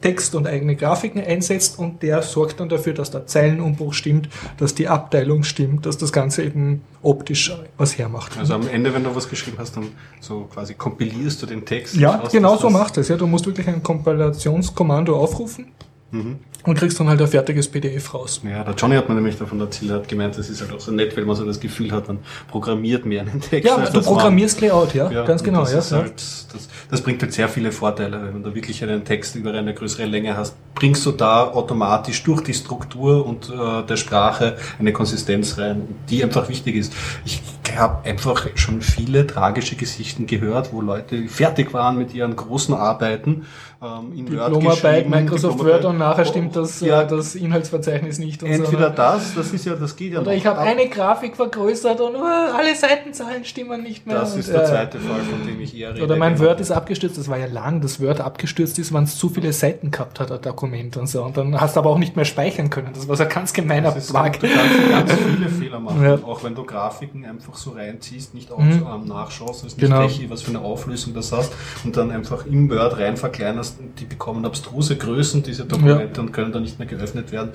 Text 0.05 0.35
und 0.35 0.47
eigene 0.47 0.77
Grafiken 0.77 1.25
einsetzt 1.25 1.79
und 1.79 2.03
der 2.03 2.21
sorgt 2.21 2.61
dann 2.61 2.69
dafür, 2.69 2.93
dass 2.93 3.11
der 3.11 3.27
Zeilenumbruch 3.27 3.95
stimmt, 3.95 4.29
dass 4.59 4.75
die 4.75 4.87
Abteilung 4.87 5.45
stimmt, 5.45 5.87
dass 5.87 5.97
das 5.97 6.13
Ganze 6.13 6.43
eben 6.43 6.83
optisch 7.01 7.57
was 7.79 7.97
hermacht. 7.97 8.37
Also 8.37 8.53
am 8.53 8.69
Ende, 8.69 8.93
wenn 8.93 9.03
du 9.03 9.17
was 9.17 9.31
geschrieben 9.31 9.57
hast, 9.59 9.79
dann 9.79 9.87
so 10.21 10.43
quasi 10.53 10.75
kompilierst 10.75 11.41
du 11.41 11.47
den 11.47 11.65
Text. 11.65 11.95
Ja, 11.95 12.23
genau 12.31 12.59
so 12.59 12.69
macht 12.69 12.99
es. 12.99 13.09
Ja, 13.09 13.17
du 13.17 13.27
musst 13.27 13.47
wirklich 13.47 13.67
ein 13.67 13.83
Kompilationskommando 13.83 15.17
aufrufen 15.17 15.69
Mhm. 16.15 16.37
Und 16.63 16.79
kriegst 16.79 16.99
dann 16.99 17.09
halt 17.09 17.21
ein 17.21 17.27
fertiges 17.27 17.69
PDF 17.69 18.15
raus. 18.15 18.41
Ja, 18.49 18.63
der 18.63 18.75
Johnny 18.75 18.95
hat 18.95 19.09
mir 19.09 19.17
nämlich 19.17 19.37
davon 19.37 19.61
erzählt, 19.61 19.91
hat 19.91 20.09
gemeint, 20.09 20.39
das 20.39 20.49
ist 20.49 20.63
halt 20.63 20.73
auch 20.73 20.81
so 20.81 20.93
nett, 20.93 21.15
weil 21.17 21.25
man 21.25 21.37
so 21.37 21.45
das 21.45 21.61
Gefühl 21.61 21.91
hat, 21.93 22.07
man 22.09 22.21
programmiert 22.49 23.05
mehr 23.05 23.23
einen 23.23 23.41
Text. 23.41 23.69
Ja, 23.69 23.79
du 23.85 24.01
programmierst 24.01 24.61
man, 24.61 24.71
Layout, 24.71 24.95
ja, 24.95 25.11
ja 25.11 25.25
ganz 25.25 25.43
genau. 25.43 25.61
Das, 25.61 25.91
ja, 25.91 25.99
halt, 25.99 26.15
das, 26.15 26.69
das, 26.89 27.01
bringt 27.03 27.21
halt 27.21 27.33
sehr 27.33 27.49
viele 27.49 27.73
Vorteile. 27.73 28.31
Wenn 28.33 28.43
du 28.43 28.55
wirklich 28.55 28.83
einen 28.83 29.05
Text 29.05 29.35
über 29.35 29.53
eine 29.53 29.75
größere 29.75 30.07
Länge 30.07 30.37
hast, 30.37 30.55
bringst 30.75 31.05
du 31.05 31.11
da 31.11 31.51
automatisch 31.51 32.23
durch 32.23 32.43
die 32.43 32.55
Struktur 32.55 33.27
und 33.27 33.51
äh, 33.51 33.83
der 33.87 33.97
Sprache 33.97 34.57
eine 34.79 34.93
Konsistenz 34.93 35.59
rein, 35.59 35.83
die 36.09 36.23
einfach 36.23 36.49
wichtig 36.49 36.77
ist. 36.77 36.95
Ich 37.25 37.43
habe 37.77 38.05
einfach 38.09 38.47
schon 38.55 38.81
viele 38.81 39.27
tragische 39.27 39.77
Geschichten 39.77 40.27
gehört, 40.27 40.73
wo 40.73 40.81
Leute 40.81 41.29
fertig 41.29 41.73
waren 41.73 41.99
mit 41.99 42.15
ihren 42.15 42.37
großen 42.37 42.75
Arbeiten 42.75 43.47
ähm, 43.85 44.13
in 44.17 44.27
Diplomarbeit, 44.27 45.09
Microsoft 45.09 45.59
Word 45.59 45.85
und 45.85 45.99
nachher 45.99 46.25
stimmt 46.25 46.57
das, 46.57 46.81
ja, 46.81 47.03
äh, 47.03 47.07
das 47.07 47.35
Inhaltsverzeichnis 47.35 48.19
nicht. 48.19 48.43
entweder 48.43 48.91
so, 48.91 48.97
das, 48.97 49.35
das 49.35 49.53
ist 49.53 49.67
ja, 49.67 49.75
das 49.75 49.95
geht 49.97 50.13
ja 50.13 50.21
Oder 50.21 50.31
noch. 50.31 50.37
ich 50.37 50.47
habe 50.47 50.61
eine 50.61 50.89
Grafik 50.89 51.37
vergrößert 51.37 52.01
und 52.01 52.17
uh, 52.17 52.23
alle 52.23 52.75
Seitenzahlen 52.75 53.45
stimmen 53.45 53.83
nicht 53.83 54.07
mehr. 54.07 54.21
Das 54.21 54.35
und, 54.35 54.41
ist 54.41 54.49
der 54.49 54.63
äh, 54.63 54.67
zweite 54.67 54.99
Fall, 54.99 55.21
von 55.21 55.47
dem 55.47 55.61
ich 55.61 55.77
eher 55.77 55.95
rede. 55.95 56.05
Oder 56.05 56.17
mein 56.17 56.37
genau. 56.37 56.49
Word 56.49 56.61
ist 56.61 56.71
abgestürzt, 56.71 57.19
das 57.19 57.29
war 57.29 57.39
ja 57.39 57.47
lang, 57.47 57.81
das 57.81 58.01
Word 58.01 58.21
abgestürzt 58.21 58.79
ist, 58.79 58.93
wenn 58.95 59.05
es 59.05 59.19
zu 59.19 59.29
viele 59.29 59.53
Seiten 59.53 59.91
gehabt 59.91 60.21
hat, 60.21 60.33
ein 60.33 60.41
Dokument 60.41 60.97
und 60.97 61.07
so. 61.07 61.23
Und 61.23 61.37
dann 61.37 61.61
hast 61.61 61.77
du 61.77 61.81
aber 61.81 61.91
auch 61.91 61.99
nicht 61.99 62.17
mehr 62.17 62.25
speichern 62.25 62.71
können. 62.71 62.91
Das 62.95 63.07
war 63.09 63.17
so 63.17 63.25
ein 63.25 63.29
ganz 63.29 63.53
gemeiner 63.53 63.91
Bug. 63.91 64.03
Du 64.05 64.49
kannst 64.49 64.91
ganz 64.91 65.13
viele 65.13 65.49
Fehler 65.49 65.81
machen, 65.81 66.03
ja. 66.03 66.15
auch 66.25 66.43
wenn 66.43 66.55
du 66.55 66.65
Grafiken 66.65 67.25
einfach 67.25 67.55
so 67.57 67.73
reinziehst, 67.73 68.35
nicht 68.35 68.51
auch 68.51 68.59
mhm. 68.59 68.87
ähm, 68.93 69.09
nachschaust, 69.09 69.65
ist 69.65 69.77
nicht 69.77 69.89
genau. 69.89 70.03
Rechi, 70.03 70.31
was 70.31 70.43
für 70.43 70.51
eine 70.51 70.61
Auflösung 70.61 71.15
das 71.15 71.33
hast 71.33 71.53
und 71.85 71.97
dann 71.97 72.11
einfach 72.11 72.47
im 72.47 72.71
Word 72.71 72.99
rein 72.99 73.17
verkleinerst 73.17 73.74
die 73.99 74.05
bekommen 74.05 74.45
abstruse 74.45 74.97
Größen, 74.97 75.43
diese 75.43 75.65
Dokumente, 75.65 76.17
ja. 76.17 76.23
und 76.23 76.33
können 76.33 76.53
dann 76.53 76.63
nicht 76.63 76.79
mehr 76.79 76.89
geöffnet 76.89 77.33
werden. 77.33 77.51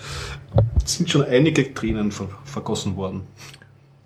Es 0.84 0.96
sind 0.96 1.10
schon 1.10 1.24
einige 1.24 1.74
Tränen 1.74 2.12
vergossen 2.46 2.96
worden. 2.96 3.22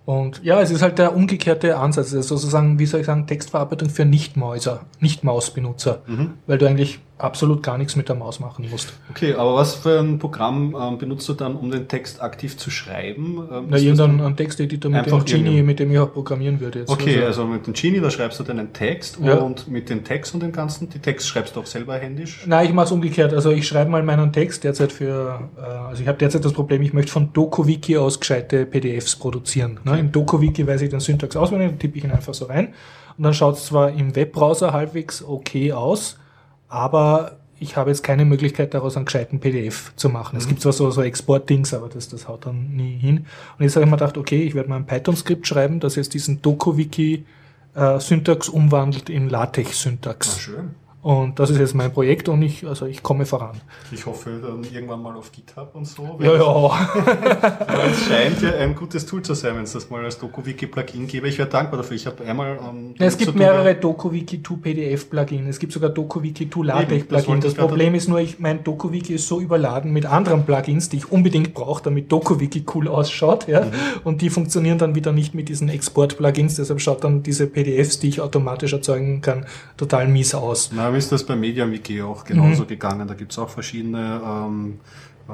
Und 0.05 0.43
ja, 0.43 0.61
es 0.61 0.69
ist 0.69 0.81
halt 0.81 0.99
der 0.99 1.15
umgekehrte 1.15 1.77
Ansatz, 1.77 2.13
also 2.13 2.35
sozusagen, 2.35 2.77
wie 2.77 2.85
soll 2.85 2.99
ich 2.99 3.05
sagen, 3.05 3.25
Textverarbeitung 3.25 3.89
für 3.89 4.03
Nicht-Mäuser, 4.03 4.81
Nicht-Mausbenutzer, 4.99 6.01
mhm. 6.07 6.33
weil 6.45 6.57
du 6.57 6.67
eigentlich 6.67 6.99
absolut 7.23 7.63
gar 7.63 7.77
nichts 7.77 7.95
mit 7.95 8.09
der 8.09 8.15
Maus 8.15 8.39
machen 8.39 8.67
musst. 8.69 8.93
Okay, 9.09 9.33
aber 9.33 9.55
was 9.55 9.75
für 9.75 9.99
ein 9.99 10.19
Programm 10.19 10.75
ähm, 10.79 10.97
benutzt 10.97 11.27
du 11.29 11.33
dann, 11.33 11.55
um 11.55 11.71
den 11.71 11.87
Text 11.87 12.21
aktiv 12.21 12.57
zu 12.57 12.69
schreiben? 12.69 13.47
Ähm, 13.51 13.65
Na, 13.69 13.77
irgendeinen 13.77 14.35
Texteditor 14.35 14.91
mit 14.91 15.05
dem 15.05 15.25
Genie, 15.25 15.63
mit 15.63 15.79
dem 15.79 15.91
ich 15.91 15.99
auch 15.99 16.11
programmieren 16.11 16.59
würde 16.59 16.79
jetzt. 16.79 16.89
Okay, 16.89 17.15
also, 17.17 17.43
also 17.43 17.45
mit 17.45 17.65
dem 17.65 17.73
Genie, 17.73 17.99
da 17.99 18.11
schreibst 18.11 18.39
du 18.39 18.43
deinen 18.43 18.73
Text 18.73 19.19
ja. 19.21 19.35
und 19.35 19.67
mit 19.67 19.89
dem 19.89 20.03
Text 20.03 20.33
und 20.33 20.43
dem 20.43 20.51
Ganzen, 20.51 20.89
die 20.89 20.99
Text 20.99 21.27
schreibst 21.27 21.55
du 21.55 21.61
auch 21.61 21.65
selber 21.65 21.95
händisch? 21.95 22.43
Nein, 22.45 22.67
ich 22.67 22.73
mache 22.73 22.87
es 22.87 22.91
umgekehrt. 22.91 23.33
Also 23.33 23.51
ich 23.51 23.67
schreibe 23.67 23.89
mal 23.89 24.03
meinen 24.03 24.31
Text 24.33 24.63
derzeit 24.63 24.91
für, 24.91 25.49
äh, 25.57 25.61
also 25.61 26.01
ich 26.01 26.07
habe 26.07 26.17
derzeit 26.17 26.43
das 26.43 26.53
Problem, 26.53 26.81
ich 26.81 26.93
möchte 26.93 27.11
von 27.11 27.31
DokuWiki 27.33 27.97
aus 27.97 28.19
gescheite 28.19 28.65
PDFs 28.65 29.15
produzieren. 29.15 29.79
Ne? 29.83 29.99
In 29.99 30.11
DokuWiki 30.11 30.67
weiß 30.67 30.81
ich 30.81 30.89
den 30.89 30.99
Syntax 30.99 31.35
auswendig, 31.35 31.69
dann 31.69 31.79
tippe 31.79 31.97
ich 31.97 32.03
ihn 32.03 32.11
einfach 32.11 32.33
so 32.33 32.45
rein 32.45 32.73
und 33.17 33.23
dann 33.23 33.33
schaut 33.33 33.55
es 33.55 33.65
zwar 33.65 33.91
im 33.91 34.15
Webbrowser 34.15 34.73
halbwegs 34.73 35.23
okay 35.23 35.71
aus, 35.73 36.17
aber 36.73 37.37
ich 37.59 37.77
habe 37.77 37.91
jetzt 37.91 38.01
keine 38.03 38.25
Möglichkeit, 38.25 38.73
daraus 38.73 38.97
einen 38.97 39.05
gescheiten 39.05 39.39
PDF 39.39 39.93
zu 39.95 40.09
machen. 40.09 40.35
Mhm. 40.35 40.39
Es 40.39 40.47
gibt 40.47 40.59
zwar 40.59 40.73
so, 40.73 40.89
so 40.89 41.03
Export-Dings, 41.03 41.75
aber 41.75 41.87
das, 41.87 42.09
das 42.09 42.27
haut 42.27 42.47
dann 42.47 42.75
nie 42.75 42.97
hin. 42.97 43.27
Und 43.57 43.63
jetzt 43.63 43.75
habe 43.75 43.85
ich 43.85 43.91
mir 43.91 43.97
gedacht, 43.97 44.17
okay, 44.17 44.41
ich 44.41 44.55
werde 44.55 44.69
mal 44.69 44.77
ein 44.77 44.87
Python-Skript 44.87 45.45
schreiben, 45.45 45.79
das 45.79 45.95
jetzt 45.95 46.15
diesen 46.15 46.41
DokuWiki-Syntax 46.41 48.47
äh, 48.47 48.51
umwandelt 48.51 49.11
in 49.11 49.29
LaTeX-Syntax. 49.29 50.39
schön. 50.39 50.71
Und 51.03 51.37
das 51.37 51.49
ist 51.49 51.59
jetzt 51.59 51.75
mein 51.75 51.91
Projekt 51.91 52.29
und 52.29 52.41
ich, 52.41 52.65
also 52.65 52.85
ich 52.85 53.03
komme 53.03 53.25
voran. 53.25 53.59
Ich 53.91 54.05
hoffe 54.05 54.39
dann 54.41 54.63
irgendwann 54.63 55.01
mal 55.01 55.13
auf 55.17 55.33
GitHub 55.33 55.75
und 55.75 55.83
so. 55.85 56.17
Ja, 56.21 56.35
ja. 56.37 57.87
es 57.91 58.05
scheint 58.05 58.41
ja 58.41 58.55
ein 58.55 58.73
gutes 58.73 59.05
Tool 59.05 59.21
zu 59.21 59.33
sein, 59.33 59.57
wenn 59.57 59.63
es 59.63 59.73
das 59.73 59.89
mal 59.89 60.01
als 60.05 60.17
DokuWiki-Plugin 60.19 61.07
gäbe. 61.07 61.27
Ich 61.27 61.37
wäre 61.37 61.49
dankbar 61.49 61.81
dafür. 61.81 61.97
Ich 61.97 62.07
habe 62.07 62.23
einmal. 62.23 62.57
Ähm, 62.57 62.95
ja, 62.97 63.05
es 63.05 63.17
gibt 63.17 63.35
mehrere 63.35 63.75
DokuWiki 63.75 64.41
2 64.41 64.55
PDF-Plugin. 64.55 65.47
Es 65.47 65.59
gibt 65.59 65.73
sogar 65.73 65.89
DokuWiki 65.89 66.49
2 66.49 66.63
LaTeX-Plugin. 66.63 67.41
Das, 67.41 67.53
das 67.53 67.55
Problem 67.55 67.95
ist 67.95 68.07
nur, 68.07 68.19
ich, 68.19 68.39
mein 68.39 68.63
DokuWiki 68.63 69.15
ist 69.15 69.27
so 69.27 69.41
überladen 69.41 69.91
mit 69.91 70.05
anderen 70.05 70.45
Plugins, 70.45 70.87
die 70.87 70.97
ich 70.97 71.11
unbedingt 71.11 71.53
brauche, 71.53 71.83
damit 71.83 72.13
DokuWiki 72.13 72.63
cool 72.73 72.87
ausschaut. 72.87 73.49
Ja? 73.49 73.65
Mhm. 73.65 73.71
Und 74.05 74.21
die 74.21 74.29
funktionieren 74.29 74.77
dann 74.77 74.95
wieder 74.95 75.11
nicht 75.11 75.35
mit 75.35 75.49
diesen 75.49 75.67
Export-Plugins. 75.67 76.55
Deshalb 76.55 76.79
schaut 76.79 77.03
dann 77.03 77.23
diese 77.23 77.45
PDFs, 77.47 77.99
die 77.99 78.07
ich 78.07 78.21
automatisch 78.21 78.71
erzeugen 78.71 79.19
kann, 79.19 79.45
total 79.75 80.07
mies 80.07 80.33
aus. 80.33 80.71
Na, 80.93 80.97
ist 80.97 81.11
das 81.11 81.25
bei 81.25 81.35
MediaWiki 81.35 82.01
auch 82.01 82.23
genauso 82.23 82.63
mhm. 82.63 82.67
gegangen. 82.67 83.07
Da 83.07 83.13
gibt 83.13 83.31
es 83.31 83.39
auch 83.39 83.49
verschiedene 83.49 84.21
ähm, 84.25 84.79
äh, 85.29 85.31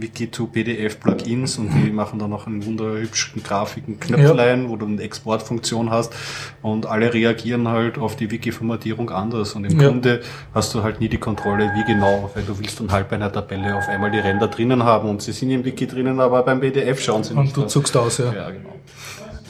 Wiki2PDF-Plugins 0.00 1.58
und 1.58 1.70
die 1.74 1.90
machen 1.90 2.18
dann 2.18 2.32
auch 2.32 2.46
einen 2.46 2.64
wunderhübschen 2.64 3.42
Grafiken, 3.42 4.00
Knöpflein, 4.00 4.64
ja. 4.64 4.68
wo 4.68 4.76
du 4.76 4.86
eine 4.86 5.02
Exportfunktion 5.02 5.90
hast 5.90 6.14
und 6.62 6.86
alle 6.86 7.12
reagieren 7.12 7.68
halt 7.68 7.98
auf 7.98 8.16
die 8.16 8.30
Wiki-Formatierung 8.30 9.10
anders 9.10 9.54
und 9.54 9.64
im 9.64 9.78
ja. 9.78 9.88
Grunde 9.88 10.22
hast 10.54 10.74
du 10.74 10.82
halt 10.82 11.00
nie 11.00 11.08
die 11.08 11.18
Kontrolle, 11.18 11.70
wie 11.74 11.84
genau, 11.84 12.30
weil 12.34 12.44
du 12.44 12.58
willst 12.58 12.80
dann 12.80 12.90
halt 12.90 13.10
bei 13.10 13.16
einer 13.16 13.30
Tabelle 13.30 13.76
auf 13.76 13.88
einmal 13.88 14.10
die 14.10 14.18
Ränder 14.18 14.48
drinnen 14.48 14.84
haben 14.84 15.08
und 15.08 15.20
sie 15.22 15.32
sind 15.32 15.50
im 15.50 15.64
Wiki 15.64 15.86
drinnen, 15.86 16.18
aber 16.18 16.42
beim 16.42 16.60
PDF 16.60 17.00
schauen 17.00 17.22
sie 17.22 17.34
und 17.34 17.42
nicht. 17.42 17.56
Und 17.58 17.64
du 17.64 17.68
zuckst 17.68 17.96
aus, 17.96 18.18
ja. 18.18 18.32
Ja, 18.32 18.50
genau. 18.50 18.74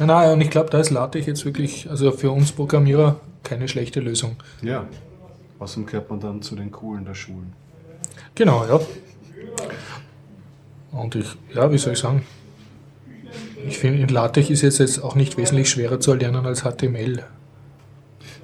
Ja, 0.00 0.06
nein, 0.06 0.32
und 0.32 0.40
ich 0.40 0.50
glaube, 0.50 0.70
da 0.70 0.80
ist 0.80 0.90
LaTeX 0.90 1.26
jetzt 1.26 1.44
wirklich, 1.44 1.88
also 1.88 2.10
für 2.10 2.30
uns 2.30 2.52
Programmierer, 2.52 3.20
keine 3.44 3.68
schlechte 3.68 4.00
Lösung. 4.00 4.36
Ja. 4.62 4.86
Außerdem 5.60 5.86
gehört 5.86 6.10
man 6.10 6.20
dann 6.20 6.42
zu 6.42 6.56
den 6.56 6.72
Coolen 6.72 7.04
der 7.04 7.14
Schulen. 7.14 7.52
Genau, 8.34 8.64
ja. 8.64 8.80
Und 10.90 11.14
ich, 11.14 11.36
ja, 11.54 11.70
wie 11.70 11.78
soll 11.78 11.92
ich 11.92 11.98
sagen? 11.98 12.24
Ich 13.68 13.78
finde, 13.78 14.00
in 14.02 14.08
LaTeX 14.08 14.48
ist 14.50 14.64
es 14.64 14.78
jetzt 14.78 14.98
auch 15.04 15.14
nicht 15.14 15.36
wesentlich 15.36 15.68
schwerer 15.68 16.00
zu 16.00 16.12
erlernen 16.12 16.46
als 16.46 16.62
HTML. 16.62 17.22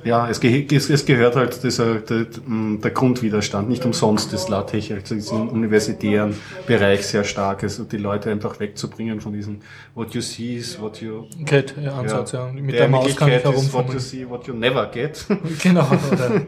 Ja, 0.07 0.31
es, 0.31 0.39
ge 0.39 0.65
es, 0.71 0.89
es 0.89 1.05
gehört 1.05 1.35
halt 1.35 1.65
dieser, 1.65 1.97
der, 1.97 2.27
der, 2.47 2.91
Grundwiderstand. 2.93 3.69
Nicht 3.69 3.85
umsonst 3.85 4.33
ist 4.33 4.49
LaTeX 4.49 5.11
also 5.11 5.37
im 5.37 5.49
universitären 5.49 6.37
Bereich 6.65 7.05
sehr 7.05 7.25
stark. 7.25 7.65
Also 7.65 7.83
die 7.83 7.97
Leute 7.97 8.31
einfach 8.31 8.61
wegzubringen 8.61 9.21
von 9.21 9.33
diesem 9.33 9.59
What 9.97 10.15
you 10.15 10.21
see 10.21 10.59
is 10.59 10.81
what 10.81 11.01
you 11.01 11.25
get 11.45 11.75
ja, 11.83 11.97
Ansatz. 11.97 12.31
Ja. 12.31 12.53
Mit 12.53 12.75
der, 12.75 12.83
der 12.83 12.89
Maus 12.89 13.17
kann 13.17 13.31
ich 13.31 13.43
herumfummeln. 13.43 13.89
What 13.89 13.95
you 13.95 13.99
see, 13.99 14.29
what 14.29 14.47
you 14.47 14.55
never 14.55 14.87
get. 14.87 15.27
genau. 15.63 15.89
Oder 16.13 16.43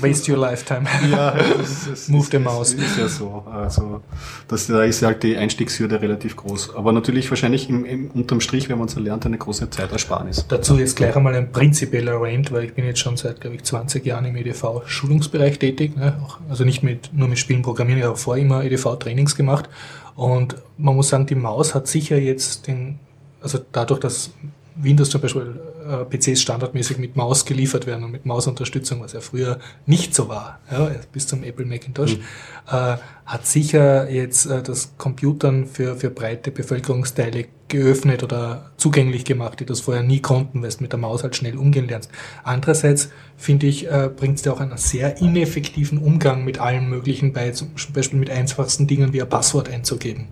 waste 0.00 0.32
your 0.32 0.38
lifetime. 0.38 0.84
ja, 1.10 1.36
das, 1.56 1.86
das 1.88 2.08
Move 2.08 2.26
the 2.32 2.40
mouse. 2.40 2.72
Ist, 2.72 2.82
ist 2.84 2.98
ja 2.98 3.06
so. 3.06 3.44
Also 3.48 4.02
das, 4.48 4.66
da 4.66 4.82
ist 4.82 5.02
halt 5.02 5.22
die 5.22 5.36
Einstiegshürde 5.36 6.02
relativ 6.02 6.34
groß. 6.34 6.74
Aber 6.74 6.90
natürlich 6.90 7.30
wahrscheinlich 7.30 7.68
im, 7.68 7.84
im 7.84 8.10
unterm 8.10 8.40
Strich, 8.40 8.68
wenn 8.68 8.78
man 8.78 8.88
es 8.88 8.96
erlernt, 8.96 9.24
eine 9.24 9.38
große 9.38 9.70
Zeitersparnis. 9.70 10.46
Dazu 10.48 10.76
jetzt 10.78 10.96
gleich 10.96 11.14
einmal 11.14 11.36
ein 11.36 11.52
prinzipieller 11.52 12.20
Rant, 12.20 12.50
weil 12.50 12.64
ich 12.64 12.74
bin 12.74 12.87
jetzt 12.88 13.00
schon 13.00 13.16
seit, 13.16 13.40
glaube 13.40 13.56
ich, 13.56 13.64
20 13.64 14.04
Jahren 14.04 14.24
im 14.24 14.36
EDV-Schulungsbereich 14.36 15.58
tätig. 15.58 15.96
Ne? 15.96 16.20
Also 16.48 16.64
nicht 16.64 16.82
mit, 16.82 17.12
nur 17.12 17.28
mit 17.28 17.38
Spielen 17.38 17.62
programmieren, 17.62 18.00
ich 18.00 18.06
habe 18.06 18.16
vorher 18.16 18.44
immer 18.44 18.64
EDV-Trainings 18.64 19.36
gemacht. 19.36 19.68
Und 20.16 20.56
man 20.76 20.96
muss 20.96 21.10
sagen, 21.10 21.26
die 21.26 21.36
Maus 21.36 21.74
hat 21.74 21.86
sicher 21.86 22.18
jetzt 22.18 22.66
den, 22.66 22.98
also 23.40 23.58
dadurch, 23.72 24.00
dass 24.00 24.32
Windows 24.80 25.10
zum 25.10 25.20
Beispiel 25.20 25.60
äh, 25.86 26.04
PCs 26.04 26.40
standardmäßig 26.40 26.98
mit 26.98 27.16
Maus 27.16 27.44
geliefert 27.44 27.86
werden 27.86 28.04
und 28.04 28.12
mit 28.12 28.26
Mausunterstützung, 28.26 29.00
was 29.00 29.12
ja 29.12 29.20
früher 29.20 29.58
nicht 29.86 30.14
so 30.14 30.28
war, 30.28 30.60
ja, 30.70 30.90
bis 31.12 31.26
zum 31.26 31.42
Apple 31.42 31.66
Macintosh, 31.66 32.16
mhm. 32.16 32.22
äh, 32.68 32.96
hat 33.26 33.46
sicher 33.46 34.10
jetzt 34.10 34.46
äh, 34.46 34.62
das 34.62 34.92
Computern 34.96 35.66
für, 35.66 35.96
für 35.96 36.10
breite 36.10 36.50
Bevölkerungsteile 36.50 37.46
geöffnet 37.68 38.22
oder 38.22 38.70
zugänglich 38.76 39.24
gemacht, 39.24 39.60
die 39.60 39.66
das 39.66 39.80
vorher 39.80 40.02
nie 40.02 40.20
konnten, 40.20 40.62
weil 40.62 40.70
du 40.70 40.76
mit 40.80 40.92
der 40.92 40.98
Maus 40.98 41.22
halt 41.22 41.36
schnell 41.36 41.56
umgehen 41.56 41.88
lernst. 41.88 42.10
Andererseits 42.42 43.10
finde 43.36 43.66
ich, 43.66 43.90
äh, 43.90 44.08
bringt 44.14 44.36
es 44.36 44.42
dir 44.42 44.52
auch 44.52 44.60
einen 44.60 44.78
sehr 44.78 45.18
ineffektiven 45.18 45.98
Umgang 45.98 46.44
mit 46.44 46.60
allen 46.60 46.88
möglichen 46.88 47.32
bei, 47.32 47.50
zum 47.50 47.70
Beispiel 47.92 48.18
mit 48.18 48.30
einfachsten 48.30 48.86
Dingen 48.86 49.12
wie 49.12 49.20
ein 49.20 49.28
Passwort 49.28 49.68
einzugeben. 49.68 50.28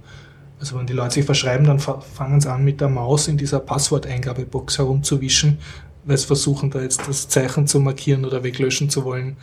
Also 0.58 0.78
wenn 0.78 0.86
die 0.86 0.92
Leute 0.92 1.14
sich 1.14 1.24
verschreiben, 1.24 1.66
dann 1.66 1.78
fangen 1.78 2.40
sie 2.40 2.50
an 2.50 2.64
mit 2.64 2.80
der 2.80 2.88
Maus 2.88 3.28
in 3.28 3.36
dieser 3.36 3.60
Passworteingabebox 3.60 4.78
herumzuwischen, 4.78 5.58
weil 6.04 6.16
sie 6.16 6.26
versuchen 6.26 6.70
da 6.70 6.80
jetzt 6.80 7.06
das 7.06 7.28
Zeichen 7.28 7.66
zu 7.66 7.80
markieren 7.80 8.24
oder 8.24 8.42
weglöschen 8.42 8.88
zu 8.88 9.04
wollen, 9.04 9.36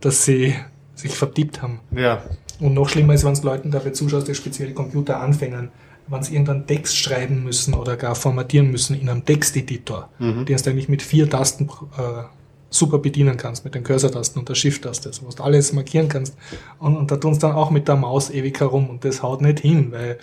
dass 0.00 0.24
sie 0.24 0.54
sich 0.94 1.12
vertippt 1.12 1.62
haben. 1.62 1.80
Ja. 1.94 2.22
Und 2.60 2.74
noch 2.74 2.88
schlimmer 2.88 3.14
ist, 3.14 3.24
wenn 3.24 3.32
es 3.32 3.42
Leuten 3.42 3.70
dabei 3.70 3.90
zuschaust, 3.90 4.28
die 4.28 4.34
speziell 4.34 4.72
Computeranfängern, 4.72 5.70
wenn 6.06 6.22
sie 6.22 6.34
irgendeinen 6.34 6.66
Text 6.66 6.96
schreiben 6.96 7.42
müssen 7.42 7.74
oder 7.74 7.96
gar 7.96 8.14
formatieren 8.14 8.70
müssen 8.70 9.00
in 9.00 9.08
einem 9.08 9.24
Texteditor, 9.24 10.08
mhm. 10.18 10.44
den 10.44 10.58
sie 10.58 10.70
eigentlich 10.70 10.88
mit 10.88 11.02
vier 11.02 11.28
Tasten 11.28 11.68
äh, 11.96 12.24
super 12.70 12.98
bedienen 12.98 13.36
kannst 13.36 13.64
mit 13.64 13.74
den 13.74 13.82
Cursor-Tasten 13.82 14.38
und 14.38 14.48
der 14.48 14.54
Shift-Taste, 14.54 15.08
also 15.08 15.26
wo 15.26 15.30
du 15.30 15.42
alles 15.42 15.72
markieren 15.72 16.08
kannst. 16.08 16.36
Und, 16.78 16.96
und 16.96 17.10
da 17.10 17.16
tun 17.16 17.36
dann 17.38 17.52
auch 17.52 17.70
mit 17.70 17.88
der 17.88 17.96
Maus 17.96 18.30
ewig 18.30 18.58
herum 18.60 18.88
und 18.88 19.04
das 19.04 19.22
haut 19.22 19.42
nicht 19.42 19.60
hin, 19.60 19.90
weil 19.90 20.18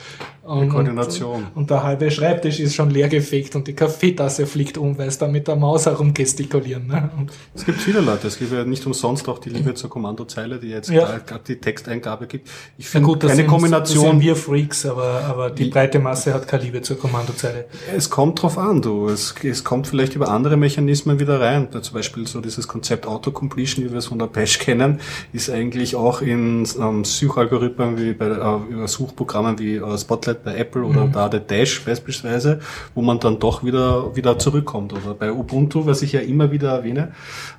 und, 0.47 0.69
Koordination. 0.69 1.43
Und, 1.43 1.55
und, 1.55 1.69
der 1.69 1.83
halbe 1.83 2.09
Schreibtisch 2.09 2.59
ist 2.59 2.75
schon 2.75 2.89
leer 2.89 3.09
gefegt 3.09 3.55
und 3.55 3.67
die 3.67 3.73
Kaffeetasse 3.73 4.47
fliegt 4.47 4.77
um, 4.77 4.97
weil 4.97 5.09
es 5.09 5.17
da 5.17 5.27
mit 5.27 5.47
der 5.47 5.55
Maus 5.55 5.85
herum 5.85 6.13
gestikulieren. 6.13 6.87
Ne? 6.87 7.09
Und 7.17 7.31
es 7.53 7.65
gibt 7.65 7.79
viele 7.79 7.99
Leute, 8.01 8.27
es 8.27 8.39
gibt 8.39 8.53
ja 8.53 8.63
nicht 8.63 8.85
umsonst 8.85 9.27
auch 9.27 9.39
die 9.39 9.49
Liebe 9.49 9.73
zur 9.73 9.89
Kommandozeile, 9.89 10.57
die 10.59 10.69
jetzt 10.69 10.89
Ja. 10.89 11.17
gerade 11.17 11.43
die 11.47 11.57
Texteingabe 11.57 12.27
gibt. 12.27 12.49
Ich 12.77 12.87
finde 12.87 13.15
das 13.17 13.31
eine 13.31 13.41
sind, 13.41 13.47
Kombination. 13.47 14.11
Sind 14.11 14.21
wir 14.21 14.35
Freaks, 14.35 14.85
aber, 14.85 15.21
aber 15.25 15.49
die 15.49 15.65
breite 15.65 15.99
Masse 15.99 16.33
hat 16.33 16.47
keine 16.47 16.63
Liebe 16.63 16.81
zur 16.81 16.97
Kommandozeile. 16.97 17.65
Es 17.95 18.09
kommt 18.09 18.41
drauf 18.41 18.57
an, 18.57 18.81
du. 18.81 19.09
Es, 19.09 19.35
es 19.43 19.63
kommt 19.63 19.87
vielleicht 19.87 20.15
über 20.15 20.29
andere 20.29 20.57
Mechanismen 20.57 21.19
wieder 21.19 21.39
rein. 21.41 21.67
Zum 21.81 21.93
Beispiel 21.93 22.25
so 22.27 22.41
dieses 22.41 22.67
Konzept 22.67 23.05
Autocompletion, 23.05 23.85
wie 23.85 23.91
wir 23.91 23.97
es 23.97 24.07
von 24.07 24.19
der 24.19 24.27
Bash 24.27 24.59
kennen, 24.59 24.99
ist 25.33 25.49
eigentlich 25.49 25.95
auch 25.95 26.21
in 26.21 26.67
ähm, 26.79 27.03
Suchalgorithmen 27.03 27.97
wie 27.97 28.13
bei 28.13 28.27
äh, 28.27 28.73
über 28.73 28.87
Suchprogrammen 28.87 29.59
wie 29.59 29.75
äh, 29.75 29.97
Spotlight 29.97 30.36
bei 30.43 30.55
Apple 30.55 30.83
oder 30.83 31.07
da 31.07 31.29
der 31.29 31.39
Dash 31.39 31.83
beispielsweise, 31.83 32.59
wo 32.95 33.01
man 33.01 33.19
dann 33.19 33.39
doch 33.39 33.63
wieder 33.63 34.15
wieder 34.15 34.39
zurückkommt. 34.39 34.93
Oder 34.93 35.13
bei 35.13 35.31
Ubuntu, 35.31 35.85
was 35.85 36.01
ich 36.01 36.13
ja 36.13 36.19
immer 36.19 36.51
wieder 36.51 36.71
erwähne, 36.71 37.11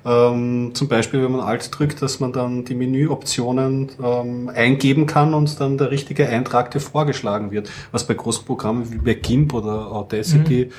ähm, 0.05 0.71
zum 0.73 0.87
Beispiel, 0.87 1.23
wenn 1.23 1.31
man 1.31 1.41
Alt 1.41 1.69
drückt, 1.77 2.01
dass 2.01 2.19
man 2.19 2.33
dann 2.33 2.65
die 2.65 2.75
Menüoptionen 2.75 3.89
ähm, 4.03 4.49
eingeben 4.53 5.05
kann 5.05 5.33
und 5.33 5.59
dann 5.59 5.77
der 5.77 5.91
richtige 5.91 6.27
Eintrag 6.27 6.71
dir 6.71 6.79
vorgeschlagen 6.79 7.51
wird, 7.51 7.69
was 7.91 8.05
bei 8.05 8.13
großen 8.13 8.45
Programmen 8.45 8.91
wie 8.91 8.97
bei 8.97 9.13
GIMP 9.13 9.53
oder 9.53 9.91
Audacity 9.91 10.69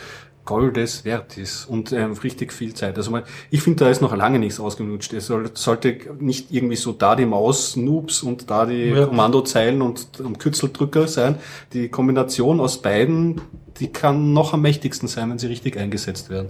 Goldes 0.50 1.04
wert 1.04 1.38
ist 1.38 1.66
und 1.66 1.92
ähm, 1.92 2.14
richtig 2.14 2.52
viel 2.52 2.74
Zeit. 2.74 2.96
Also 2.96 3.12
mal, 3.12 3.22
ich 3.52 3.62
finde, 3.62 3.84
da 3.84 3.90
ist 3.90 4.02
noch 4.02 4.16
lange 4.16 4.40
nichts 4.40 4.58
ausgenutscht. 4.58 5.12
Es 5.12 5.26
soll, 5.26 5.48
sollte 5.54 5.96
nicht 6.18 6.50
irgendwie 6.50 6.74
so 6.74 6.90
da 6.90 7.14
die 7.14 7.24
Maus-Noobs 7.24 8.24
und 8.24 8.50
da 8.50 8.66
die 8.66 8.86
Ja. 8.86 9.06
Kommandozeilen 9.06 9.80
und, 9.80 10.18
und 10.18 10.40
Kürzeldrücker 10.40 11.06
sein. 11.06 11.36
Die 11.72 11.88
Kombination 11.88 12.58
aus 12.58 12.82
beiden, 12.82 13.40
die 13.78 13.92
kann 13.92 14.32
noch 14.32 14.52
am 14.52 14.62
mächtigsten 14.62 15.06
sein, 15.06 15.30
wenn 15.30 15.38
sie 15.38 15.46
richtig 15.46 15.76
eingesetzt 15.76 16.30
werden. 16.30 16.48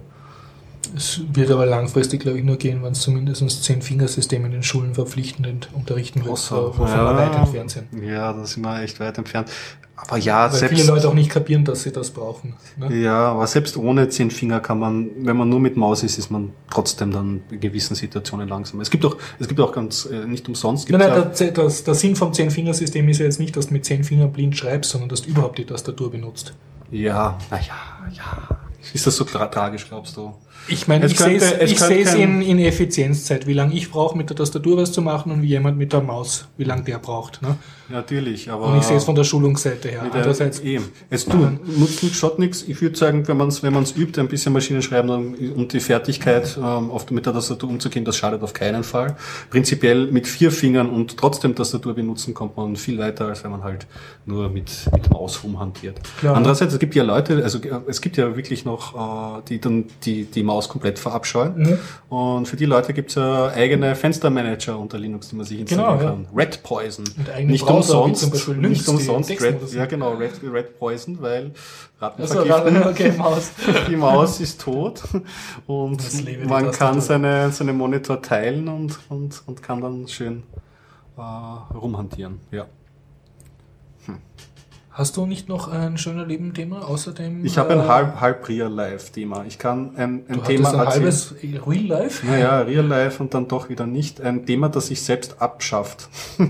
Es 0.97 1.21
wird 1.35 1.51
aber 1.51 1.67
langfristig, 1.67 2.21
glaube 2.21 2.39
ich, 2.39 2.45
nur 2.45 2.57
gehen, 2.57 2.83
wenn 2.83 2.93
es 2.93 3.01
zumindest 3.01 3.65
zehn 3.65 3.83
Fingersystem 3.83 4.47
in 4.47 4.53
den 4.53 4.63
Schulen 4.63 4.95
verpflichtend 4.95 5.69
unterrichten 5.75 6.25
wird, 6.25 6.51
wovon 6.51 6.89
wir 6.89 7.05
weit 7.17 7.35
entfernt 7.37 7.71
sind. 7.71 7.89
Ja, 8.03 8.33
da 8.33 8.47
sind 8.47 8.63
wir 8.63 8.81
echt 8.83 8.99
weit 8.99 9.19
entfernt. 9.19 9.51
Aber 10.03 10.17
ja, 10.17 10.51
Weil 10.51 10.59
selbst, 10.59 10.81
viele 10.81 10.91
Leute 10.93 11.09
auch 11.09 11.15
nicht 11.15 11.31
kapieren, 11.31 11.65
dass 11.65 11.83
sie 11.83 11.93
das 11.93 12.11
brauchen. 12.11 12.55
Ne? 12.79 13.03
ja, 13.03 13.33
aber 13.33 13.47
selbst 13.47 13.77
ohne 13.77 14.09
zehn 14.09 14.31
Finger 14.31 14.61
kann 14.61 14.79
man, 14.79 15.11
wenn 15.19 15.37
man 15.37 15.49
nur 15.49 15.61
mit 15.61 15.77
Maus 15.77 16.03
ist, 16.03 16.19
ist 16.19 16.31
man 16.31 16.53
trotzdem 16.71 17.13
dann 17.13 17.43
in 17.51 17.61
gewissen 17.61 17.95
Situationen 17.95 18.49
langsam. 18.49 18.81
Es 18.81 18.91
gibt 18.91 19.05
auch, 19.05 19.17
es 19.39 19.47
gibt 19.47 19.61
auch 19.61 19.73
ganz, 19.73 20.07
äh, 20.07 20.27
nicht 20.27 20.49
umsonst, 20.49 20.89
Nein, 20.89 21.01
gibt's 21.01 21.41
nein, 21.41 21.49
ja, 21.49 21.53
der, 21.53 21.65
das, 21.65 21.85
der 21.85 21.95
Sinn 21.95 22.17
vom 22.17 22.33
Zehn-Fingersystem 22.33 23.09
ist 23.09 23.19
ja 23.19 23.27
jetzt 23.27 23.41
nicht, 23.41 23.57
dass 23.57 23.67
du 23.69 23.75
mit 23.75 23.85
zehn 23.85 24.03
Fingern 24.03 24.33
blind 24.33 24.57
schreibst, 24.57 24.91
sondern 24.91 25.09
dass 25.11 25.23
du 25.23 25.31
überhaupt 25.31 25.59
die 25.59 25.65
Tastatur 25.67 26.11
benutzt. 26.11 26.55
ja, 26.91 27.39
naja, 27.51 27.75
ja. 28.13 28.49
Ist 28.95 29.07
das 29.07 29.15
so 29.15 29.25
tra 29.25 29.47
tragisch, 29.47 29.87
glaubst 29.87 30.17
du? 30.17 30.33
Ich 30.67 30.89
meine, 30.89 31.07
ich 31.07 31.19
sehe 31.19 31.37
es 31.37 31.71
ich 31.71 31.79
kein- 31.79 32.17
in, 32.17 32.43
in 32.43 32.59
Effizienzzeit, 32.59 33.47
wie 33.47 33.53
lange 33.53 33.75
ich 33.75 33.91
brauche, 33.91 34.17
mit 34.17 34.31
der 34.31 34.37
Tastatur 34.37 34.79
was 34.79 34.93
zu 34.93 35.03
machen 35.03 35.31
und 35.33 35.43
wie 35.43 35.49
jemand 35.49 35.77
mit 35.77 35.93
der 35.93 36.01
Maus, 36.01 36.49
wie 36.57 36.65
lange 36.65 36.83
der 36.83 36.99
braucht. 36.99 37.43
Ne? 37.43 37.57
Natürlich, 37.91 38.51
aber. 38.51 38.67
Und 38.67 38.79
ich 38.79 38.85
sehe 38.85 38.97
es 38.97 39.05
von 39.05 39.15
der 39.15 39.25
Schulungsseite 39.25 39.89
her. 39.89 40.03
Der, 40.03 40.15
Andererseits, 40.15 40.61
eben. 40.61 40.85
Es 41.09 41.25
tut, 41.25 41.79
nutzt 41.79 42.03
nichts, 42.03 42.19
schaut 42.19 42.39
nichts. 42.39 42.63
Ich 42.67 42.81
würde 42.81 42.97
sagen, 42.97 43.27
wenn 43.29 43.37
man 43.37 43.49
es 43.49 43.63
wenn 43.63 43.73
man's 43.73 43.93
übt, 43.97 44.21
ein 44.21 44.29
bisschen 44.29 44.53
Maschinen 44.53 44.83
schreiben 44.83 45.35
und 45.55 45.73
die 45.73 45.81
Fertigkeit 45.81 46.57
ähm, 46.57 46.91
auf, 46.91 47.11
mit 47.11 47.27
der 47.27 47.33
Tastatur 47.33 47.69
umzugehen, 47.69 48.05
das 48.05 48.17
schadet 48.17 48.43
auf 48.43 48.53
keinen 48.53 48.85
Fall. 48.85 49.17
Prinzipiell 49.51 50.07
mit 50.07 50.27
vier 50.27 50.53
Fingern 50.53 50.89
und 50.89 51.17
trotzdem 51.17 51.55
Tastatur 51.55 51.95
benutzen, 51.95 52.35
kommt 52.35 52.57
man 52.57 52.77
viel 52.77 52.99
weiter, 52.99 53.27
als 53.27 53.43
wenn 53.45 53.51
man 53.51 53.65
halt 53.65 53.87
nur 54.27 54.49
mit, 54.49 54.71
mit 54.93 55.11
Maus 55.11 55.43
rumhantiert. 55.43 56.01
Klar. 56.19 56.37
Andererseits, 56.37 56.73
es 56.73 56.79
gibt 56.79 56.95
ja 56.95 57.03
Leute, 57.03 57.43
also 57.43 57.59
äh, 57.59 57.81
es 57.89 58.01
gibt 58.01 58.17
ja 58.17 58.37
wirklich 58.37 58.65
noch, 58.65 59.39
äh, 59.39 59.43
die 59.49 59.61
dann 59.61 59.87
die, 60.05 60.25
die 60.25 60.43
Maus 60.43 60.69
komplett 60.69 60.99
verabscheuen. 60.99 61.55
Mhm. 61.57 61.79
Und 62.09 62.47
für 62.47 62.57
die 62.57 62.67
Leute 62.67 62.93
gibt 62.93 63.11
es 63.11 63.17
ja 63.17 63.49
eigene 63.49 63.95
Fenstermanager 63.95 64.79
unter 64.79 64.99
Linux, 64.99 65.29
die 65.29 65.37
man 65.37 65.47
sich 65.47 65.61
installieren 65.61 65.99
Genau, 65.99 66.03
ja. 66.03 66.11
kann. 66.11 66.27
Red 66.37 66.63
Poison. 66.63 67.05
Nicht 67.45 67.67
wie 67.67 67.80
umsonst, 67.81 68.49
nicht 68.49 68.89
umsonst 68.89 69.31
Red, 69.31 69.73
ja 69.73 69.87
genau, 69.87 70.15
Red, 70.15 70.41
Red 70.43 70.79
Poison, 70.79 71.21
weil 71.21 71.53
Ratten 72.01 72.23
also, 72.23 72.41
okay, 72.89 73.13
Maus. 73.13 73.51
Die 73.89 73.97
Maus 73.97 74.41
ist 74.41 74.61
tot 74.61 75.03
und 75.67 76.47
man 76.47 76.71
kann 76.71 77.01
seine, 77.01 77.51
seine 77.53 77.73
Monitor 77.73 78.23
teilen 78.23 78.69
und, 78.69 78.99
und, 79.09 79.43
und 79.47 79.63
kann 79.63 79.81
dann 79.81 80.09
schön 80.09 80.43
äh, 81.17 81.21
rumhantieren. 81.21 82.41
Ja. 82.51 82.67
Hast 85.01 85.17
du 85.17 85.25
nicht 85.25 85.49
noch 85.49 85.69
ein 85.69 85.97
schöner 85.97 86.27
Leben-Thema 86.27 86.87
außerdem? 86.87 87.43
Ich 87.43 87.57
habe 87.57 87.73
ein 87.73 87.81
äh, 87.81 87.89
halb, 87.89 88.21
halb 88.21 88.47
Real-Life-Thema. 88.47 89.47
Ich 89.49 89.59
kann 89.59 89.93
ein, 89.97 90.25
ein 90.29 90.35
Du 90.35 90.41
Thema 90.41 90.69
ein 90.69 90.75
erzählen. 90.75 90.91
halbes 91.05 91.35
Real 91.43 91.87
Life? 91.87 92.27
Naja, 92.27 92.61
Real-Life 92.61 93.23
und 93.23 93.33
dann 93.33 93.49
doch 93.49 93.71
wieder 93.71 93.87
nicht. 93.87 94.21
Ein 94.21 94.45
Thema, 94.45 94.69
das 94.69 94.89
sich 94.89 95.01
selbst 95.01 95.41
abschafft. 95.41 96.11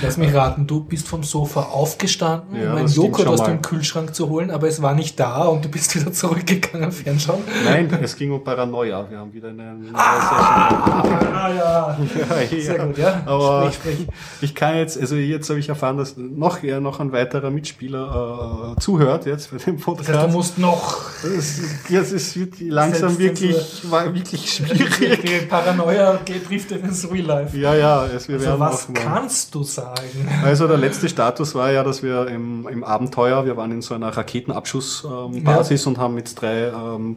Lass 0.00 0.16
mich 0.16 0.32
raten, 0.32 0.68
du 0.68 0.84
bist 0.84 1.08
vom 1.08 1.24
Sofa 1.24 1.62
aufgestanden, 1.62 2.54
Ja, 2.62 2.70
um 2.70 2.76
ein 2.76 2.82
das 2.84 2.92
stimmt 2.92 3.06
Joghurt 3.08 3.26
aus 3.26 3.42
dem 3.42 3.62
Kühlschrank 3.62 4.14
zu 4.14 4.28
holen, 4.28 4.52
aber 4.52 4.68
es 4.68 4.80
war 4.80 4.94
nicht 4.94 5.18
da 5.18 5.46
und 5.46 5.64
du 5.64 5.68
bist 5.68 5.92
wieder 6.00 6.12
zurückgegangen 6.12 6.92
fernschauen. 6.92 7.40
Nein, 7.64 7.88
es 8.00 8.14
ging 8.14 8.30
um 8.30 8.44
Paranoia. 8.44 9.10
Wir 9.10 9.18
haben 9.18 9.32
wieder 9.32 9.48
eine 9.48 9.74
neue 9.74 9.90
Ah, 9.94 11.50
ja. 11.56 11.98
Session. 11.98 12.28
Ja, 12.28 12.60
Sehr 12.62 12.76
ja. 12.76 12.84
gut, 12.84 12.98
ja. 12.98 13.22
Aber 13.26 13.72
Sprich, 13.72 13.94
sprich. 14.02 14.08
ich 14.42 14.54
kann 14.54 14.76
jetzt, 14.76 15.00
also 15.00 15.16
jetzt 15.16 15.50
habe 15.50 15.58
ich 15.58 15.68
erfahren, 15.68 15.96
dass 15.96 16.16
noch 16.16 16.62
eher 16.62 16.78
noch 16.80 17.00
ein 17.00 17.10
weiterer 17.10 17.50
Mitspieler 17.50 17.87
äh, 17.94 18.80
zuhört 18.80 19.26
jetzt 19.26 19.50
bei 19.50 19.58
dem 19.58 19.76
Das 19.76 19.84
Podcast. 19.84 20.08
heißt, 20.18 20.28
du 20.28 20.32
musst 20.32 20.58
noch 20.58 20.96
Das, 21.22 21.60
ja, 21.88 22.00
es 22.00 22.12
ist 22.12 22.38
wirklich 22.38 22.70
langsam 22.70 23.18
wirklich, 23.18 23.56
war 23.90 24.14
wirklich 24.14 24.52
schwierig. 24.52 25.20
die 25.22 25.46
Paranoia 25.46 26.18
geht 26.24 26.48
driftet 26.48 26.82
ins 26.84 27.10
Real 27.10 27.24
Life. 27.26 27.56
Ja, 27.56 27.74
ja, 27.74 28.06
es, 28.06 28.28
wir 28.28 28.36
Also 28.36 28.46
werden 28.48 28.60
was 28.60 28.88
mal- 28.88 28.94
kannst 28.94 29.54
du 29.54 29.62
sagen? 29.64 30.28
Also 30.44 30.66
der 30.68 30.76
letzte 30.78 31.08
Status 31.08 31.54
war 31.54 31.70
ja, 31.72 31.82
dass 31.84 32.02
wir 32.02 32.26
im, 32.28 32.68
im 32.68 32.84
Abenteuer, 32.84 33.44
wir 33.46 33.56
waren 33.56 33.72
in 33.72 33.82
so 33.82 33.94
einer 33.94 34.08
Raketenabschussbasis 34.16 35.36
ähm, 35.36 35.44
Basis 35.44 35.86
und 35.86 35.98
haben 35.98 36.14
mit 36.14 36.40
drei 36.40 36.68
ähm, 36.68 37.16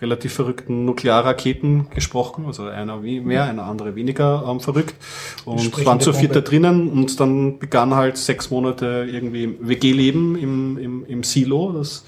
relativ 0.00 0.32
verrückten 0.32 0.86
Nuklearraketen 0.86 1.88
gesprochen, 1.90 2.44
also 2.46 2.64
einer 2.64 3.02
wie- 3.02 3.20
mehr, 3.20 3.44
eine 3.44 3.64
andere 3.64 3.94
weniger 3.94 4.44
ähm, 4.48 4.60
verrückt 4.60 4.94
und 5.44 5.84
waren 5.84 6.00
zu 6.00 6.12
viert 6.14 6.34
da 6.34 6.40
drinnen 6.40 6.88
und 6.90 7.20
dann 7.20 7.58
begann 7.58 7.94
halt 7.94 8.16
sechs 8.16 8.50
Monate 8.50 9.06
irgendwie 9.10 9.56
WG-Leben 10.00 10.36
im, 10.36 10.78
im, 10.78 11.04
im 11.06 11.22
Silo 11.22 11.72
das, 11.72 12.04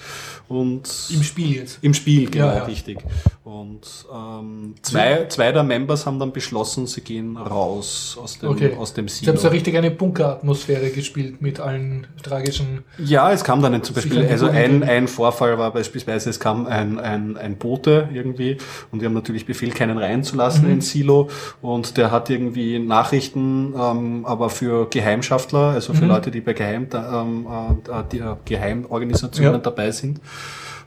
und 0.49 0.83
Im 1.11 1.23
Spiel 1.23 1.57
jetzt. 1.57 1.79
Im 1.83 1.95
Spiel, 1.95 2.29
genau, 2.31 2.47
Ja, 2.47 2.57
ja. 2.59 2.65
richtig. 2.65 2.99
Und 3.45 3.81
ähm, 4.15 4.77
zwei, 4.83 5.27
zwei 5.29 5.51
der 5.51 5.65
Members 5.65 6.07
haben 6.07 6.21
dann 6.21 6.31
beschlossen, 6.33 6.87
sie 6.87 7.01
gehen 7.01 7.37
raus 7.37 8.17
aus 8.23 8.39
dem, 8.39 8.51
Okay. 8.51 8.77
aus 8.79 8.95
dem 8.95 9.09
Silo. 9.09 9.31
habe 9.33 9.39
so 9.41 9.49
richtig 9.49 9.77
eine 9.77 9.91
Bunkeratmosphäre 9.91 10.91
gespielt 10.91 11.43
mit 11.43 11.59
allen 11.59 12.07
tragischen. 12.23 12.85
Ja, 12.99 13.33
es 13.33 13.43
kam 13.43 13.61
dann 13.61 13.83
zum 13.83 13.97
Beispiel, 13.97 14.25
also 14.27 14.47
ein, 14.47 14.85
ein 14.85 15.09
Vorfall 15.09 15.59
war 15.59 15.73
beispielsweise, 15.73 16.31
es 16.31 16.39
kam 16.39 16.67
ein, 16.69 17.01
ein, 17.01 17.37
ein 17.37 17.57
Bote 17.57 18.09
irgendwie 18.15 18.59
und 18.93 19.01
wir 19.01 19.07
haben 19.09 19.15
natürlich 19.15 19.45
Befehl, 19.45 19.71
keinen 19.73 19.99
reinzulassen 19.99 20.67
Mhm. 20.67 20.75
ins 20.75 20.91
Silo 20.91 21.29
und 21.61 21.97
der 21.97 22.13
hat 22.13 22.31
irgendwie 22.31 22.79
Nachrichten, 22.79 23.75
ähm, 23.77 24.25
aber 24.25 24.51
für 24.51 24.87
Geheimschaftler, 24.89 25.71
also 25.71 25.95
für 25.95 26.05
Mhm. 26.05 26.11
Leute, 26.11 26.31
die 26.31 26.43
bei 26.43 26.53
Geheim, 26.53 26.87
ähm, 26.95 27.47
äh, 27.91 28.05
die, 28.13 28.19
äh, 28.21 28.37
Geheimorganisationen 28.45 29.55
Ja. 29.55 29.59
dabei 29.59 29.91
sind. 29.91 30.21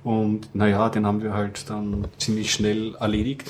Und 0.05 0.49
naja, 0.53 0.87
den 0.89 1.03
haben 1.07 1.23
wir 1.23 1.33
halt 1.33 1.67
dann 1.67 2.05
ziemlich 2.19 2.53
schnell 2.53 2.93
erledigt. 2.99 3.43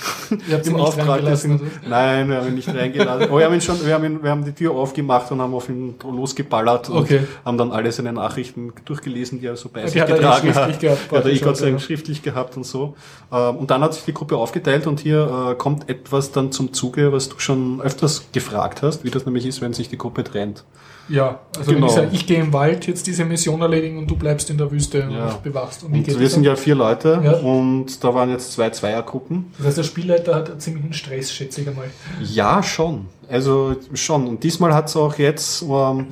Ihr 0.47 0.55
habt 0.55 0.65
ihn 0.65 0.75
nicht 0.77 0.97
reingelassen, 0.97 1.55
oder? 1.59 1.65
Nein, 1.89 2.29
wir 2.29 2.37
haben 2.37 2.47
ihn 2.47 2.55
nicht 2.55 2.69
reingelassen. 2.73 3.23
Aber 3.23 3.37
wir 3.39 3.45
haben 3.45 3.53
ihn 3.55 3.59
schon, 3.59 3.85
wir 3.85 3.93
haben, 3.93 4.05
ihn, 4.05 4.23
wir 4.23 4.29
haben 4.31 4.45
die 4.45 4.53
Tür 4.53 4.71
aufgemacht 4.71 5.29
und 5.33 5.41
haben 5.41 5.53
auf 5.53 5.67
ihn 5.67 5.95
losgeballert 6.01 6.89
und 6.89 6.95
Okay. 6.99 7.27
haben 7.43 7.57
dann 7.57 7.73
alle 7.73 7.91
seine 7.91 8.13
Nachrichten 8.13 8.71
durchgelesen, 8.85 9.41
die 9.41 9.47
er 9.47 9.57
so 9.57 9.67
bei 9.67 9.81
Die 9.83 9.89
sich 9.89 10.01
hat 10.01 10.09
er 10.09 10.15
eh 10.15 10.19
getragen 10.19 10.47
hat. 10.47 10.63
schriftlich 10.63 10.79
gehabt, 10.79 11.11
Hat 11.11 11.25
er 11.25 11.31
eh 11.31 11.37
Gott 11.39 11.57
sei 11.57 11.65
Dank 11.67 11.81
schriftlich 11.81 12.21
gehabt 12.23 12.55
und 12.55 12.65
so. 12.65 12.95
Ähm, 13.33 13.57
Und 13.57 13.69
dann 13.69 13.81
hat 13.81 13.93
sich 13.93 14.05
die 14.05 14.13
Gruppe 14.13 14.37
aufgeteilt 14.37 14.87
und 14.87 15.01
hier 15.01 15.49
äh, 15.51 15.55
kommt 15.55 15.89
etwas 15.89 16.31
dann 16.31 16.53
zum 16.53 16.71
Zuge, 16.71 17.11
was 17.11 17.27
du 17.27 17.37
schon 17.37 17.81
öfters 17.81 18.29
gefragt 18.31 18.81
hast, 18.81 19.03
wie 19.03 19.09
das 19.11 19.25
nämlich 19.25 19.45
ist, 19.45 19.59
wenn 19.59 19.73
sich 19.73 19.89
die 19.89 19.97
Gruppe 19.97 20.23
trennt. 20.23 20.63
Ja, 21.07 21.39
also 21.57 21.71
Genau. 21.71 21.87
ich 21.87 21.91
sage, 21.93 22.09
ich 22.13 22.25
gehe 22.25 22.39
im 22.39 22.51
Wald 22.53 22.87
jetzt 22.87 23.05
diese 23.07 23.25
Mission 23.25 23.61
erledigen 23.61 23.97
und 23.99 24.09
du 24.09 24.15
bleibst 24.15 24.49
in 24.49 24.57
der 24.57 24.71
Wüste 24.71 25.07
Ja. 25.11 25.29
und 25.29 25.43
bewachst. 25.43 25.83
Und 25.83 25.93
Und 25.93 26.19
wir 26.19 26.29
sind 26.29 26.43
ja 26.43 26.55
vier 26.55 26.75
Leute 26.75 27.21
Ja. 27.23 27.33
und 27.37 28.03
da 28.03 28.13
waren 28.13 28.29
jetzt 28.31 28.53
zwei 28.53 28.69
Zweiergruppen. 28.71 29.51
Das 29.57 29.67
heißt, 29.67 29.77
der 29.77 29.83
Spielleiter 29.83 30.33
hat 30.35 30.49
einen 30.49 30.59
ziemlichen 30.59 30.93
Stress, 30.93 31.31
schätze 31.31 31.61
ich 31.61 31.67
einmal. 31.67 31.89
Ja, 32.23 32.63
schon. 32.63 33.05
Also 33.29 33.75
schon. 33.93 34.27
Und 34.27 34.43
diesmal 34.43 34.73
hat 34.73 34.87
es 34.89 34.95
auch 34.95 35.15
jetzt 35.17 35.63
ähm, 35.63 36.07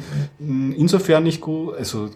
insofern 0.78 1.24
nicht 1.24 1.42
gut, 1.42 1.76
also 1.78 2.10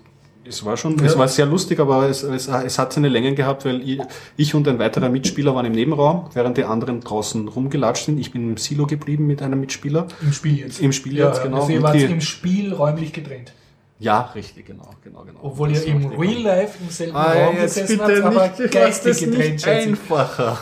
Es 0.48 0.64
war 0.66 0.78
schon, 0.78 0.98
ja. 0.98 1.06
es 1.06 1.18
war 1.18 1.28
sehr 1.28 1.46
lustig, 1.46 1.80
aber 1.80 2.10
es, 2.10 2.24
es, 2.24 2.48
es 2.48 2.80
hat 2.80 2.94
seine 2.94 3.10
Längen 3.10 3.36
gehabt, 3.36 3.66
weil 3.66 3.82
ich, 3.88 4.00
ich, 4.38 4.56
und 4.56 4.68
ein 4.68 4.80
weiterer 4.80 5.10
Mitspieler 5.10 5.54
waren 5.56 5.66
im 5.66 5.74
Nebenraum, 5.74 6.30
während 6.34 6.58
die 6.58 6.64
anderen 6.64 7.02
draußen 7.02 7.48
rumgelatscht 7.48 8.06
sind. 8.06 8.20
Ich 8.20 8.32
bin 8.32 8.52
im 8.52 8.58
Silo 8.58 8.88
geblieben 8.88 9.28
mit 9.28 9.42
einem 9.42 9.60
Mitspieler. 9.60 10.08
Im 10.22 10.34
Spiel 10.34 10.60
jetzt. 10.60 10.80
Im 10.80 10.92
Spiel 10.94 11.18
ja, 11.18 11.28
jetzt, 11.28 11.44
genau. 11.44 11.62
Also 11.62 11.72
ihr 11.72 11.84
wart 11.84 11.96
im 11.96 12.22
Spiel 12.22 12.74
räumlich 12.74 13.14
getrennt. 13.14 13.52
Ja, 14.00 14.30
richtig, 14.36 14.68
genau, 14.68 14.90
genau, 15.04 15.24
genau. 15.24 15.40
Obwohl 15.42 15.72
ihr 15.72 15.84
im 15.88 16.06
Real 16.06 16.44
Life 16.44 16.78
im 16.80 16.90
selben 16.92 17.16
ah, 17.16 17.34
Raum 17.34 17.56
gesessen 17.56 18.00
habt, 18.00 18.22
aber 18.22 18.50
geistig 18.70 19.20
getrennt 19.20 19.68
einfacher. 19.68 20.60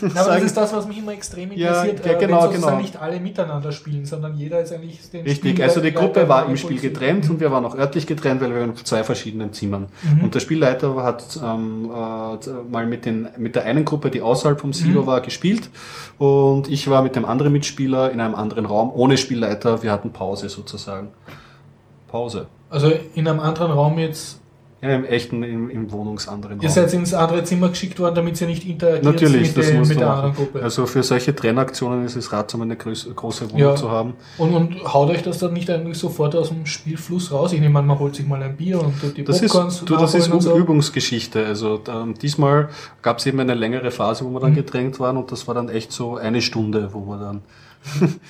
Na, 0.00 0.20
aber 0.20 0.34
das 0.34 0.44
ist 0.44 0.56
das, 0.56 0.72
was 0.72 0.86
mich 0.86 0.98
immer 0.98 1.12
extrem 1.12 1.50
interessiert, 1.50 2.06
ja, 2.06 2.12
ja, 2.12 2.18
genau, 2.18 2.44
wenn 2.44 2.60
genau. 2.60 2.76
nicht 2.76 2.96
alle 2.96 3.18
miteinander 3.18 3.72
spielen, 3.72 4.06
sondern 4.06 4.36
jeder 4.36 4.60
ist 4.60 4.72
eigentlich 4.72 5.10
den 5.10 5.24
Richtig, 5.24 5.54
Spiel 5.54 5.64
also 5.64 5.80
die 5.80 5.90
Gruppe 5.90 6.28
war 6.28 6.46
im 6.46 6.56
Spiel 6.56 6.78
getrennt 6.78 7.24
mhm. 7.24 7.32
und 7.32 7.40
wir 7.40 7.50
waren 7.50 7.64
auch 7.64 7.76
örtlich 7.76 8.06
getrennt, 8.06 8.40
weil 8.42 8.50
wir 8.50 8.60
waren 8.60 8.70
in 8.70 8.76
zwei 8.76 9.02
verschiedenen 9.02 9.52
Zimmern. 9.52 9.88
Mhm. 10.02 10.22
Und 10.22 10.36
der 10.36 10.40
Spielleiter 10.40 11.02
hat 11.02 11.36
ähm, 11.42 11.90
äh, 11.92 12.50
mal 12.70 12.86
mit, 12.86 13.04
den, 13.06 13.28
mit 13.38 13.56
der 13.56 13.64
einen 13.64 13.84
Gruppe, 13.84 14.10
die 14.10 14.22
außerhalb 14.22 14.60
vom 14.60 14.72
Silo 14.72 15.02
mhm. 15.02 15.06
war, 15.06 15.20
gespielt 15.20 15.68
und 16.18 16.68
ich 16.68 16.88
war 16.88 17.02
mit 17.02 17.16
dem 17.16 17.24
anderen 17.24 17.52
Mitspieler 17.52 18.12
in 18.12 18.20
einem 18.20 18.36
anderen 18.36 18.66
Raum, 18.66 18.92
ohne 18.94 19.18
Spielleiter, 19.18 19.82
wir 19.82 19.90
hatten 19.90 20.12
Pause 20.12 20.48
sozusagen. 20.48 21.08
Pause. 22.06 22.46
Also 22.70 22.92
in 23.14 23.26
einem 23.26 23.40
anderen 23.40 23.72
Raum 23.72 23.98
jetzt. 23.98 24.40
Ja, 24.80 24.90
im 24.94 25.04
echten, 25.04 25.42
im, 25.42 25.70
im 25.70 25.90
Wohnungsanderen 25.90 26.60
Ihr 26.60 26.70
seid 26.70 26.92
ins 26.94 27.12
andere 27.12 27.42
Zimmer 27.42 27.68
geschickt 27.70 27.98
worden, 27.98 28.14
damit 28.14 28.40
ihr 28.40 28.46
nicht 28.46 28.64
interagiert 28.64 29.02
Natürlich, 29.04 29.48
mit, 29.48 29.56
das 29.56 29.66
den, 29.66 29.78
muss 29.80 29.88
mit 29.88 29.98
der 29.98 30.06
machen. 30.06 30.16
anderen 30.18 30.36
Gruppe. 30.36 30.62
Also 30.62 30.86
für 30.86 31.02
solche 31.02 31.34
Trennaktionen 31.34 32.04
ist 32.04 32.14
es 32.14 32.32
ratsam, 32.32 32.62
eine 32.62 32.76
große, 32.76 33.12
große 33.12 33.46
Wohnung 33.50 33.58
Ja. 33.60 33.74
zu 33.74 33.90
haben. 33.90 34.14
Und, 34.38 34.54
und 34.54 34.84
haut 34.94 35.10
euch 35.10 35.22
das 35.24 35.38
dann 35.38 35.52
nicht 35.52 35.68
eigentlich 35.68 35.98
sofort 35.98 36.36
aus 36.36 36.50
dem 36.50 36.64
Spielfluss 36.64 37.32
raus? 37.32 37.52
Ich 37.52 37.60
nehme 37.60 37.76
an, 37.80 37.86
man 37.86 37.98
holt 37.98 38.14
sich 38.14 38.26
mal 38.28 38.40
ein 38.40 38.56
Bier 38.56 38.80
und 38.80 39.00
tut 39.00 39.16
die 39.16 39.24
Das 39.24 39.42
ist, 39.42 39.50
Popcorns 39.50 39.84
du, 39.84 39.96
das 39.96 40.14
ist 40.14 40.28
und 40.28 40.42
so. 40.42 40.56
Übungsgeschichte. 40.56 41.44
Also 41.44 41.80
ähm, 41.88 42.14
diesmal 42.14 42.68
gab 43.02 43.18
es 43.18 43.26
eben 43.26 43.40
eine 43.40 43.54
längere 43.54 43.90
Phase, 43.90 44.24
wo 44.24 44.28
wir 44.30 44.38
Mhm. 44.38 44.42
dann 44.42 44.54
gedrängt 44.54 45.00
waren 45.00 45.16
und 45.16 45.32
das 45.32 45.48
war 45.48 45.54
dann 45.56 45.68
echt 45.70 45.90
so 45.90 46.16
eine 46.18 46.40
Stunde, 46.40 46.90
wo 46.92 47.00
wir 47.06 47.18
dann 47.18 47.42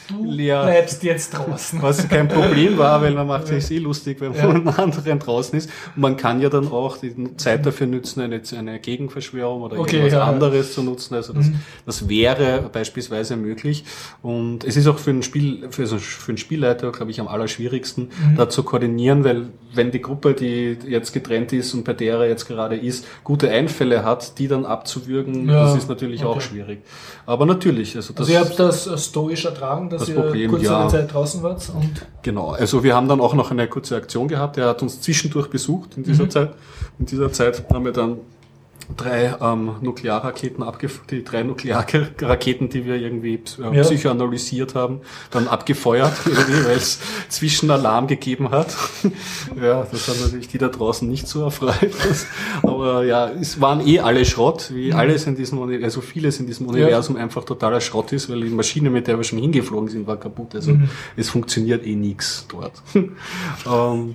Du 0.08 0.24
leer- 0.30 0.62
bleibst 0.64 1.02
jetzt 1.02 1.30
draußen. 1.30 1.80
Was 1.80 2.06
kein 2.06 2.28
Problem 2.28 2.76
war, 2.76 3.00
weil 3.00 3.12
man 3.14 3.26
macht 3.26 3.46
sich 3.46 3.70
eh 3.70 3.78
lustig, 3.78 4.20
wenn 4.20 4.34
Ja. 4.34 4.46
man 4.46 4.68
anderen 4.76 5.18
draußen 5.18 5.56
ist. 5.58 5.70
Und 5.96 6.02
man 6.02 6.16
kann 6.18 6.37
ja 6.40 6.48
dann 6.48 6.68
auch 6.72 6.96
die 6.98 7.36
Zeit 7.36 7.64
dafür 7.66 7.86
nutzen, 7.86 8.20
eine, 8.20 8.40
eine 8.56 8.78
Gegenverschwörung 8.78 9.62
oder 9.62 9.78
Okay, 9.78 9.96
irgendwas 9.96 10.12
ja, 10.14 10.24
anderes 10.24 10.74
zu 10.74 10.82
nutzen. 10.82 11.14
Also 11.14 11.32
das, 11.32 11.46
Mhm. 11.46 11.60
das 11.86 12.08
wäre 12.08 12.68
beispielsweise 12.72 13.36
möglich. 13.36 13.84
Und 14.22 14.64
es 14.64 14.76
ist 14.76 14.86
auch 14.86 14.98
für 14.98 15.10
einen 15.10 15.22
Spiel, 15.22 15.68
für, 15.70 15.86
so- 15.86 15.98
für 15.98 16.30
einen 16.30 16.38
Spielleiter, 16.38 16.90
glaube 16.92 17.10
ich, 17.10 17.20
am 17.20 17.28
allerschwierigsten, 17.28 18.04
Mhm. 18.04 18.36
da 18.36 18.48
zu 18.48 18.62
koordinieren, 18.62 19.24
weil 19.24 19.46
wenn 19.74 19.90
die 19.90 20.00
Gruppe, 20.00 20.34
die 20.34 20.76
jetzt 20.88 21.12
getrennt 21.12 21.52
ist 21.52 21.74
und 21.74 21.84
bei 21.84 21.92
der 21.92 22.18
er 22.18 22.28
jetzt 22.28 22.46
gerade 22.48 22.76
ist, 22.76 23.06
gute 23.24 23.50
Einfälle 23.50 24.04
hat, 24.04 24.38
die 24.38 24.48
dann 24.48 24.64
abzuwürgen, 24.64 25.48
Ja, 25.48 25.64
das 25.64 25.76
ist 25.76 25.88
natürlich 25.88 26.24
auch 26.24 26.36
okay. 26.36 26.40
schwierig. 26.40 26.78
Aber 27.26 27.44
natürlich, 27.46 27.94
also 27.96 28.12
das, 28.14 28.20
Also 28.28 28.32
ihr 28.32 28.40
habt 28.40 28.58
das 28.58 28.86
äh, 28.86 28.96
stoisch 28.96 29.44
ertragen, 29.44 29.90
dass 29.90 30.00
Das 30.00 30.08
ihr 30.08 30.14
Problem, 30.16 30.50
kurze 30.50 30.64
ja. 30.66 30.88
Zeit 30.88 31.12
draußen 31.12 31.42
wart 31.42 31.70
und 31.74 32.06
Genau, 32.22 32.50
also 32.50 32.82
wir 32.82 32.94
haben 32.94 33.08
dann 33.08 33.20
auch 33.20 33.34
noch 33.34 33.50
eine 33.50 33.68
kurze 33.68 33.96
Aktion 33.96 34.28
gehabt. 34.28 34.56
Er 34.58 34.66
hat 34.68 34.82
uns 34.82 35.00
zwischendurch 35.00 35.48
besucht 35.48 35.96
in 35.96 36.02
dieser 36.02 36.27
Mhm. 36.28 36.32
Zeit. 36.32 36.54
In 36.98 37.06
dieser 37.06 37.32
Zeit 37.32 37.64
haben 37.72 37.84
wir 37.84 37.92
dann 37.92 38.18
drei 38.96 39.34
ähm, 39.42 39.72
Nuklearraketen 39.82 40.62
abgef 40.62 41.02
die 41.10 41.22
drei 41.22 41.42
Nuklearraketen, 41.42 42.70
die 42.70 42.86
wir 42.86 42.94
irgendwie 42.96 43.34
äh, 43.34 43.76
Ja. 43.76 43.82
psychoanalysiert 43.82 44.74
haben, 44.74 45.02
dann 45.30 45.46
abgefeuert, 45.46 46.14
weil 46.24 46.76
es 46.76 46.98
Zwischenalarm 47.28 48.06
gegeben 48.06 48.50
hat. 48.50 48.74
ja, 49.62 49.86
das 49.90 50.08
hat 50.08 50.18
natürlich 50.22 50.48
die 50.48 50.56
da 50.56 50.68
draußen 50.68 51.06
nicht 51.06 51.28
so 51.28 51.42
erfreut. 51.42 51.74
Aber 52.62 53.04
ja, 53.04 53.28
es 53.30 53.60
waren 53.60 53.86
eh 53.86 54.00
alle 54.00 54.24
Schrott, 54.24 54.70
wie 54.72 54.94
alles 54.94 55.26
in 55.26 55.36
diesem 55.36 55.58
also 55.84 56.00
vieles 56.00 56.40
in 56.40 56.46
diesem 56.46 56.66
Universum 56.66 57.16
einfach 57.16 57.44
totaler 57.44 57.82
Schrott 57.82 58.12
ist, 58.12 58.30
weil 58.30 58.40
die 58.40 58.48
Maschine, 58.48 58.88
mit 58.88 59.06
der 59.06 59.18
wir 59.18 59.24
schon 59.24 59.38
hingeflogen 59.38 59.90
sind, 59.90 60.06
war 60.06 60.16
kaputt. 60.16 60.54
Also 60.54 60.72
Mhm. 60.72 60.88
es 61.14 61.28
funktioniert 61.28 61.84
eh 61.86 61.94
nichts 61.94 62.46
dort. 62.48 62.72
Und 63.66 64.14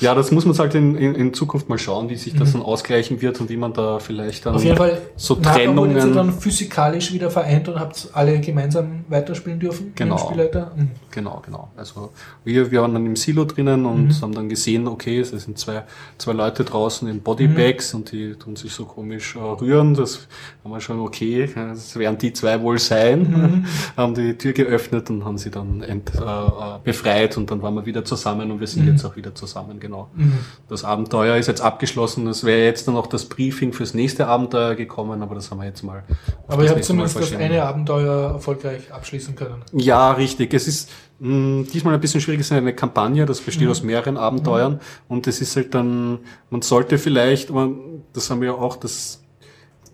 ja, 0.00 0.14
das 0.14 0.30
muss 0.30 0.44
man 0.44 0.56
halt 0.58 0.74
in, 0.74 0.96
in, 0.96 1.14
in 1.14 1.34
Zukunft 1.34 1.68
mal 1.68 1.78
schauen, 1.78 2.08
wie 2.08 2.16
sich 2.16 2.34
das 2.34 2.52
dann 2.52 2.62
ausgleichen 2.62 3.20
wird 3.20 3.40
und 3.40 3.48
wie 3.50 3.56
man 3.56 3.72
da 3.72 3.98
vielleicht 3.98 4.46
dann 4.46 4.52
Mhm. 4.52 4.56
auf 4.58 4.64
jeden 4.64 4.76
Fall 4.76 4.98
so 5.16 5.36
wurdet 5.36 5.46
ihr 5.46 5.52
Trennungen. 5.52 6.14
dann 6.14 6.32
physikalisch 6.32 7.12
wieder 7.12 7.30
vereint 7.30 7.68
und 7.68 7.78
habt 7.80 8.08
alle 8.12 8.38
gemeinsam 8.40 9.04
weiterspielen 9.08 9.58
dürfen? 9.58 9.92
Genau. 9.94 10.30
Mhm. 10.76 10.90
Genau, 11.10 11.42
genau. 11.44 11.68
Also 11.76 12.10
wir, 12.44 12.70
wir 12.70 12.82
waren 12.82 12.92
dann 12.94 13.06
im 13.06 13.16
Silo 13.16 13.44
drinnen 13.44 13.84
und 13.86 14.08
Mhm. 14.08 14.22
haben 14.22 14.34
dann 14.34 14.48
gesehen, 14.48 14.86
okay, 14.86 15.20
es 15.20 15.30
sind 15.30 15.58
zwei, 15.58 15.82
zwei 16.18 16.32
Leute 16.32 16.64
draußen 16.64 17.08
in 17.08 17.16
Mhm. 17.16 17.20
Bodybags 17.22 17.94
und 17.94 18.12
die 18.12 18.34
tun 18.34 18.56
sich 18.56 18.72
so 18.72 18.84
komisch 18.84 19.36
äh, 19.36 19.38
rühren. 19.40 19.94
Das 19.94 20.28
haben 20.64 20.70
wir 20.72 20.80
schon, 20.80 21.00
okay, 21.00 21.48
das 21.54 21.96
werden 21.98 22.18
die 22.18 22.32
zwei 22.32 22.60
wohl 22.62 22.78
sein. 22.78 23.20
Mhm. 23.22 23.64
haben 23.96 24.14
die 24.14 24.34
Tür 24.38 24.52
geöffnet 24.52 25.10
und 25.10 25.24
haben 25.24 25.38
sie 25.38 25.50
dann 25.50 25.82
ent, 25.82 26.12
äh, 26.14 26.20
äh, 26.20 26.78
befreit 26.84 27.36
und 27.36 27.50
dann 27.50 27.62
waren 27.62 27.74
wir 27.74 27.86
wieder 27.86 28.04
zusammen 28.04 28.50
und 28.50 28.60
wir 28.60 28.66
sind 28.66 28.84
Mhm. 28.84 28.92
jetzt 28.92 29.04
auch 29.04 29.16
wieder 29.16 29.34
zusammen, 29.34 29.80
genau. 29.88 30.08
Mhm. 30.14 30.38
Das 30.68 30.84
Abenteuer 30.84 31.36
ist 31.36 31.46
jetzt 31.46 31.60
abgeschlossen. 31.60 32.26
Es 32.28 32.44
wäre 32.44 32.64
jetzt 32.64 32.86
dann 32.86 32.94
noch 32.94 33.06
das 33.06 33.24
Briefing 33.24 33.72
fürs 33.72 33.94
nächste 33.94 34.26
Abenteuer 34.26 34.74
gekommen, 34.74 35.22
aber 35.22 35.34
das 35.34 35.50
haben 35.50 35.58
wir 35.58 35.66
jetzt 35.66 35.82
mal. 35.82 36.04
Aber 36.46 36.62
ihr 36.64 36.70
habt 36.70 36.84
zumindest 36.84 37.16
das 37.18 37.34
eine 37.34 37.62
Abenteuer 37.62 38.32
erfolgreich 38.34 38.92
abschließen 38.92 39.34
können. 39.34 39.62
Ja, 39.72 40.12
richtig. 40.12 40.52
Es 40.54 40.68
ist 40.68 40.90
mh, 41.18 41.64
diesmal 41.72 41.94
ein 41.94 42.00
bisschen 42.00 42.20
schwierig. 42.20 42.40
Es 42.40 42.46
ist 42.46 42.52
eine 42.52 42.74
Kampagne, 42.74 43.26
das 43.26 43.40
besteht 43.40 43.64
Mhm. 43.64 43.70
aus 43.72 43.82
mehreren 43.82 44.16
Abenteuern 44.16 44.80
und 45.08 45.26
es 45.26 45.40
ist 45.40 45.56
halt 45.56 45.74
dann, 45.74 46.18
man 46.50 46.62
sollte 46.62 46.98
vielleicht, 46.98 47.50
aber 47.50 47.70
das 48.12 48.30
haben 48.30 48.40
wir 48.40 48.48
ja 48.48 48.54
auch, 48.54 48.76
das 48.76 49.22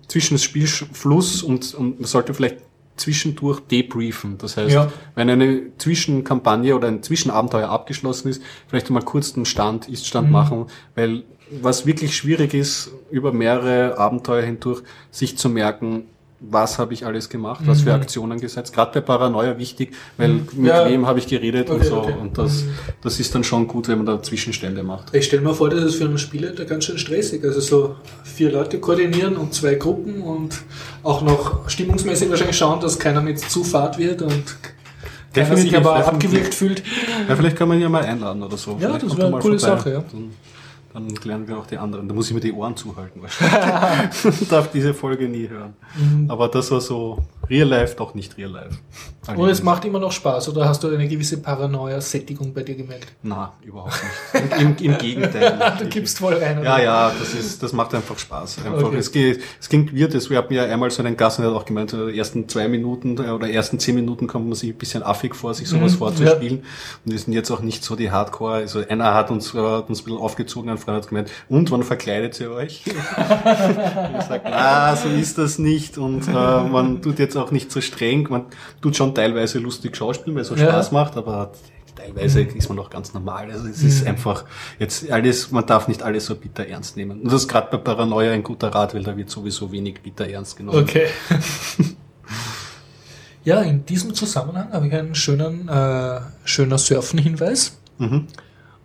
zwischen 0.09 0.35
das 0.35 0.43
Spielfluss 0.43 1.43
und, 1.43 1.75
und 1.75 2.01
man 2.01 2.07
sollte 2.07 2.35
vielleicht 2.35 2.59
zwischendurch 2.97 3.61
debriefen. 3.61 4.39
Das 4.39 4.57
heißt, 4.57 4.73
Ja. 4.75 4.93
wenn 5.15 5.29
eine 5.31 5.77
Zwischenkampagne 5.79 6.75
oder 6.77 6.89
ein 6.89 7.03
Zwischenabenteuer 7.03 7.69
abgeschlossen 7.69 8.29
ist, 8.29 8.43
vielleicht 8.69 8.91
mal 8.91 9.03
kurz 9.03 9.33
den 9.33 9.45
Stand, 9.45 9.89
Ist-Stand 9.89 10.29
Mhm. 10.29 10.33
machen, 10.33 10.67
weil 10.95 11.25
was 11.61 11.87
wirklich 11.87 12.17
schwierig 12.17 12.55
ist, 12.55 12.91
über 13.11 13.33
mehrere 13.33 13.99
Abenteuer 13.99 14.43
hindurch, 14.43 14.83
sich 15.11 15.37
zu 15.37 15.49
merken, 15.49 16.05
was 16.51 16.79
habe 16.79 16.95
ich 16.95 17.05
alles 17.07 17.29
gemacht, 17.29 17.63
was 17.67 17.81
für 17.83 17.91
Mhm. 17.91 18.03
Aktionen 18.03 18.41
gesetzt. 18.41 18.73
Gerade 18.75 18.93
bei 18.93 19.01
Paranoia 19.01 19.57
wichtig, 19.59 19.95
weil 20.17 20.29
Mhm. 20.29 20.49
mit 20.57 20.67
Ja. 20.67 20.89
wem 20.89 21.07
habe 21.07 21.19
ich 21.19 21.27
geredet 21.27 21.71
und 21.71 21.77
Okay, 21.77 21.87
so. 21.89 21.97
okay. 21.99 22.15
Und 22.21 22.37
das, 22.39 22.63
Mhm. 22.65 22.71
das 23.03 23.21
ist 23.21 23.35
dann 23.35 23.45
schon 23.45 23.67
gut, 23.67 23.89
wenn 23.89 23.99
man 23.99 24.07
da 24.07 24.23
Zwischenstände 24.23 24.83
macht. 24.83 25.15
Ich 25.15 25.25
stelle 25.27 25.43
mir 25.43 25.55
vor, 25.55 25.71
das 25.71 25.83
ist 25.85 25.97
für 25.97 26.05
einen 26.05 26.19
Spieler 26.19 26.53
ganz 26.53 26.85
schön 26.85 26.99
stressig. 26.99 27.43
Also 27.45 27.61
so 27.61 27.97
vier 28.25 28.51
Leute 28.53 28.79
koordinieren 28.81 29.37
und 29.37 29.55
zwei 29.55 29.75
Gruppen 29.75 30.23
und 30.23 30.57
auch 31.03 31.23
noch 31.23 31.69
stimmungsmäßig 31.69 32.31
wahrscheinlich 32.31 32.57
schauen, 32.57 32.81
dass 32.81 32.99
keiner 32.99 33.21
mit 33.21 33.39
zu 33.39 33.65
fad 33.65 33.99
wird 33.99 34.23
und 34.23 34.31
keiner 35.33 35.57
sich 35.57 35.71
Definitiv, 35.71 35.79
aber 35.79 35.99
definitiv. 35.99 36.29
abgewürgt 36.31 36.55
fühlt. 36.55 36.83
Ja, 37.29 37.35
vielleicht 37.37 37.57
kann 37.57 37.69
man 37.69 37.81
ja 37.81 37.89
mal 37.89 38.03
einladen 38.05 38.43
oder 38.43 38.57
so. 38.57 38.73
Ja, 38.73 38.89
Vielleicht 38.89 39.03
das 39.05 39.17
wäre 39.17 39.27
eine 39.29 39.39
coole 39.41 39.59
vorbei. 39.59 39.77
Sache, 39.77 39.91
ja. 39.91 40.05
Dann, 40.13 40.31
dann 40.95 41.09
lernen 41.25 41.49
wir 41.49 41.59
auch 41.59 41.67
die 41.67 41.77
anderen. 41.77 42.09
Da 42.09 42.15
muss 42.15 42.29
ich 42.29 42.35
mir 42.35 42.41
die 42.41 42.53
Ohren 42.53 42.77
zuhalten 42.77 43.21
wahrscheinlich. 43.21 44.49
Darf 44.49 44.71
diese 44.71 44.95
Folge 44.95 45.29
nie 45.29 45.49
hören. 45.49 45.75
Mhm. 45.97 46.31
Aber 46.31 46.47
das 46.47 46.71
war 46.71 46.81
so 46.81 47.19
Real 47.51 47.69
Life, 47.69 47.95
doch 47.97 48.15
nicht 48.15 48.37
Real 48.39 48.51
Life. 48.51 48.79
Und 49.37 49.49
es 49.49 49.63
macht 49.63 49.85
immer 49.87 49.99
noch 49.99 50.13
Spaß, 50.13 50.51
oder 50.51 50.69
hast 50.69 50.83
du 50.85 50.89
eine 50.89 51.09
gewisse 51.09 51.39
Paranoia-Sättigung 51.41 52.53
bei 52.53 52.63
dir 52.63 52.75
gemerkt? 52.75 53.07
Na, 53.23 53.55
überhaupt 53.63 53.95
nicht. 54.35 54.61
Im, 54.61 54.77
im, 54.93 54.99
Gegenteil. 54.99 55.59
du 55.79 55.87
gibst 55.89 56.19
voll 56.19 56.35
rein. 56.35 56.59
oder? 56.59 56.79
Ja, 56.79 56.83
ja, 56.83 57.13
das 57.19 57.33
ist, 57.33 57.63
das 57.63 57.73
macht 57.73 57.95
einfach 57.95 58.19
Spaß. 58.19 58.59
Einfach, 58.59 58.85
Okay. 58.85 58.97
es, 58.99 59.11
geht, 59.13 59.41
es 59.59 59.69
klingt 59.69 59.99
weird, 59.99 60.13
wir 60.29 60.37
hatten 60.39 60.53
ja 60.53 60.65
einmal 60.65 60.91
so 60.91 61.03
einen 61.03 61.17
Gast, 61.17 61.39
der 61.39 61.47
hat 61.47 61.55
auch 61.55 61.65
gemeint, 61.65 61.93
in 61.95 62.01
den 62.01 62.15
ersten 62.15 62.47
zwei 62.49 62.69
Minuten 62.69 63.17
äh, 63.17 63.31
oder 63.31 63.49
ersten 63.49 63.79
zehn 63.79 63.95
Minuten 63.95 64.27
kommt 64.27 64.47
man 64.47 64.55
sich 64.55 64.71
ein 64.71 64.77
bisschen 64.79 65.03
affig 65.03 65.35
vor, 65.35 65.55
sich 65.55 65.69
sowas 65.69 65.93
Mhm, 65.95 65.99
vorzuspielen. 65.99 66.59
Und 67.05 67.13
wir 67.13 67.19
sind 67.19 67.33
jetzt 67.33 67.51
auch 67.51 67.61
nicht 67.61 67.83
so 67.83 67.97
die 67.97 68.11
Hardcore. 68.11 68.55
Also 68.57 68.87
einer 68.87 69.15
hat 69.15 69.31
uns, 69.31 69.55
äh, 69.55 69.59
hat 69.59 69.89
uns 69.89 70.01
ein 70.03 70.05
bisschen 70.05 70.19
aufgezogen, 70.21 70.69
ein 70.71 70.77
Freund 70.79 70.99
hat 70.99 71.09
gemeint, 71.09 71.31
und 71.49 71.71
wann 71.71 71.83
verkleidet 71.83 72.39
ihr 72.41 72.51
euch? 72.51 72.83
und 72.87 72.93
ich 74.19 74.25
sag, 74.27 74.43
na, 74.45 74.95
so 74.97 75.09
ist 75.09 75.39
das 75.39 75.59
nicht. 75.59 75.97
Und 75.97 76.29
äh, 76.29 76.33
man 76.33 77.01
tut 77.01 77.19
jetzt 77.19 77.34
auch 77.37 77.51
nicht 77.51 77.71
so 77.73 77.81
streng. 77.81 78.27
Man 78.31 78.47
tut 78.81 78.97
schon 78.97 79.15
teilweise 79.15 79.59
lustig 79.59 79.97
schauspielen, 79.97 80.35
weil 80.37 80.43
es 80.43 80.49
so 80.49 80.55
Ja. 80.55 80.69
Spaß 80.69 80.93
macht, 80.93 81.17
aber 81.17 81.53
teilweise 81.97 82.43
ist 82.43 82.69
man 82.69 82.79
auch 82.81 82.91
ganz 82.91 83.15
normal. 83.15 83.51
Also 83.51 83.69
es 83.69 83.83
ist 83.83 84.03
Mhm. 84.03 84.09
einfach 84.09 84.45
jetzt 84.79 85.11
alles, 85.11 85.51
man 85.53 85.65
darf 85.67 85.87
nicht 85.89 86.03
alles 86.03 86.27
so 86.27 86.35
bitter 86.35 86.67
ernst 86.67 86.97
nehmen. 86.97 87.21
Und 87.21 87.27
das 87.27 87.43
ist 87.43 87.49
gerade 87.49 87.69
bei 87.71 87.77
Paranoia 87.79 88.33
ein 88.33 88.43
guter 88.43 88.69
Rat, 88.69 88.95
weil 88.95 89.03
da 89.05 89.17
wird 89.17 89.31
sowieso 89.31 89.71
wenig 89.71 90.01
bitter 90.03 90.27
ernst 90.29 90.57
genommen. 90.57 90.83
Okay. 90.83 91.07
ja, 93.45 93.61
in 93.63 93.85
diesem 93.87 94.15
Zusammenhang 94.15 94.73
habe 94.73 94.87
ich 94.87 94.93
einen 94.95 95.15
schönen, 95.15 95.69
äh, 95.69 96.21
schöner 96.45 96.79
Surfen-Hinweis. 96.79 97.79
Mhm. 97.99 98.27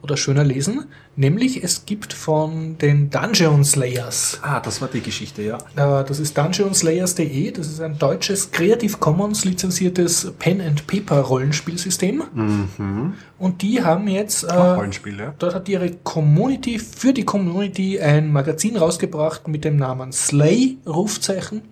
Oder 0.02 0.18
schöner 0.18 0.44
lesen. 0.44 0.86
Nämlich 1.16 1.64
es 1.64 1.86
gibt 1.86 2.14
von 2.14 2.78
den 2.78 3.10
Dungeon 3.10 3.66
Slayers. 3.66 4.40
Ah, 4.42 4.60
das 4.60 4.82
war 4.82 4.88
die 4.88 5.02
Geschichte, 5.02 5.42
ja. 5.42 5.58
Äh, 5.76 6.06
das 6.06 6.20
ist 6.20 6.38
dungeonslayers.de. 6.38 7.52
Das 7.52 7.68
ist 7.68 7.82
ein 7.82 7.98
deutsches 7.98 8.52
Creative 8.52 8.98
Commons 8.98 9.44
lizenziertes 9.44 10.32
Pen 10.40 10.62
and 10.62 10.88
Paper 10.88 11.20
Rollenspielsystem. 11.20 12.24
Mhm. 12.34 13.14
Und 13.38 13.62
die 13.62 13.84
haben 13.84 14.08
jetzt 14.08 14.44
äh, 14.44 14.54
Rollenspiel, 14.54 15.20
ja. 15.20 15.34
Dort 15.38 15.56
hat 15.56 15.68
ihre 15.68 15.92
Community 15.92 16.80
für 16.80 17.14
die 17.14 17.26
Community 17.26 18.00
ein 18.00 18.32
Magazin 18.32 18.78
rausgebracht 18.78 19.48
mit 19.48 19.66
dem 19.66 19.76
Namen 19.76 20.14
Slay 20.14 20.78
Rufzeichen. 20.88 21.64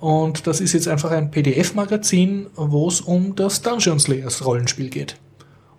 Und 0.00 0.46
das 0.46 0.60
ist 0.60 0.72
jetzt 0.72 0.88
einfach 0.88 1.12
ein 1.12 1.30
PDF-Magazin, 1.30 2.48
wo 2.56 2.88
es 2.88 3.00
um 3.00 3.36
das 3.36 3.62
Dungeon 3.62 3.98
Slayers 3.98 4.44
Rollenspiel 4.44 4.90
geht. 4.90 5.16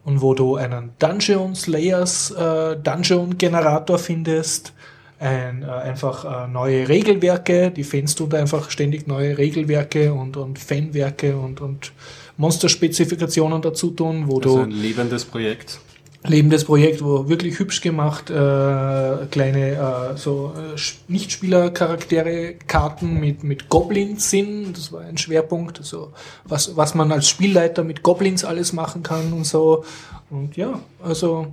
Und 0.05 0.21
wo 0.21 0.33
du 0.33 0.55
einen 0.55 0.91
Dungeon 0.99 1.55
Slayers 1.55 2.31
äh, 2.31 2.77
Dungeon 2.77 3.37
Generator 3.37 3.97
findest, 3.97 4.71
ein, 5.19 5.63
äh, 5.63 5.65
einfach 5.65 6.45
äh, 6.45 6.47
neue 6.47 6.87
Regelwerke, 6.87 7.71
die 7.71 7.83
Fans 7.83 8.15
tun 8.15 8.29
da 8.29 8.37
einfach 8.37 8.69
ständig 8.69 9.07
neue 9.07 9.37
Regelwerke 9.37 10.13
und, 10.13 10.37
und 10.37 10.59
Fanwerke 10.59 11.35
und, 11.35 11.59
und 11.59 11.91
Monsterspezifikationen 12.37 13.61
dazu 13.61 13.91
tun, 13.91 14.25
wo 14.27 14.37
Also 14.37 14.57
du 14.57 14.63
ein 14.63 14.71
lebendes 14.71 15.25
Projekt. 15.25 15.79
Lebendes 16.27 16.65
Projekt, 16.65 17.03
wo 17.03 17.27
wirklich 17.29 17.59
hübsch 17.59 17.81
gemacht, 17.81 18.29
äh, 18.29 19.25
kleine 19.31 20.13
äh, 20.13 20.17
so 20.17 20.53
äh, 20.55 20.79
Nichtspielercharaktere, 21.11 22.55
Karten 22.67 23.19
mit, 23.19 23.43
mit 23.43 23.69
Goblins 23.69 24.29
sind. 24.29 24.73
Das 24.73 24.91
war 24.91 25.01
ein 25.01 25.17
Schwerpunkt. 25.17 25.79
Also 25.79 26.13
was, 26.43 26.75
was 26.75 26.95
man 26.95 27.11
als 27.11 27.27
Spielleiter 27.27 27.83
mit 27.83 28.03
Goblins 28.03 28.43
alles 28.45 28.73
machen 28.73 29.03
kann 29.03 29.33
und 29.33 29.45
so. 29.45 29.83
Und 30.29 30.57
ja, 30.57 30.79
also 31.03 31.47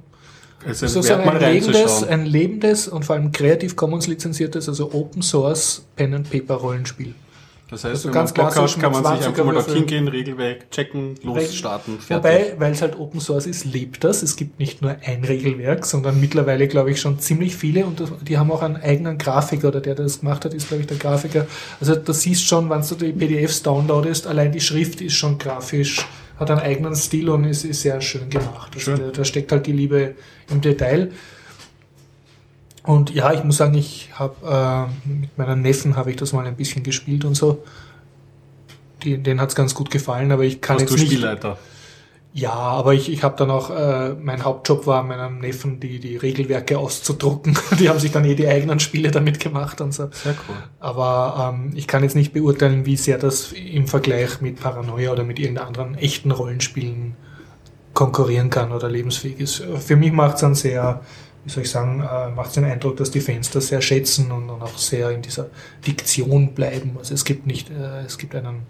Also 0.64 0.86
sozusagen 0.86 1.24
wert 1.24 1.42
ein 1.42 1.54
lebendes, 1.54 2.02
ein 2.04 2.26
lebendes 2.26 2.88
und 2.88 3.04
vor 3.04 3.16
allem 3.16 3.32
Creative 3.32 3.74
Commons 3.74 4.06
lizenziertes, 4.06 4.68
also 4.68 4.92
Open 4.92 5.22
Source 5.22 5.84
Pen 5.96 6.14
and 6.14 6.30
Paper 6.30 6.54
Rollenspiel. 6.54 7.14
Das 7.72 7.84
heißt, 7.84 7.94
also 7.94 8.08
wenn 8.08 8.12
ganz 8.12 8.36
man 8.36 8.44
Bock 8.44 8.52
klassisch 8.52 8.76
hat, 8.76 8.82
kann 8.82 8.92
man 8.92 9.02
sich 9.02 9.26
20er 9.26 9.28
einfach 9.28 9.44
mal 9.46 9.54
dorthin 9.54 9.86
gehen, 9.86 10.08
Regelwerk 10.08 10.70
checken, 10.70 11.14
losstarten, 11.22 12.00
fertig. 12.00 12.16
Wobei, 12.16 12.54
weil 12.58 12.72
es 12.72 12.82
halt 12.82 12.98
Open 12.98 13.18
Source 13.18 13.46
ist, 13.46 13.64
lebt 13.64 14.04
das. 14.04 14.22
Es 14.22 14.36
gibt 14.36 14.58
nicht 14.58 14.82
nur 14.82 14.94
ein 15.02 15.24
Regelwerk, 15.24 15.86
sondern 15.86 16.20
mittlerweile, 16.20 16.68
glaube 16.68 16.90
ich, 16.90 17.00
schon 17.00 17.18
ziemlich 17.18 17.56
viele 17.56 17.86
und 17.86 18.02
die 18.28 18.36
haben 18.36 18.52
auch 18.52 18.60
einen 18.60 18.76
eigenen 18.76 19.16
Grafiker 19.16 19.68
oder 19.68 19.80
der 19.80 19.94
das 19.94 20.20
gemacht 20.20 20.44
hat, 20.44 20.52
ist, 20.52 20.68
glaube 20.68 20.82
ich, 20.82 20.86
der 20.86 20.98
Grafiker. 20.98 21.46
Also 21.80 21.94
da 21.94 22.12
siehst 22.12 22.46
schon, 22.46 22.68
wenn 22.68 22.82
du 22.82 22.94
die 22.94 23.12
PDFs 23.12 23.62
downloadest, 23.62 24.26
allein 24.26 24.52
die 24.52 24.60
Schrift 24.60 25.00
ist 25.00 25.14
schon 25.14 25.38
grafisch, 25.38 26.06
hat 26.38 26.50
einen 26.50 26.60
eigenen 26.60 26.94
Stil 26.94 27.30
und 27.30 27.44
ist, 27.44 27.64
ist 27.64 27.80
sehr 27.80 28.02
schön 28.02 28.28
gemacht. 28.28 28.72
Also 28.74 28.80
Schön. 28.80 28.98
Da, 28.98 29.12
da 29.12 29.24
steckt 29.24 29.50
halt 29.50 29.66
die 29.66 29.72
Liebe 29.72 30.14
im 30.50 30.60
Detail. 30.60 31.10
Und 32.84 33.14
ja, 33.14 33.32
ich 33.32 33.44
muss 33.44 33.58
sagen, 33.58 33.74
ich 33.74 34.10
habe 34.14 34.88
äh, 35.06 35.08
mit 35.08 35.38
meinen 35.38 35.62
Neffen 35.62 35.96
habe 35.96 36.10
ich 36.10 36.16
das 36.16 36.32
mal 36.32 36.46
ein 36.46 36.56
bisschen 36.56 36.82
gespielt 36.82 37.24
und 37.24 37.34
so. 37.34 37.62
Die, 39.04 39.18
denen 39.18 39.40
hat's 39.40 39.54
ganz 39.54 39.74
gut 39.74 39.90
gefallen, 39.90 40.32
aber 40.32 40.44
ich 40.44 40.60
kann 40.60 40.76
Warst 40.76 40.90
jetzt 40.90 40.98
du 40.98 41.02
nicht. 41.02 41.12
Spielleiter? 41.12 41.58
Ja, 42.34 42.52
aber 42.52 42.94
ich, 42.94 43.12
ich 43.12 43.22
habe 43.22 43.36
dann 43.36 43.50
auch, 43.50 43.68
äh, 43.68 44.14
mein 44.14 44.42
Hauptjob 44.42 44.86
war, 44.86 45.02
meinem 45.02 45.38
Neffen 45.38 45.80
die, 45.80 46.00
die 46.00 46.16
Regelwerke 46.16 46.78
auszudrucken. 46.78 47.58
Die 47.78 47.90
haben 47.90 47.98
sich 47.98 48.10
dann 48.10 48.24
eh 48.24 48.34
die 48.34 48.48
eigenen 48.48 48.80
Spiele 48.80 49.10
damit 49.10 49.38
gemacht 49.38 49.82
und 49.82 49.92
so. 49.92 50.08
Sehr 50.12 50.34
cool. 50.48 50.56
Aber 50.80 51.52
ähm, 51.54 51.72
ich 51.74 51.86
kann 51.86 52.02
jetzt 52.02 52.16
nicht 52.16 52.32
beurteilen, 52.32 52.86
wie 52.86 52.96
sehr 52.96 53.18
das 53.18 53.52
im 53.52 53.86
Vergleich 53.86 54.40
mit 54.40 54.60
Paranoia 54.60 55.12
oder 55.12 55.24
mit 55.24 55.38
irgendeinen 55.38 55.66
anderen 55.66 55.94
echten 55.96 56.30
Rollenspielen 56.30 57.16
konkurrieren 57.92 58.48
kann 58.48 58.72
oder 58.72 58.88
lebensfähig 58.88 59.38
ist. 59.38 59.62
Für 59.78 59.96
mich 59.96 60.12
macht 60.12 60.36
es 60.36 60.44
einen 60.44 60.54
sehr, 60.54 61.02
wie 61.44 61.50
soll 61.50 61.62
ich 61.64 61.70
sagen, 61.70 62.00
äh, 62.00 62.30
macht 62.30 62.48
es 62.48 62.54
den 62.54 62.64
Eindruck, 62.64 62.96
dass 62.96 63.10
die 63.10 63.20
Fans 63.20 63.50
das 63.50 63.68
sehr 63.68 63.82
schätzen 63.82 64.30
und, 64.30 64.48
auch 64.50 64.78
sehr 64.78 65.10
in 65.10 65.22
dieser 65.22 65.46
Diktion 65.86 66.54
bleiben. 66.54 66.92
Also 66.98 67.14
es 67.14 67.24
gibt 67.24 67.46
nicht, 67.46 67.70
äh, 67.70 68.02
es 68.06 68.18
gibt 68.18 68.34
einen 68.34 68.66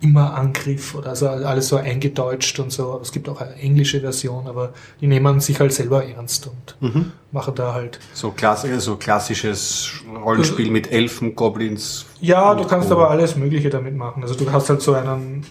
immer 0.00 0.34
Angriff 0.34 0.94
oder 0.94 1.16
so 1.16 1.28
alles 1.28 1.68
so 1.68 1.76
eingedeutscht 1.76 2.58
und 2.58 2.70
so. 2.70 2.98
Es 3.00 3.10
gibt 3.10 3.26
auch 3.28 3.40
eine 3.40 3.54
englische 3.54 4.00
Version, 4.00 4.46
aber 4.46 4.74
die 5.00 5.06
nehmen 5.06 5.40
sich 5.40 5.58
halt 5.58 5.72
selber 5.72 6.04
ernst 6.04 6.46
und 6.46 6.76
Mhm. 6.80 7.12
machen 7.32 7.54
da 7.54 7.72
halt 7.72 7.98
So, 8.12 8.30
klass 8.30 8.66
so 8.78 8.96
klassisches 8.96 9.90
Rollenspiel 10.22 10.70
mit 10.70 10.92
Elfen, 10.92 11.34
Goblins. 11.34 12.04
Ja, 12.20 12.54
du 12.54 12.64
kannst 12.66 12.90
aber 12.92 13.08
alles 13.10 13.34
Mögliche 13.36 13.70
damit 13.70 13.96
machen. 13.96 14.22
Also 14.22 14.34
du 14.34 14.50
hast 14.52 14.68
halt 14.68 14.82
so 14.82 14.92
einen, 14.92 15.46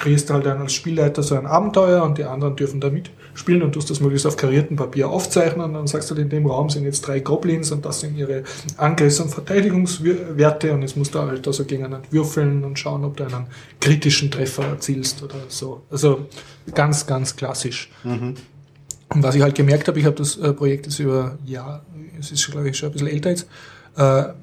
kriegst 0.00 0.30
halt 0.30 0.46
dann 0.46 0.60
als 0.60 0.72
Spielleiter 0.72 1.22
so 1.22 1.36
ein 1.36 1.46
Abenteuer 1.46 2.02
und 2.02 2.18
die 2.18 2.24
anderen 2.24 2.56
dürfen 2.56 2.80
da 2.80 2.90
mitspielen 2.90 3.62
und 3.62 3.72
tust 3.72 3.90
das 3.90 4.00
möglichst 4.00 4.26
auf 4.26 4.36
kariertem 4.36 4.76
Papier 4.76 5.08
aufzeichnen 5.08 5.64
und 5.64 5.74
dann 5.74 5.86
sagst 5.86 6.10
du, 6.10 6.14
in 6.16 6.28
dem 6.28 6.46
Raum 6.46 6.70
sind 6.70 6.84
jetzt 6.84 7.02
drei 7.02 7.20
Goblins 7.20 7.70
und 7.70 7.84
das 7.84 8.00
sind 8.00 8.16
ihre 8.16 8.42
Angriffs- 8.76 9.20
und 9.20 9.28
Verteidigungswerte 9.28 10.72
und 10.72 10.82
jetzt 10.82 10.96
musst 10.96 11.14
du 11.14 11.20
halt 11.20 11.46
da 11.46 11.52
so 11.52 11.64
gegeneinander 11.64 12.08
würfeln 12.10 12.64
und 12.64 12.78
schauen, 12.78 13.04
ob 13.04 13.16
du 13.16 13.24
einen 13.24 13.46
kritischen 13.80 14.30
Treffer 14.30 14.64
erzielst 14.64 15.22
oder 15.22 15.36
so. 15.48 15.82
Also 15.90 16.26
ganz, 16.74 17.06
ganz 17.06 17.36
klassisch. 17.36 17.90
Mhm. 18.02 18.34
Und 19.12 19.22
was 19.22 19.34
ich 19.34 19.42
halt 19.42 19.54
gemerkt 19.54 19.88
habe, 19.88 19.98
ich 19.98 20.06
habe 20.06 20.16
das 20.16 20.36
äh, 20.36 20.52
Projekt 20.52 20.86
jetzt 20.86 20.98
über, 20.98 21.38
ja, 21.44 21.82
es 22.18 22.32
ist 22.32 22.50
glaube 22.50 22.68
ich 22.68 22.76
schon 22.76 22.88
ein 22.88 22.92
bisschen 22.92 23.08
älter 23.08 23.30
jetzt, 23.30 23.46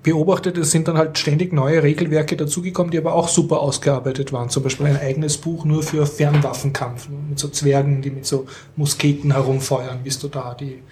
beobachtet, 0.03 0.57
es 0.57 0.71
sind 0.71 0.87
dann 0.87 0.97
halt 0.97 1.17
ständig 1.17 1.53
neue 1.53 1.81
Regelwerke 1.81 2.35
dazugekommen, 2.35 2.91
die 2.91 2.97
aber 2.97 3.15
auch 3.15 3.27
super 3.27 3.61
ausgearbeitet 3.61 4.33
waren. 4.33 4.49
Zum 4.49 4.61
Beispiel 4.63 4.87
ein 4.87 4.99
eigenes 4.99 5.37
Buch 5.37 5.65
nur 5.65 5.83
für 5.83 6.05
Fernwaffenkampf, 6.05 7.07
mit 7.29 7.39
so 7.39 7.47
Zwergen, 7.47 8.01
die 8.01 8.11
mit 8.11 8.25
so 8.25 8.45
Musketen 8.75 9.31
herumfeuern, 9.31 9.99
bis 10.03 10.19
du 10.19 10.27
da 10.27 10.53
die 10.53 10.83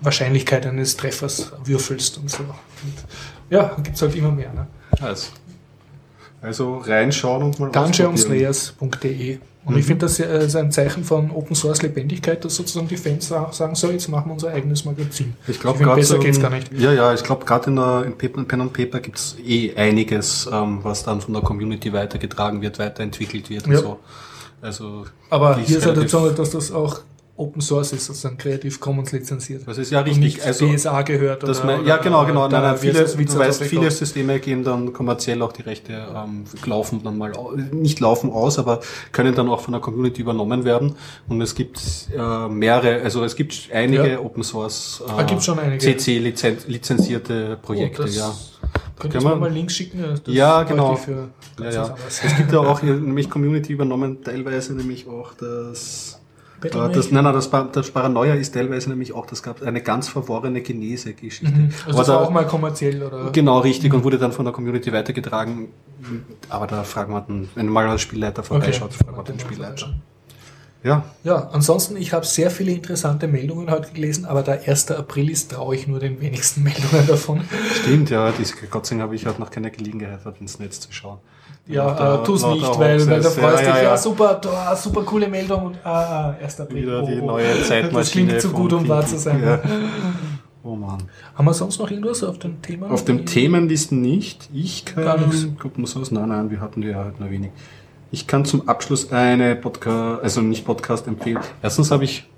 Wahrscheinlichkeit 0.00 0.64
eines 0.66 0.96
Treffers 0.96 1.52
würfelst 1.64 2.18
und 2.18 2.30
so. 2.30 2.44
Und 2.44 2.94
ja, 3.50 3.76
gibt's 3.82 4.00
halt 4.00 4.14
immer 4.14 4.30
mehr. 4.30 4.52
Ne? 4.52 4.66
Also, 5.00 5.28
also 6.40 6.78
reinschauen 6.78 7.42
und 7.42 7.58
mal. 7.58 7.70
Dungeonslayers.de 7.72 9.38
Und 9.68 9.78
ich 9.78 9.84
finde, 9.86 10.06
das 10.06 10.18
äh, 10.18 10.46
ist 10.46 10.56
ein 10.56 10.72
Zeichen 10.72 11.04
von 11.04 11.30
Open 11.30 11.54
Source 11.54 11.82
Lebendigkeit, 11.82 12.44
dass 12.44 12.56
sozusagen 12.56 12.88
die 12.88 12.96
Fans 12.96 13.28
sa- 13.28 13.52
sagen, 13.52 13.74
so, 13.74 13.90
jetzt 13.90 14.08
machen 14.08 14.26
wir 14.28 14.32
unser 14.32 14.48
eigenes 14.50 14.84
Magazin. 14.84 15.34
Ich 15.46 15.60
glaube, 15.60 15.84
besser 15.94 16.16
so, 16.16 16.18
geht's 16.20 16.40
gar 16.40 16.50
nicht. 16.50 16.72
Ja, 16.72 16.92
ja, 16.92 17.12
ich 17.14 17.22
glaube, 17.22 17.44
gerade 17.44 17.70
in 17.70 17.76
der 17.76 18.04
in 18.06 18.16
Paper, 18.18 18.42
Pen 18.44 18.62
and 18.62 18.72
Paper 18.72 19.00
gibt's 19.00 19.36
eh 19.46 19.74
einiges, 19.76 20.48
ähm, 20.52 20.80
was 20.82 21.04
dann 21.04 21.20
von 21.20 21.34
der 21.34 21.42
Community 21.42 21.92
weitergetragen 21.92 22.60
wird, 22.62 22.78
weiterentwickelt 22.78 23.50
wird 23.50 23.66
Ja. 23.66 23.76
und 23.78 23.82
so. 23.84 23.98
Also, 24.60 25.04
Aber 25.30 25.56
hier 25.58 25.78
ist 25.78 25.86
halt 25.86 25.96
dazu, 25.96 26.30
dass 26.30 26.50
das 26.50 26.72
auch 26.72 27.00
Open 27.38 27.62
Source 27.62 27.92
ist, 27.92 28.04
sozusagen 28.06 28.36
Creative 28.36 28.78
Commons 28.78 29.12
lizenziert. 29.12 29.62
das 29.66 29.78
ist 29.78 29.90
ja 29.92 30.00
richtig. 30.00 30.44
Also, 30.44 30.66
BSA 30.68 31.02
gehört. 31.02 31.42
dass 31.44 31.60
oder- 31.60 31.78
man, 31.78 31.86
ja, 31.86 31.96
genau, 31.98 32.26
genau. 32.26 32.48
Nein, 32.48 32.62
nein, 32.62 32.76
viele, 32.76 33.04
du 33.04 33.38
weißt, 33.38 33.62
of 33.62 33.66
viele. 33.68 33.90
Systeme 33.90 34.40
gehen 34.40 34.64
dann 34.64 34.92
kommerziell 34.92 35.40
auch 35.42 35.52
die 35.52 35.62
Rechte 35.62 35.92
ähm, 36.14 36.44
laufen 36.66 37.00
dann 37.04 37.16
mal, 37.16 37.32
nicht 37.70 38.00
laufen 38.00 38.30
aus, 38.30 38.58
aber 38.58 38.80
können 39.12 39.34
dann 39.34 39.48
auch 39.48 39.60
von 39.60 39.72
der 39.72 39.80
Community 39.80 40.20
übernommen 40.22 40.64
werden. 40.64 40.96
Und 41.28 41.40
es 41.40 41.54
gibt 41.54 41.80
äh, 42.16 42.48
mehrere, 42.48 43.02
also 43.02 43.22
es 43.24 43.36
gibt 43.36 43.68
einige 43.72 44.12
Ja. 44.12 44.20
Open 44.20 44.42
Source 44.42 45.02
Ah, 45.06 45.16
einige. 45.60 45.78
CC 45.78 46.18
lizen 46.18 46.56
lizenzierte 46.66 47.56
Projekte, 47.62 48.02
Oh, 48.02 48.06
ja. 48.06 48.34
Könnte 48.98 49.18
Können 49.18 49.26
ich 49.26 49.30
wir- 49.32 49.36
mal 49.36 49.52
Links 49.52 49.74
schicken? 49.76 50.02
Das 50.24 50.34
Ja, 50.34 50.64
genau. 50.64 50.98
Ja, 51.06 51.64
ganz 51.64 51.74
ja. 51.76 51.94
Es 52.08 52.36
gibt 52.36 52.50
ja 52.52 52.58
auch 52.58 52.80
hier 52.80 52.94
nämlich 52.94 53.30
Community 53.30 53.72
übernommen, 53.72 54.18
teilweise 54.24 54.74
nämlich 54.74 55.06
auch 55.06 55.34
das. 55.34 56.20
Äh, 56.62 56.70
das 56.92 57.10
nein, 57.12 57.24
nein, 57.24 57.32
das, 57.34 57.50
das 57.72 57.90
Paranoia 57.90 58.34
ist 58.34 58.52
teilweise 58.54 58.90
nämlich 58.90 59.12
auch, 59.12 59.26
das 59.26 59.42
gab 59.42 59.62
eine 59.62 59.80
ganz 59.80 60.08
verworrene 60.08 60.60
Genese-Geschichte. 60.60 61.54
Mhm. 61.54 61.70
Also 61.86 61.98
das 61.98 62.08
war 62.08 62.18
da- 62.18 62.24
auch 62.24 62.30
mal 62.30 62.46
kommerziell, 62.46 63.02
oder? 63.02 63.30
Genau, 63.32 63.60
richtig, 63.60 63.92
und 63.94 64.02
wurde 64.04 64.18
dann 64.18 64.32
von 64.32 64.44
der 64.44 64.52
Community 64.52 64.92
weitergetragen. 64.92 65.68
Aber 66.48 66.66
da 66.66 66.82
fragen 66.84 67.12
wir 67.12 67.20
den, 67.20 67.48
wenn 67.54 67.66
mal 67.68 67.86
als 67.88 68.00
Spielleiter 68.02 68.42
vorbeischaut, 68.42 68.92
fragen 68.94 69.16
wir 69.16 69.24
den 69.24 69.38
Spielleiter. 69.38 69.94
Ja, 70.84 71.02
Ja, 71.24 71.48
ansonsten, 71.50 71.96
ich 71.96 72.12
habe 72.12 72.24
sehr 72.24 72.52
viele 72.52 72.70
interessante 72.70 73.26
Meldungen 73.26 73.68
heute 73.68 73.90
gelesen, 73.92 74.26
aber 74.26 74.42
da 74.44 74.52
1. 74.52 74.92
April 74.92 75.28
ist, 75.28 75.50
traue 75.50 75.74
ich 75.74 75.88
nur 75.88 75.98
den 75.98 76.20
wenigsten 76.20 76.62
Meldungen 76.64 77.04
davon. 77.08 77.40
stimmt, 77.82 78.10
ja, 78.10 78.30
diese 78.30 78.54
Gott 78.70 78.86
sei 78.86 78.94
Dank 78.94 79.02
habe 79.02 79.16
ich 79.16 79.26
halt 79.26 79.40
noch 79.40 79.50
keine 79.50 79.72
Gelegenheit, 79.72 80.20
ins 80.40 80.60
Netz 80.60 80.78
zu 80.78 80.92
schauen. 80.92 81.18
Ja, 81.68 81.86
Lauter- 81.86 82.22
äh, 82.22 82.24
tu's 82.24 82.46
nicht, 82.46 82.78
weil, 82.78 83.06
weil 83.06 83.20
da 83.20 83.30
freust 83.30 83.60
dich, 83.60 83.68
ja, 83.68 83.82
ja. 83.82 83.96
super, 83.96 84.40
da, 84.40 84.74
super 84.74 85.02
coole 85.02 85.28
Meldung 85.28 85.66
und 85.66 85.78
ah, 85.84 86.30
ah, 86.30 86.36
1. 86.42 86.60
April. 86.60 86.82
Wieder 86.82 87.02
die 87.02 87.20
oh, 87.20 87.24
oh. 87.24 87.26
neue 87.26 87.62
Zeitmaschine. 87.62 87.92
Das 87.92 88.10
klingt 88.10 88.40
zu 88.40 88.50
gut, 88.50 88.72
um 88.72 88.88
wahr 88.88 89.04
zu 89.04 89.18
sein. 89.18 89.42
Ja. 89.44 89.60
Oh 90.64 90.74
Mann. 90.74 91.04
Haben 91.34 91.44
wir 91.44 91.54
sonst 91.54 91.78
noch 91.78 91.90
irgendwas 91.90 92.24
auf 92.24 92.38
dem 92.38 92.60
Thema? 92.62 92.90
Auf 92.90 93.04
dem 93.04 93.26
Themenlisten 93.26 94.00
nicht. 94.00 94.48
Ich 94.52 94.84
kann. 94.84 95.04
Gar 95.04 95.18
nichts. 95.18 95.46
Gucken 95.58 95.84
wir 95.84 95.88
sonst. 95.88 96.10
Nein, 96.10 96.28
nein, 96.28 96.50
wir 96.50 96.60
hatten 96.60 96.82
ja 96.82 96.96
halt 96.96 97.20
nur 97.20 97.30
wenig. 97.30 97.50
Ich 98.10 98.26
kann 98.26 98.44
zum 98.44 98.68
Abschluss 98.68 99.12
eine 99.12 99.54
Podcast, 99.54 100.22
also 100.22 100.40
nicht 100.40 100.64
Podcast 100.64 101.06
empfehlen. 101.06 101.38
Erstens 101.62 101.90
habe 101.90 102.04
ich, 102.04 102.28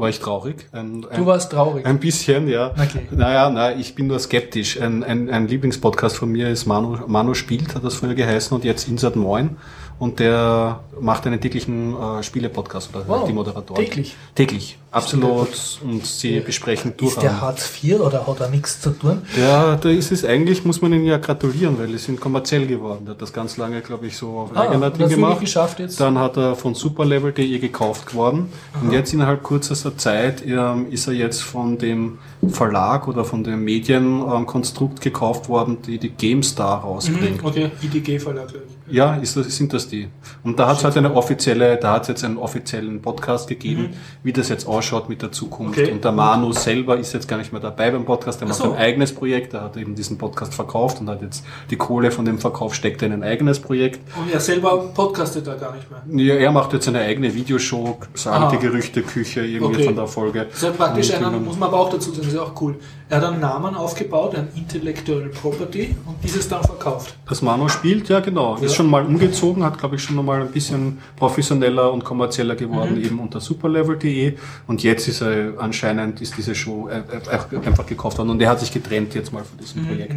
war 0.00 0.08
ich 0.08 0.18
traurig. 0.20 0.66
Ein, 0.72 1.04
ein, 1.10 1.18
Du 1.18 1.26
warst 1.26 1.52
traurig. 1.52 1.84
ein 1.86 2.00
bisschen, 2.00 2.48
ja. 2.48 2.70
Okay. 2.72 3.06
Naja, 3.10 3.50
na, 3.50 3.72
ich 3.72 3.94
bin 3.94 4.06
nur 4.06 4.18
skeptisch. 4.18 4.80
Ein, 4.80 5.04
ein, 5.04 5.30
ein 5.30 5.46
Lieblingspodcast 5.46 6.16
von 6.16 6.30
mir 6.32 6.48
ist 6.48 6.66
Manu, 6.66 6.96
Manu 7.06 7.34
spielt, 7.34 7.74
hat 7.74 7.84
das 7.84 7.94
früher 7.96 8.14
geheißen 8.14 8.54
und 8.54 8.64
jetzt 8.64 8.88
Insert 8.88 9.16
Moin. 9.16 9.56
Und 10.00 10.18
der 10.18 10.80
macht 11.00 11.26
einen 11.26 11.40
täglichen 11.40 11.94
äh, 11.94 12.22
Spiele-Podcast 12.22 12.90
oder 12.92 13.06
Wow, 13.06 13.26
die 13.28 13.32
Moderatoren. 13.34 13.84
täglich? 13.84 14.16
Täglich. 14.34 14.76
Absolut. 14.92 15.48
Und 15.84 16.04
sie 16.04 16.40
besprechen 16.40 16.94
Ist 17.00 17.22
der. 17.22 17.40
Hartz 17.40 17.70
IV 17.84 18.00
oder 18.00 18.26
hat 18.26 18.40
er 18.40 18.48
nichts 18.48 18.80
zu 18.80 18.90
tun? 18.90 19.22
Ja, 19.38 19.76
da 19.76 19.88
ist 19.88 20.10
es 20.10 20.24
eigentlich, 20.24 20.64
muss 20.64 20.80
man 20.82 20.92
ihnen 20.94 21.04
ja 21.04 21.18
gratulieren, 21.18 21.78
weil 21.78 21.86
die 21.88 21.98
sind 21.98 22.18
kommerziell 22.20 22.66
geworden. 22.66 23.04
Der 23.04 23.14
hat 23.14 23.22
das 23.22 23.32
ganz 23.32 23.56
lange, 23.56 23.82
glaube 23.82 24.06
ich, 24.08 24.16
so 24.16 24.30
auf 24.38 24.50
Ah, 24.56 24.62
eigener 24.62 24.90
Ding 24.90 25.08
gemacht. 25.08 25.38
geschafft 25.40 25.78
jetzt? 25.78 26.00
Dann 26.00 26.18
hat 26.18 26.36
er 26.38 26.56
von 26.56 26.74
superlevel.de 26.74 27.58
gekauft 27.58 28.06
geworden. 28.06 28.48
Und 28.82 28.92
jetzt 28.92 29.12
innerhalb 29.12 29.44
kürzester 29.44 29.96
Zeit 29.98 30.42
ähm, 30.46 30.90
ist 30.90 31.06
er 31.06 31.12
jetzt 31.12 31.42
von 31.42 31.78
dem 31.78 32.18
Verlag 32.48 33.06
oder 33.06 33.24
von 33.24 33.44
dem 33.44 33.62
Medienkonstrukt 33.64 35.00
gekauft 35.02 35.48
worden, 35.48 35.78
die 35.86 35.98
die 35.98 36.08
GameStar 36.10 36.80
rausbringt. 36.80 37.42
Mhm, 37.42 37.48
okay, 37.48 37.70
IDG-Verlag, 37.82 38.48
glaube 38.48 38.64
ich. 38.68 38.79
Ja, 38.90 39.14
ist 39.16 39.36
das, 39.36 39.56
sind 39.56 39.72
das 39.72 39.88
die. 39.88 40.08
Und 40.44 40.58
da 40.58 40.68
hat 40.68 40.78
es 40.78 40.84
halt 40.84 40.96
eine 40.96 41.14
offizielle, 41.14 41.76
da 41.76 41.92
hat 41.94 42.02
es 42.02 42.08
jetzt 42.08 42.24
einen 42.24 42.36
offiziellen 42.38 43.00
Podcast 43.02 43.48
gegeben, 43.48 43.90
wie 44.22 44.32
das 44.32 44.48
jetzt 44.48 44.66
ausschaut 44.66 45.08
mit 45.08 45.22
der 45.22 45.32
Zukunft. 45.32 45.76
Mhm. 45.78 45.82
Okay. 45.84 45.92
Und 45.92 46.04
der 46.04 46.12
Manu 46.12 46.52
selber 46.52 46.96
ist 46.98 47.12
jetzt 47.12 47.28
gar 47.28 47.36
nicht 47.38 47.52
mehr 47.52 47.60
dabei 47.60 47.90
beim 47.90 48.04
Podcast, 48.04 48.40
der 48.40 48.46
Ach 48.46 48.50
macht 48.50 48.62
so. 48.62 48.72
ein 48.72 48.78
eigenes 48.78 49.14
Projekt, 49.14 49.52
der 49.52 49.62
hat 49.62 49.76
eben 49.76 49.94
diesen 49.94 50.18
Podcast 50.18 50.54
verkauft 50.54 51.00
und 51.00 51.08
hat 51.08 51.22
jetzt 51.22 51.44
die 51.70 51.76
Kohle 51.76 52.10
von 52.10 52.24
dem 52.24 52.38
Verkauf 52.38 52.74
steckt 52.74 53.02
in 53.02 53.12
ein 53.12 53.22
eigenes 53.22 53.60
Projekt. 53.60 54.00
Und 54.18 54.32
er 54.32 54.40
selber 54.40 54.76
podcastet 54.94 55.46
da 55.46 55.54
gar 55.54 55.74
nicht 55.74 55.86
mehr. 55.90 56.24
Ja, 56.24 56.34
er 56.34 56.52
macht 56.52 56.72
jetzt 56.72 56.88
eine 56.88 57.00
eigene 57.00 57.34
Videoshow, 57.34 57.98
sagen 58.14 58.50
die 58.52 58.58
Gerüchteküche 58.58 59.40
irgendwie 59.44 59.74
Okay. 59.76 59.84
von 59.84 59.96
der 59.96 60.06
Folge. 60.06 60.46
Das 60.46 60.56
ist 60.56 60.62
ja 60.62 60.70
praktisch 60.70 61.10
Und 61.10 61.16
einer, 61.16 61.30
dann- 61.30 61.44
muss 61.44 61.58
man 61.58 61.68
aber 61.68 61.78
auch 61.80 61.90
dazu 61.90 62.10
sagen, 62.10 62.18
das 62.18 62.26
ist 62.28 62.34
ja 62.34 62.42
auch 62.42 62.60
cool. 62.60 62.76
Er 63.10 63.16
hat 63.20 63.24
einen 63.24 63.40
Namen 63.40 63.74
aufgebaut, 63.74 64.36
ein 64.36 64.46
Intellectual 64.54 65.22
Property 65.30 65.96
und 66.06 66.14
dieses 66.22 66.48
dann 66.48 66.62
verkauft. 66.62 67.16
Das 67.28 67.42
Manu 67.42 67.68
spielt, 67.68 68.08
ja 68.08 68.20
genau. 68.20 68.54
Ist 68.54 68.62
Ja. 68.62 68.68
schon 68.68 68.86
mal 68.88 69.04
umgezogen, 69.04 69.64
hat 69.64 69.78
glaube 69.78 69.96
ich 69.96 70.02
schon 70.04 70.24
mal 70.24 70.40
ein 70.40 70.52
bisschen 70.52 70.98
professioneller 71.16 71.92
und 71.92 72.04
kommerzieller 72.04 72.54
geworden, 72.54 72.94
Mhm. 72.94 73.04
eben 73.04 73.18
unter 73.18 73.40
superlevel.de. 73.40 74.34
Und 74.68 74.84
jetzt 74.84 75.08
ist 75.08 75.22
er 75.22 75.54
anscheinend, 75.58 76.20
ist 76.20 76.36
diese 76.38 76.54
Show 76.54 76.88
äh, 76.88 76.98
äh, 77.00 77.66
einfach 77.66 77.84
gekauft 77.84 78.16
worden. 78.18 78.30
Und 78.30 78.40
er 78.40 78.48
hat 78.50 78.60
sich 78.60 78.70
getrennt 78.72 79.12
jetzt 79.16 79.32
mal 79.32 79.42
von 79.42 79.56
Mhm, 79.56 79.60
diesem 79.60 79.86
Projekt. 79.86 80.14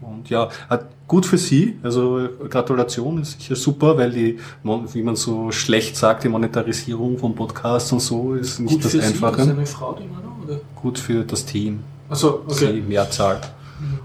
Und 0.00 0.28
ja, 0.28 0.48
hat 0.68 0.86
gut 1.06 1.24
für 1.24 1.38
sie. 1.38 1.78
Also 1.84 2.28
Gratulation 2.50 3.22
ist 3.22 3.40
sicher 3.40 3.54
super, 3.54 3.96
weil 3.96 4.10
die, 4.10 4.38
wie 4.64 5.02
man 5.04 5.14
so 5.14 5.52
schlecht 5.52 5.96
sagt, 5.96 6.24
die 6.24 6.28
Monetarisierung 6.28 7.18
von 7.18 7.36
Podcasts 7.36 7.92
und 7.92 8.00
so 8.00 8.34
ist 8.34 8.58
nicht 8.58 8.72
Gut 8.72 8.84
das 8.84 8.90
für 8.90 9.00
Sie, 9.00 9.06
Einfache. 9.06 9.42
ist 9.42 9.48
eine 9.48 9.64
Frau, 9.66 9.92
die 9.92 10.08
Manu, 10.08 10.28
oder? 10.44 10.60
Gut 10.74 10.98
für 10.98 11.22
das 11.22 11.44
Team 11.46 11.84
Die 12.20 12.26
okay. 12.26 12.82
Mehrzahl. 12.86 13.40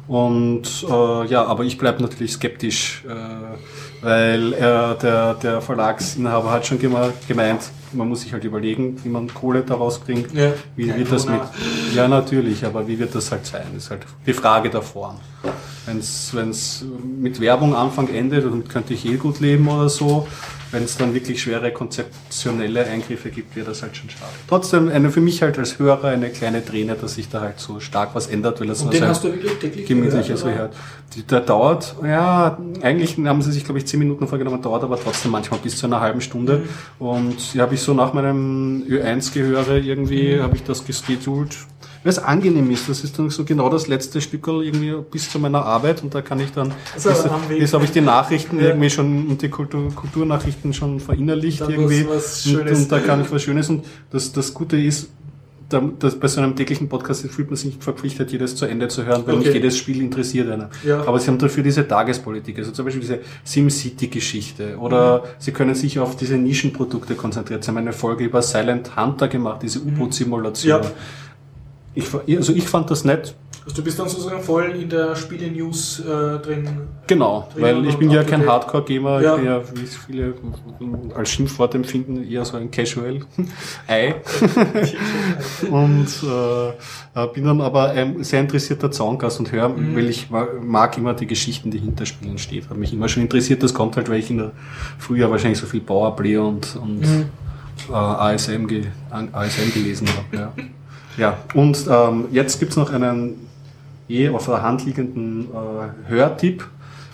Und 0.07 0.85
äh, 0.89 1.25
ja, 1.27 1.45
aber 1.45 1.63
ich 1.65 1.77
bleibe 1.77 2.01
natürlich 2.01 2.33
skeptisch, 2.33 3.03
äh, 3.07 4.03
weil 4.03 4.53
äh, 4.53 4.59
der, 5.01 5.33
der 5.35 5.61
Verlagsinhaber 5.61 6.51
hat 6.51 6.65
schon 6.65 6.79
gemeint, 6.79 7.61
man 7.91 8.07
muss 8.07 8.21
sich 8.21 8.31
halt 8.31 8.43
überlegen, 8.43 8.97
wie 9.03 9.09
man 9.09 9.33
Kohle 9.33 9.63
daraus 9.63 9.99
bringt. 9.99 10.33
Ja, 10.33 10.53
Wie 10.75 10.93
wird 10.93 11.11
das 11.11 11.27
mit? 11.27 11.41
Ja, 11.93 12.07
natürlich, 12.07 12.65
aber 12.65 12.87
wie 12.87 12.97
wird 12.99 13.15
das 13.15 13.31
halt 13.31 13.45
sein? 13.45 13.63
Das 13.73 13.83
ist 13.83 13.91
halt 13.91 14.05
die 14.25 14.33
Frage 14.33 14.69
der 14.69 14.81
Form. 14.81 15.17
Wenn 15.85 15.99
es 16.49 16.85
mit 17.19 17.39
Werbung 17.39 17.75
Anfang 17.75 18.07
endet, 18.09 18.45
dann 18.45 18.67
könnte 18.67 18.93
ich 18.93 19.05
eh 19.05 19.15
gut 19.17 19.39
leben 19.39 19.67
oder 19.67 19.89
so. 19.89 20.27
Wenn 20.71 20.83
es 20.83 20.97
dann 20.97 21.13
wirklich 21.13 21.41
schwere 21.41 21.71
konzeptionelle 21.71 22.85
Eingriffe 22.85 23.29
gibt, 23.29 23.55
wäre 23.55 23.67
das 23.67 23.81
halt 23.81 23.95
schon 23.95 24.09
schade. 24.09 24.31
Trotzdem 24.49 24.89
eine 24.89 25.09
für 25.11 25.21
mich 25.21 25.41
halt 25.41 25.57
als 25.57 25.79
Hörer 25.79 26.09
eine 26.09 26.29
kleine 26.29 26.63
Träne, 26.63 26.95
dass 26.95 27.15
sich 27.15 27.29
da 27.29 27.41
halt 27.41 27.59
so 27.59 27.79
stark 27.79 28.13
was 28.15 28.27
ändert, 28.27 28.59
weil 28.59 28.67
das 28.67 28.81
Und 28.81 28.87
so 28.87 28.91
den 28.91 29.03
ein 29.03 29.09
hast 29.09 29.23
du 29.23 29.29
wirklich 29.33 29.53
täglich 29.59 29.85
gemütlicher 29.85 30.21
gehört, 30.35 30.39
so 30.39 30.45
oder? 30.47 30.55
hört. 30.57 30.75
Die, 31.15 31.23
der 31.23 31.39
dauert, 31.39 31.95
ja, 32.03 32.57
eigentlich 32.81 33.17
haben 33.17 33.41
sie 33.41 33.51
sich, 33.53 33.63
glaube 33.63 33.79
ich, 33.79 33.87
zehn 33.87 33.99
Minuten 33.99 34.27
vorgenommen, 34.27 34.61
dauert 34.61 34.83
aber 34.83 34.99
trotzdem 34.99 35.31
manchmal 35.31 35.59
bis 35.61 35.77
zu 35.77 35.85
einer 35.87 36.01
halben 36.01 36.19
Stunde. 36.19 36.63
Mhm. 36.99 37.05
Und 37.05 37.53
die 37.53 37.61
habe 37.61 37.75
ich 37.75 37.81
so 37.81 37.93
nach 37.93 38.11
meinem 38.13 38.83
Ö1-Gehöre 38.89 39.77
irgendwie, 39.77 40.35
Mhm. 40.35 40.41
habe 40.43 40.55
ich 40.57 40.63
das 40.63 40.85
geschedult. 40.85 41.55
Weil 42.03 42.11
es 42.11 42.19
angenehm 42.19 42.69
ist, 42.71 42.87
das 42.87 43.03
ist 43.03 43.17
dann 43.19 43.29
so 43.29 43.43
genau 43.43 43.69
das 43.69 43.87
letzte 43.87 44.21
Stückel 44.21 44.63
irgendwie 44.63 44.93
bis 45.11 45.29
zu 45.29 45.39
meiner 45.39 45.65
Arbeit 45.65 46.03
und 46.03 46.13
da 46.15 46.21
kann 46.21 46.39
ich 46.39 46.51
dann, 46.51 46.71
Also 46.93 47.09
bis, 47.49 47.59
bis 47.59 47.73
habe 47.73 47.85
ich 47.85 47.91
die 47.91 48.01
Nachrichten 48.01 48.59
Ja. 48.59 48.67
irgendwie 48.67 48.89
schon 48.89 49.27
und 49.27 49.41
die 49.41 49.49
Kultur, 49.49 49.91
Kulturnachrichten 49.93 50.73
schon 50.73 50.99
verinnerlicht 50.99 51.61
Dann 51.61 51.71
irgendwie. 51.71 52.03
und, 52.03 52.21
Schönes. 52.21 52.79
und 52.79 52.91
da 52.91 52.99
kann 52.99 53.21
ich 53.21 53.31
was 53.31 53.41
Schönes 53.41 53.69
und 53.69 53.83
das, 54.11 54.31
das 54.31 54.53
Gute 54.53 54.77
ist, 54.79 55.09
da, 55.69 55.81
das, 55.99 56.17
bei 56.17 56.29
so 56.29 56.39
einem 56.39 56.55
täglichen 56.55 56.87
Podcast 56.87 57.27
fühlt 57.29 57.49
man 57.49 57.57
sich 57.57 57.65
nicht 57.65 57.83
verpflichtet, 57.83 58.31
jedes 58.31 58.55
zu 58.55 58.65
Ende 58.65 58.87
zu 58.87 59.05
hören, 59.05 59.23
weil 59.25 59.35
Okay. 59.35 59.43
nicht 59.47 59.53
jedes 59.55 59.77
Spiel 59.77 59.99
interessiert 60.01 60.49
einen. 60.49 60.67
Ja. 60.85 61.05
Aber 61.05 61.19
sie 61.19 61.27
haben 61.27 61.37
dafür 61.39 61.61
diese 61.61 61.85
Tagespolitik, 61.85 62.57
also 62.59 62.71
zum 62.71 62.85
Beispiel 62.85 63.01
diese 63.01 63.19
SimCity-Geschichte 63.43 64.77
oder 64.77 65.17
Mhm. 65.17 65.21
sie 65.39 65.51
können 65.51 65.75
sich 65.75 65.99
auf 65.99 66.15
diese 66.15 66.37
Nischenprodukte 66.37 67.15
konzentrieren. 67.15 67.61
Sie 67.61 67.67
haben 67.67 67.77
eine 67.77 67.93
Folge 67.93 68.23
über 68.23 68.41
Silent 68.41 68.95
Hunter 68.95 69.27
gemacht, 69.27 69.61
diese 69.61 69.79
U-Boot-Simulation. 69.81 70.79
Mhm. 70.79 70.85
Ja. 70.85 70.91
Ich, 71.97 72.37
also 72.37 72.53
ich 72.53 72.63
fand 72.67 72.89
das 72.91 73.03
nett, 73.03 73.33
Also 73.65 73.75
du 73.77 73.83
bist 73.83 73.97
dann 73.99 74.07
sozusagen 74.07 74.41
voll 74.41 74.65
in 74.81 74.87
der 74.89 75.15
Spiele-News 75.15 75.99
äh, 76.01 76.03
drin. 76.39 76.69
Genau, 77.07 77.47
Drin 77.53 77.61
weil 77.63 77.85
ich 77.87 77.95
bin 77.97 78.09
ja 78.11 78.23
kein. 78.23 78.45
Hardcore-Gamer, 78.47 79.21
Ja. 79.21 79.35
ich 79.35 79.41
bin 79.41 79.45
ja, 79.51 79.61
wie 79.75 79.83
es 79.83 79.95
viele 79.97 80.33
als 81.15 81.29
Schimpfwort 81.29 81.75
empfinden, 81.75 82.23
eher 82.29 82.45
so 82.45 82.55
ein 82.57 82.69
Casual-Ei. 82.71 84.15
und 85.71 86.07
äh, 86.23 87.27
bin 87.33 87.45
dann 87.45 87.61
aber 87.61 87.89
ein 87.91 88.23
sehr 88.23 88.41
interessierter 88.41 88.91
Zaungast 88.91 89.39
und 89.39 89.51
höre, 89.51 89.69
Mhm. 89.69 89.95
weil 89.95 90.07
ich 90.09 90.29
ma- 90.29 90.47
mag 90.61 90.97
immer 90.97 91.13
die 91.13 91.27
Geschichten, 91.27 91.71
die 91.71 91.79
hinter 91.79 92.05
Spielen 92.05 92.37
steht. 92.37 92.69
Hat 92.69 92.77
mich 92.77 92.93
immer 92.93 93.07
schon 93.09 93.23
interessiert, 93.23 93.63
das 93.63 93.73
kommt 93.73 93.97
halt, 93.97 94.09
weil 94.09 94.19
ich 94.19 94.29
in 94.29 94.37
der 94.37 94.51
Frühjahr 94.99 95.31
wahrscheinlich 95.31 95.59
so 95.59 95.65
viel 95.65 95.81
Powerplay 95.81 96.37
und, 96.37 96.75
und 96.75 97.01
Mhm. 97.01 97.25
äh, 97.89 97.93
ASM, 97.93 98.67
ge 98.67 98.85
ASM 99.09 99.73
gelesen 99.73 100.07
habe. 100.09 100.37
Ja. 100.37 100.53
ja, 101.17 101.37
und 101.53 101.85
ähm, 101.89 102.25
jetzt 102.31 102.59
gibt's 102.59 102.75
noch 102.75 102.91
einen 102.91 103.47
eh 104.09 104.29
auf 104.29 104.45
der 104.45 104.61
Hand 104.61 104.85
liegenden 104.85 105.47
äh, 105.51 106.09
Hörtipp, 106.09 106.65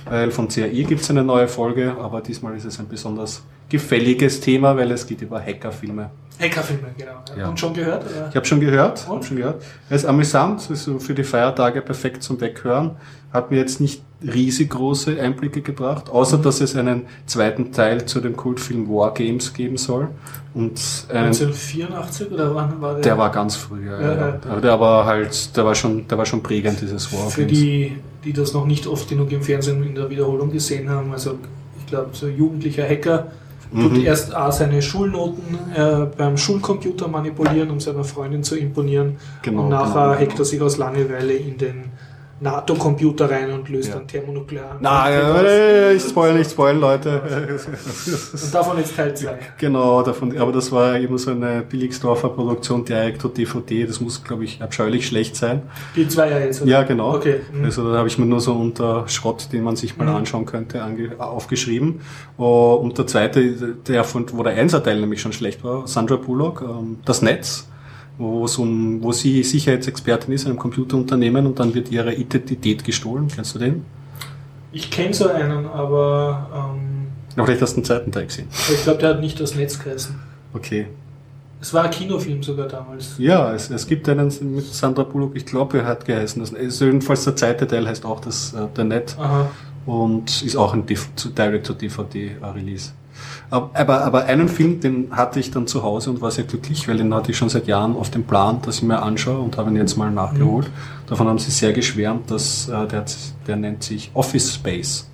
weil 0.05 0.31
von 0.31 0.47
CAE 0.47 0.84
gibt's 0.84 1.09
eine 1.09 1.23
neue 1.23 1.47
Folge, 1.47 1.95
aber 1.99 2.21
diesmal 2.21 2.55
ist 2.55 2.65
es 2.65 2.80
ein 2.80 2.88
besonders 2.88 3.43
gefälliges 3.69 4.39
Thema, 4.41 4.75
weil 4.75 4.91
es 4.91 5.07
geht 5.07 5.21
über 5.21 5.41
Hackerfilme. 5.41 6.09
Hackerfilme, 6.39 6.89
genau. 6.97 7.23
Ja. 7.38 7.49
Und 7.49 7.59
schon 7.59 7.73
gehört? 7.73 8.03
Oder? 8.05 8.30
Ich 8.30 8.35
habe 8.35 8.45
schon 8.45 8.59
gehört, 8.59 9.05
Und? 9.07 9.15
hab 9.15 9.25
schon 9.25 9.38
gehört. 9.38 9.63
Er 9.89 9.95
ist 9.95 10.05
amüsant, 10.05 10.69
ist 10.69 10.89
für 10.99 11.13
die 11.13 11.23
Feiertage 11.23 11.81
perfekt 11.81 12.21
zum 12.23 12.39
Weghören. 12.39 12.91
Hat 13.31 13.49
mir 13.49 13.57
jetzt 13.57 13.80
nicht 13.80 14.03
riesig 14.24 14.70
große 14.70 15.20
Einblicke 15.20 15.62
gebracht, 15.62 16.10
außer 16.10 16.38
dass 16.38 16.62
es 16.62 16.76
einen 16.76 17.04
zweiten 17.26 17.72
Teil 17.72 18.06
zu 18.06 18.20
dem 18.22 18.36
Kultfilm 18.36 18.88
War 18.90 19.14
Games 19.14 19.54
geben 19.54 19.78
soll. 19.78 20.10
Und 20.54 20.80
einen, 21.10 21.26
1984 21.28 22.32
oder 22.32 22.54
wann 22.54 22.80
war 22.82 22.94
der? 22.94 23.02
der 23.02 23.18
war 23.18 23.32
ganz 23.32 23.56
früh, 23.56 23.88
ja, 23.88 24.00
Ja, 24.00 24.16
ja. 24.16 24.40
Aber 24.50 24.62
der 24.62 24.80
war 24.80 25.06
halt, 25.06 25.56
der 25.58 25.66
war 25.66 25.74
schon, 25.76 26.08
der 26.08 26.18
war 26.18 26.26
schon 26.26 26.44
prägend, 26.44 26.80
dieses 26.82 27.12
War 27.12 27.30
Für 27.30 27.45
Games. 27.45 27.60
die, 27.60 27.98
die 28.24 28.34
das 28.34 28.54
noch 28.54 28.66
nicht 28.66 28.86
oft 28.88 29.10
genug 29.10 29.32
im 29.32 29.41
Fernsehen 29.41 29.84
in 29.84 29.95
der 29.95 30.10
Wiederholung 30.10 30.52
gesehen 30.52 30.90
haben, 30.90 31.12
also 31.12 31.40
ich 31.80 31.88
glaube, 31.88 32.10
so 32.14 32.28
ein 32.28 32.38
jugendlicher 32.38 32.84
Hacker 32.84 33.32
tut 33.74 33.94
Mhm. 33.94 34.06
erst 34.06 34.36
A, 34.36 34.52
seine 34.52 34.82
Schulnoten 34.84 35.58
äh, 35.76 36.06
beim 36.16 36.38
Schulcomputer 36.38 37.08
manipulieren, 37.08 37.72
um 37.72 37.80
seiner 37.80 38.04
Freundin 38.04 38.44
zu 38.44 38.56
imponieren. 38.56 39.18
Genau, 39.41 39.64
und 39.64 39.70
nachher 39.70 40.16
genau. 40.16 40.20
hackt 40.22 40.38
er 40.40 40.45
sich 40.45 40.62
aus 40.62 40.78
Langeweile 40.78 41.34
in 41.34 41.58
den 41.58 41.86
NATO-Computer 42.44 43.30
rein 43.30 43.52
und 43.52 43.70
löst 43.70 43.90
Ja. 43.90 43.95
dann 43.95 44.07
thermonuklearen. 44.07 44.78
Na, 44.80 45.03
Krieg 45.06 45.14
ja, 45.14 45.32
aus. 45.34 45.94
nicht 45.94 46.10
spoilen, 46.10 46.38
nicht 46.38 46.52
spoilen, 46.52 46.80
Leute. 46.80 47.22
Und 48.34 48.53
davon 48.53 48.78
jetzt 48.78 48.95
Teil 48.95 49.15
2. 49.15 49.38
genau, 49.57 50.02
davon, 50.03 50.38
aber 50.38 50.52
das 50.52 50.72
war 50.72 50.99
eben 50.99 51.18
so 51.18 51.32
eine 51.32 51.61
Billigsdorfer 51.68 52.30
Produktion, 52.30 52.86
direkt 52.86 53.22
zu 53.22 53.30
DVD, 53.30 53.86
das 53.86 53.99
muss, 54.02 54.24
glaube 54.24 54.44
ich, 54.44 54.61
abscheulich 54.61 55.07
schlecht 55.07 55.36
sein. 55.36 55.64
Die 55.95 56.07
zwei 56.07 56.30
ja 56.30 56.40
jetzt. 56.40 56.61
oder? 56.61 56.70
Ja, 56.72 56.84
genau. 56.84 57.15
Okay. 57.15 57.41
mhm. 57.52 57.64
Also 57.65 57.91
da 57.91 57.98
habe 57.98 58.07
ich 58.07 58.18
mir 58.18 58.26
nur 58.26 58.40
so 58.41 58.53
unter 58.53 59.07
Schrott, 59.07 59.48
den 59.52 59.64
man 59.64 59.76
sich 59.76 59.98
mal 59.98 60.07
anschauen 60.07 60.45
könnte, 60.45 60.84
aufgeschrieben. 61.20 62.02
Oh, 62.38 62.74
und 62.82 62.98
der 62.98 63.07
zweite, 63.07 63.53
der 63.88 64.03
von, 64.03 64.26
wo 64.34 64.44
der 64.44 64.53
Einserteil 64.53 64.99
nämlich 64.99 65.22
schon 65.22 65.34
schlecht 65.34 65.64
war, 65.64 65.88
Sandra 65.88 66.18
Bullock, 66.18 66.61
ähm, 66.61 66.98
das 67.06 67.22
Netz, 67.22 67.68
wo, 68.18 68.45
es 68.45 68.57
um, 68.57 69.02
wo 69.02 69.11
sie 69.11 69.44
Sicherheitsexpertin 69.44 70.34
ist 70.34 70.44
in 70.44 70.52
einem 70.52 70.60
Computerunternehmen 70.60 71.45
und 71.45 71.60
dann 71.60 71.73
wird 71.73 71.91
ihre 71.91 72.14
Identität 72.14 72.84
gestohlen. 72.84 73.27
Kennst 73.34 73.56
du 73.56 73.60
den? 73.60 73.85
Ich 74.72 74.90
kenne 74.90 75.14
so 75.14 75.30
einen, 75.30 75.65
aber 75.68 76.48
ähm, 76.53 77.07
Aber 77.35 77.45
vielleicht 77.45 77.61
hast 77.61 77.73
du 77.73 77.81
den 77.81 77.85
zweiten 77.85 78.11
Teil 78.11 78.26
gesehen. 78.26 78.48
ich 78.52 78.84
glaube, 78.84 78.99
der 78.99 79.10
hat 79.10 79.22
nicht 79.22 79.40
das 79.40 79.56
Netz 79.56 79.81
geheißen. 79.81 80.15
Okay. 80.53 80.88
Es 81.61 81.73
war 81.73 81.85
ein 81.85 81.91
Kinofilm 81.91 82.44
sogar 82.44 82.68
damals. 82.68 83.15
Ja, 83.18 83.53
es, 83.53 83.69
es 83.69 83.88
gibt 83.88 84.10
einen 84.10 84.27
mit 84.53 84.65
Sandra 84.65 85.03
Bullock, 85.03 85.35
ich 85.35 85.45
glaube, 85.45 85.77
er 85.80 85.85
hat 85.85 86.06
geheißen. 86.06 86.41
Das, 86.41 86.53
also 86.53 86.85
jedenfalls 86.85 87.23
der 87.23 87.35
zweite 87.38 87.65
Teil 87.68 87.88
heißt 87.88 88.03
auch 88.06 88.19
das, 88.19 88.53
äh, 88.53 88.68
der 88.76 88.84
Net 88.84 89.15
Aha. 89.18 89.49
und 89.85 90.41
ist 90.44 90.57
auch 90.57 90.73
ein 90.73 90.85
Direct-to-DVD-Release. 90.85 92.91
Aber, 93.53 94.01
aber, 94.01 94.25
einen 94.25 94.49
Film, 94.49 94.80
den 94.80 95.15
hatte 95.15 95.39
ich 95.39 95.51
dann 95.51 95.67
zu 95.67 95.84
Hause 95.84 96.09
und 96.09 96.21
war 96.21 96.31
sehr 96.31 96.45
glücklich, 96.45 96.88
weil 96.88 96.97
den 96.97 97.13
hatte 97.13 97.30
ich 97.30 97.38
schon 97.38 97.49
seit 97.49 97.67
Jahren 97.67 97.95
auf 97.95 98.09
dem 98.09 98.23
Plan, 98.23 98.59
dass 98.63 98.77
ich 98.77 98.81
mir 98.81 98.99
anschaue 98.99 99.38
und 99.38 99.57
habe 99.57 99.69
ihn 99.69 99.75
jetzt 99.75 99.95
mal 99.95 100.09
nachgeholt. 100.09 100.71
Davon 101.05 101.27
haben 101.27 101.38
sie 101.38 101.51
sehr 101.51 101.71
geschwärmt, 101.71 102.31
dass 102.31 102.67
äh, 102.67 102.88
der, 102.88 103.05
der 103.45 103.55
nennt 103.55 103.84
sich 103.84 104.09
Office 104.15 104.55
Space. 104.55 105.07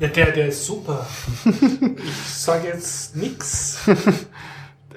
Ja, 0.00 0.08
der, 0.08 0.32
der 0.32 0.48
ist 0.48 0.64
super. 0.64 1.06
ich 1.44 2.32
sage 2.34 2.68
jetzt 2.68 3.16
nix. 3.16 3.80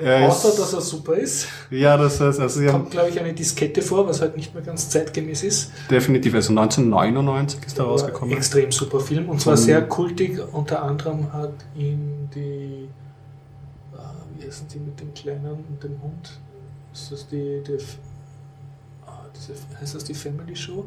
Er 0.02 0.28
Außer, 0.28 0.50
ist, 0.50 0.60
dass 0.60 0.74
er 0.74 0.82
super 0.82 1.14
ist. 1.14 1.48
ja, 1.70 1.96
das 1.98 2.20
heißt, 2.20 2.40
also 2.40 2.60
sie 2.60 2.68
Kommt, 2.68 2.92
glaube 2.92 3.10
ich, 3.10 3.20
eine 3.20 3.34
Diskette 3.34 3.82
vor, 3.82 4.08
was 4.08 4.22
halt 4.22 4.36
nicht 4.36 4.54
mehr 4.54 4.64
ganz 4.64 4.90
zeitgemäß 4.90 5.44
ist. 5.44 5.72
definitiv, 5.90 6.34
also 6.36 6.50
1999 6.52 7.60
ist 7.66 7.78
er 7.80 7.86
rausgekommen. 7.86 8.36
Extrem 8.36 8.72
super 8.72 9.00
Film. 9.00 9.30
Und 9.30 9.40
zwar 9.42 9.56
Von- 9.56 9.64
sehr 9.66 9.82
kultig. 9.88 10.40
Unter 10.52 10.84
anderem 10.84 11.32
hat 11.32 11.54
ihn 11.76 12.30
die. 12.36 12.90
äh, 13.94 13.98
Wie 14.42 14.46
heißen 14.48 14.68
die 14.68 14.80
mit 14.80 15.00
dem 15.00 15.14
Kleinen 15.14 15.46
und 15.70 15.84
dem 15.84 16.02
Hund? 16.02 16.40
Ist 16.94 17.12
das 17.12 17.28
die. 17.28 17.62
die 17.66 17.78
ah, 19.06 19.20
diese, 19.36 19.54
heißt 19.80 19.96
das 19.96 20.04
die 20.04 20.14
Family 20.14 20.56
Show? 20.56 20.86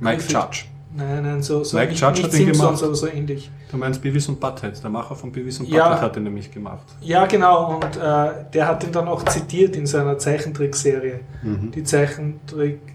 Mike 0.00 0.22
Griffith- 0.22 0.32
Judge. 0.32 0.64
Nein, 0.98 1.22
nein, 1.22 1.42
so, 1.42 1.62
so 1.62 1.76
Mike 1.76 1.92
Judge 1.92 2.22
hat 2.24 2.32
ihn 2.34 2.46
Simpsons, 2.46 2.80
gemacht. 2.80 2.96
so 2.96 3.06
ähnlich. 3.06 3.50
Du 3.70 3.76
meinst 3.76 4.02
Beavis 4.02 4.28
und 4.28 4.40
Butthead, 4.40 4.82
der 4.82 4.90
Macher 4.90 5.14
von 5.14 5.30
Beavis 5.30 5.60
und 5.60 5.68
Ja. 5.68 5.84
Butthead 5.88 6.02
hat 6.02 6.16
ihn 6.16 6.24
nämlich 6.24 6.50
gemacht. 6.50 6.86
Ja, 7.00 7.26
genau. 7.26 7.76
Und 7.76 7.84
äh, 7.96 8.30
der 8.52 8.66
hat 8.66 8.82
ihn 8.82 8.90
dann 8.90 9.06
auch 9.06 9.22
zitiert 9.24 9.76
in 9.76 9.86
seiner 9.86 10.18
Zeichentrickserie. 10.18 11.20
Mhm. 11.42 11.70
Die 11.70 11.84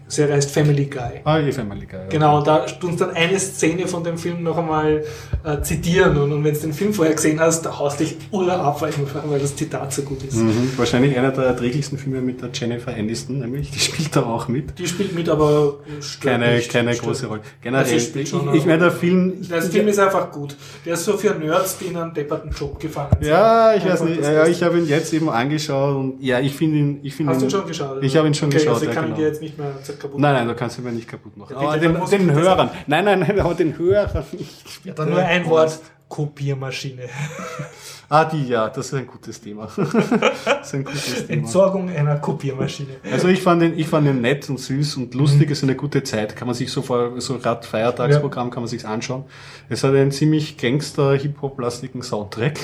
Zeichentrickserie 0.08 0.34
heißt 0.34 0.50
Family 0.50 0.86
Guy. 0.86 1.20
Ah, 1.24 1.40
die 1.40 1.52
Family 1.52 1.86
Guy. 1.86 1.98
ja. 1.98 2.06
Genau, 2.08 2.42
da 2.42 2.60
tun 2.60 2.92
sie 2.92 2.98
dann 2.98 3.14
eine 3.14 3.38
Szene 3.38 3.86
von 3.86 4.04
dem 4.04 4.18
Film 4.18 4.42
noch 4.42 4.58
einmal 4.58 5.04
äh, 5.42 5.60
zitieren. 5.62 6.16
Und, 6.16 6.32
und 6.32 6.44
wenn 6.44 6.54
du 6.54 6.60
den 6.60 6.72
Film 6.72 6.92
vorher 6.92 7.14
gesehen 7.14 7.40
hast, 7.40 7.62
da 7.62 7.78
haust 7.78 8.00
dich 8.00 8.16
Ulla 8.30 8.60
ab, 8.62 8.80
weil 8.80 8.92
weil 9.26 9.40
das 9.40 9.56
Zitat 9.56 9.92
so 9.92 10.02
gut 10.02 10.22
ist. 10.22 10.36
Mhm. 10.36 10.72
Wahrscheinlich 10.76 11.16
einer 11.16 11.30
der 11.30 11.44
erträglichsten 11.44 11.98
Filme 11.98 12.20
mit 12.20 12.42
der 12.42 12.50
Jennifer 12.52 12.92
Aniston, 12.92 13.38
nämlich. 13.38 13.70
Die 13.70 13.78
spielt 13.78 14.14
da 14.14 14.22
auch 14.24 14.48
mit. 14.48 14.78
Die 14.78 14.86
spielt 14.86 15.14
mit, 15.14 15.28
aber 15.28 15.78
Keine, 16.20 16.56
nicht, 16.56 16.70
keine 16.70 16.92
stört 16.92 17.06
große 17.06 17.26
Rolle. 17.26 17.40
Also 17.40 17.52
Generell, 17.62 18.00
sie 18.00 18.20
ich, 18.20 18.32
ich, 18.32 18.54
ich 18.54 18.66
meine, 18.66 18.78
der 18.78 18.92
Film. 18.92 19.34
Der 19.48 19.62
Film 19.62 19.88
ist 19.88 19.98
einfach 19.98 20.30
gut. 20.30 20.56
Der 20.84 20.94
ist 20.94 21.04
so 21.04 21.16
für 21.16 21.34
Nerds, 21.34 21.78
die 21.78 21.86
in 21.86 21.96
einen 21.96 22.14
depperten 22.14 22.50
Job 22.50 22.78
gefangen 22.78 23.16
sind. 23.20 23.30
Ja, 23.30 23.74
ich 23.74 23.84
weiß 23.84 24.02
nicht. 24.02 24.22
Ja, 24.22 24.46
ich 24.46 24.62
habe 24.62 24.78
ihn 24.78 24.86
jetzt 24.86 25.12
eben 25.12 25.28
angeschaut 25.28 25.96
und 25.96 26.22
ja, 26.22 26.40
ich 26.40 26.54
finde 26.54 26.78
ihn. 26.78 27.00
Ich 27.02 27.14
finde 27.14 27.32
Hast 27.32 27.40
du 27.40 27.46
ihn, 27.46 27.48
ihn 27.48 27.50
schon 27.50 27.66
geschaut? 27.66 28.02
Ich 28.02 28.16
habe 28.16 28.26
ihn 28.28 28.34
schon 28.34 28.48
okay, 28.48 28.58
geschaut. 28.58 28.74
Also 28.74 28.86
ja, 28.86 28.92
kann 28.92 29.04
genau. 29.04 29.16
ich 29.16 29.20
dir 29.20 29.28
jetzt 29.28 29.42
nicht 29.42 29.58
mehr 29.58 29.72
kaputt 30.04 30.20
Nein, 30.20 30.34
nein, 30.34 30.48
du 30.48 30.54
kannst 30.54 30.78
ihn 30.78 30.84
mir 30.84 30.92
nicht 30.92 31.08
kaputt 31.08 31.36
machen. 31.36 31.56
Aber 31.56 31.78
den, 31.78 31.98
den 32.10 32.32
Hörern. 32.32 32.70
Nein, 32.86 33.04
nein, 33.04 33.20
nein, 33.20 33.40
aber 33.40 33.54
den 33.54 33.76
Hörern 33.76 34.24
nicht. 34.32 34.84
Ja, 34.84 34.92
dann 34.92 35.10
nur 35.10 35.18
ein 35.18 35.46
Wort. 35.46 35.80
Kopiermaschine. 36.08 37.08
Ah, 38.08 38.24
die, 38.24 38.46
ja, 38.48 38.68
das 38.68 38.86
ist 38.86 38.94
ein 38.94 39.06
gutes 39.06 39.40
Thema. 39.40 39.68
das 39.76 40.66
ist 40.68 40.74
ein 40.74 40.84
gutes 40.84 41.26
Thema. 41.26 41.38
Entsorgung 41.40 41.88
einer 41.88 42.16
Kopiermaschine. 42.16 42.90
Also 43.10 43.28
ich 43.28 43.40
fand 43.42 43.62
ihn, 43.62 43.78
ich 43.78 43.86
fand 43.86 44.06
ihn 44.06 44.20
nett 44.20 44.48
und 44.50 44.60
süß 44.60 44.96
und 44.98 45.14
lustig, 45.14 45.50
ist 45.50 45.62
eine 45.62 45.74
gute 45.74 46.02
Zeit. 46.02 46.36
Kann 46.36 46.46
man 46.46 46.54
sich 46.54 46.70
so 46.70 46.82
vor, 46.82 47.20
so 47.20 47.38
gerade 47.38 47.66
Feiertagsprogramm 47.66 48.50
kann 48.50 48.62
man 48.62 48.68
sich's 48.68 48.84
anschauen. 48.84 49.24
Es 49.68 49.82
hat 49.84 49.94
einen 49.94 50.12
ziemlich 50.12 50.56
Gangster-Hip-Hop-lastigen 50.58 52.02
Soundtrack. 52.02 52.58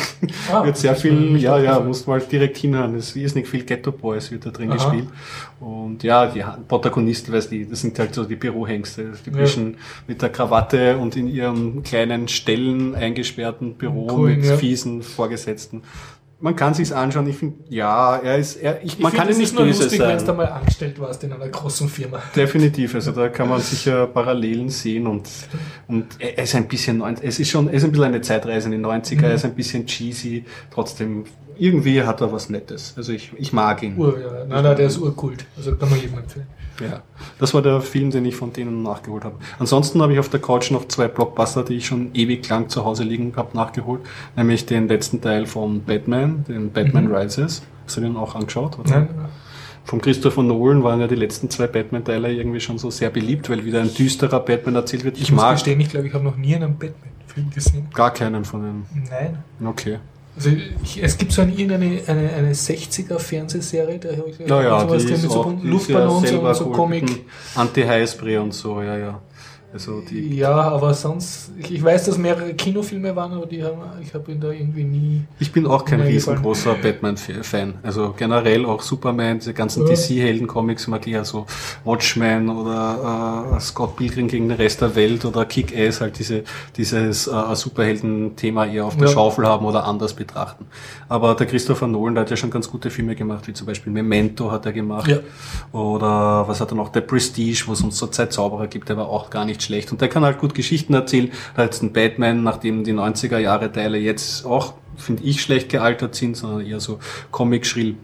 Ah, 0.53 0.65
wird 0.65 0.77
sehr 0.77 0.95
viel, 0.97 1.37
ja, 1.39 1.59
ja, 1.59 1.81
musst 1.81 2.07
mal 2.07 2.21
direkt 2.21 2.59
hinhören. 2.59 2.95
Es 2.95 3.17
ist 3.17 3.35
nicht 3.35 3.49
viel 3.49 3.65
Ghetto 3.65 3.93
Boys 3.93 4.31
wird 4.31 4.47
da 4.47 4.51
drin 4.51 4.71
Aha. 4.71 4.77
gespielt. 4.77 5.09
Und 5.61 6.03
ja, 6.03 6.27
die 6.27 6.43
Protagonisten, 6.69 7.33
weißt 7.33 7.53
du, 7.53 7.67
das 7.67 7.81
sind 7.81 7.99
halt 7.99 8.15
so 8.15 8.25
die 8.25 8.37
Bürohengste, 8.37 9.13
die 9.25 9.31
Ja. 9.31 9.37
Menschen 9.37 9.77
mit 10.07 10.23
der 10.23 10.31
Krawatte 10.31 10.97
und 10.97 11.17
in 11.17 11.29
ihrem 11.29 11.83
kleinen 11.83 12.29
Stellen 12.29 12.95
eingesperrten 12.95 13.75
Büro 13.75 14.09
Cool, 14.11 14.37
mit 14.37 14.45
ja. 14.45 14.57
fiesen 14.57 15.03
Vorgesetzten. 15.31 15.83
Man 16.43 16.57
kann 16.57 16.73
sich's 16.73 16.91
anschauen. 16.91 17.29
Ich 17.29 17.37
finde, 17.37 17.59
ja, 17.69 18.17
er 18.17 18.39
ist, 18.39 18.57
er, 18.57 18.83
ich, 18.83 18.99
man 18.99 19.13
ich 19.13 19.19
kann 19.19 19.27
find, 19.27 19.27
ihn 19.27 19.31
es 19.31 19.39
nicht 19.39 19.47
ist 19.49 19.55
nur 19.55 19.65
böse 19.67 19.83
lustig, 19.83 20.01
wenn 20.01 20.27
du 20.27 20.33
mal 20.33 20.47
angestellt 20.47 20.99
warst 20.99 21.23
in 21.23 21.33
einer 21.35 21.49
großen 21.49 21.87
Firma. 21.89 22.23
Definitiv, 22.35 22.95
also 22.95 23.13
da 23.13 23.29
kann 23.29 23.51
man 23.51 23.61
sicher 23.61 24.07
Parallelen 24.07 24.71
sehen 24.71 25.07
und, 25.07 25.29
und 25.87 26.07
er 26.19 26.43
ist 26.43 26.55
ein 26.55 26.67
bisschen, 26.67 27.03
es 27.21 27.39
ist 27.39 27.51
schon, 27.51 27.69
er 27.69 27.75
ist 27.75 27.85
ein 27.85 27.91
bisschen 27.91 28.07
eine 28.07 28.23
Zeitreise 28.23 28.73
in 28.73 28.73
den 28.73 28.87
90er, 28.87 29.25
er 29.25 29.35
ist 29.35 29.45
ein 29.45 29.55
bisschen 29.55 29.85
cheesy, 29.87 30.47
trotzdem, 30.71 31.25
irgendwie 31.59 32.03
hat 32.03 32.23
er 32.23 32.33
was 32.33 32.49
Nettes. 32.49 32.95
Also 32.97 33.13
ich, 33.13 33.33
ich 33.37 33.53
mag 33.53 33.83
ihn. 33.83 33.99
Ur, 33.99 34.19
ja. 34.19 34.45
Nein, 34.47 34.65
nein, 34.65 34.77
der 34.77 34.87
ist 34.87 34.97
urkult. 34.97 35.45
Also 35.59 35.77
kann 35.77 35.91
man 35.91 36.01
jedem 36.01 36.17
empfehlen. 36.17 36.47
Ja, 36.81 37.03
das 37.39 37.53
war 37.55 37.63
der 37.63 37.81
Film, 37.81 38.11
den 38.11 38.25
ich 38.25 38.37
von 38.37 38.53
denen 38.53 38.83
nachgeholt 38.83 39.25
habe. 39.25 39.37
Ansonsten 39.59 40.01
habe 40.03 40.13
ich 40.13 40.19
auf 40.19 40.29
der 40.29 40.41
Couch 40.41 40.71
noch 40.71 40.89
zwei 40.89 41.09
Blockbuster, 41.09 41.63
die 41.63 41.75
ich 41.75 41.87
schon 41.87 42.11
ewig 42.15 42.49
lang 42.49 42.69
zu 42.69 42.85
Hause 42.85 43.05
liegen 43.05 43.33
habe, 43.37 43.57
nachgeholt. 43.57 44.01
Nämlich 44.37 44.67
den 44.67 44.89
letzten 44.89 45.21
Teil 45.21 45.47
von 45.47 45.83
Batman, 45.83 46.45
den 46.49 46.71
Batman 46.73 47.15
Rises. 47.15 47.63
Hast 47.87 47.97
du 47.97 48.01
den 48.01 48.17
auch 48.17 48.35
angeschaut? 48.35 48.79
Oder? 48.79 48.91
Nein, 48.91 49.09
Von 49.85 50.01
Christopher 50.01 50.43
Nolan 50.43 50.83
waren 50.83 51.01
ja 51.01 51.07
die 51.09 51.17
letzten 51.17 51.51
zwei 51.51 51.67
Batman-Teile 51.67 52.33
irgendwie 52.33 52.61
schon 52.61 52.79
so 52.79 52.91
sehr 52.91 53.11
beliebt, 53.11 53.51
weil 53.51 53.65
wieder 53.65 53.81
ein 53.81 53.93
düsterer 53.93 54.41
Batman 54.41 54.77
erzählt 54.77 55.05
wird. 55.05 55.17
Ich, 55.17 55.25
ich 55.25 55.33
mag 55.33 55.55
gestehen, 55.55 55.81
ich 55.81 55.89
glaube, 55.91 56.07
ich 56.07 56.15
habe 56.15 56.25
noch 56.25 56.37
nie 56.37 56.55
einen 56.55 56.79
Batman-Film 56.79 57.51
gesehen. 57.51 57.89
gar 57.93 58.13
keinen 58.13 58.45
von 58.45 58.63
denen. 58.63 58.87
Nein. 59.11 59.39
Okay. 59.67 59.99
Also 60.37 60.51
ich, 60.85 61.03
es 61.03 61.19
gibt 61.19 61.33
so 61.33 61.43
eine, 61.43 61.53
irgendeine 61.53 62.01
eine, 62.07 62.33
eine 62.33 62.53
60er-Fernsehserie, 62.53 63.99
da 63.99 64.11
habe 64.11 64.31
ich 64.31 64.39
Naja, 64.39 64.81
sowas 64.81 65.03
die 65.03 65.13
drin 65.13 65.23
mit 65.23 65.31
so 65.31 65.59
Luftballons 65.63 66.31
ja 66.31 66.39
und 66.39 66.55
so 66.55 66.71
Comic. 66.71 67.07
geholten. 67.07 67.27
Anti-Hairspray 67.57 68.39
und 68.39 68.55
so, 68.55 68.81
ja, 68.81 68.97
ja. 68.97 69.21
Also 69.73 70.01
die 70.01 70.37
Ja, 70.37 70.53
aber 70.53 70.95
sonst, 70.95 71.53
ich, 71.57 71.83
weiß, 71.83 72.07
dass 72.07 72.19
mehrere 72.19 72.55
Kinofilme 72.55 73.15
waren, 73.15 73.33
aber 73.33 73.47
die 73.47 73.63
haben, 73.63 73.79
ich 74.03 74.13
habe 74.15 74.33
ihn 74.33 74.41
da 74.41 74.51
irgendwie 74.51 74.83
nie. 74.83 75.23
Ich 75.39 75.53
bin 75.53 75.65
auch 75.65 75.85
kein 75.85 76.01
riesengroßer 76.01 76.75
Batman-Fan. 76.75 77.75
Also 77.83 78.13
generell 78.17 78.67
auch 78.67 78.83
Superman, 78.83 79.39
diese 79.39 79.55
ganzen 79.55 79.87
Ja. 79.87 79.95
DC-Helden-Comics 79.95 80.89
mag 80.89 81.07
ich 81.07 81.13
ja 81.13 81.25
so 81.25 81.47
Watchmen 81.85 82.49
oder 82.49 83.55
äh, 83.57 83.61
Scott 83.61 83.95
Pilgrim 83.97 84.27
gegen 84.27 84.49
den 84.49 84.57
Rest 84.57 84.81
der 84.81 84.97
Welt 84.97 85.25
oder 85.25 85.45
Kick-Ass, 85.45 86.01
halt 86.01 86.19
diese, 86.19 86.43
dieses 86.77 87.29
äh, 87.29 87.55
Superhelden-Thema 87.55 88.67
eher 88.67 88.87
auf 88.87 88.97
der 88.97 89.07
Ja. 89.07 89.13
Schaufel 89.15 89.47
haben 89.47 89.65
oder 89.67 89.85
anders 89.85 90.15
betrachten. 90.15 90.67
Aber 91.09 91.35
der 91.37 91.47
Christopher 91.47 91.87
Nolan, 91.87 92.15
der 92.17 92.23
hat 92.23 92.31
ja 92.31 92.37
schon 92.37 92.51
ganz 92.51 92.69
gute 92.69 92.91
Filme 92.91 93.15
gemacht, 93.15 93.47
wie 93.47 93.53
zum 93.53 93.69
Beispiel 93.69 93.93
Memento 93.93 94.51
hat 94.51 94.67
er 94.67 94.73
gemacht. 94.73 95.07
Ja. 95.09 95.19
Oder 95.73 96.49
was 96.49 96.61
hat 96.61 96.73
er 96.73 96.75
noch? 96.75 96.89
Der 96.91 97.03
Prestige, 97.03 97.63
wo 97.67 97.73
es 97.73 97.83
uns 97.83 97.97
zurzeit 97.97 98.33
Zauberer 98.33 98.67
gibt, 98.67 98.89
der 98.89 98.97
war 98.97 99.09
auch 99.09 99.31
gar 99.31 99.45
nicht 99.45 99.60
schlecht. 99.63 99.93
Und 99.93 100.01
der 100.01 100.09
kann 100.09 100.25
halt 100.25 100.39
gut 100.39 100.55
Geschichten 100.55 100.95
erzählen. 100.95 101.31
Halt 101.57 101.81
ein 101.83 101.93
Batman, 101.93 102.43
nachdem 102.43 102.85
die 102.85 102.93
90er 102.93 103.39
Jahre 103.39 103.71
Teile 103.73 103.99
jetzt 103.99 104.45
auch, 104.47 104.75
finde 104.97 105.23
ich, 105.25 105.41
schlecht 105.43 105.69
gealtert 105.69 106.15
sind, 106.15 106.37
sondern 106.37 106.67
eher 106.67 106.81
so 106.81 106.99
comic-schrill 107.31 107.97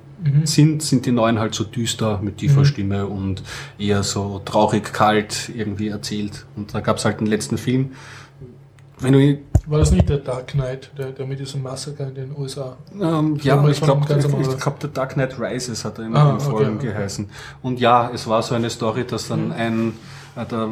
sind, 0.44 0.82
sind 0.82 1.04
die 1.06 1.12
neuen 1.12 1.38
halt 1.38 1.54
so 1.54 1.62
düster 1.62 2.18
mit 2.22 2.38
tiefer 2.38 2.64
Stimme 2.64 3.06
und 3.06 3.42
eher 3.78 4.02
so 4.02 4.40
traurig 4.44 4.92
kalt 4.92 5.50
irgendwie 5.54 5.88
erzählt. 5.88 6.46
Und 6.56 6.74
da 6.74 6.80
gab 6.80 6.96
es 6.96 7.04
halt 7.04 7.20
den 7.20 7.26
letzten 7.26 7.58
Film. 7.58 7.90
Wenn 8.98 9.12
du 9.12 9.38
War 9.66 9.78
das 9.78 9.90
nicht 9.92 10.08
der 10.08 10.16
Dark 10.18 10.48
Knight, 10.48 10.90
der, 10.96 11.10
der 11.12 11.26
mit 11.26 11.38
diesem 11.38 11.62
Massaker 11.62 12.08
in 12.08 12.14
den 12.14 12.34
USA? 12.36 12.76
Ähm, 12.94 13.38
Ja, 13.42 13.56
mal 13.56 13.70
ich 13.70 13.80
glaube, 13.80 14.06
ich, 14.18 14.26
normal. 14.26 14.40
ich 14.54 14.58
glaub, 14.58 14.80
der 14.80 14.88
Dark 14.90 15.12
Knight 15.14 15.38
Rises 15.38 15.84
hat 15.84 15.98
er 15.98 16.06
in 16.06 16.16
Ah, 16.16 16.30
den 16.32 16.40
Folgen 16.40 16.76
okay, 16.76 16.88
okay. 16.88 16.98
geheißen. 16.98 17.28
Und 17.62 17.78
ja, 17.78 18.10
es 18.12 18.26
war 18.26 18.42
so 18.42 18.54
eine 18.54 18.70
Story, 18.70 19.04
dass 19.06 19.28
dann 19.28 19.46
Mhm. 19.48 19.52
ein 19.52 19.92
der 20.44 20.68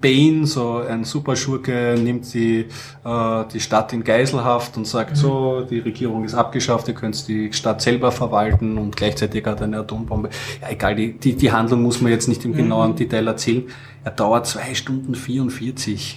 Bane, 0.00 0.46
so 0.46 0.76
ein 0.88 1.04
Superschurke, 1.04 1.96
nimmt 1.98 2.32
die, 2.32 2.66
äh, 3.04 3.44
die 3.52 3.60
Stadt 3.60 3.92
in 3.92 4.04
Geiselhaft 4.04 4.76
und 4.76 4.86
sagt 4.86 5.10
Mhm. 5.12 5.16
so, 5.16 5.60
die 5.68 5.80
Regierung 5.80 6.24
ist 6.24 6.34
abgeschafft, 6.34 6.86
ihr 6.88 6.94
könnt 6.94 7.26
die 7.26 7.52
Stadt 7.52 7.82
selber 7.82 8.12
verwalten 8.12 8.78
und 8.78 8.96
gleichzeitig 8.96 9.44
hat 9.46 9.60
er 9.60 9.64
eine 9.66 9.78
Atombombe. 9.80 10.30
Ja, 10.62 10.70
egal, 10.70 10.94
die, 10.94 11.14
die, 11.18 11.34
die 11.34 11.50
Handlung 11.52 11.82
muss 11.82 12.00
man 12.00 12.12
jetzt 12.12 12.28
nicht 12.28 12.44
im 12.44 12.52
genauen 12.54 12.92
Mhm. 12.92 12.96
Detail 12.96 13.26
erzählen. 13.26 13.64
Er 14.04 14.10
dauert 14.12 14.46
zwei 14.46 14.74
Stunden 14.74 15.14
44. 15.14 16.16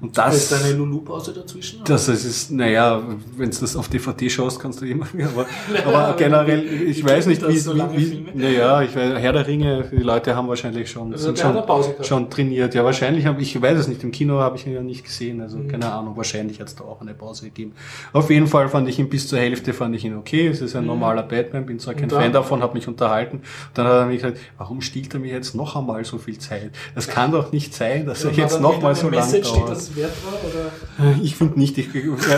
Und 0.00 0.16
Da 0.16 0.26
das, 0.26 0.36
ist 0.36 0.52
eine 0.64 0.74
Lulu-Pause 0.74 1.32
dazwischen? 1.32 1.80
das 1.84 2.08
ist, 2.08 2.50
naja, 2.50 3.02
wenn 3.36 3.50
du 3.50 3.56
das 3.60 3.76
auf 3.76 3.88
DVD 3.88 4.28
schaust, 4.28 4.60
kannst 4.60 4.80
du 4.80 4.86
immer, 4.86 5.06
aber, 5.32 5.46
aber 5.86 5.98
aber 5.98 6.16
generell, 6.16 6.64
ich 6.88 7.04
weiß 7.04 7.26
nicht, 7.26 7.46
wie, 7.46 7.58
so 7.58 7.74
wie, 7.74 8.26
wie 8.34 8.38
naja, 8.38 8.82
ich 8.82 8.94
weiß, 8.94 9.18
Herr 9.18 9.32
der 9.32 9.46
Ringe, 9.46 9.84
die 9.90 9.96
Leute 10.02 10.34
haben 10.36 10.48
wahrscheinlich 10.48 10.90
schon, 10.90 11.12
Also 11.12 11.26
sind 11.26 11.38
schon, 11.38 12.04
schon 12.04 12.30
trainiert. 12.30 12.74
Ja, 12.74 12.84
wahrscheinlich, 12.84 13.26
hab, 13.26 13.40
ich 13.40 13.60
weiß 13.60 13.78
es 13.78 13.88
nicht, 13.88 14.02
im 14.02 14.10
Kino 14.10 14.38
habe 14.40 14.56
ich 14.56 14.66
ihn 14.66 14.74
ja 14.74 14.82
nicht 14.82 15.04
gesehen, 15.04 15.40
also 15.40 15.58
Mhm. 15.58 15.68
keine 15.68 15.90
Ahnung, 15.92 16.16
wahrscheinlich 16.16 16.60
hat 16.60 16.68
es 16.68 16.74
da 16.76 16.84
auch 16.84 17.00
eine 17.00 17.14
Pause 17.14 17.46
gegeben. 17.46 17.72
Auf 18.12 18.30
jeden 18.30 18.46
Fall 18.46 18.68
fand 18.68 18.88
ich 18.88 18.98
ihn 18.98 19.08
bis 19.08 19.28
zur 19.28 19.38
Hälfte, 19.38 19.72
fand 19.72 19.94
ich 19.96 20.04
ihn 20.04 20.16
okay, 20.16 20.48
es 20.48 20.60
ist 20.60 20.76
ein 20.76 20.86
normaler 20.86 21.22
Batman, 21.22 21.66
bin 21.66 21.78
zwar 21.78 21.94
kein 21.94 22.04
Mhm. 22.06 22.10
Dann? 22.10 22.20
Fan 22.22 22.32
davon, 22.32 22.62
habe 22.62 22.74
mich 22.74 22.88
unterhalten, 22.88 23.42
dann 23.74 23.86
hat 23.86 23.92
er 23.94 24.06
mich 24.06 24.22
gesagt, 24.22 24.38
warum 24.58 24.80
stiehlt 24.80 25.14
er 25.14 25.20
mir 25.20 25.32
jetzt 25.32 25.54
noch 25.54 25.76
einmal 25.76 26.04
so 26.04 26.18
viel 26.18 26.38
Zeit? 26.38 26.70
Das 26.94 27.08
kann 27.14 27.30
doch 27.32 27.52
nicht 27.52 27.74
sein, 27.74 28.06
dass 28.06 28.24
er 28.24 28.30
Und 28.30 28.36
jetzt 28.36 28.60
noch 28.60 28.80
mal 28.82 28.94
so 28.94 29.08
lange 29.08 29.40
dauert. 29.40 29.69
Das 29.70 29.96
wert 29.96 30.12
war? 30.24 30.34
Oder? 30.50 31.16
Ich 31.22 31.36
finde 31.36 31.58
nicht. 31.58 31.78
Ich, 31.78 31.88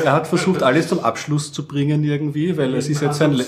er 0.05 0.13
hat 0.13 0.27
versucht, 0.27 0.63
alles 0.63 0.89
zum 0.89 1.01
Abschluss 1.01 1.53
zu 1.53 1.67
bringen 1.67 2.05
irgendwie, 2.05 2.57
weil 2.57 2.75
es 2.75 2.89
ist 2.89 3.03
jetzt 3.03 3.19
sein, 3.19 3.39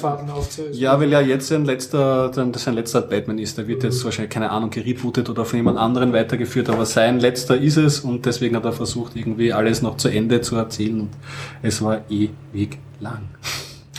ja, 0.73 0.98
weil 1.01 1.11
ja 1.11 1.20
jetzt 1.20 1.48
sein 1.48 1.65
letzter, 1.65 2.32
sein 2.32 2.74
letzter 2.74 3.02
Batman 3.02 3.39
ist. 3.39 3.59
Der 3.59 3.69
wird 3.69 3.85
jetzt 3.85 4.05
wahrscheinlich 4.05 4.32
keine 4.32 4.51
Ahnung 4.51 4.70
gerebootet 4.70 5.28
oder 5.28 5.44
von 5.44 5.59
jemand 5.59 5.78
anderen 5.78 6.12
weitergeführt, 6.12 6.69
aber 6.69 6.86
sein 6.86 7.20
letzter 7.20 7.56
ist 7.56 7.77
es 7.77 8.01
und 8.01 8.27
deswegen 8.27 8.56
hat 8.56 8.65
er 8.65 8.73
versucht, 8.73 9.16
irgendwie 9.16 9.52
alles 9.52 9.82
noch 9.82 9.97
zu 9.97 10.09
Ende 10.09 10.40
zu 10.40 10.56
erzählen 10.56 11.02
und 11.02 11.11
es 11.62 11.82
war 11.82 12.02
ewig 12.11 12.78
lang. 13.01 13.23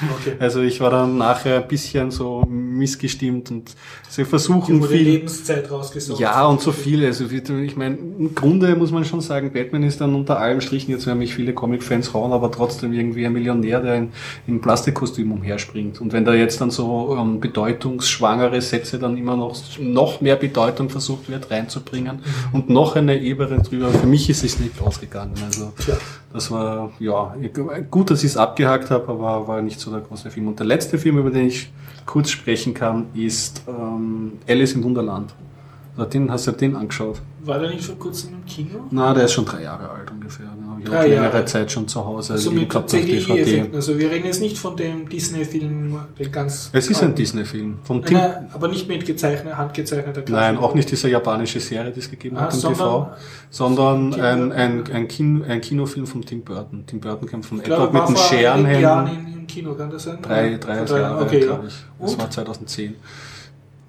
Okay. 0.01 0.35
Also 0.39 0.61
ich 0.61 0.80
war 0.80 0.89
dann 0.89 1.17
nachher 1.17 1.61
ein 1.61 1.67
bisschen 1.67 2.11
so 2.11 2.43
missgestimmt 2.47 3.51
und 3.51 3.72
sie 4.09 4.26
versuchen 4.26 4.81
Die 4.81 4.88
viel. 4.88 5.01
Lebenszeit 5.01 5.69
rausgesucht. 5.72 6.19
Ja, 6.19 6.45
und 6.45 6.61
so 6.61 6.72
viele. 6.72 7.07
Also 7.07 7.26
ich 7.26 7.76
meine, 7.76 7.95
im 7.95 8.35
Grunde 8.35 8.76
muss 8.76 8.91
man 8.91 9.05
schon 9.05 9.22
sagen, 9.22 9.51
Batman 9.51 9.84
ist 9.84 10.01
dann 10.01 10.13
unter 10.13 10.39
allem 10.39 10.61
Strichen, 10.61 10.91
jetzt 10.91 11.07
werden 11.07 11.19
mich 11.19 11.34
viele 11.34 11.53
Comic-Fans 11.53 12.13
hauen, 12.13 12.31
aber 12.31 12.51
trotzdem 12.51 12.93
irgendwie 12.93 13.26
ein 13.26 13.34
Millionär, 13.34 13.80
der 13.81 13.95
in, 13.95 14.11
in 14.47 14.61
Plastikkostüm 14.61 15.31
umherspringt. 15.31 16.01
Und 16.01 16.13
wenn 16.13 16.26
da 16.26 16.34
jetzt 16.34 16.61
dann 16.61 16.72
so 16.72 17.17
ähm, 17.19 17.39
bedeutungsschwangere 17.39 18.61
Sätze 18.61 18.99
dann 18.99 19.17
immer 19.17 19.35
noch, 19.35 19.55
noch 19.80 20.22
mehr 20.22 20.35
Bedeutung 20.35 20.89
versucht 20.89 21.30
wird 21.30 21.49
reinzubringen 21.51 22.19
und 22.51 22.69
noch 22.69 22.95
eine 22.95 23.19
Ebene 23.19 23.61
drüber, 23.61 23.89
für 23.89 24.07
mich 24.07 24.30
ist 24.30 24.43
es 24.43 24.59
nicht 24.59 24.81
ausgegangen. 24.81 25.34
Also 25.45 25.72
Tja. 25.84 25.97
Das 26.36 26.52
war, 26.52 26.91
ja, 26.99 27.34
gut, 27.90 28.12
dass 28.12 28.20
ich 28.20 28.32
es 28.32 28.38
abgehakt 28.38 28.91
habe, 28.91 29.07
aber 29.07 29.48
war 29.48 29.62
nicht 29.62 29.80
so 29.80 29.90
der 29.90 30.02
große 30.02 30.30
Film. 30.30 30.49
Und 30.49 30.60
der 30.60 30.66
letzte 30.66 30.98
Film, 30.98 31.18
über 31.18 31.32
den 31.32 31.48
ich 31.48 31.72
kurz 32.06 32.30
sprechen 32.30 32.74
kann, 32.74 33.06
ist 33.14 33.62
ähm, 33.70 34.34
Alice 34.45 34.74
im 34.74 34.84
Wunderland. 34.84 35.34
Also 35.95 36.10
den, 36.10 36.30
hast 36.30 36.45
du 36.48 36.52
den 36.52 36.76
angeschaut? 36.76 37.22
War 37.45 37.60
der 37.60 37.70
nicht 37.70 37.86
vor 37.86 37.95
kurzem 37.95 38.34
im 38.34 38.45
Kino? 38.45 38.80
Na, 38.91 39.14
der 39.14 39.26
ist 39.26 39.32
schon 39.32 39.45
drei 39.45 39.64
Jahre 39.64 39.90
alt 39.90 40.12
ungefähr. 40.12 40.48
Drei 40.86 40.99
auch 40.99 41.03
längere 41.03 41.24
Jahre. 41.34 41.45
Zeit 41.45 41.72
schon 41.72 41.88
zu 41.88 42.06
Hause 42.06 42.34
Also 42.34 42.52
mit 42.52 42.72
CGI-Effekten. 42.72 43.76
Also 43.76 43.98
wir 43.98 44.10
reden 44.12 44.26
jetzt 44.26 44.41
nicht 44.41 44.57
von 44.57 44.76
dem 44.78 45.07
Disney-Film, 45.10 45.98
den 46.18 46.32
ganz. 46.32 46.70
Es 46.74 46.90
ist 46.90 47.02
ein. 47.03 47.14
Disney-Film. 47.16 47.80
Vom 47.84 48.03
Tim 48.03 48.18
Nein, 48.18 48.49
aber 48.53 48.68
nicht 48.68 48.88
mit 48.88 49.06
gezeichnet, 49.06 49.57
handgezeichneter 49.57 50.22
Nein, 50.30 50.56
Grafik. 50.56 50.60
auch 50.70 50.76
nicht 50.76 50.90
diese 50.91 51.10
japanische 51.10 51.60
Serie, 51.60 51.91
die 51.91 51.99
es 51.99 52.10
gegeben 52.10 52.38
Ah, 52.38 52.41
hat 52.41 52.53
im 52.53 52.60
sondern- 52.60 52.78
TV, 52.80 53.07
sondern 53.49 54.14
ein, 54.16 54.52
ein, 54.52 54.84
ein, 54.91 55.07
Kin 55.07 55.44
ein 55.48 55.62
Kinofilm 55.62 56.07
von 56.07 56.22
Tim 56.26 56.41
Burton. 56.41 56.84
Tim 56.88 56.99
Burton 56.99 57.28
kam 57.28 57.44
von 57.44 57.60
Edward 57.62 57.94
mit 57.94 58.02
den 58.07 58.16
Jahren 58.16 58.66
Scherenhänden. 58.66 59.07
in, 59.28 59.34
im 59.40 59.48
Kino, 59.48 59.74
kann 59.74 59.90
das 59.90 60.03
sein? 60.03 60.18
Drei, 60.22 60.57
drei 60.57 60.86
Vor 60.86 60.98
Jahre, 60.99 61.24
Okay, 61.24 61.40
ja. 61.40 61.45
glaube 61.45 61.68
ich. 61.68 61.74
Das 61.99 62.12
Und? 62.14 62.20
war 62.20 62.30
2010. 62.30 62.95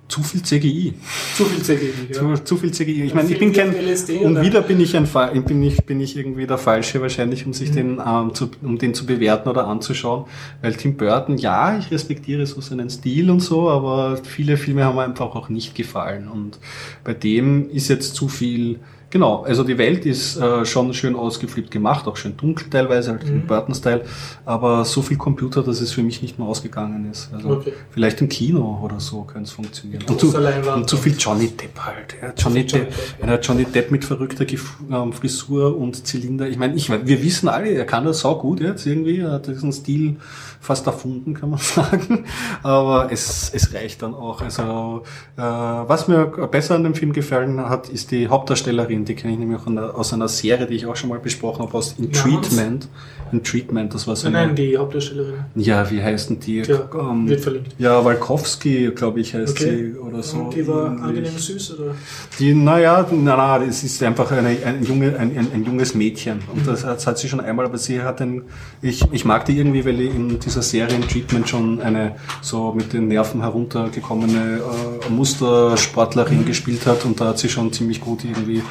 Zu 0.08 0.22
viel 0.22 0.40
CGI. 0.42 0.94
Zu 1.36 1.44
viel 1.46 1.62
CGI, 1.64 1.90
ja. 2.10 2.14
Zu, 2.36 2.44
zu 2.44 2.56
viel 2.56 2.70
CGI. 2.72 3.02
Ich 3.04 3.08
Ja, 3.10 3.16
meine, 3.16 3.28
ich 3.28 3.38
bin 3.40 3.52
kein. 3.52 3.74
LSD, 3.74 4.18
Und 4.18 4.32
oder? 4.32 4.42
wieder 4.42 4.62
bin 4.62 4.78
ich 4.80 4.96
ein 4.96 5.04
Fa- 5.06 5.26
bin 5.32 5.60
ich, 5.64 5.84
bin 5.84 6.00
ich 6.00 6.16
irgendwie 6.16 6.46
der 6.46 6.58
Falsche 6.58 7.00
wahrscheinlich, 7.00 7.42
um 7.44 7.48
Mhm. 7.50 7.54
sich 7.54 7.72
den, 7.72 8.00
ähm, 8.06 8.32
zu, 8.32 8.48
um 8.62 8.78
den 8.78 8.94
zu 8.94 9.04
bewerten 9.04 9.48
oder 9.48 9.66
anzuschauen. 9.66 10.26
Weil 10.62 10.74
Tim 10.74 10.96
Burton, 10.96 11.38
ja, 11.38 11.76
ich 11.76 11.90
respektiere 11.90 12.46
so 12.46 12.60
seinen 12.60 12.88
Stil 12.88 13.30
und 13.30 13.40
so, 13.40 13.68
aber 13.68 14.16
viele 14.22 14.56
Filme 14.56 14.84
haben 14.84 14.94
mir 14.94 15.02
einfach 15.04 15.34
auch 15.34 15.48
nicht 15.48 15.74
gefallen. 15.74 16.28
Und 16.28 16.60
bei 17.02 17.12
dem 17.12 17.68
ist 17.70 17.88
jetzt 17.88 18.14
zu 18.14 18.28
viel. 18.28 18.78
Genau, 19.10 19.42
also 19.44 19.62
die 19.62 19.78
Welt 19.78 20.04
ist 20.04 20.36
äh, 20.36 20.64
schon 20.66 20.92
schön 20.92 21.14
ausgeflippt 21.14 21.70
gemacht, 21.70 22.08
auch 22.08 22.16
schön 22.16 22.36
dunkel 22.36 22.68
teilweise, 22.68 23.12
halt 23.12 23.24
Mhm. 23.24 23.32
im 23.42 23.46
Burton-Style, 23.46 24.02
aber 24.44 24.84
so 24.84 25.00
viel 25.00 25.16
Computer, 25.16 25.62
dass 25.62 25.80
es 25.80 25.92
für 25.92 26.02
mich 26.02 26.22
nicht 26.22 26.38
mehr 26.40 26.48
ausgegangen 26.48 27.08
ist. 27.10 27.32
Also 27.32 27.50
Okay. 27.50 27.72
vielleicht 27.90 28.20
im 28.20 28.28
Kino 28.28 28.80
oder 28.82 28.98
so 28.98 29.22
könnte 29.22 29.44
es 29.44 29.52
funktionieren. 29.52 30.02
Und 30.08 30.20
zu, 30.20 30.36
und 30.36 30.90
zu 30.90 30.96
viel 30.96 31.14
Johnny 31.16 31.48
Depp 31.48 31.78
halt. 31.78 32.16
Ja, 32.20 32.32
Johnny, 32.36 32.60
Johnny 32.60 32.84
Depp, 32.86 32.90
Depp, 32.90 33.14
ja. 33.20 33.24
einer 33.26 33.40
Johnny 33.40 33.64
Depp 33.64 33.90
mit 33.92 34.04
verrückter 34.04 34.44
Gef 34.44 34.74
ähm, 34.90 35.12
Frisur 35.12 35.76
und 35.78 36.04
Zylinder. 36.06 36.48
Ich 36.48 36.58
meine, 36.58 36.74
ich, 36.74 36.90
wir 36.90 37.22
wissen 37.22 37.48
alle, 37.48 37.70
er 37.70 37.84
kann 37.86 38.04
das 38.04 38.20
sau 38.20 38.34
gut 38.36 38.60
jetzt 38.60 38.86
irgendwie. 38.86 39.20
Er 39.20 39.30
hat 39.32 39.46
diesen 39.46 39.72
Stil 39.72 40.16
fast 40.60 40.84
erfunden, 40.88 41.32
kann 41.34 41.50
man 41.50 41.58
sagen. 41.62 42.24
Aber 42.64 43.12
es, 43.12 43.50
es 43.54 43.72
reicht 43.72 44.02
dann 44.02 44.14
auch. 44.14 44.42
Also 44.42 45.04
äh, 45.36 45.40
was 45.40 46.08
mir 46.08 46.26
besser 46.50 46.74
an 46.74 46.82
dem 46.82 46.94
Film 46.96 47.12
gefallen 47.12 47.60
hat, 47.68 47.88
ist 47.88 48.10
die 48.10 48.26
Hauptdarstellerin. 48.28 48.96
Die 49.08 49.14
kenne 49.14 49.32
ich 49.34 49.38
nämlich 49.38 49.60
auch 49.60 49.66
einer- 49.66 49.94
aus 49.94 50.12
einer 50.12 50.28
Serie, 50.28 50.66
die 50.66 50.74
ich 50.74 50.86
auch 50.86 50.96
schon 50.96 51.08
mal 51.10 51.18
besprochen 51.18 51.62
habe, 51.62 51.74
aus 51.76 51.94
In? 51.98 52.12
Treatment. 52.12 52.88
In 53.32 53.42
Treatment, 53.42 53.92
das 53.92 54.06
war 54.06 54.14
so 54.14 54.28
Nein, 54.28 54.36
eine, 54.36 54.46
nein, 54.46 54.56
die 54.56 54.76
Hauptdarstellerin. 54.78 55.34
ja, 55.56 55.90
wie 55.90 56.00
heißt 56.00 56.30
denn 56.30 56.38
die? 56.38 56.58
Ja, 56.58 56.88
Ähm, 56.96 57.28
wird 57.28 57.40
verlinkt. 57.40 57.74
ja, 57.76 58.04
Walkowski, 58.04 58.92
glaube 58.94 59.18
ich, 59.20 59.34
heißt 59.34 59.50
Okay. 59.60 59.92
sie 59.94 59.98
oder 59.98 60.22
so. 60.22 60.36
Und 60.38 60.54
die 60.54 60.64
war 60.68 60.86
ähnlich. 60.86 61.02
angenehm 61.02 61.36
süß, 61.38 61.74
oder? 61.76 61.94
Die, 62.38 62.54
naja, 62.54 63.04
na, 63.10 63.36
na, 63.58 63.64
es 63.64 63.82
ist 63.82 64.00
einfach 64.04 64.30
eine, 64.30 64.50
ein, 64.64 64.84
junge, 64.84 65.08
ein, 65.18 65.36
ein, 65.36 65.48
ein 65.52 65.64
junges 65.64 65.92
Mädchen. 65.96 66.38
Und 66.54 66.68
das, 66.68 66.84
hat- 66.84 66.98
das 66.98 67.06
hat 67.08 67.18
sie 67.18 67.28
schon 67.28 67.40
einmal, 67.40 67.66
aber 67.66 67.78
sie 67.78 68.00
hat 68.00 68.20
ein, 68.20 68.42
ich, 68.80 69.02
ich 69.10 69.24
mag 69.24 69.44
die 69.44 69.58
irgendwie, 69.58 69.84
weil 69.84 70.00
in 70.02 70.38
dieser 70.38 70.62
Serie 70.62 70.94
in 70.94 71.02
Treatment 71.02 71.48
schon 71.48 71.80
eine 71.80 72.14
so 72.42 72.72
mit 72.74 72.92
den 72.92 73.08
Nerven 73.08 73.40
heruntergekommene 73.40 74.60
äh, 74.60 75.10
Mustersportlerin 75.10 76.44
gespielt 76.44 76.86
hat 76.86 77.04
und 77.04 77.20
da 77.20 77.28
hat 77.28 77.38
sie 77.40 77.48
schon 77.48 77.72
ziemlich 77.72 78.00
gut 78.00 78.24
irgendwie 78.24 78.62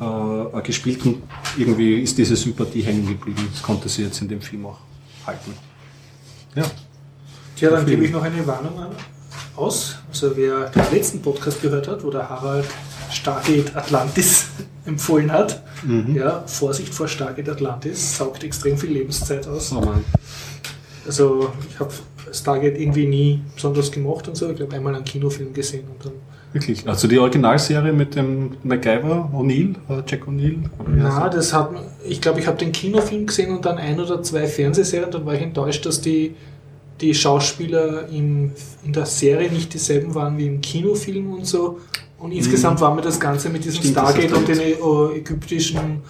äh, 0.00 0.62
gespielt 0.62 1.04
und 1.06 1.22
irgendwie 1.56 2.00
ist 2.00 2.16
diese 2.18 2.36
Sympathie 2.36 2.82
hängen 2.82 3.06
geblieben. 3.06 3.48
Das 3.52 3.62
konnte 3.62 3.88
sie 3.88 4.02
jetzt 4.04 4.20
in 4.22 4.28
dem 4.28 4.40
Film 4.40 4.66
auch 4.66 4.78
halten. 5.26 5.52
Ja. 6.54 6.64
Tja, 7.56 7.70
dann 7.70 7.86
gebe 7.86 8.04
ich 8.04 8.10
noch 8.10 8.22
eine 8.22 8.46
Warnung 8.46 8.78
an, 8.78 8.90
aus. 9.56 9.96
Also 10.08 10.36
wer 10.36 10.68
den 10.70 10.82
letzten 10.92 11.20
Podcast 11.22 11.62
gehört 11.62 11.88
hat, 11.88 12.02
wo 12.04 12.10
der 12.10 12.28
Harald 12.28 12.66
Stargate 13.10 13.74
Atlantis 13.76 14.46
empfohlen 14.84 15.30
hat, 15.32 15.62
Mhm. 15.84 16.14
ja, 16.14 16.44
Vorsicht 16.46 16.94
vor 16.94 17.08
Stargate 17.08 17.48
Atlantis, 17.48 18.16
saugt 18.16 18.44
extrem 18.44 18.78
viel 18.78 18.90
Lebenszeit 18.92 19.48
aus. 19.48 19.72
Oh. 19.72 19.82
Also 21.04 21.52
ich 21.68 21.80
habe 21.80 21.90
Stargate 22.32 22.78
irgendwie 22.78 23.06
nie 23.08 23.42
besonders 23.54 23.90
gemocht 23.90 24.28
und 24.28 24.36
so. 24.36 24.48
Ich 24.50 24.60
habe 24.60 24.72
einmal 24.76 24.94
einen 24.94 25.04
Kinofilm 25.04 25.52
gesehen 25.52 25.84
und 25.88 26.04
dann. 26.04 26.12
Wirklich. 26.52 26.86
Also 26.86 27.08
die 27.08 27.18
Originalserie 27.18 27.92
mit 27.92 28.14
dem 28.14 28.56
MacGyver, 28.62 29.30
O'Neill, 29.34 29.74
äh, 29.88 30.02
Jack 30.06 30.26
O'Neill? 30.26 30.58
Na, 30.86 31.28
das 31.28 31.52
hat 31.52 31.70
ich 32.06 32.20
glaube, 32.20 32.40
ich 32.40 32.46
habe 32.46 32.58
den 32.58 32.72
Kinofilm 32.72 33.26
gesehen 33.26 33.52
und 33.54 33.64
dann 33.64 33.78
ein 33.78 33.98
oder 34.00 34.22
zwei 34.22 34.46
Fernsehserien. 34.46 35.10
Dann 35.10 35.24
war 35.24 35.34
ich 35.34 35.42
enttäuscht, 35.42 35.86
dass 35.86 36.00
die, 36.00 36.34
die 37.00 37.14
Schauspieler 37.14 38.08
im, 38.08 38.52
in 38.84 38.92
der 38.92 39.06
Serie 39.06 39.50
nicht 39.50 39.72
dieselben 39.72 40.14
waren 40.14 40.36
wie 40.38 40.46
im 40.46 40.60
Kinofilm 40.60 41.32
und 41.32 41.46
so. 41.46 41.78
Und 42.18 42.32
insgesamt 42.32 42.80
war 42.80 42.94
mir 42.94 43.02
das 43.02 43.18
Ganze 43.18 43.48
mit 43.48 43.64
diesem 43.64 43.80
Mhm. 43.80 43.88
Stimmt, 43.88 44.08
Stargate 44.08 44.32
und 44.32 44.48
den 44.48 44.58
äh, 44.60 45.18
ägyptischen 45.18 46.02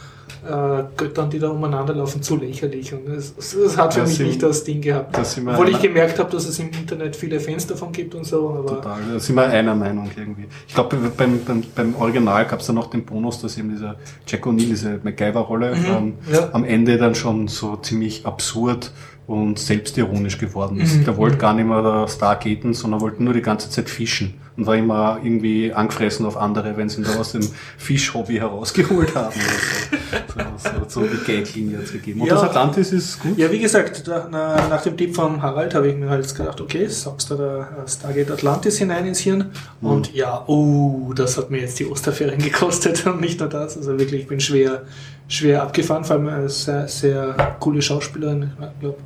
äh, 0.44 0.82
Göttern, 0.97 1.31
die 1.31 1.39
da 1.39 1.48
umeinander 1.51 1.94
laufen, 1.94 2.23
zu 2.23 2.36
lächerlich. 2.36 2.93
Und 2.93 3.06
das, 3.09 3.35
das 3.36 3.77
hat 3.77 3.94
für 3.94 4.01
Das 4.01 4.09
mich 4.09 4.19
sind- 4.19 4.27
nicht 4.27 4.43
das 4.43 4.64
Ding 4.64 4.81
gehabt. 4.81 5.16
das 5.16 5.39
Obwohl 5.39 5.69
ich 5.69 5.81
gemerkt 5.81 6.19
habe, 6.19 6.31
dass 6.31 6.47
es 6.48 6.59
im 6.59 6.70
Internet 6.70 7.14
viele 7.16 7.39
Fans 7.40 7.66
davon 7.66 7.93
gibt 7.93 8.14
und 8.14 8.24
so. 8.24 8.51
Aber 8.51 8.66
Total, 8.66 8.98
da 9.12 9.19
sind 9.20 9.36
wir 9.36 9.44
einer 9.47 9.74
Meinung 9.74 10.10
irgendwie. 10.16 10.47
Ich 10.66 10.74
glaube, 10.74 10.97
beim, 11.16 11.40
beim, 11.47 11.62
beim 11.74 11.94
Original 11.97 12.44
gab 12.47 12.60
es 12.60 12.66
dann 12.66 12.77
noch 12.77 12.90
den 12.90 13.05
Bonus, 13.05 13.40
dass 13.40 13.56
eben 13.56 13.70
dieser 13.70 13.97
Jack 14.27 14.44
O'Neill, 14.47 14.69
diese 14.69 15.01
MacGyver-Rolle, 15.02 15.77
Mhm, 15.77 15.85
ähm, 15.97 16.14
ja. 16.32 16.48
am 16.52 16.64
Ende 16.64 16.97
dann 16.98 17.14
schon 17.14 17.48
so 17.48 17.77
ziemlich 17.77 18.27
absurd 18.27 18.93
und 19.27 19.59
selbstironisch 19.59 20.39
geworden 20.39 20.81
ist. 20.81 20.97
Mhm, 20.97 21.05
Der 21.05 21.16
wollte 21.16 21.36
mhm. 21.36 21.40
gar 21.40 21.55
nicht 21.55 21.66
mehr 21.69 21.82
der 21.82 22.09
Stargaten, 22.09 22.74
sondern 22.74 23.01
wollte 23.01 23.23
nur 23.23 23.32
die 23.35 23.43
ganze 23.43 23.70
Zeit 23.70 23.89
fischen 23.89 24.35
und 24.56 24.66
war 24.66 24.76
immer 24.76 25.18
irgendwie 25.22 25.72
angefressen 25.72 26.26
auf 26.26 26.36
andere, 26.36 26.76
wenn 26.76 26.88
sie 26.88 26.98
ihn 27.00 27.04
da 27.04 27.14
aus 27.18 27.32
dem 27.32 27.42
Fischhobby 27.78 28.34
herausgeholt 28.36 29.14
haben 29.14 29.34
oder 29.34 30.42
so. 30.58 30.68
So, 30.68 30.68
so, 30.88 31.00
so 31.02 31.06
die 31.06 31.24
Gag-Linie 31.24 31.78
hat's 31.78 31.92
gegeben. 31.92 32.20
Und 32.20 32.26
Ja. 32.28 32.34
das 32.34 32.44
Atlantis 32.44 32.92
ist 32.92 33.20
gut. 33.20 33.36
Ja, 33.38 33.50
wie 33.50 33.58
gesagt, 33.58 34.06
da, 34.06 34.28
na, 34.30 34.68
nach 34.68 34.82
dem 34.82 34.96
Tipp 34.96 35.14
von 35.14 35.40
Harald 35.40 35.74
habe 35.74 35.88
ich 35.88 35.96
mir 35.96 36.08
halt 36.10 36.34
gedacht, 36.34 36.60
okay, 36.60 36.86
saugst 36.86 37.30
du 37.30 37.34
da 37.36 37.60
äh, 37.60 37.88
Stargate 37.88 38.30
Atlantis 38.30 38.78
hinein 38.78 39.06
ins 39.06 39.20
Hirn. 39.20 39.50
Mhm. 39.80 39.88
Und 39.88 40.14
ja, 40.14 40.42
oh, 40.46 41.12
das 41.14 41.38
hat 41.38 41.50
mir 41.50 41.60
jetzt 41.60 41.78
die 41.78 41.86
Osterferien 41.86 42.38
gekostet 42.42 43.06
und 43.06 43.20
nicht 43.20 43.40
nur 43.40 43.48
das. 43.48 43.76
Also 43.76 43.98
wirklich, 43.98 44.22
ich 44.22 44.26
bin 44.28 44.40
schwer, 44.40 44.82
schwer 45.28 45.62
abgefahren, 45.62 46.04
vor 46.04 46.16
allem 46.16 46.28
eine 46.28 46.48
sehr, 46.48 46.88
sehr 46.88 47.56
coole 47.58 47.80
Schauspielerin, 47.80 48.52
ich 48.60 48.80
glaube, 48.80 48.98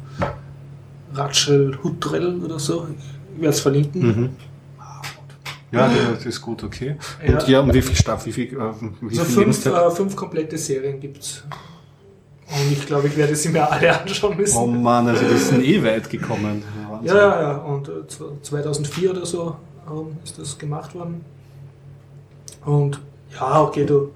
Rachel 1.14 1.78
Hutrell 1.82 2.40
oder 2.44 2.59
so. 2.59 2.86
Ich 3.36 3.40
werde 3.43 3.55
es 3.55 3.60
verlinken. 3.60 4.02
Mhm. 4.06 4.31
Ja, 5.73 5.91
das 6.15 6.25
ist 6.25 6.41
gut, 6.41 6.63
okay. 6.63 6.97
Ja. 7.27 7.33
Und 7.33 7.49
ja, 7.49 7.61
und 7.61 7.75
wie 7.75 7.83
viel 7.83 7.97
Staff, 7.97 8.25
wie 8.27 8.33
viel, 8.33 8.55
äh, 8.55 8.73
wie 9.01 9.19
Also 9.19 9.25
viel 9.25 9.45
fünf, 9.45 9.67
äh, 9.67 9.91
fünf 9.91 10.17
komplette 10.17 10.57
Serien 10.57 11.01
gibt's. 11.01 11.43
Und 12.49 12.73
ich 12.73 12.87
glaube, 12.87 13.09
ich 13.09 13.17
werde 13.17 13.35
sie 13.35 13.49
mir 13.49 13.71
alle 13.71 14.01
anschauen 14.01 14.37
müssen. 14.37 14.57
Oh 14.57 14.67
Mann, 14.67 15.09
also 15.09 15.25
die 15.25 15.37
sind 15.37 15.65
eh 15.65 15.83
weit 15.83 16.09
gekommen. 16.09 16.63
Ja, 17.03 17.15
ja, 17.15 17.41
ja. 17.41 17.57
Und 17.59 17.89
äh, 17.89 18.07
2004 18.43 19.11
oder 19.11 19.27
so 19.27 19.57
ist 20.25 20.39
das 20.39 20.59
gemacht 20.59 20.95
worden. 20.95 21.25
Und 22.65 23.01
ja, 23.33 23.63
okay, 23.63 23.85
du, 23.85 24.11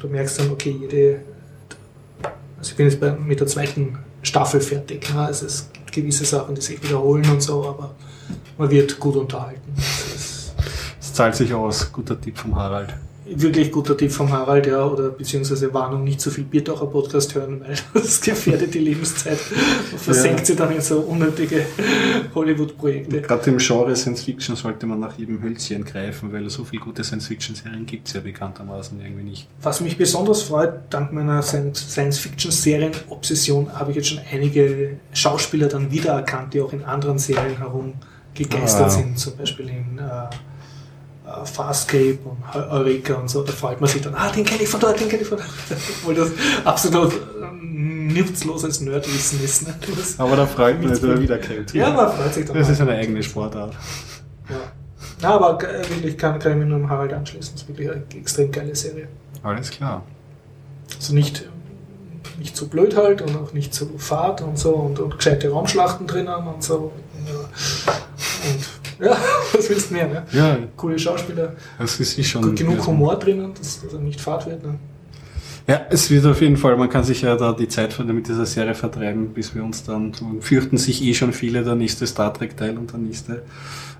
du 0.00 0.08
merkst 0.08 0.38
dann, 0.38 0.50
okay, 0.50 0.76
jede. 0.80 1.22
Also 2.58 2.70
ich 2.70 2.76
bin 2.76 2.86
jetzt 2.86 3.00
bei, 3.00 3.12
mit 3.12 3.40
der 3.40 3.46
zweiten 3.46 3.98
Staffel 4.22 4.60
fertig. 4.60 5.08
Ja, 5.10 5.26
also 5.26 5.46
es 5.46 5.70
gibt 5.72 5.92
gewisse 5.92 6.24
Sachen, 6.24 6.54
die 6.54 6.60
sich 6.60 6.82
wiederholen 6.82 7.28
und 7.30 7.42
so, 7.42 7.66
aber 7.66 7.94
man 8.58 8.70
wird 8.70 8.98
gut 8.98 9.16
unterhalten. 9.16 9.72
Das 9.76 10.14
ist 10.14 10.35
Es 10.35 10.35
zahlt 11.16 11.34
sich 11.34 11.52
aus. 11.54 11.90
Guter 11.92 12.20
Tipp 12.20 12.38
vom 12.38 12.54
Harald. 12.54 12.94
wirklich 13.28 13.72
guter 13.72 13.96
Tipp 13.96 14.12
vom 14.12 14.30
Harald, 14.30 14.68
ja, 14.68 14.84
oder 14.86 15.08
beziehungsweise 15.08 15.74
Warnung, 15.74 16.04
nicht 16.04 16.20
zu 16.20 16.30
viel 16.30 16.44
Biertaucher 16.44 16.86
Podcast 16.86 17.34
hören, 17.34 17.60
weil 17.60 17.74
das 18.02 18.20
gefährdet 18.20 18.72
die 18.72 18.78
Lebenszeit 18.78 19.38
und 19.90 20.00
versenkt 20.00 20.38
Ja. 20.40 20.44
sie 20.46 20.54
dann 20.54 20.70
in 20.70 20.80
so 20.80 21.00
unnötige 21.00 21.66
Hollywood-Projekte. 22.36 23.22
Gerade 23.22 23.50
im 23.50 23.58
Genre 23.58 23.96
Science 23.96 24.22
Fiction 24.22 24.54
sollte 24.54 24.86
man 24.86 25.00
nach 25.00 25.18
jedem 25.18 25.42
Hölzchen 25.42 25.84
greifen, 25.84 26.32
weil 26.32 26.48
so 26.50 26.62
viele 26.62 26.82
gute 26.82 27.02
Science 27.02 27.26
Fiction 27.26 27.56
Serien 27.56 27.84
gibt 27.84 28.06
es 28.06 28.14
ja 28.14 28.20
bekanntermaßen 28.20 29.00
irgendwie 29.00 29.24
nicht. 29.24 29.48
Was 29.60 29.80
mich 29.80 29.98
besonders 29.98 30.42
freut, 30.42 30.74
dank 30.90 31.12
meiner 31.12 31.42
Science-Fiction-Serien-Obsession 31.42 33.72
habe 33.74 33.90
ich 33.90 33.96
jetzt 33.96 34.08
schon 34.08 34.20
einige 34.30 34.98
Schauspieler 35.12 35.68
dann 35.68 35.90
wiedererkannt, 35.90 36.54
die 36.54 36.60
auch 36.60 36.72
in 36.72 36.84
anderen 36.84 37.18
Serien 37.18 37.56
gegeistert 38.34 38.86
Ah. 38.86 38.90
sind, 38.90 39.18
zum 39.18 39.36
Beispiel 39.36 39.68
in 39.68 39.98
äh, 39.98 40.28
äh, 41.26 41.44
Farscape 41.46 42.18
und 42.24 42.38
Eu- 42.54 42.70
Eureka 42.70 43.14
und 43.14 43.28
so, 43.28 43.42
da 43.42 43.52
freut 43.52 43.80
man 43.80 43.88
sich 43.90 44.02
dann, 44.02 44.14
ah, 44.14 44.30
den 44.30 44.44
kenne 44.44 44.62
ich 44.62 44.68
von 44.68 44.80
dort, 44.80 44.98
den 45.00 45.08
kenne 45.08 45.22
ich 45.22 45.28
von 45.28 45.38
dort. 45.38 45.48
Obwohl 46.00 46.14
das 46.14 46.30
absolut 46.64 47.12
ähm, 47.42 48.08
nutzloses 48.14 48.80
Nerdwissen 48.80 49.42
ist. 49.44 49.66
Ne? 49.66 49.74
Aber 50.18 50.36
da 50.36 50.46
freut 50.46 50.80
man 50.80 50.92
sich, 50.94 51.00
dass 51.02 51.10
er 51.10 51.20
wiederkommt. 51.20 51.74
ja, 51.74 51.90
man 51.90 52.10
freut 52.12 52.32
sich 52.34 52.44
dann. 52.46 52.56
Das 52.56 52.68
ist 52.68 52.80
eine 52.80 52.92
eigene 52.92 53.22
Sportart. 53.22 53.74
Ja. 54.48 54.56
Ja, 55.22 55.30
aber 55.34 55.58
äh, 55.62 55.88
wirklich 55.88 56.18
kann, 56.18 56.38
kann 56.38 56.52
ich 56.52 56.58
mich 56.58 56.68
nur 56.68 56.78
dem 56.78 56.90
Harald 56.90 57.12
anschließen. 57.12 57.52
Das 57.54 57.62
ist 57.62 57.68
wirklich 57.68 57.90
eine 57.90 58.02
extrem 58.18 58.52
geile 58.52 58.76
Serie. 58.76 59.08
Alles 59.42 59.70
klar. 59.70 60.02
Also 60.94 61.14
nicht, 61.14 61.48
nicht 62.38 62.54
zu 62.56 62.68
blöd 62.68 62.96
halt 62.96 63.22
und 63.22 63.34
auch 63.36 63.52
nicht 63.54 63.72
zu 63.72 63.88
fad 63.98 64.42
und 64.42 64.58
so 64.58 64.74
und, 64.74 64.98
und 64.98 65.16
gescheite 65.16 65.48
Raumschlachten 65.50 66.06
drinnen 66.06 66.28
und 66.46 66.62
so. 66.62 66.92
Ja. 67.26 67.92
Und 68.50 68.75
ja, 69.00 69.16
was 69.52 69.68
willst 69.70 69.90
du 69.90 69.94
mehr, 69.94 70.06
ne? 70.08 70.22
Ja, 70.32 70.56
Coole 70.76 70.98
Schauspieler, 70.98 71.52
das 71.78 71.98
ist 72.00 72.18
eh 72.18 72.24
schon. 72.24 72.42
gut 72.42 72.56
genug 72.56 72.86
Humor 72.86 73.16
drinnen, 73.18 73.52
dass, 73.58 73.82
dass 73.82 73.92
er 73.92 74.00
nicht 74.00 74.20
fad 74.20 74.46
wird. 74.46 74.64
Ne? 74.64 74.74
Ja, 75.68 75.80
es 75.90 76.08
wird 76.10 76.24
auf 76.26 76.40
jeden 76.40 76.56
Fall, 76.56 76.76
man 76.76 76.88
kann 76.88 77.02
sich 77.02 77.22
ja 77.22 77.34
da 77.36 77.52
die 77.52 77.66
Zeit 77.66 77.92
von- 77.92 78.06
mit 78.06 78.28
dieser 78.28 78.46
Serie 78.46 78.74
vertreiben, 78.74 79.30
bis 79.34 79.52
wir 79.54 79.64
uns 79.64 79.82
dann, 79.82 80.12
fürchten 80.40 80.78
sich 80.78 81.02
eh 81.02 81.12
schon 81.12 81.32
viele, 81.32 81.64
der 81.64 81.74
nächste 81.74 82.06
Star 82.06 82.32
Trek 82.32 82.56
Teil 82.56 82.78
und 82.78 82.92
der 82.92 83.00
nächste 83.00 83.42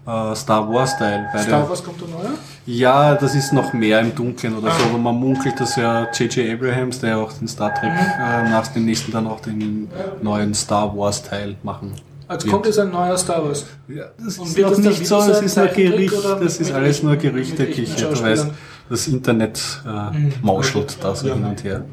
äh, 0.06 0.34
Star 0.36 0.72
Wars 0.72 0.96
Teil. 0.96 1.26
Weil 1.32 1.42
Star 1.42 1.68
Wars 1.68 1.82
kommt 1.82 2.00
da 2.00 2.06
neuer? 2.06 2.34
Ja, 2.66 3.16
das 3.16 3.34
ist 3.34 3.52
noch 3.52 3.72
mehr 3.72 3.98
im 4.00 4.14
Dunkeln 4.14 4.56
oder 4.56 4.70
so, 4.70 4.84
Ah. 4.84 4.88
aber 4.90 4.98
man 4.98 5.16
munkelt, 5.16 5.58
dass 5.58 5.74
ja 5.74 6.06
J.J. 6.16 6.52
Abrahams, 6.54 7.00
der 7.00 7.10
ja 7.10 7.16
auch 7.16 7.32
den 7.32 7.48
Star 7.48 7.74
Trek, 7.74 7.90
äh, 7.90 8.48
nach 8.48 8.68
dem 8.68 8.84
nächsten 8.84 9.10
dann 9.10 9.26
auch 9.26 9.40
den 9.40 9.88
neuen 10.22 10.54
Star 10.54 10.96
Wars 10.96 11.24
Teil 11.24 11.56
machen. 11.64 11.92
Wird. 12.28 12.46
kommt 12.48 12.66
jetzt 12.66 12.78
ein 12.78 12.90
neuer 12.90 13.16
Star 13.16 13.44
Wars. 13.44 13.66
Ja, 13.88 14.04
das 14.22 14.38
Und 14.38 14.48
ist 14.48 14.58
noch 14.58 14.78
nicht 14.78 15.06
so, 15.06 15.16
das 15.18 15.38
ein 15.38 15.44
ist 15.46 15.56
nur 15.56 15.66
Zeichentrick 15.66 16.10
Gericht, 16.10 16.24
das 16.42 16.58
ist 16.60 16.72
alles 16.72 17.02
nur 17.02 17.12
mit 17.12 17.20
Gerüchteküche, 17.22 18.06
du 18.08 18.20
weißt, 18.22 18.48
das 18.90 19.06
Internet 19.08 19.60
äh, 19.86 20.16
Mhm. 20.16 20.32
mauschelt 20.42 20.96
da 21.02 21.14
so 21.14 21.32
hin 21.32 21.44
und 21.44 21.62
her. 21.64 21.84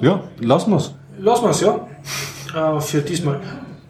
Ja, 0.00 0.22
lassen 0.40 0.70
wir's. 0.70 0.94
Lassen 1.20 1.44
wir 1.44 1.50
es, 1.50 1.60
ja. 1.60 2.76
Äh, 2.76 2.80
für 2.80 3.00
diesmal. 3.02 3.40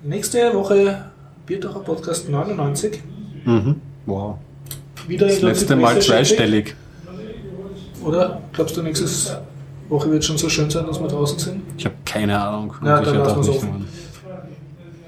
Nächste 0.03 0.53
Woche 0.55 1.05
Bierdacher 1.47 1.81
Podcast 1.81 2.29
99. 2.29 3.03
Mhm. 3.45 3.77
Wow. 4.07 4.37
Wieder 5.07 5.27
Das 5.27 5.41
letzte 5.43 5.77
Mal 5.77 6.01
zweistellig. 6.01 6.75
Oder 8.03 8.41
glaubst 8.53 8.77
du, 8.77 8.83
nächste 8.83 9.07
Woche 9.89 10.11
wird 10.11 10.25
schon 10.25 10.39
so 10.39 10.49
schön 10.49 10.71
sein, 10.71 10.87
dass 10.87 11.01
wir 11.01 11.09
draußen 11.09 11.39
sind? 11.39 11.63
Ich 11.77 11.85
habe 11.85 11.95
keine 12.05 12.41
Ahnung. 12.41 12.75
Ja, 12.85 13.01
dann 13.01 13.17
lassen 13.19 13.37
wir's 13.37 13.47
nicht 13.49 13.57
offen. 13.57 13.89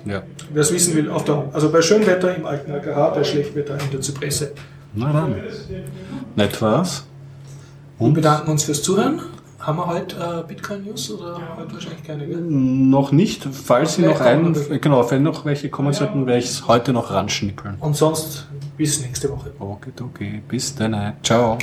Ja. 0.04 0.22
Wer 0.52 0.62
es 0.62 0.72
wissen 0.72 0.94
will, 0.94 1.10
auf 1.10 1.24
der, 1.24 1.44
also 1.52 1.70
bei 1.70 1.82
schönem 1.82 2.06
Wetter 2.06 2.34
im 2.34 2.46
alten 2.46 2.72
AKH, 2.72 3.10
bei 3.10 3.24
schlechtem 3.24 3.54
Wetter 3.56 3.78
in 3.80 3.90
der 3.90 4.00
Zypresse. 4.00 4.52
Na 4.94 5.12
dann. 5.12 5.36
Nett 6.36 6.60
war's. 6.62 7.04
Wir 7.98 8.06
Und 8.06 8.14
bedanken 8.14 8.50
uns 8.50 8.64
fürs 8.64 8.82
Zuhören. 8.82 9.20
Haben 9.60 9.76
wir 9.76 9.86
heute 9.86 10.16
äh, 10.16 10.48
Bitcoin-News 10.48 11.10
oder 11.10 11.38
heute 11.56 11.74
wahrscheinlich 11.74 12.02
keine? 12.02 12.26
Gell? 12.26 12.40
noch 12.40 13.12
nicht. 13.12 13.46
Falls 13.52 13.96
Sie 13.96 14.02
noch 14.02 14.20
einen, 14.20 14.54
genau, 14.80 15.10
wenn 15.10 15.22
noch 15.22 15.44
welche 15.44 15.68
kommen 15.68 15.92
sollten, 15.92 16.26
werde 16.26 16.38
ich 16.38 16.46
es 16.46 16.66
heute 16.66 16.94
noch 16.94 17.10
ranschnippeln. 17.10 17.76
Und 17.78 17.94
sonst 17.94 18.46
bis 18.78 19.02
nächste 19.02 19.28
Woche. 19.28 19.52
Okay, 19.58 19.90
okay. 20.02 20.42
Bis 20.48 20.74
dann. 20.74 21.12
Ciao. 21.22 21.58